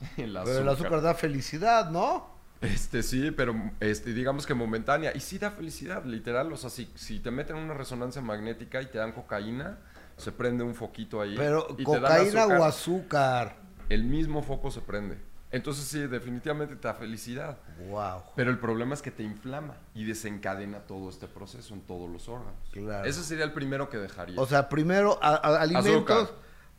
el 0.16 0.36
azúcar. 0.36 0.54
Pero 0.54 0.58
el 0.62 0.68
azúcar 0.68 1.02
da 1.02 1.14
felicidad, 1.14 1.90
¿no? 1.90 2.38
Este 2.60 3.02
sí, 3.02 3.30
pero 3.30 3.54
este, 3.80 4.12
digamos 4.12 4.46
que 4.46 4.54
momentánea. 4.54 5.12
Y 5.14 5.20
sí 5.20 5.38
da 5.38 5.50
felicidad, 5.50 6.04
literal. 6.04 6.52
O 6.52 6.56
sea, 6.56 6.68
si, 6.68 6.90
si 6.94 7.20
te 7.20 7.30
meten 7.30 7.56
una 7.56 7.74
resonancia 7.74 8.20
magnética 8.20 8.82
y 8.82 8.86
te 8.86 8.98
dan 8.98 9.12
cocaína, 9.12 9.78
se 10.16 10.32
prende 10.32 10.62
un 10.62 10.74
foquito 10.74 11.20
ahí. 11.20 11.34
Pero, 11.36 11.66
¿cocaína 11.84 12.46
o 12.46 12.64
azúcar? 12.64 13.56
El 13.88 14.04
mismo 14.04 14.42
foco 14.42 14.70
se 14.70 14.80
prende. 14.80 15.30
Entonces 15.52 15.84
sí, 15.84 16.06
definitivamente 16.06 16.76
te 16.76 16.86
da 16.86 16.94
felicidad. 16.94 17.58
Wow. 17.88 18.22
Pero 18.36 18.50
el 18.50 18.58
problema 18.58 18.94
es 18.94 19.02
que 19.02 19.10
te 19.10 19.24
inflama 19.24 19.74
y 19.94 20.04
desencadena 20.04 20.78
todo 20.80 21.08
este 21.08 21.26
proceso 21.26 21.74
en 21.74 21.80
todos 21.80 22.08
los 22.08 22.28
órganos. 22.28 22.54
Claro. 22.70 23.08
Ese 23.08 23.24
sería 23.24 23.44
el 23.44 23.52
primero 23.52 23.88
que 23.90 23.96
dejaría. 23.96 24.40
O 24.40 24.46
sea, 24.46 24.68
primero 24.68 25.18
alimentos 25.22 26.32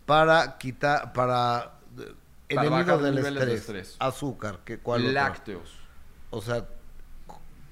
para 0.06 0.58
quitar, 0.58 1.12
para, 1.12 1.80
enemigos 2.52 3.02
del 3.02 3.18
estrés. 3.18 3.46
De 3.48 3.54
estrés. 3.54 3.96
Azúcar, 4.00 4.60
¿qué, 4.66 4.80
¿cuál 4.80 5.14
Lácteos. 5.14 5.78
O 6.30 6.42
sea, 6.42 6.68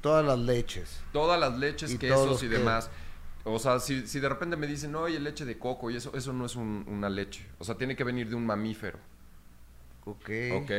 todas 0.01 0.25
las 0.25 0.39
leches. 0.39 1.01
Todas 1.11 1.39
las 1.39 1.57
leches, 1.57 1.97
quesos 1.97 2.43
y 2.43 2.47
demás. 2.47 2.89
O 3.43 3.57
sea, 3.57 3.79
si, 3.79 4.05
si, 4.05 4.19
de 4.19 4.29
repente 4.29 4.57
me 4.57 4.67
dicen, 4.67 4.95
oye, 4.95 5.19
leche 5.19 5.45
de 5.45 5.57
coco 5.57 5.89
y 5.89 5.95
eso, 5.95 6.11
eso 6.15 6.33
no 6.33 6.45
es 6.45 6.55
una 6.55 7.09
leche. 7.09 7.47
O 7.57 7.63
sea, 7.63 7.75
tiene 7.75 7.95
que 7.95 8.03
venir 8.03 8.29
de 8.29 8.35
un 8.35 8.45
mamífero. 8.45 8.99
Ok. 10.05 10.29
Ok. 10.61 10.71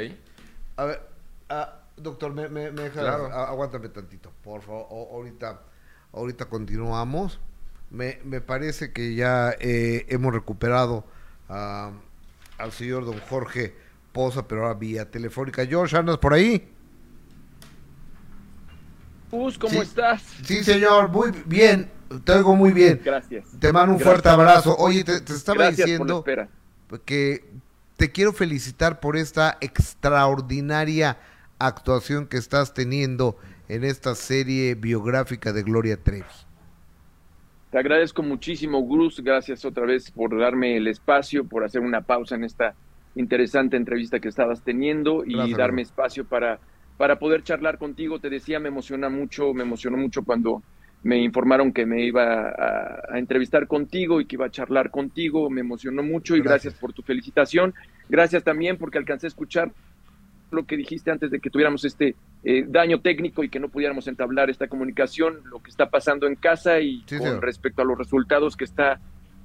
A 0.77 0.85
ver, 0.85 1.02
ah, 1.48 1.81
doctor, 1.97 2.32
me, 2.32 2.48
me, 2.48 2.70
deja, 2.70 3.47
aguántame 3.47 3.89
tantito, 3.89 4.32
por 4.43 4.62
favor. 4.62 4.86
ahorita, 4.90 5.62
ahorita 6.12 6.47
continuamos. 6.47 7.40
Me, 7.90 8.20
me 8.24 8.40
parece 8.40 8.93
que 8.93 9.14
ya 9.14 9.55
eh, 9.59 10.06
hemos 10.09 10.32
recuperado 10.32 11.05
al 11.48 12.72
señor 12.72 13.05
don 13.05 13.18
Jorge 13.18 13.74
Poza, 14.12 14.47
pero 14.47 14.62
ahora 14.62 14.74
vía 14.74 15.11
telefónica. 15.11 15.65
George, 15.66 15.97
¿andas 15.97 16.19
por 16.19 16.35
ahí? 16.35 16.69
Pus, 19.31 19.57
¿cómo 19.57 19.81
estás? 19.81 20.23
Sí, 20.43 20.65
señor, 20.65 21.09
muy 21.09 21.31
bien. 21.47 21.89
Te 22.24 22.32
oigo 22.32 22.57
muy 22.57 22.73
bien. 22.73 23.01
Gracias. 23.05 23.47
Te 23.61 23.73
mando 23.73 23.95
un 23.95 24.01
fuerte 24.01 24.28
abrazo. 24.28 24.77
Oye, 24.77 25.05
te, 25.05 25.15
estaba 25.32 25.70
diciendo 25.70 26.24
que 27.05 27.45
te 27.97 28.11
quiero 28.11 28.32
felicitar 28.32 28.99
por 28.99 29.16
esta 29.16 29.57
extraordinaria 29.61 31.19
actuación 31.61 32.27
que 32.27 32.39
estás 32.39 32.74
teniendo 32.74 33.37
en 33.69 33.85
esta 33.85 34.16
serie 34.16 34.74
biográfica 34.74 35.53
de 35.53 35.62
Gloria 35.62 35.97
Trevi. 36.03 36.24
Te 37.70 37.78
agradezco 37.78 38.24
muchísimo, 38.24 38.81
Gus. 38.81 39.20
Gracias 39.20 39.65
otra 39.65 39.87
vez 39.87 40.11
por 40.11 40.37
darme 40.37 40.77
el 40.77 40.89
espacio, 40.89 41.45
por 41.45 41.62
hacer 41.62 41.82
una 41.82 42.01
pausa 42.01 42.35
en 42.35 42.43
esta 42.43 42.74
interesante 43.15 43.77
entrevista 43.77 44.20
que 44.20 44.28
estabas 44.28 44.62
teniendo 44.62 45.24
y 45.24 45.55
darme 45.55 45.82
espacio 45.82 46.24
para, 46.24 46.59
para 46.97 47.19
poder 47.19 47.43
charlar 47.43 47.78
contigo. 47.78 48.19
Te 48.19 48.31
decía, 48.31 48.61
me 48.61 48.69
emociona 48.69 49.09
mucho, 49.09 49.53
me 49.55 49.62
emocionó 49.62 49.97
mucho 49.97 50.23
cuando 50.23 50.62
me 51.03 51.19
informaron 51.19 51.73
que 51.73 51.87
me 51.87 52.05
iba 52.05 52.51
a, 52.51 53.19
entrevistar 53.19 53.66
contigo 53.66 54.20
y 54.20 54.27
que 54.27 54.37
iba 54.37 54.47
a 54.47 54.51
charlar 54.51 54.91
contigo. 54.91 55.49
Me 55.51 55.61
emocionó 55.61 56.03
mucho 56.03 56.37
y 56.37 56.41
gracias. 56.41 56.74
por 56.74 56.93
tu 56.93 57.03
felicitación. 57.03 57.74
Gracias 58.09 58.45
también 58.45 58.77
porque 58.77 58.99
alcancé 58.99 59.27
a 59.27 59.28
escuchar 59.28 59.73
lo 60.51 60.66
que 60.66 60.77
dijiste 60.77 61.11
antes 61.11 61.31
de 61.31 61.39
que 61.39 61.49
tuviéramos 61.49 61.85
este 61.85 62.16
eh, 62.43 62.65
daño 62.66 63.01
técnico 63.01 63.45
y 63.45 63.49
que 63.49 63.61
no 63.61 63.69
pudiéramos 63.69 64.09
entablar 64.09 64.51
esta 64.51 64.66
comunicación, 64.66 65.41
lo 65.45 65.61
que 65.61 65.70
está 65.70 65.91
pasando 65.91 66.27
en 66.27 66.35
casa 66.35 66.81
y 66.81 67.05
con 67.19 67.41
respecto 67.41 67.82
a 67.82 67.85
los 67.85 67.97
resultados 67.97 68.57
que 68.57 68.65
está 68.65 69.01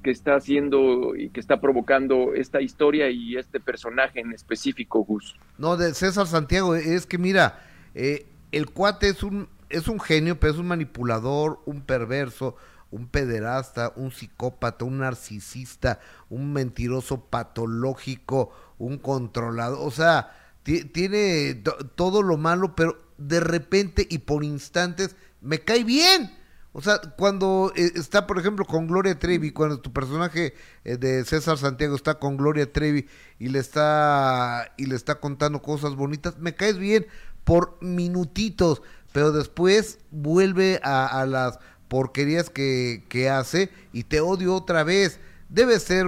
que 0.05 0.11
está 0.11 0.35
haciendo 0.35 1.15
y 1.15 1.29
que 1.29 1.39
está 1.39 1.59
provocando 1.59 2.35
esta 2.35 2.61
historia 2.61 3.09
y 3.09 3.37
este 3.37 3.59
personaje 3.59 4.19
en 4.19 4.33
específico, 4.33 5.03
Gus. 5.03 5.35
No, 5.57 5.77
de 5.77 5.95
César 5.95 6.27
Santiago, 6.27 6.75
es 6.75 7.07
que 7.07 7.17
mira, 7.17 7.59
eh, 7.95 8.27
el 8.51 8.69
cuate 8.69 9.09
es 9.09 9.23
un 9.23 9.47
es 9.67 9.87
un 9.87 9.99
genio, 9.99 10.39
pero 10.39 10.53
es 10.53 10.59
un 10.59 10.67
manipulador, 10.67 11.59
un 11.65 11.81
perverso, 11.81 12.55
un 12.91 13.07
pederasta, 13.07 13.93
un 13.95 14.11
psicópata, 14.11 14.85
un 14.85 14.99
narcisista, 14.99 15.99
un 16.29 16.53
mentiroso 16.53 17.25
patológico, 17.25 18.51
un 18.77 18.99
controlado. 18.99 19.81
O 19.81 19.89
sea, 19.89 20.37
tiene 20.61 21.63
todo 21.95 22.21
lo 22.21 22.37
malo, 22.37 22.75
pero 22.75 22.95
de 23.17 23.39
repente 23.39 24.05
y 24.07 24.19
por 24.19 24.43
instantes 24.43 25.15
me 25.41 25.61
cae 25.61 25.83
bien. 25.83 26.31
O 26.77 26.81
sea, 26.81 26.99
cuando 27.15 27.71
eh, 27.77 27.89
está, 27.95 28.27
por 28.27 28.37
ejemplo, 28.37 28.65
con 28.65 28.85
Gloria 28.85 29.17
Trevi, 29.17 29.51
cuando 29.51 29.79
tu 29.79 29.93
personaje 29.93 30.55
eh, 30.83 30.97
de 30.97 31.23
César 31.23 31.57
Santiago 31.57 31.95
está 31.95 32.19
con 32.19 32.35
Gloria 32.35 32.69
Trevi 32.69 33.07
y 33.39 33.47
le 33.47 33.59
está 33.59 34.73
y 34.75 34.87
le 34.87 34.95
está 34.95 35.21
contando 35.21 35.61
cosas 35.61 35.95
bonitas, 35.95 36.37
me 36.37 36.53
caes 36.53 36.77
bien 36.77 37.05
por 37.45 37.77
minutitos, 37.79 38.81
pero 39.13 39.31
después 39.31 39.99
vuelve 40.11 40.81
a, 40.83 41.25
las 41.25 41.59
porquerías 41.87 42.49
que, 42.49 43.29
hace 43.31 43.69
y 43.93 44.03
te 44.03 44.19
odio 44.19 44.53
otra 44.53 44.83
vez. 44.83 45.21
Debe 45.47 45.79
ser 45.79 46.07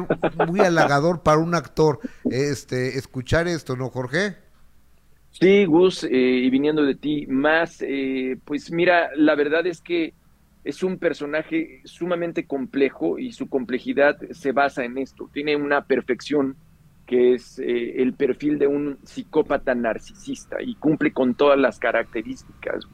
muy 0.49 0.60
halagador 0.60 1.23
para 1.23 1.38
un 1.38 1.56
actor 1.56 2.02
este 2.30 2.98
escuchar 2.98 3.48
esto, 3.48 3.77
¿no, 3.77 3.89
Jorge? 3.89 4.35
Sí, 5.31 5.64
Gus, 5.64 6.03
eh, 6.03 6.10
y 6.11 6.49
viniendo 6.49 6.84
de 6.84 6.95
ti 6.95 7.26
más, 7.27 7.81
eh, 7.88 8.38
pues 8.44 8.69
mira, 8.69 9.11
la 9.15 9.35
verdad 9.35 9.65
es 9.65 9.80
que 9.80 10.14
es 10.68 10.84
un 10.84 10.98
personaje 10.98 11.81
sumamente 11.85 12.45
complejo 12.45 13.18
y 13.19 13.31
su 13.31 13.48
complejidad 13.48 14.18
se 14.31 14.52
basa 14.52 14.84
en 14.84 14.98
esto. 14.98 15.30
Tiene 15.31 15.56
una 15.56 15.85
perfección 15.85 16.57
que 17.06 17.35
es 17.35 17.57
eh, 17.60 18.02
el 18.02 18.14
perfil 18.14 18.60
de 18.60 18.68
un 18.68 18.98
psicópata 19.03 19.73
narcisista 19.73 20.61
y 20.61 20.76
cumple 20.76 21.14
con 21.14 21.35
todas 21.35 21.57
las 21.57 21.80
características. 21.80 22.85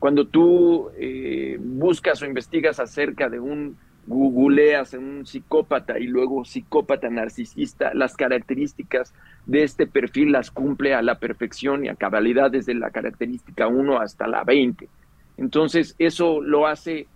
Cuando 0.00 0.26
tú 0.26 0.90
eh, 0.98 1.56
buscas 1.60 2.20
o 2.20 2.26
investigas 2.26 2.80
acerca 2.80 3.28
de 3.28 3.38
un 3.38 3.76
googleas 4.06 4.92
un 4.92 5.24
psicópata 5.24 5.98
y 5.98 6.06
luego 6.06 6.44
psicópata 6.44 7.08
narcisista, 7.08 7.94
las 7.94 8.16
características 8.16 9.14
de 9.46 9.62
este 9.62 9.86
perfil 9.86 10.32
las 10.32 10.50
cumple 10.50 10.94
a 10.94 11.00
la 11.00 11.18
perfección 11.18 11.84
y 11.84 11.88
a 11.88 11.94
cabalidad 11.94 12.50
desde 12.50 12.74
la 12.74 12.90
característica 12.90 13.66
1 13.66 14.00
hasta 14.00 14.26
la 14.26 14.44
20. 14.44 14.88
Entonces, 15.36 15.94
eso 15.98 16.40
lo 16.40 16.66
hace 16.66 17.06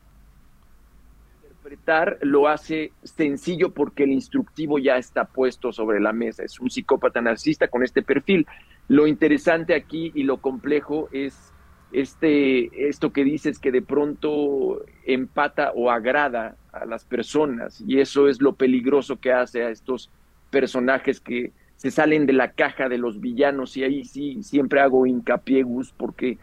interpretar, 1.43 2.19
lo 2.23 2.49
hace 2.49 2.93
sencillo 3.03 3.70
porque 3.70 4.05
el 4.05 4.12
instructivo 4.12 4.78
ya 4.78 4.97
está 4.97 5.24
puesto 5.24 5.73
sobre 5.73 6.01
la 6.01 6.12
mesa. 6.12 6.43
Es 6.43 6.59
un 6.61 6.70
psicópata 6.70 7.20
narcisista 7.20 7.69
con 7.69 7.82
este 7.82 8.03
perfil. 8.03 8.47
Lo 8.89 9.07
interesante 9.07 9.74
aquí 9.74 10.12
y 10.15 10.23
lo 10.23 10.39
complejo 10.39 11.09
es 11.12 11.53
este, 11.93 12.89
esto 12.89 13.12
que 13.12 13.24
dices 13.24 13.59
que 13.59 13.73
de 13.73 13.82
pronto 13.82 14.85
empata 15.07 15.73
o 15.74 15.90
agrada 15.90 16.57
a 16.73 16.85
las 16.85 17.05
personas 17.05 17.82
y 17.86 18.01
eso 18.01 18.28
es 18.28 18.43
lo 18.43 18.55
peligroso 18.55 19.16
que 19.16 19.32
hace 19.32 19.65
a 19.65 19.70
estos 19.70 20.11
personajes 20.51 21.20
que 21.20 21.53
se 21.77 21.90
salen 21.90 22.27
de 22.27 22.35
la 22.35 22.53
caja 22.53 22.89
de 22.89 22.99
los 22.99 23.20
villanos 23.20 23.77
y 23.77 23.85
ahí 23.85 24.05
sí 24.05 24.43
siempre 24.43 24.81
hago 24.81 25.07
hincapié 25.07 25.62
Gus 25.62 25.95
porque 25.97 26.39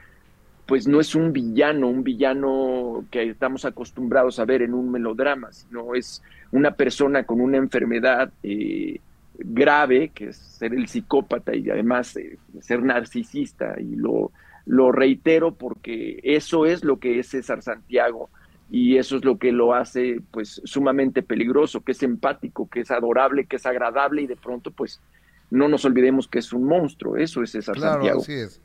pues 0.66 0.88
no 0.88 1.00
es 1.00 1.14
un 1.16 1.32
villano, 1.32 1.88
un 1.88 2.04
villano 2.04 3.06
que 3.12 3.30
estamos 3.30 3.66
acostumbrados 3.66 4.40
a 4.40 4.46
ver 4.46 4.62
en 4.62 4.74
un 4.74 4.92
melodrama, 4.92 5.52
sino 5.52 5.94
es 5.94 6.24
una 6.52 6.72
persona 6.72 7.24
con 7.24 7.40
una 7.40 7.58
enfermedad 7.58 8.32
eh, 8.42 9.00
grave, 9.38 10.10
que 10.14 10.30
es 10.30 10.38
ser 10.38 10.74
el 10.74 10.88
psicópata 10.88 11.56
y 11.56 11.70
además 11.70 12.16
eh, 12.18 12.38
ser 12.62 12.82
narcisista, 12.82 13.76
y 13.80 13.96
lo, 13.96 14.32
lo 14.66 14.92
reitero 14.92 15.54
porque 15.54 16.20
eso 16.24 16.66
es 16.66 16.84
lo 16.84 16.98
que 16.98 17.20
es 17.20 17.28
César 17.28 17.62
Santiago 17.62 18.30
y 18.72 18.98
eso 18.98 19.18
es 19.18 19.26
lo 19.26 19.38
que 19.38 19.52
lo 19.52 19.76
hace 19.76 20.22
pues 20.32 20.62
sumamente 20.64 21.22
peligroso, 21.22 21.82
que 21.82 21.92
es 21.92 22.02
empático, 22.02 22.68
que 22.68 22.80
es 22.80 22.90
adorable, 22.90 23.46
que 23.46 23.58
es 23.58 23.66
agradable 23.68 24.24
y 24.24 24.28
de 24.28 24.36
pronto 24.36 24.72
pues 24.72 25.00
no 25.52 25.68
nos 25.68 25.86
olvidemos 25.86 26.28
que 26.28 26.40
es 26.40 26.52
un 26.52 26.64
monstruo, 26.64 27.18
eso 27.18 27.44
es 27.44 27.52
César 27.52 27.76
claro, 27.76 27.94
Santiago. 27.94 28.22
Así 28.22 28.34
es. 28.34 28.62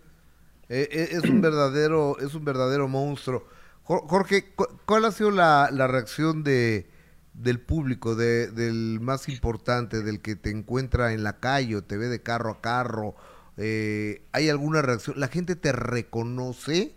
Eh, 0.71 0.89
eh, 0.93 1.09
es 1.11 1.25
un 1.25 1.41
verdadero, 1.41 2.17
es 2.21 2.35
un 2.35 2.45
verdadero 2.45 2.89
monstruo. 2.89 3.45
Jorge, 3.83 4.55
¿cuál 4.87 5.05
ha 5.05 5.11
sido 5.11 5.33
la, 5.33 5.69
reacción 5.89 6.45
de 6.45 6.89
del 7.35 7.61
público, 7.61 8.15
de, 8.15 8.49
del 8.49 9.01
más 9.01 9.29
importante, 9.29 10.03
del 10.03 10.21
que 10.21 10.37
te 10.37 10.51
encuentra 10.51 11.13
en 11.13 11.25
la 11.25 11.41
calle 11.41 11.77
o 11.77 11.83
te 11.83 11.97
ve 11.97 12.07
de 12.07 12.23
carro 12.23 12.53
a 12.53 12.61
carro? 12.61 13.17
Eh, 13.57 14.23
¿Hay 14.31 14.49
alguna 14.49 14.81
reacción? 14.81 15.19
¿La 15.19 15.27
gente 15.27 15.57
te 15.57 15.73
reconoce? 15.73 16.95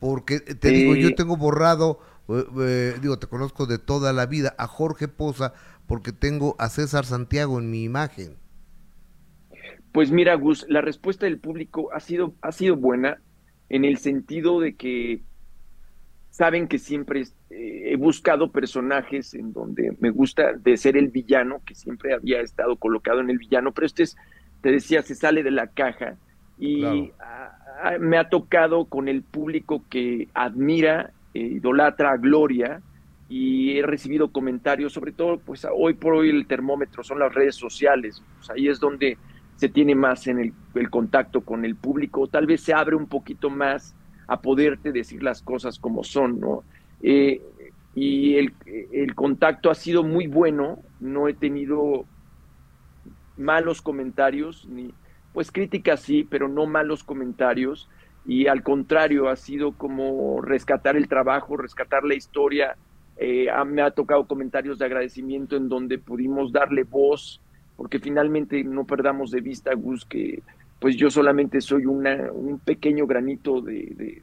Porque 0.00 0.40
te 0.40 0.68
digo, 0.70 0.96
yo 0.96 1.14
tengo 1.14 1.36
borrado, 1.36 2.00
digo, 3.00 3.18
te 3.20 3.28
conozco 3.28 3.66
de 3.66 3.78
toda 3.78 4.12
la 4.12 4.26
vida 4.26 4.54
a 4.58 4.66
Jorge 4.66 5.06
Poza 5.06 5.54
porque 5.86 6.12
tengo 6.12 6.56
a 6.58 6.68
César 6.68 7.06
Santiago 7.06 7.60
en 7.60 7.70
mi 7.70 7.84
imagen. 7.84 8.36
Pues 9.96 10.12
mira, 10.12 10.34
Gus, 10.34 10.66
la 10.68 10.82
respuesta 10.82 11.24
del 11.24 11.38
público 11.38 11.88
ha 11.90 12.00
sido, 12.00 12.34
ha 12.42 12.52
sido 12.52 12.76
buena 12.76 13.16
en 13.70 13.86
el 13.86 13.96
sentido 13.96 14.60
de 14.60 14.74
que 14.74 15.22
saben 16.28 16.68
que 16.68 16.78
siempre 16.78 17.22
eh, 17.48 17.92
he 17.92 17.96
buscado 17.96 18.52
personajes 18.52 19.32
en 19.32 19.54
donde 19.54 19.96
me 19.98 20.10
gusta 20.10 20.52
de 20.52 20.76
ser 20.76 20.98
el 20.98 21.08
villano, 21.08 21.62
que 21.64 21.74
siempre 21.74 22.12
había 22.12 22.42
estado 22.42 22.76
colocado 22.76 23.20
en 23.20 23.30
el 23.30 23.38
villano, 23.38 23.72
pero 23.72 23.86
este 23.86 24.02
es, 24.02 24.18
te 24.60 24.70
decía, 24.70 25.00
se 25.00 25.14
sale 25.14 25.42
de 25.42 25.50
la 25.50 25.68
caja. 25.68 26.18
Y 26.58 27.10
me 27.98 28.18
ha 28.18 28.28
tocado 28.28 28.84
con 28.84 29.08
el 29.08 29.22
público 29.22 29.82
que 29.88 30.28
admira, 30.34 31.10
e 31.32 31.38
idolatra 31.38 32.10
a 32.12 32.18
Gloria 32.18 32.82
y 33.30 33.78
he 33.78 33.82
recibido 33.82 34.30
comentarios, 34.30 34.92
sobre 34.92 35.12
todo, 35.12 35.38
pues 35.38 35.66
hoy 35.74 35.94
por 35.94 36.12
hoy 36.12 36.28
el 36.28 36.46
termómetro 36.46 37.02
son 37.02 37.18
las 37.18 37.34
redes 37.34 37.54
sociales, 37.54 38.22
pues, 38.36 38.50
ahí 38.50 38.68
es 38.68 38.78
donde 38.78 39.16
se 39.56 39.68
tiene 39.68 39.94
más 39.94 40.26
en 40.26 40.52
el, 40.74 40.90
contacto 40.90 41.40
con 41.40 41.64
el 41.64 41.76
público, 41.76 42.28
tal 42.28 42.46
vez 42.46 42.60
se 42.60 42.74
abre 42.74 42.94
un 42.94 43.06
poquito 43.06 43.50
más 43.50 43.94
a 44.28 44.40
poderte 44.40 44.92
decir 44.92 45.22
las 45.22 45.42
cosas 45.42 45.78
como 45.78 46.04
son, 46.04 46.40
¿no? 46.40 46.62
Eh, 47.02 47.40
y 47.94 48.36
el, 48.36 49.14
contacto 49.14 49.70
ha 49.70 49.74
sido 49.74 50.02
muy 50.02 50.26
bueno, 50.26 50.80
no 51.00 51.28
he 51.28 51.34
tenido 51.34 52.04
malos 53.38 53.80
comentarios, 53.80 54.66
ni 54.68 54.92
pues 55.32 55.50
críticas 55.50 56.00
sí, 56.00 56.26
pero 56.28 56.48
no 56.48 56.66
malos 56.66 57.02
comentarios, 57.02 57.88
y 58.26 58.48
al 58.48 58.62
contrario, 58.62 59.28
ha 59.28 59.36
sido 59.36 59.72
como 59.72 60.42
rescatar 60.42 60.96
el 60.96 61.08
trabajo, 61.08 61.56
rescatar 61.56 62.04
la 62.04 62.14
historia, 62.14 62.76
eh, 63.16 63.46
me 63.66 63.80
ha 63.80 63.90
tocado 63.90 64.26
comentarios 64.26 64.78
de 64.78 64.84
agradecimiento 64.84 65.56
en 65.56 65.70
donde 65.70 65.98
pudimos 65.98 66.52
darle 66.52 66.82
voz 66.82 67.40
porque 67.76 67.98
finalmente 67.98 68.62
no 68.64 68.84
perdamos 68.84 69.30
de 69.30 69.40
vista, 69.40 69.74
Gus, 69.74 70.04
que 70.04 70.42
pues 70.80 70.96
yo 70.96 71.10
solamente 71.10 71.60
soy 71.60 71.86
una, 71.86 72.30
un 72.32 72.58
pequeño 72.58 73.06
granito 73.06 73.60
de, 73.60 74.22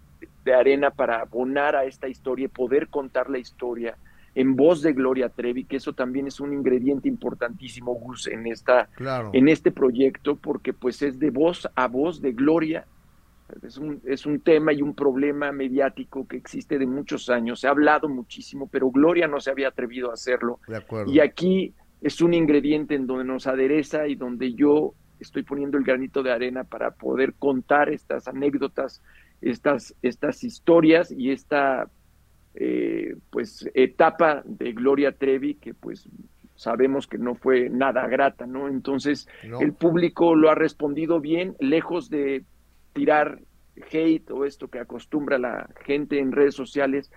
arena 0.53 0.91
para 0.91 1.21
abonar 1.21 1.75
a 1.75 1.85
esta 1.85 2.09
historia 2.09 2.45
y 2.45 2.49
poder 2.49 2.89
contar 2.89 3.29
la 3.29 3.37
historia 3.37 3.97
en 4.35 4.55
voz 4.55 4.81
de 4.81 4.91
Gloria 4.91 5.29
Trevi, 5.29 5.63
que 5.63 5.77
eso 5.77 5.93
también 5.93 6.27
es 6.27 6.39
un 6.39 6.53
ingrediente 6.53 7.07
importantísimo, 7.07 7.93
Gus, 7.93 8.27
en, 8.27 8.47
esta, 8.47 8.89
en 9.31 9.47
este 9.47 9.71
proyecto, 9.71 10.35
porque 10.35 10.73
pues 10.73 11.01
es 11.01 11.17
de 11.19 11.29
voz 11.29 11.69
a 11.75 11.87
voz 11.87 12.21
de 12.21 12.33
Gloria. 12.33 12.85
Es 13.61 13.77
un, 13.77 14.01
es 14.05 14.25
un 14.25 14.39
tema 14.39 14.73
y 14.73 14.81
un 14.81 14.95
problema 14.95 15.51
mediático 15.51 16.27
que 16.27 16.37
existe 16.37 16.79
de 16.79 16.87
muchos 16.87 17.29
años. 17.29 17.59
Se 17.59 17.67
ha 17.67 17.71
hablado 17.71 18.09
muchísimo, 18.09 18.67
pero 18.69 18.89
Gloria 18.89 19.27
no 19.27 19.39
se 19.39 19.51
había 19.51 19.67
atrevido 19.67 20.09
a 20.09 20.13
hacerlo. 20.13 20.59
Y 21.07 21.19
aquí 21.19 21.73
es 22.03 22.21
un 22.21 22.33
ingrediente 22.33 22.95
en 22.95 23.07
donde 23.07 23.23
nos 23.23 23.47
adereza 23.47 24.07
y 24.07 24.15
donde 24.15 24.53
yo 24.53 24.93
estoy 25.21 25.43
poniendo 25.43 25.77
el 25.77 25.85
granito 25.85 26.21
de 26.21 26.33
arena 26.33 26.65
para 26.65 26.91
poder 26.91 27.33
contar 27.35 27.89
estas 27.89 28.27
anécdotas, 28.27 29.01
estas, 29.41 29.95
estas 30.01 30.43
historias 30.43 31.11
y 31.11 31.31
esta 31.31 31.89
eh, 32.55 33.15
pues 33.31 33.69
etapa 33.73 34.43
de 34.45 34.73
Gloria 34.73 35.13
Trevi 35.13 35.55
que 35.55 35.73
pues 35.73 36.09
sabemos 36.55 37.07
que 37.07 37.17
no 37.17 37.35
fue 37.35 37.69
nada 37.69 38.05
grata, 38.07 38.45
¿no? 38.45 38.67
Entonces 38.67 39.27
el 39.61 39.73
público 39.73 40.35
lo 40.35 40.51
ha 40.51 40.55
respondido 40.55 41.21
bien, 41.21 41.55
lejos 41.59 42.09
de 42.09 42.43
tirar 42.91 43.39
hate 43.91 44.29
o 44.29 44.43
esto 44.43 44.67
que 44.67 44.79
acostumbra 44.79 45.39
la 45.39 45.69
gente 45.85 46.19
en 46.19 46.33
redes 46.33 46.53
sociales, 46.53 47.11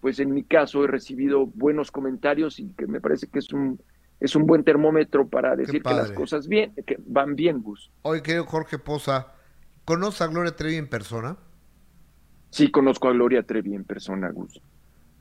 pues 0.00 0.18
en 0.18 0.34
mi 0.34 0.42
caso 0.42 0.82
he 0.82 0.88
recibido 0.88 1.46
buenos 1.46 1.92
comentarios 1.92 2.58
y 2.58 2.72
que 2.76 2.88
me 2.88 3.00
parece 3.00 3.28
que 3.28 3.38
es 3.38 3.52
un 3.52 3.80
es 4.22 4.36
un 4.36 4.46
buen 4.46 4.62
termómetro 4.62 5.26
para 5.26 5.56
decir 5.56 5.82
que 5.82 5.92
las 5.92 6.12
cosas 6.12 6.46
bien, 6.46 6.72
que 6.86 6.96
van 7.04 7.34
bien, 7.34 7.60
Gus. 7.60 7.90
Hoy, 8.02 8.22
querido 8.22 8.46
Jorge 8.46 8.78
Poza, 8.78 9.32
¿conoces 9.84 10.22
a 10.22 10.28
Gloria 10.28 10.54
Trevi 10.54 10.76
en 10.76 10.88
persona? 10.88 11.36
Sí, 12.50 12.70
conozco 12.70 13.08
a 13.08 13.12
Gloria 13.12 13.42
Trevi 13.42 13.74
en 13.74 13.82
persona, 13.82 14.30
Gus. 14.30 14.60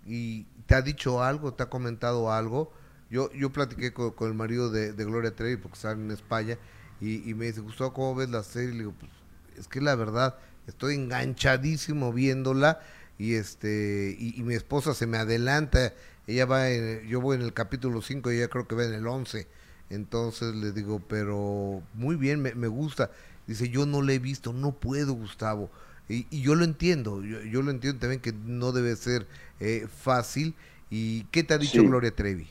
¿Y 0.06 0.44
te 0.68 0.76
ha 0.76 0.84
dicho 0.84 1.24
algo, 1.24 1.56
te 1.56 1.64
ha 1.64 1.70
comentado 1.70 2.32
algo? 2.32 2.74
Yo, 3.10 3.32
yo 3.34 3.52
platiqué 3.52 3.92
con, 3.92 4.14
el 4.28 4.36
marido 4.36 4.70
de, 4.70 4.94
Gloria 4.94 5.36
Trevi 5.36 5.58
porque 5.58 5.78
está 5.78 5.94
en 5.94 6.12
España 6.12 6.60
y, 7.00 7.34
me 7.34 7.46
dice, 7.46 7.62
Gustavo, 7.62 7.94
¿cómo 7.94 8.14
ves 8.14 8.30
la 8.30 8.44
serie? 8.44 8.70
Le 8.70 8.78
digo, 8.78 8.94
pues 9.00 9.12
es 9.58 9.68
que 9.68 9.82
la 9.82 9.96
verdad, 9.96 10.38
estoy 10.68 10.94
enganchadísimo 10.94 12.14
viéndola 12.14 12.80
y 13.18 13.34
este 13.34 14.16
y, 14.18 14.40
y 14.40 14.44
mi 14.44 14.54
esposa 14.54 14.94
se 14.94 15.08
me 15.08 15.18
adelanta 15.18 15.92
ella 16.28 16.46
va 16.46 16.70
en, 16.70 17.08
yo 17.08 17.22
voy 17.22 17.38
en 17.38 17.44
el 17.44 17.54
capítulo 17.54 18.02
5 18.02 18.32
y 18.32 18.38
ella 18.38 18.48
creo 18.48 18.68
que 18.68 18.76
va 18.76 18.86
en 18.86 18.94
el 18.94 19.08
11. 19.08 19.48
Entonces 19.90 20.56
le 20.56 20.72
digo, 20.72 21.02
pero 21.08 21.82
muy 21.94 22.16
bien, 22.16 22.42
me, 22.42 22.68
gusta. 22.68 23.12
Dice, 23.48 23.70
yo 23.70 23.86
no 23.86 24.02
le 24.02 24.16
he 24.16 24.20
visto, 24.20 24.54
no 24.54 24.72
puedo, 24.72 25.14
Gustavo. 25.14 25.70
Y, 26.08 26.42
yo 26.42 26.56
lo 26.56 26.64
entiendo, 26.64 27.24
yo, 27.24 27.62
lo 27.62 27.72
entiendo 27.72 28.00
también 28.00 28.22
que 28.22 28.34
no 28.34 28.72
debe 28.72 28.96
ser 28.96 29.28
eh, 29.60 29.88
fácil. 29.88 30.56
¿Y 30.90 31.24
qué 31.26 31.44
te 31.44 31.54
ha 31.54 31.58
dicho 31.58 31.84
Gloria 31.84 32.12
Trevi? 32.12 32.48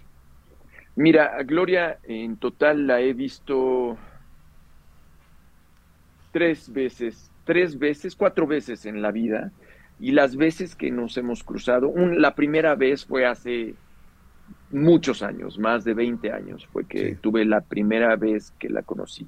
Mira, 0.96 1.42
Gloria 1.44 1.98
en 2.04 2.36
total 2.36 2.86
la 2.86 3.00
he 3.00 3.12
visto 3.12 3.96
tres 6.32 6.72
veces, 6.72 7.30
tres 7.44 7.78
veces, 7.78 8.16
cuatro 8.16 8.46
veces 8.46 8.86
en 8.86 9.02
la 9.02 9.10
vida 9.10 9.52
y 10.00 10.12
las 10.12 10.36
veces 10.36 10.74
que 10.74 10.90
nos 10.90 11.16
hemos 11.16 11.44
cruzado, 11.44 11.92
la 11.96 12.34
primera 12.34 12.74
vez 12.74 13.04
fue 13.04 13.26
hace 13.26 13.74
muchos 14.70 15.22
años, 15.22 15.58
más 15.58 15.84
de 15.84 15.94
20 15.94 16.32
años, 16.32 16.66
fue 16.72 16.86
que 16.86 17.16
tuve 17.16 17.44
la 17.44 17.60
primera 17.60 18.16
vez 18.16 18.52
que 18.58 18.68
la 18.68 18.82
conocí. 18.82 19.26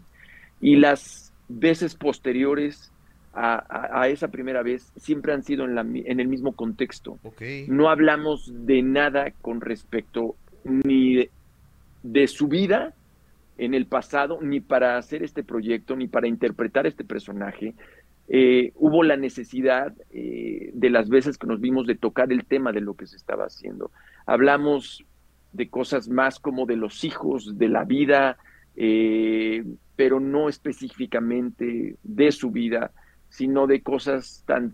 Y 0.60 0.76
las 0.76 1.32
veces 1.48 1.94
posteriores 1.94 2.92
a, 3.34 4.08
esa 4.08 4.28
primera 4.28 4.62
vez 4.62 4.92
siempre 4.96 5.32
han 5.32 5.42
sido 5.42 5.64
en, 5.64 5.74
la, 5.74 5.80
en 5.82 6.20
el 6.20 6.28
mismo 6.28 6.52
contexto. 6.52 7.18
No 7.68 7.88
hablamos 7.88 8.50
de 8.66 8.82
nada 8.82 9.32
con 9.40 9.60
respecto 9.60 10.36
ni 10.64 11.28
de, 12.02 12.26
su 12.26 12.48
vida 12.48 12.94
en 13.58 13.74
el 13.74 13.86
pasado, 13.86 14.38
ni 14.42 14.60
para 14.60 14.96
hacer 14.96 15.22
este 15.22 15.44
proyecto, 15.44 15.96
ni 15.96 16.08
para 16.08 16.28
interpretar 16.28 16.86
este 16.86 17.04
personaje. 17.04 17.74
Eh, 18.28 18.72
hubo 18.76 19.02
la 19.02 19.16
necesidad 19.16 19.92
eh, 20.10 20.70
de 20.74 20.90
las 20.90 21.08
veces 21.08 21.38
que 21.38 21.46
nos 21.46 21.60
vimos 21.60 21.86
de 21.86 21.96
tocar 21.96 22.32
el 22.32 22.44
tema 22.44 22.72
de 22.72 22.80
lo 22.80 22.94
que 22.94 23.06
se 23.06 23.16
estaba 23.16 23.44
haciendo. 23.44 23.90
Hablamos 24.26 25.04
de 25.52 25.68
cosas 25.68 26.08
más 26.08 26.38
como 26.38 26.66
de 26.66 26.76
los 26.76 27.04
hijos, 27.04 27.58
de 27.58 27.68
la 27.68 27.84
vida, 27.84 28.38
eh, 28.76 29.64
pero 29.96 30.20
no 30.20 30.48
específicamente 30.48 31.96
de 32.02 32.32
su 32.32 32.50
vida, 32.50 32.92
sino 33.28 33.66
de 33.66 33.82
cosas 33.82 34.44
tan, 34.46 34.72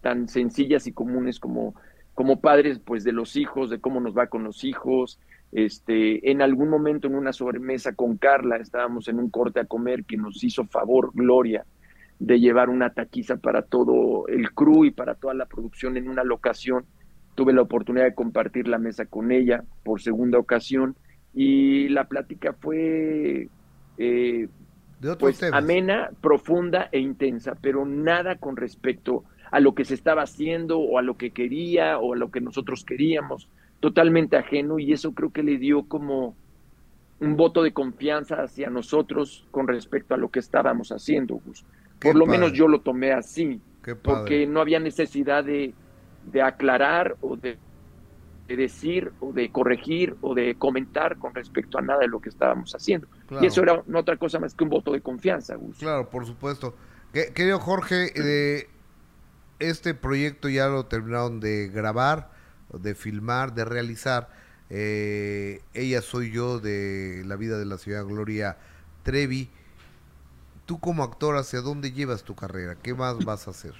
tan 0.00 0.28
sencillas 0.28 0.86
y 0.86 0.92
comunes 0.92 1.38
como, 1.38 1.74
como 2.14 2.40
padres 2.40 2.78
pues 2.78 3.04
de 3.04 3.12
los 3.12 3.36
hijos, 3.36 3.68
de 3.68 3.80
cómo 3.80 4.00
nos 4.00 4.16
va 4.16 4.28
con 4.28 4.44
los 4.44 4.64
hijos. 4.64 5.18
Este, 5.52 6.30
en 6.30 6.40
algún 6.40 6.68
momento 6.70 7.06
en 7.08 7.14
una 7.14 7.32
sobremesa 7.32 7.94
con 7.94 8.16
Carla 8.16 8.56
estábamos 8.56 9.06
en 9.08 9.18
un 9.18 9.30
corte 9.30 9.60
a 9.60 9.66
comer 9.66 10.04
que 10.04 10.16
nos 10.16 10.42
hizo 10.42 10.64
favor 10.64 11.10
Gloria 11.14 11.64
de 12.18 12.40
llevar 12.40 12.70
una 12.70 12.90
taquiza 12.90 13.36
para 13.36 13.62
todo 13.62 14.26
el 14.28 14.52
crew 14.52 14.84
y 14.84 14.90
para 14.90 15.14
toda 15.14 15.34
la 15.34 15.46
producción 15.46 15.96
en 15.96 16.08
una 16.08 16.24
locación. 16.24 16.86
Tuve 17.34 17.52
la 17.52 17.62
oportunidad 17.62 18.04
de 18.04 18.14
compartir 18.14 18.68
la 18.68 18.78
mesa 18.78 19.06
con 19.06 19.32
ella 19.32 19.64
por 19.84 20.00
segunda 20.00 20.38
ocasión 20.38 20.96
y 21.34 21.88
la 21.88 22.04
plática 22.04 22.52
fue 22.52 23.48
eh, 23.98 24.48
pues, 25.18 25.42
amena, 25.42 26.10
profunda 26.20 26.88
e 26.92 27.00
intensa, 27.00 27.56
pero 27.60 27.84
nada 27.84 28.36
con 28.36 28.56
respecto 28.56 29.24
a 29.50 29.60
lo 29.60 29.74
que 29.74 29.84
se 29.84 29.94
estaba 29.94 30.22
haciendo 30.22 30.78
o 30.78 30.98
a 30.98 31.02
lo 31.02 31.16
que 31.16 31.30
quería 31.30 31.98
o 31.98 32.14
a 32.14 32.16
lo 32.16 32.30
que 32.30 32.40
nosotros 32.40 32.84
queríamos, 32.84 33.48
totalmente 33.80 34.36
ajeno 34.36 34.78
y 34.78 34.92
eso 34.92 35.12
creo 35.12 35.32
que 35.32 35.42
le 35.42 35.58
dio 35.58 35.84
como 35.84 36.34
un 37.20 37.36
voto 37.36 37.62
de 37.62 37.72
confianza 37.72 38.36
hacia 38.36 38.70
nosotros 38.70 39.46
con 39.50 39.68
respecto 39.68 40.14
a 40.14 40.18
lo 40.18 40.30
que 40.30 40.40
estábamos 40.40 40.90
haciendo, 40.90 41.40
Por 42.04 42.16
lo 42.16 42.26
menos 42.26 42.52
yo 42.52 42.68
lo 42.68 42.80
tomé 42.80 43.12
así, 43.12 43.60
porque 44.02 44.46
no 44.46 44.60
había 44.60 44.78
necesidad 44.78 45.44
de, 45.44 45.74
de 46.30 46.42
aclarar 46.42 47.16
o 47.20 47.36
de 47.36 47.58
de 48.46 48.56
decir 48.56 49.12
o 49.20 49.32
de 49.32 49.50
corregir 49.50 50.16
o 50.20 50.34
de 50.34 50.54
comentar 50.56 51.16
con 51.16 51.34
respecto 51.34 51.78
a 51.78 51.82
nada 51.82 52.00
de 52.00 52.08
lo 52.08 52.20
que 52.20 52.28
estábamos 52.28 52.74
haciendo. 52.74 53.08
Y 53.40 53.46
eso 53.46 53.62
era 53.62 53.82
no 53.86 53.98
otra 53.98 54.16
cosa 54.16 54.38
más 54.38 54.54
que 54.54 54.64
un 54.64 54.70
voto 54.70 54.92
de 54.92 55.00
confianza, 55.00 55.54
Gus. 55.54 55.78
Claro, 55.78 56.10
por 56.10 56.26
supuesto. 56.26 56.74
Querido 57.12 57.58
Jorge, 57.58 58.12
eh, 58.16 58.68
este 59.60 59.94
proyecto 59.94 60.48
ya 60.48 60.68
lo 60.68 60.86
terminaron 60.86 61.40
de 61.40 61.68
grabar, 61.68 62.30
de 62.72 62.94
filmar, 62.94 63.54
de 63.54 63.64
realizar. 63.64 64.30
Eh, 64.68 65.60
ella 65.72 66.02
soy 66.02 66.32
yo 66.32 66.58
de 66.58 67.22
La 67.24 67.36
vida 67.36 67.58
de 67.58 67.64
la 67.64 67.78
ciudad 67.78 68.04
Gloria 68.04 68.58
Trevi. 69.04 69.50
Tú 70.66 70.80
como 70.80 71.02
actor, 71.02 71.36
¿hacia 71.36 71.60
dónde 71.60 71.92
llevas 71.92 72.24
tu 72.24 72.34
carrera? 72.34 72.76
¿Qué 72.76 72.94
más 72.94 73.22
vas 73.24 73.46
a 73.46 73.50
hacer? 73.50 73.74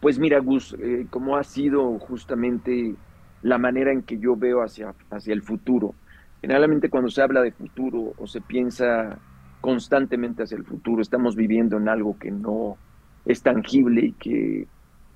Pues 0.00 0.18
mira, 0.18 0.38
Gus, 0.40 0.74
eh, 0.78 1.06
como 1.10 1.36
ha 1.36 1.44
sido 1.44 1.98
justamente 1.98 2.94
la 3.42 3.58
manera 3.58 3.92
en 3.92 4.02
que 4.02 4.18
yo 4.18 4.36
veo 4.36 4.62
hacia, 4.62 4.94
hacia 5.10 5.32
el 5.32 5.42
futuro. 5.42 5.94
Generalmente 6.40 6.90
cuando 6.90 7.10
se 7.10 7.22
habla 7.22 7.40
de 7.42 7.52
futuro 7.52 8.14
o 8.16 8.26
se 8.26 8.40
piensa 8.42 9.22
constantemente 9.60 10.42
hacia 10.42 10.56
el 10.58 10.64
futuro, 10.64 11.00
estamos 11.00 11.36
viviendo 11.36 11.76
en 11.78 11.88
algo 11.88 12.18
que 12.18 12.30
no 12.30 12.78
es 13.24 13.42
tangible 13.42 14.06
y 14.06 14.12
que 14.14 14.68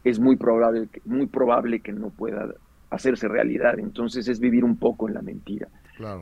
es 0.04 0.18
muy 0.20 0.36
probable, 0.36 0.88
muy 1.04 1.26
probable 1.26 1.82
que 1.82 1.92
no 1.92 2.10
pueda 2.10 2.54
hacerse 2.90 3.28
realidad. 3.28 3.78
Entonces 3.78 4.28
es 4.28 4.40
vivir 4.40 4.64
un 4.64 4.78
poco 4.78 5.08
en 5.08 5.14
la 5.14 5.22
mentira. 5.22 5.68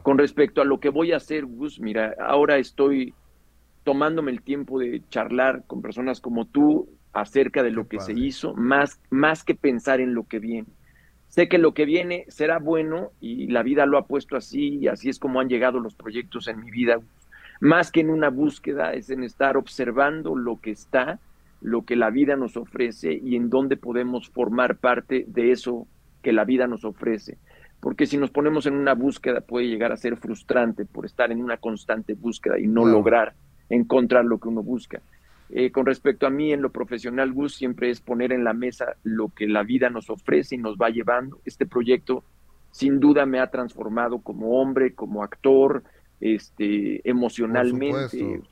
Con 0.03 0.19
respecto 0.19 0.61
a 0.61 0.65
lo 0.65 0.81
que 0.81 0.89
voy 0.89 1.13
a 1.13 1.19
hacer, 1.19 1.45
Gus, 1.45 1.79
mira, 1.81 2.15
ahora 2.19 2.59
estoy 2.59 3.17
tomándome 3.87 4.33
el 4.33 4.43
tiempo 4.43 4.81
de 4.81 5.01
charlar 5.11 5.63
con 5.69 5.81
personas 5.81 6.21
como 6.21 6.45
tú 6.45 6.89
acerca 7.13 7.63
de 7.63 7.71
lo 7.71 7.87
que 7.87 8.01
se 8.01 8.15
hizo, 8.15 8.53
más, 8.53 9.01
más 9.11 9.45
que 9.45 9.55
pensar 9.55 10.01
en 10.01 10.13
lo 10.13 10.25
que 10.25 10.41
viene. 10.41 10.67
Sé 11.29 11.49
que 11.49 11.59
lo 11.59 11.73
que 11.73 11.85
viene 11.85 12.25
será 12.27 12.59
bueno 12.59 13.13
y 13.21 13.47
la 13.47 13.63
vida 13.63 13.87
lo 13.87 13.97
ha 13.97 14.09
puesto 14.09 14.37
así 14.37 14.79
y 14.79 14.89
así 14.89 15.09
es 15.09 15.21
como 15.21 15.39
han 15.39 15.49
llegado 15.49 15.79
los 15.79 15.95
proyectos 15.95 16.49
en 16.49 16.59
mi 16.65 16.73
vida. 16.73 16.99
Más 17.61 17.93
que 17.93 18.01
en 18.01 18.11
una 18.11 18.29
búsqueda 18.29 18.93
es 18.93 19.09
en 19.09 19.23
estar 19.23 19.57
observando 19.57 20.35
lo 20.35 20.61
que 20.61 20.73
está, 20.73 21.21
lo 21.61 21.83
que 21.83 21.95
la 21.95 22.11
vida 22.11 22.35
nos 22.35 22.57
ofrece 22.57 23.13
y 23.13 23.37
en 23.37 23.51
dónde 23.51 23.77
podemos 23.77 24.31
formar 24.31 24.79
parte 24.79 25.27
de 25.29 25.53
eso 25.53 25.87
que 26.23 26.33
la 26.33 26.45
vida 26.45 26.67
nos 26.67 26.85
ofrece. 26.85 27.39
Porque 27.79 28.07
si 28.07 28.17
nos 28.17 28.33
ponemos 28.33 28.67
en 28.67 28.75
una 28.75 28.95
búsqueda 28.95 29.43
puede 29.43 29.69
llegar 29.69 29.93
a 29.93 29.97
ser 29.97 30.17
frustrante 30.17 30.87
por 30.87 31.07
estar 31.07 31.31
en 31.31 31.41
una 31.41 31.59
constante 31.59 32.15
búsqueda 32.15 32.59
y 32.59 32.67
no 32.67 32.85
lograr 32.85 33.35
encontrar 33.69 34.25
lo 34.25 34.39
que 34.39 34.49
uno 34.49 34.63
busca. 34.63 35.01
Eh, 35.49 35.71
con 35.71 35.87
respecto 35.87 36.27
a 36.27 36.31
mí, 36.31 36.53
en 36.53 36.63
lo 36.63 36.71
profesional, 36.71 37.33
Gus, 37.33 37.55
siempre 37.55 37.91
es 37.91 38.01
poner 38.01 38.33
en 38.33 38.43
la 38.43 38.53
mesa 38.53 38.97
lo 39.05 39.29
que 39.29 39.47
la 39.47 39.63
vida 39.63 39.91
nos 39.91 40.11
ofrece 40.11 40.57
y 40.57 40.59
nos 40.59 40.77
va 40.77 40.91
llevando. 40.91 41.39
Este 41.45 41.67
proyecto, 41.67 42.25
sin 42.73 42.99
duda, 42.99 43.27
me 43.27 43.39
ha 43.39 43.51
transformado 43.51 44.19
como 44.19 44.61
hombre, 44.61 44.95
como 44.95 45.23
actor, 45.23 45.85
este, 46.21 47.09
emocionalmente. 47.09 48.43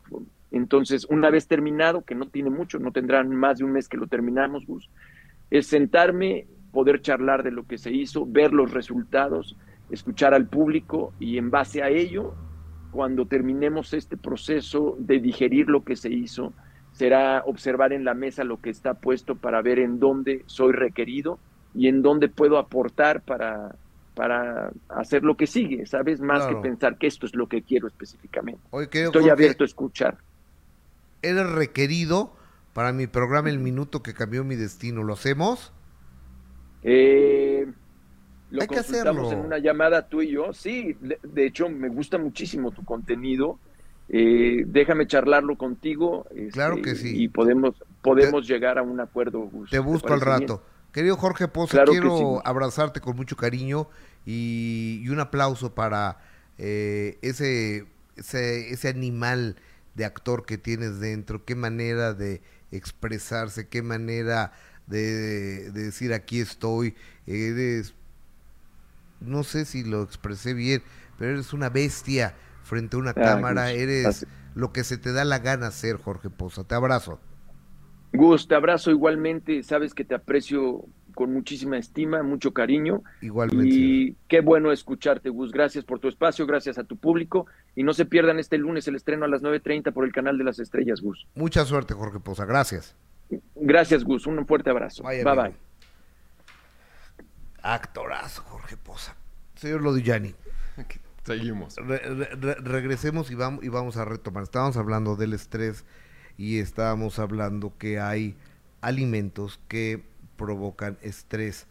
Entonces, 0.52 1.04
una 1.06 1.30
vez 1.30 1.48
terminado, 1.48 2.02
que 2.02 2.14
no 2.14 2.28
tiene 2.28 2.50
mucho, 2.50 2.78
no 2.78 2.92
tendrán 2.92 3.34
más 3.34 3.58
de 3.58 3.64
un 3.64 3.72
mes 3.72 3.88
que 3.88 3.96
lo 3.96 4.06
terminamos, 4.06 4.64
Gus, 4.64 4.88
es 5.50 5.66
sentarme, 5.66 6.46
poder 6.72 7.02
charlar 7.02 7.42
de 7.42 7.50
lo 7.50 7.66
que 7.66 7.76
se 7.76 7.90
hizo, 7.90 8.24
ver 8.24 8.52
los 8.52 8.72
resultados, 8.72 9.56
escuchar 9.90 10.32
al 10.32 10.46
público 10.46 11.12
y 11.18 11.38
en 11.38 11.50
base 11.50 11.82
a 11.82 11.88
ello, 11.88 12.34
cuando 12.94 13.26
terminemos 13.26 13.92
este 13.92 14.16
proceso 14.16 14.94
de 15.00 15.18
digerir 15.18 15.68
lo 15.68 15.82
que 15.82 15.96
se 15.96 16.10
hizo, 16.10 16.52
será 16.92 17.42
observar 17.44 17.92
en 17.92 18.04
la 18.04 18.14
mesa 18.14 18.44
lo 18.44 18.60
que 18.60 18.70
está 18.70 18.94
puesto 18.94 19.34
para 19.34 19.60
ver 19.62 19.80
en 19.80 19.98
dónde 19.98 20.44
soy 20.46 20.72
requerido 20.72 21.40
y 21.74 21.88
en 21.88 22.02
dónde 22.02 22.28
puedo 22.28 22.56
aportar 22.56 23.22
para, 23.22 23.74
para 24.14 24.70
hacer 24.90 25.24
lo 25.24 25.36
que 25.36 25.48
sigue, 25.48 25.86
¿sabes? 25.86 26.20
Más 26.20 26.46
que 26.46 26.54
pensar 26.54 26.96
que 26.96 27.08
esto 27.08 27.26
es 27.26 27.34
lo 27.34 27.48
que 27.48 27.62
quiero 27.62 27.88
específicamente. 27.88 28.60
Estoy 28.92 29.28
abierto 29.28 29.64
a 29.64 29.66
escuchar. 29.66 30.18
Eres 31.20 31.50
requerido 31.50 32.32
para 32.74 32.92
mi 32.92 33.08
programa 33.08 33.50
El 33.50 33.58
Minuto 33.58 34.04
que 34.04 34.14
cambió 34.14 34.44
mi 34.44 34.54
destino. 34.54 35.02
¿Lo 35.02 35.14
hacemos? 35.14 35.72
Eh, 36.84 37.66
lo 38.55 38.62
Hay 38.62 38.68
que 38.68 38.78
hacerlo. 38.78 39.31
en 39.31 39.40
una 39.40 39.59
llamada 39.59 40.09
tú 40.09 40.22
y 40.22 40.31
yo. 40.31 40.52
Sí, 40.52 40.97
de 41.01 41.47
hecho 41.47 41.68
me 41.68 41.89
gusta 41.89 42.18
muchísimo 42.18 42.70
tu 42.70 42.85
contenido 42.85 43.59
eh, 44.09 44.64
déjame 44.66 45.06
charlarlo 45.06 45.56
contigo. 45.56 46.26
claro 46.52 46.76
que 46.82 46.90
este, 46.90 47.09
sí. 47.09 47.22
Y 47.22 47.28
podemos, 47.28 47.74
podemos 48.02 48.47
llegar 48.47 48.78
a 48.78 48.82
un 48.82 49.01
acuerdo. 49.01 49.51
te 49.70 49.78
busco 49.78 50.12
al 50.12 50.20
rato. 50.20 50.62
Querido 50.93 51.16
Jorge 51.16 51.48
Poza, 51.48 51.85
quiero 51.85 52.47
abrazarte 52.47 53.01
con 53.01 53.16
mucho 53.16 53.36
cariño 53.36 53.89
y, 54.24 55.05
un 55.09 55.18
aplauso 55.18 55.74
para 55.74 56.18
eh, 56.56 57.18
ese, 57.20 57.86
ese, 58.16 58.70
ese 58.70 58.89
animal 58.89 59.56
de 59.94 60.05
actor 60.05 60.47
que 60.47 60.56
tienes 60.56 61.01
dentro, 61.01 61.44
qué 61.44 61.56
manera 61.56 62.14
de 62.14 62.43
expresarse, 62.70 63.68
qué 63.68 63.82
manera 63.82 64.52
de, 64.86 65.70
de, 65.72 65.85
decir 65.85 66.12
aquí 66.12 66.39
estoy, 66.39 66.94
eres, 67.26 67.94
no 69.20 69.44
sé 69.44 69.64
si 69.64 69.84
lo 69.84 70.02
expresé 70.02 70.54
bien, 70.54 70.82
pero 71.18 71.32
eres 71.32 71.52
una 71.52 71.70
bestia 71.70 72.34
frente 72.62 72.96
a 72.96 73.00
una 73.00 73.14
cámara, 73.14 73.70
eres 73.72 74.26
lo 74.54 74.72
que 74.72 74.84
se 74.84 74.98
te 74.98 75.12
da 75.12 75.24
la 75.24 75.38
gana 75.38 75.68
hacer, 75.68 75.96
Jorge 75.96 76.30
Poza. 76.30 76.64
Te 76.64 76.74
abrazo. 76.74 77.20
Gus, 78.12 78.46
te 78.46 78.54
abrazo 78.54 78.90
igualmente, 78.90 79.62
sabes 79.62 79.92
que 79.92 80.04
te 80.04 80.14
aprecio 80.14 80.84
con 81.14 81.32
muchísima 81.32 81.78
estima, 81.78 82.22
mucho 82.22 82.52
cariño. 82.52 83.02
Igualmente. 83.22 83.68
Y 83.68 84.16
qué 84.28 84.40
bueno 84.40 84.72
escucharte, 84.72 85.30
Gus. 85.30 85.52
Gracias 85.52 85.84
por 85.84 86.00
tu 86.00 86.08
espacio, 86.08 86.46
gracias 86.46 86.78
a 86.78 86.84
tu 86.84 86.96
público. 86.96 87.46
Y 87.74 87.82
no 87.82 87.92
se 87.92 88.04
pierdan 88.04 88.38
este 88.38 88.58
lunes 88.58 88.86
el 88.88 88.96
estreno 88.96 89.24
a 89.24 89.28
las 89.28 89.42
9.30 89.42 89.92
por 89.92 90.04
el 90.04 90.12
canal 90.12 90.38
de 90.38 90.44
las 90.44 90.58
estrellas, 90.58 91.00
Gus. 91.00 91.26
Mucha 91.34 91.64
suerte, 91.64 91.94
Jorge 91.94 92.20
Poza. 92.20 92.44
Gracias. 92.44 92.96
Gracias, 93.54 94.04
Gus. 94.04 94.26
Un 94.26 94.46
fuerte 94.46 94.70
abrazo. 94.70 95.02
bye 95.02 95.24
bye. 95.24 95.73
Actorazo, 97.64 98.42
Jorge 98.42 98.76
Poza. 98.76 99.16
Señor 99.56 99.80
Lodillani. 99.80 100.34
Seguimos. 101.24 101.76
regresemos 101.76 103.30
y 103.30 103.34
vamos, 103.34 103.64
y 103.64 103.68
vamos 103.68 103.96
a 103.96 104.04
retomar. 104.04 104.42
Estábamos 104.42 104.76
hablando 104.76 105.16
del 105.16 105.32
estrés 105.32 105.86
y 106.36 106.58
estábamos 106.58 107.18
hablando 107.18 107.72
que 107.78 107.98
hay 107.98 108.36
alimentos 108.82 109.58
que 109.66 110.04
provocan 110.36 110.98
estrés. 111.00 111.66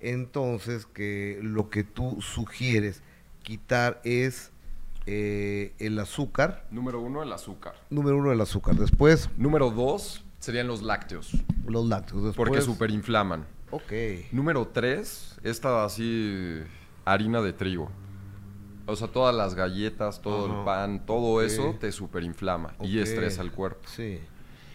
Entonces, 0.00 0.86
que 0.86 1.40
lo 1.42 1.70
que 1.70 1.82
tú 1.82 2.22
sugieres 2.22 3.02
quitar 3.42 4.00
es 4.04 4.52
eh, 5.06 5.74
el 5.80 5.98
azúcar. 5.98 6.66
Número 6.70 7.00
uno, 7.00 7.24
el 7.24 7.32
azúcar. 7.32 7.74
Número 7.90 8.16
uno, 8.16 8.30
el 8.30 8.40
azúcar. 8.40 8.76
Después. 8.76 9.28
Número 9.36 9.70
dos 9.70 10.24
serían 10.38 10.68
los 10.68 10.82
lácteos. 10.82 11.32
Los 11.66 11.86
lácteos. 11.86 12.22
Después, 12.22 12.48
porque 12.48 12.62
superinflaman. 12.62 13.44
Ok. 13.72 13.92
Número 14.30 14.68
tres, 14.68 15.40
esta 15.42 15.84
así 15.84 16.62
harina 17.04 17.40
de 17.40 17.52
trigo. 17.52 17.90
O 18.86 18.94
sea, 18.94 19.08
todas 19.08 19.34
las 19.34 19.54
galletas, 19.54 20.20
todo 20.20 20.46
el 20.46 20.64
pan, 20.64 21.06
todo 21.06 21.42
eso 21.42 21.74
te 21.80 21.90
superinflama 21.90 22.74
y 22.82 22.98
estresa 22.98 23.42
el 23.42 23.50
cuerpo. 23.50 23.88
Sí. 23.88 24.20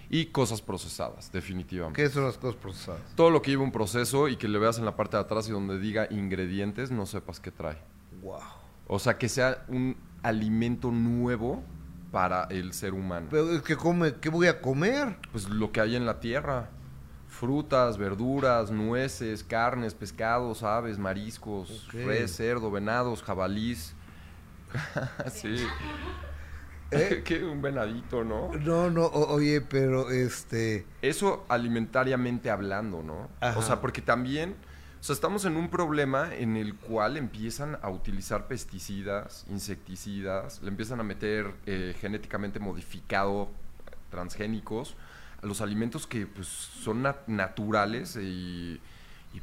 Y 0.10 0.28
cosas 0.28 0.62
procesadas, 0.62 1.32
definitivamente. 1.32 2.02
¿Qué 2.02 2.10
son 2.10 2.24
las 2.24 2.38
cosas 2.38 2.56
procesadas? 2.56 3.02
Todo 3.16 3.30
lo 3.30 3.42
que 3.42 3.52
lleva 3.52 3.64
un 3.64 3.72
proceso 3.72 4.30
y 4.30 4.38
que 4.38 4.48
le 4.48 4.58
veas 4.58 4.80
en 4.80 4.86
la 4.86 4.96
parte 4.96 5.18
de 5.18 5.22
atrás 5.22 5.48
y 5.48 5.52
donde 5.52 5.78
diga 5.80 6.08
ingredientes, 6.10 6.90
no 6.92 7.06
sepas 7.06 7.40
qué 7.40 7.52
trae. 7.52 7.78
Wow. 8.22 8.40
O 8.88 9.00
sea, 9.00 9.18
que 9.18 9.30
sea 9.30 9.66
un 9.68 9.98
alimento 10.24 10.92
nuevo 10.92 11.62
para 12.12 12.46
el 12.46 12.74
ser 12.74 12.94
humano. 12.94 13.28
Pero 13.30 13.52
es 13.52 13.62
que 13.62 13.76
come, 13.76 14.16
¿qué 14.16 14.30
voy 14.30 14.48
a 14.48 14.62
comer? 14.62 15.18
Pues 15.32 15.50
lo 15.50 15.72
que 15.72 15.82
hay 15.82 15.96
en 15.96 16.06
la 16.06 16.20
tierra. 16.20 16.70
Frutas, 17.40 18.00
verduras, 18.00 18.72
nueces, 18.72 19.44
carnes, 19.44 19.94
pescados, 19.94 20.64
aves, 20.64 20.98
mariscos, 20.98 21.88
res, 21.94 22.36
cerdo, 22.36 22.72
venados, 22.72 23.22
jabalís. 23.22 23.94
sí. 25.32 25.56
¿Eh? 26.90 27.22
que 27.26 27.44
un 27.44 27.62
venadito, 27.62 28.24
¿no? 28.24 28.52
No, 28.54 28.90
no, 28.90 29.06
oye, 29.06 29.62
pero 29.62 30.10
este... 30.10 30.88
Eso 31.04 31.46
alimentariamente 31.48 32.50
hablando, 32.50 33.04
¿no? 33.04 33.30
O 33.56 33.62
sea, 33.62 33.82
porque 33.82 34.02
también, 34.02 34.56
o 35.00 35.04
sea, 35.04 35.14
estamos 35.14 35.46
en 35.46 35.58
un 35.58 35.70
problema 35.70 36.34
en 36.34 36.58
el 36.58 36.74
cual 36.74 37.18
empiezan 37.18 37.78
a 37.84 37.90
utilizar 37.92 38.48
pesticidas, 38.48 39.46
insecticidas, 39.48 40.60
le 40.64 40.70
empiezan 40.70 41.00
a 41.02 41.04
meter 41.04 41.54
eh, 41.68 41.96
genéticamente 42.00 42.60
modificado 42.60 43.50
transgénicos 44.10 44.96
a 45.42 45.46
los 45.46 45.62
alimentos 45.62 46.08
que 46.08 46.26
pues 46.26 46.48
son 46.48 47.08
naturales 47.28 48.18
y, 48.22 48.82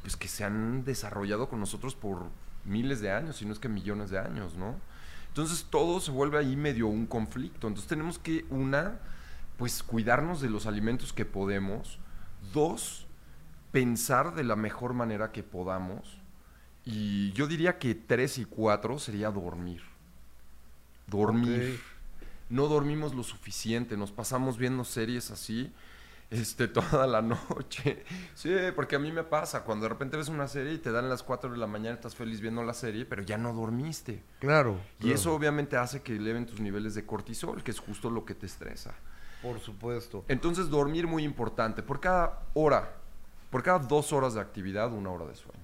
pues 0.02 0.16
que 0.16 0.28
se 0.28 0.44
han 0.44 0.84
desarrollado 0.84 1.48
con 1.48 1.60
nosotros 1.60 1.94
por 1.94 2.26
miles 2.64 3.00
de 3.00 3.12
años, 3.12 3.36
si 3.36 3.46
no 3.46 3.52
es 3.52 3.58
que 3.58 3.68
millones 3.68 4.10
de 4.10 4.18
años, 4.18 4.56
¿no? 4.56 4.74
Entonces 5.28 5.66
todo 5.70 6.00
se 6.00 6.10
vuelve 6.10 6.38
ahí 6.38 6.56
medio 6.56 6.86
un 6.86 7.06
conflicto. 7.06 7.68
Entonces 7.68 7.88
tenemos 7.88 8.18
que, 8.18 8.44
una, 8.50 8.98
pues 9.56 9.82
cuidarnos 9.82 10.40
de 10.40 10.50
los 10.50 10.66
alimentos 10.66 11.12
que 11.12 11.24
podemos. 11.24 11.98
Dos, 12.52 13.06
pensar 13.72 14.34
de 14.34 14.44
la 14.44 14.56
mejor 14.56 14.94
manera 14.94 15.32
que 15.32 15.42
podamos. 15.42 16.20
Y 16.84 17.32
yo 17.32 17.46
diría 17.46 17.78
que 17.78 17.94
tres 17.94 18.38
y 18.38 18.44
cuatro 18.44 18.98
sería 18.98 19.30
dormir. 19.30 19.82
Dormir. 21.06 21.80
No 22.48 22.68
dormimos 22.68 23.14
lo 23.14 23.22
suficiente, 23.22 23.96
nos 23.96 24.12
pasamos 24.12 24.58
viendo 24.58 24.84
series 24.84 25.30
así 25.30 25.72
este, 26.30 26.68
toda 26.68 27.06
la 27.06 27.22
noche. 27.22 28.04
Sí, 28.34 28.50
porque 28.74 28.96
a 28.96 28.98
mí 28.98 29.12
me 29.12 29.24
pasa, 29.24 29.64
cuando 29.64 29.84
de 29.84 29.90
repente 29.90 30.16
ves 30.16 30.28
una 30.28 30.48
serie 30.48 30.74
y 30.74 30.78
te 30.78 30.90
dan 30.90 31.08
las 31.08 31.22
4 31.22 31.50
de 31.52 31.58
la 31.58 31.66
mañana, 31.66 31.94
estás 31.94 32.14
feliz 32.14 32.40
viendo 32.40 32.62
la 32.62 32.74
serie, 32.74 33.04
pero 33.04 33.22
ya 33.22 33.38
no 33.38 33.52
dormiste. 33.52 34.22
Claro. 34.40 34.78
Y 35.00 35.12
eso 35.12 35.34
obviamente 35.34 35.76
hace 35.76 36.02
que 36.02 36.16
eleven 36.16 36.46
tus 36.46 36.60
niveles 36.60 36.94
de 36.94 37.06
cortisol, 37.06 37.62
que 37.62 37.70
es 37.70 37.78
justo 37.78 38.10
lo 38.10 38.24
que 38.24 38.34
te 38.34 38.46
estresa. 38.46 38.94
Por 39.42 39.60
supuesto. 39.60 40.24
Entonces, 40.28 40.70
dormir 40.70 41.06
muy 41.06 41.22
importante. 41.22 41.82
Por 41.82 42.00
cada 42.00 42.42
hora, 42.54 42.94
por 43.50 43.62
cada 43.62 43.78
dos 43.78 44.12
horas 44.12 44.34
de 44.34 44.40
actividad, 44.40 44.92
una 44.92 45.10
hora 45.10 45.26
de 45.26 45.34
sueño. 45.34 45.60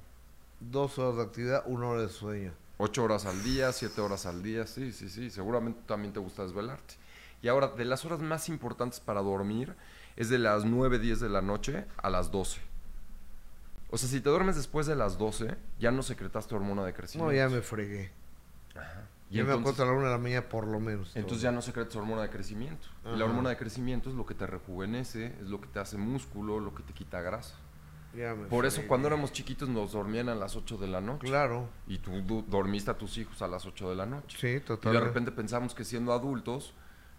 Dos 0.61 0.99
horas 0.99 1.17
de 1.17 1.23
actividad, 1.23 1.63
una 1.67 1.89
hora 1.89 2.03
de 2.03 2.11
sueño. 2.11 2.53
Ocho 2.83 3.05
horas 3.05 3.27
al 3.27 3.43
día, 3.43 3.73
siete 3.73 4.01
horas 4.01 4.25
al 4.25 4.43
día, 4.43 4.67
sí, 4.67 4.91
sí, 4.93 5.11
sí. 5.11 5.29
Seguramente 5.29 5.83
también 5.87 6.15
te 6.15 6.19
gusta 6.19 6.45
desvelarte. 6.45 6.95
Y 7.43 7.49
ahora, 7.49 7.69
de 7.69 7.85
las 7.85 8.07
horas 8.07 8.21
más 8.21 8.49
importantes 8.49 9.01
para 9.01 9.21
dormir, 9.21 9.77
es 10.17 10.31
de 10.31 10.39
las 10.39 10.65
9, 10.65 10.99
10 10.99 11.21
de 11.21 11.29
la 11.29 11.43
noche 11.43 11.85
a 11.99 12.09
las 12.09 12.31
12. 12.31 12.59
O 13.91 13.99
sea, 13.99 14.09
si 14.09 14.23
te 14.23 14.31
duermes 14.31 14.57
después 14.57 14.87
de 14.87 14.97
las 14.97 15.19
12, 15.19 15.57
ya 15.79 15.91
no 15.91 16.03
secretaste 16.03 16.55
hormona 16.55 16.83
de 16.85 16.95
crecimiento. 16.95 17.31
No, 17.31 17.37
ya 17.37 17.51
me 17.51 17.61
fregué. 17.61 18.13
Ajá. 18.75 19.07
Y 19.29 19.37
ya 19.37 19.45
me 19.45 19.53
acuesto 19.53 19.83
a 19.83 19.87
la 19.87 19.93
1 19.93 20.05
de 20.07 20.11
la 20.11 20.19
mañana 20.19 20.49
por 20.49 20.67
lo 20.67 20.81
menos. 20.81 21.15
Entonces 21.15 21.43
ya 21.43 21.53
no 21.53 21.61
secretas 21.61 21.95
hormona 21.97 22.23
de 22.23 22.31
crecimiento. 22.31 22.89
Y 23.15 23.17
la 23.19 23.27
hormona 23.27 23.51
de 23.51 23.59
crecimiento 23.59 24.09
es 24.09 24.17
lo 24.17 24.25
que 24.25 24.35
te 24.35 24.47
rejuvenece, 24.47 25.35
es 25.43 25.49
lo 25.49 25.61
que 25.61 25.69
te 25.69 25.81
hace 25.81 25.99
músculo, 25.99 26.59
lo 26.61 26.75
que 26.75 26.83
te 26.83 26.95
quita 26.95 27.21
grasa. 27.21 27.57
Ya 28.15 28.35
me 28.35 28.47
por 28.49 28.67
eso 28.67 28.83
cuando 28.89 29.07
éramos 29.07 29.33
chiquitos 29.33 29.69
nos 29.69 29.93
dormían 29.93 30.29
a 30.29 30.35
las 30.35 30.57
8 30.57 30.79
de 30.79 30.89
la 30.89 31.01
noche. 31.01 31.27
Claro. 31.27 31.69
Y 31.87 31.99
tú 31.99 32.45
dormiste 32.49 32.91
a 32.91 32.99
tus 32.99 33.17
hijos 33.19 33.41
a 33.43 33.49
las 33.49 33.67
8 33.67 33.91
de 33.91 33.97
la 33.97 34.07
noche. 34.07 34.37
Sí, 34.39 34.61
totalmente. 34.61 34.91
Y 34.91 34.93
de 34.93 35.01
repente 35.01 35.33
pensamos 35.33 35.75
que 35.75 35.85
siendo 35.85 36.13
adultos, 36.13 36.75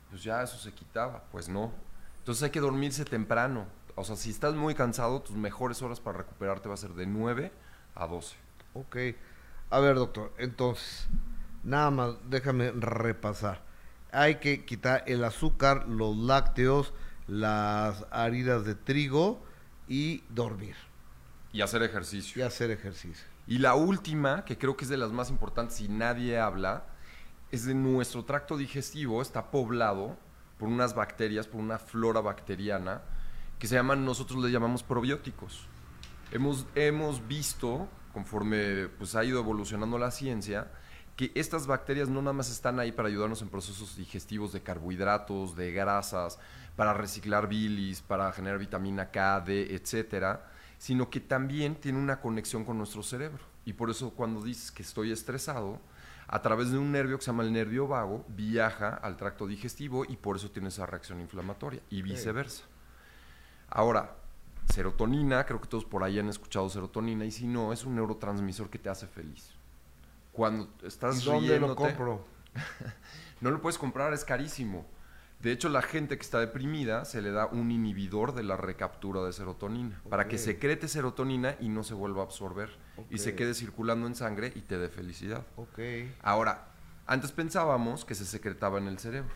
pues 0.09 0.23
ya 0.23 0.43
eso 0.43 0.57
se 0.57 0.73
quitaba. 0.73 1.23
Pues 1.31 1.47
no. 1.47 1.71
Entonces 2.19 2.43
hay 2.43 2.49
que 2.49 2.59
dormirse 2.59 3.05
temprano. 3.05 3.65
O 3.95 4.03
sea, 4.03 4.15
si 4.15 4.29
estás 4.29 4.53
muy 4.55 4.75
cansado, 4.75 5.21
tus 5.21 5.35
mejores 5.35 5.81
horas 5.81 5.99
para 5.99 6.19
recuperarte 6.19 6.67
va 6.67 6.75
a 6.75 6.77
ser 6.77 6.91
de 6.91 7.05
9 7.05 7.51
a 7.95 8.07
12. 8.07 8.35
Ok. 8.73 8.97
A 9.69 9.79
ver, 9.79 9.95
doctor, 9.95 10.33
entonces, 10.37 11.07
nada 11.63 11.91
más, 11.91 12.15
déjame 12.29 12.71
repasar. 12.71 13.61
Hay 14.11 14.35
que 14.35 14.65
quitar 14.65 15.05
el 15.07 15.23
azúcar, 15.23 15.87
los 15.87 16.17
lácteos, 16.17 16.93
las 17.27 18.05
harinas 18.11 18.65
de 18.65 18.75
trigo 18.75 19.41
y 19.91 20.23
dormir. 20.29 20.75
Y 21.51 21.59
hacer 21.59 21.83
ejercicio. 21.83 22.41
Y 22.41 22.45
hacer 22.45 22.71
ejercicio. 22.71 23.25
Y 23.45 23.57
la 23.57 23.75
última, 23.75 24.45
que 24.45 24.57
creo 24.57 24.77
que 24.77 24.85
es 24.85 24.89
de 24.89 24.95
las 24.95 25.11
más 25.11 25.29
importantes 25.29 25.81
y 25.81 25.89
nadie 25.89 26.39
habla, 26.39 26.85
es 27.51 27.65
de 27.65 27.75
nuestro 27.75 28.23
tracto 28.23 28.55
digestivo, 28.55 29.21
está 29.21 29.51
poblado 29.51 30.15
por 30.57 30.69
unas 30.69 30.95
bacterias, 30.95 31.45
por 31.45 31.59
una 31.59 31.77
flora 31.77 32.21
bacteriana 32.21 33.01
que 33.59 33.67
se 33.67 33.75
llaman, 33.75 34.05
nosotros 34.05 34.41
le 34.41 34.49
llamamos 34.49 34.81
probióticos. 34.81 35.67
Hemos, 36.31 36.65
hemos 36.73 37.27
visto, 37.27 37.89
conforme 38.13 38.87
pues, 38.97 39.15
ha 39.15 39.25
ido 39.25 39.39
evolucionando 39.39 39.97
la 39.97 40.11
ciencia, 40.11 40.71
que 41.17 41.33
estas 41.35 41.67
bacterias 41.67 42.07
no 42.07 42.21
nada 42.21 42.33
más 42.33 42.49
están 42.49 42.79
ahí 42.79 42.93
para 42.93 43.09
ayudarnos 43.09 43.41
en 43.41 43.49
procesos 43.49 43.97
digestivos 43.97 44.53
de 44.53 44.63
carbohidratos, 44.63 45.57
de 45.57 45.73
grasas, 45.73 46.39
para 46.75 46.93
reciclar 46.93 47.47
bilis, 47.47 48.01
para 48.01 48.31
generar 48.31 48.59
vitamina 48.59 49.11
K, 49.11 49.41
D, 49.41 49.75
etcétera, 49.75 50.49
sino 50.77 51.09
que 51.09 51.19
también 51.19 51.75
tiene 51.75 51.99
una 51.99 52.19
conexión 52.19 52.65
con 52.65 52.77
nuestro 52.77 53.03
cerebro. 53.03 53.43
Y 53.65 53.73
por 53.73 53.89
eso 53.89 54.11
cuando 54.11 54.41
dices 54.41 54.71
que 54.71 54.83
estoy 54.83 55.11
estresado, 55.11 55.79
a 56.27 56.41
través 56.41 56.71
de 56.71 56.77
un 56.77 56.91
nervio 56.91 57.17
que 57.17 57.25
se 57.25 57.31
llama 57.31 57.43
el 57.43 57.51
nervio 57.51 57.87
vago, 57.87 58.25
viaja 58.29 58.95
al 58.95 59.17
tracto 59.17 59.45
digestivo 59.45 60.05
y 60.05 60.15
por 60.15 60.37
eso 60.37 60.49
tiene 60.49 60.69
esa 60.69 60.85
reacción 60.85 61.19
inflamatoria 61.19 61.81
y 61.89 62.01
viceversa. 62.01 62.63
Ahora, 63.69 64.15
serotonina, 64.73 65.45
creo 65.45 65.59
que 65.59 65.67
todos 65.67 65.85
por 65.85 66.03
ahí 66.03 66.19
han 66.19 66.29
escuchado 66.29 66.69
serotonina 66.69 67.25
y 67.25 67.31
si 67.31 67.45
no, 67.45 67.73
es 67.73 67.83
un 67.85 67.95
neurotransmisor 67.95 68.69
que 68.69 68.79
te 68.79 68.89
hace 68.89 69.07
feliz. 69.07 69.51
Cuando 70.31 70.69
estás 70.83 71.21
¿Y 71.21 71.25
¿Dónde 71.25 71.59
lo 71.59 71.75
compro? 71.75 72.25
no 73.41 73.51
lo 73.51 73.61
puedes 73.61 73.77
comprar, 73.77 74.13
es 74.13 74.23
carísimo. 74.23 74.85
De 75.41 75.51
hecho, 75.51 75.69
la 75.69 75.81
gente 75.81 76.17
que 76.17 76.21
está 76.21 76.39
deprimida 76.39 77.03
se 77.05 77.21
le 77.21 77.31
da 77.31 77.47
un 77.47 77.71
inhibidor 77.71 78.33
de 78.33 78.43
la 78.43 78.57
recaptura 78.57 79.23
de 79.23 79.33
serotonina 79.33 80.01
para 80.09 80.27
que 80.27 80.37
secrete 80.37 80.87
serotonina 80.87 81.55
y 81.59 81.69
no 81.69 81.83
se 81.83 81.93
vuelva 81.93 82.21
a 82.21 82.25
absorber 82.25 82.69
y 83.09 83.17
se 83.17 83.35
quede 83.35 83.53
circulando 83.53 84.05
en 84.07 84.15
sangre 84.15 84.51
y 84.55 84.61
te 84.61 84.77
dé 84.77 84.89
felicidad. 84.89 85.45
Ahora, 86.21 86.67
antes 87.07 87.31
pensábamos 87.31 88.05
que 88.05 88.15
se 88.15 88.25
secretaba 88.25 88.77
en 88.77 88.87
el 88.87 88.99
cerebro 88.99 89.33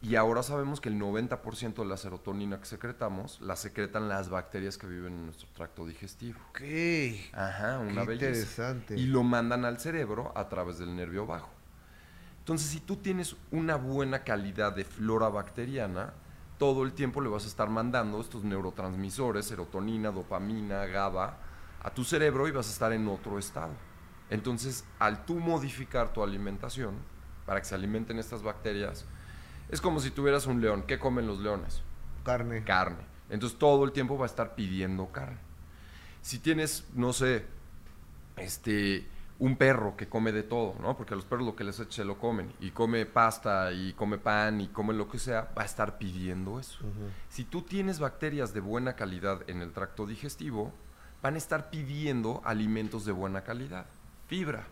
y 0.00 0.14
ahora 0.14 0.42
sabemos 0.42 0.80
que 0.80 0.88
el 0.88 1.00
90% 1.00 1.74
de 1.74 1.84
la 1.84 1.96
serotonina 1.96 2.60
que 2.60 2.66
secretamos 2.66 3.40
la 3.40 3.56
secretan 3.56 4.08
las 4.08 4.28
bacterias 4.28 4.78
que 4.78 4.86
viven 4.86 5.12
en 5.12 5.24
nuestro 5.26 5.48
tracto 5.54 5.86
digestivo. 5.86 6.38
Ok. 6.50 6.62
Ajá, 7.32 7.78
una 7.78 8.06
Qué 8.06 8.14
Interesante. 8.14 8.96
Y 8.96 9.06
lo 9.06 9.24
mandan 9.24 9.64
al 9.64 9.80
cerebro 9.80 10.32
a 10.36 10.48
través 10.48 10.78
del 10.78 10.94
nervio 10.94 11.26
bajo. 11.26 11.50
Entonces, 12.48 12.70
si 12.70 12.80
tú 12.80 12.96
tienes 12.96 13.36
una 13.50 13.76
buena 13.76 14.24
calidad 14.24 14.74
de 14.74 14.86
flora 14.86 15.28
bacteriana, 15.28 16.14
todo 16.56 16.82
el 16.82 16.94
tiempo 16.94 17.20
le 17.20 17.28
vas 17.28 17.44
a 17.44 17.46
estar 17.46 17.68
mandando 17.68 18.18
estos 18.22 18.42
neurotransmisores, 18.42 19.44
serotonina, 19.44 20.10
dopamina, 20.10 20.86
GABA, 20.86 21.36
a 21.82 21.90
tu 21.90 22.04
cerebro 22.04 22.48
y 22.48 22.52
vas 22.52 22.68
a 22.68 22.72
estar 22.72 22.90
en 22.94 23.06
otro 23.06 23.38
estado. 23.38 23.74
Entonces, 24.30 24.86
al 24.98 25.26
tú 25.26 25.34
modificar 25.34 26.10
tu 26.14 26.22
alimentación 26.22 26.94
para 27.44 27.60
que 27.60 27.66
se 27.66 27.74
alimenten 27.74 28.18
estas 28.18 28.42
bacterias, 28.42 29.04
es 29.68 29.82
como 29.82 30.00
si 30.00 30.10
tuvieras 30.10 30.46
un 30.46 30.62
león. 30.62 30.84
¿Qué 30.86 30.98
comen 30.98 31.26
los 31.26 31.40
leones? 31.40 31.82
Carne. 32.24 32.64
Carne. 32.64 33.04
Entonces, 33.28 33.58
todo 33.58 33.84
el 33.84 33.92
tiempo 33.92 34.16
va 34.16 34.24
a 34.24 34.26
estar 34.26 34.54
pidiendo 34.54 35.12
carne. 35.12 35.36
Si 36.22 36.38
tienes, 36.38 36.86
no 36.94 37.12
sé, 37.12 37.44
este, 38.38 39.06
un 39.40 39.56
perro 39.56 39.96
que 39.96 40.08
come 40.08 40.32
de 40.32 40.42
todo, 40.42 40.74
¿no? 40.80 40.96
Porque 40.96 41.14
a 41.14 41.16
los 41.16 41.24
perros 41.24 41.46
lo 41.46 41.54
que 41.54 41.64
les 41.64 41.78
eche 41.78 42.04
lo 42.04 42.18
comen. 42.18 42.52
Y 42.60 42.72
come 42.72 43.06
pasta, 43.06 43.72
y 43.72 43.92
come 43.92 44.18
pan, 44.18 44.60
y 44.60 44.68
come 44.68 44.94
lo 44.94 45.08
que 45.08 45.18
sea, 45.18 45.52
va 45.56 45.62
a 45.62 45.66
estar 45.66 45.98
pidiendo 45.98 46.58
eso. 46.58 46.80
Si 47.28 47.44
tú 47.44 47.62
tienes 47.62 48.00
bacterias 48.00 48.52
de 48.52 48.60
buena 48.60 48.96
calidad 48.96 49.48
en 49.48 49.62
el 49.62 49.72
tracto 49.72 50.06
digestivo, 50.06 50.72
van 51.22 51.34
a 51.34 51.38
estar 51.38 51.70
pidiendo 51.70 52.42
alimentos 52.44 53.04
de 53.04 53.12
buena 53.12 53.42
calidad. 53.42 53.86
Fibra. 54.26 54.66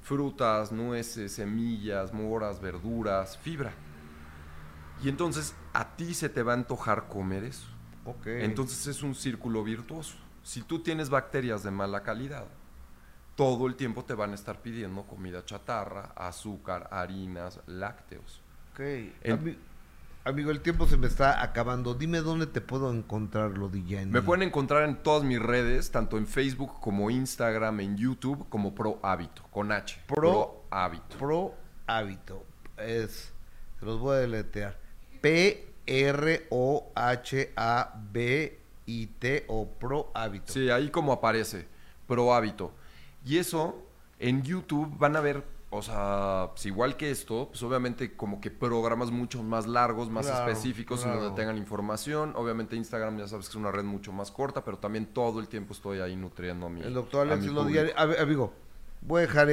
Frutas, 0.00 0.72
nueces, 0.72 1.32
semillas, 1.32 2.12
moras, 2.12 2.60
verduras, 2.60 3.36
fibra. 3.38 3.72
Y 5.02 5.08
entonces 5.08 5.54
a 5.72 5.96
ti 5.96 6.14
se 6.14 6.28
te 6.28 6.42
va 6.42 6.52
a 6.52 6.56
antojar 6.56 7.08
comer 7.08 7.44
eso. 7.44 7.66
Entonces 8.24 8.86
es 8.86 9.02
un 9.02 9.14
círculo 9.14 9.64
virtuoso. 9.64 10.16
Si 10.42 10.62
tú 10.62 10.80
tienes 10.80 11.08
bacterias 11.08 11.62
de 11.62 11.70
mala 11.70 12.02
calidad, 12.02 12.46
todo 13.36 13.66
el 13.66 13.76
tiempo 13.76 14.04
te 14.04 14.14
van 14.14 14.32
a 14.32 14.34
estar 14.34 14.60
pidiendo 14.60 15.02
comida 15.04 15.44
chatarra, 15.44 16.12
azúcar, 16.16 16.88
harinas, 16.90 17.60
lácteos. 17.66 18.42
Ok. 18.72 18.80
Amigo, 20.24 20.52
el 20.52 20.60
tiempo 20.60 20.86
se 20.86 20.96
me 20.96 21.08
está 21.08 21.42
acabando. 21.42 21.94
Dime 21.94 22.20
dónde 22.20 22.46
te 22.46 22.60
puedo 22.60 22.92
encontrar, 22.92 23.58
lo 23.58 23.68
DJ. 23.68 24.06
Me 24.06 24.22
pueden 24.22 24.46
encontrar 24.46 24.84
en 24.88 25.02
todas 25.02 25.24
mis 25.24 25.40
redes, 25.40 25.90
tanto 25.90 26.16
en 26.16 26.28
Facebook 26.28 26.78
como 26.80 27.10
Instagram, 27.10 27.80
en 27.80 27.96
YouTube, 27.96 28.48
como 28.48 28.72
Pro 28.72 29.00
Hábito, 29.02 29.42
con 29.50 29.72
H. 29.72 30.00
Pro, 30.06 30.62
Hábito. 30.70 31.18
Pro 31.18 31.54
Hábito. 31.88 32.44
Es, 32.76 33.32
se 33.80 33.84
los 33.84 33.98
voy 33.98 34.14
a 34.14 34.18
deletrear. 34.20 34.78
P-R-O-H-A-B-I-T 35.20 36.24
o 39.48 39.68
Pro 39.68 40.12
Hábito. 40.14 40.52
Sí, 40.52 40.70
ahí 40.70 40.88
como 40.90 41.12
aparece, 41.12 41.66
Pro 42.06 42.32
Hábito. 42.32 42.72
Y 43.24 43.38
eso, 43.38 43.86
en 44.18 44.42
YouTube 44.42 44.96
van 44.98 45.16
a 45.16 45.20
ver 45.20 45.44
o 45.74 45.80
sea, 45.80 46.50
pues 46.50 46.66
igual 46.66 46.98
que 46.98 47.10
esto, 47.10 47.48
pues 47.48 47.62
obviamente 47.62 48.14
como 48.14 48.42
que 48.42 48.50
programas 48.50 49.10
mucho 49.10 49.42
más 49.42 49.66
largos, 49.66 50.10
más 50.10 50.26
específicos, 50.26 51.02
en 51.06 51.14
donde 51.14 51.34
tengan 51.34 51.56
información. 51.56 52.34
Obviamente 52.36 52.76
Instagram 52.76 53.16
ya 53.16 53.26
sabes 53.26 53.46
que 53.46 53.52
es 53.52 53.56
una 53.56 53.72
red 53.72 53.84
mucho 53.84 54.12
más 54.12 54.30
corta, 54.30 54.62
pero 54.66 54.76
también 54.76 55.06
todo 55.06 55.40
el 55.40 55.48
tiempo 55.48 55.72
estoy 55.72 56.00
ahí 56.00 56.14
nutriendo 56.14 56.66
a 56.66 56.68
mi 56.68 56.82
El 56.82 56.92
doctor 56.92 57.26
Alex 57.26 57.46
lo 57.46 57.64
diario. 57.64 57.94
Amigo, 57.96 58.52
voy 59.00 59.20
a 59.20 59.22
dejar 59.22 59.48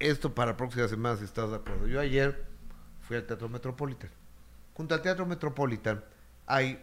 esto 0.00 0.34
para 0.34 0.50
la 0.50 0.56
próxima 0.56 0.88
semana 0.88 1.16
si 1.16 1.24
estás 1.24 1.50
de 1.50 1.56
acuerdo. 1.56 1.86
Yo 1.86 2.00
ayer 2.00 2.44
fui 3.02 3.16
al 3.16 3.24
Teatro 3.24 3.48
Metropolitan. 3.48 4.10
Junto 4.74 4.96
al 4.96 5.02
Teatro 5.02 5.24
Metropolitan 5.24 6.02
hay 6.46 6.82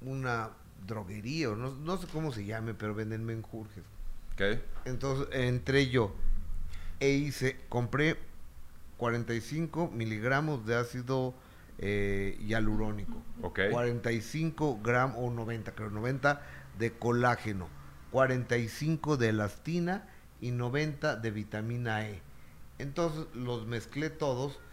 una 0.00 0.50
droguería, 0.84 1.50
o 1.50 1.54
no, 1.54 1.70
no 1.70 1.96
sé 1.98 2.08
cómo 2.12 2.32
se 2.32 2.44
llame, 2.44 2.74
pero 2.74 2.96
venden 2.96 3.24
menjurjes. 3.24 3.84
Entonces 4.84 5.28
entré 5.32 5.88
yo 5.88 6.14
e 7.00 7.10
hice, 7.10 7.56
compré 7.68 8.16
45 8.96 9.88
miligramos 9.88 10.66
de 10.66 10.76
ácido 10.76 11.34
eh, 11.78 12.36
hialurónico, 12.40 13.22
45 13.70 14.80
gramos 14.82 15.16
o 15.18 15.30
90, 15.30 15.72
creo 15.72 15.90
90 15.90 16.42
de 16.78 16.92
colágeno, 16.92 17.68
45 18.10 19.16
de 19.16 19.28
elastina 19.28 20.08
y 20.40 20.50
90 20.50 21.16
de 21.16 21.30
vitamina 21.30 22.08
E. 22.08 22.20
Entonces 22.78 23.26
los 23.34 23.66
mezclé 23.66 24.10
todos. 24.10 24.58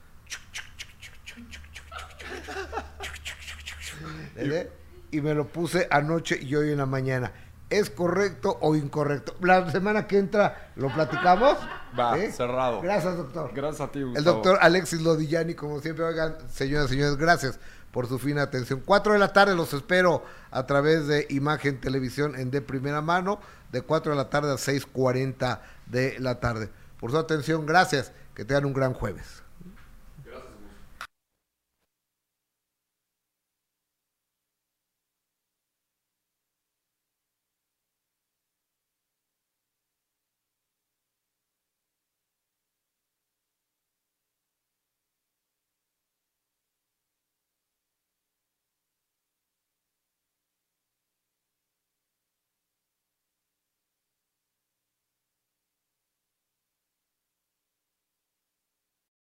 Y 5.12 5.22
me 5.22 5.34
lo 5.34 5.48
puse 5.48 5.88
anoche 5.92 6.38
y 6.42 6.56
hoy 6.56 6.72
en 6.72 6.78
la 6.80 6.86
mañana. 6.86 7.32
¿Es 7.76 7.90
correcto 7.90 8.58
o 8.62 8.76
incorrecto? 8.76 9.36
La 9.42 9.70
semana 9.70 10.08
que 10.08 10.18
entra 10.18 10.72
lo 10.76 10.94
platicamos. 10.94 11.58
Va, 11.98 12.16
cerrado. 12.32 12.82
Gracias, 12.82 13.18
doctor. 13.18 13.52
Gracias 13.54 13.82
a 13.82 13.92
ti, 13.92 14.02
Gustavo. 14.02 14.18
El 14.18 14.24
doctor 14.24 14.58
Alexis 14.62 15.02
Lodillani, 15.02 15.56
como 15.56 15.82
siempre, 15.82 16.06
oigan, 16.06 16.36
señoras 16.50 16.88
y 16.88 16.96
señores, 16.96 17.18
gracias 17.18 17.60
por 17.92 18.08
su 18.08 18.20
fina 18.20 18.44
atención. 18.44 18.82
Cuatro 18.86 19.14
de 19.14 19.20
la 19.20 19.34
tarde 19.34 19.56
los 19.56 19.74
espero 19.74 20.24
a 20.52 20.66
través 20.66 21.08
de 21.08 21.28
Imagen 21.30 21.80
Televisión 21.80 22.36
en 22.38 22.52
de 22.52 22.62
primera 22.62 23.02
mano, 23.02 23.40
de 23.72 23.82
cuatro 23.82 24.12
de 24.12 24.18
la 24.18 24.30
tarde 24.30 24.52
a 24.52 24.56
6.40 24.56 25.60
de 25.86 26.20
la 26.20 26.40
tarde. 26.40 26.70
Por 27.00 27.12
su 27.12 27.18
atención, 27.18 27.66
gracias. 27.66 28.12
Que 28.34 28.44
tengan 28.44 28.66
un 28.66 28.74
gran 28.74 28.94
jueves. 28.94 29.45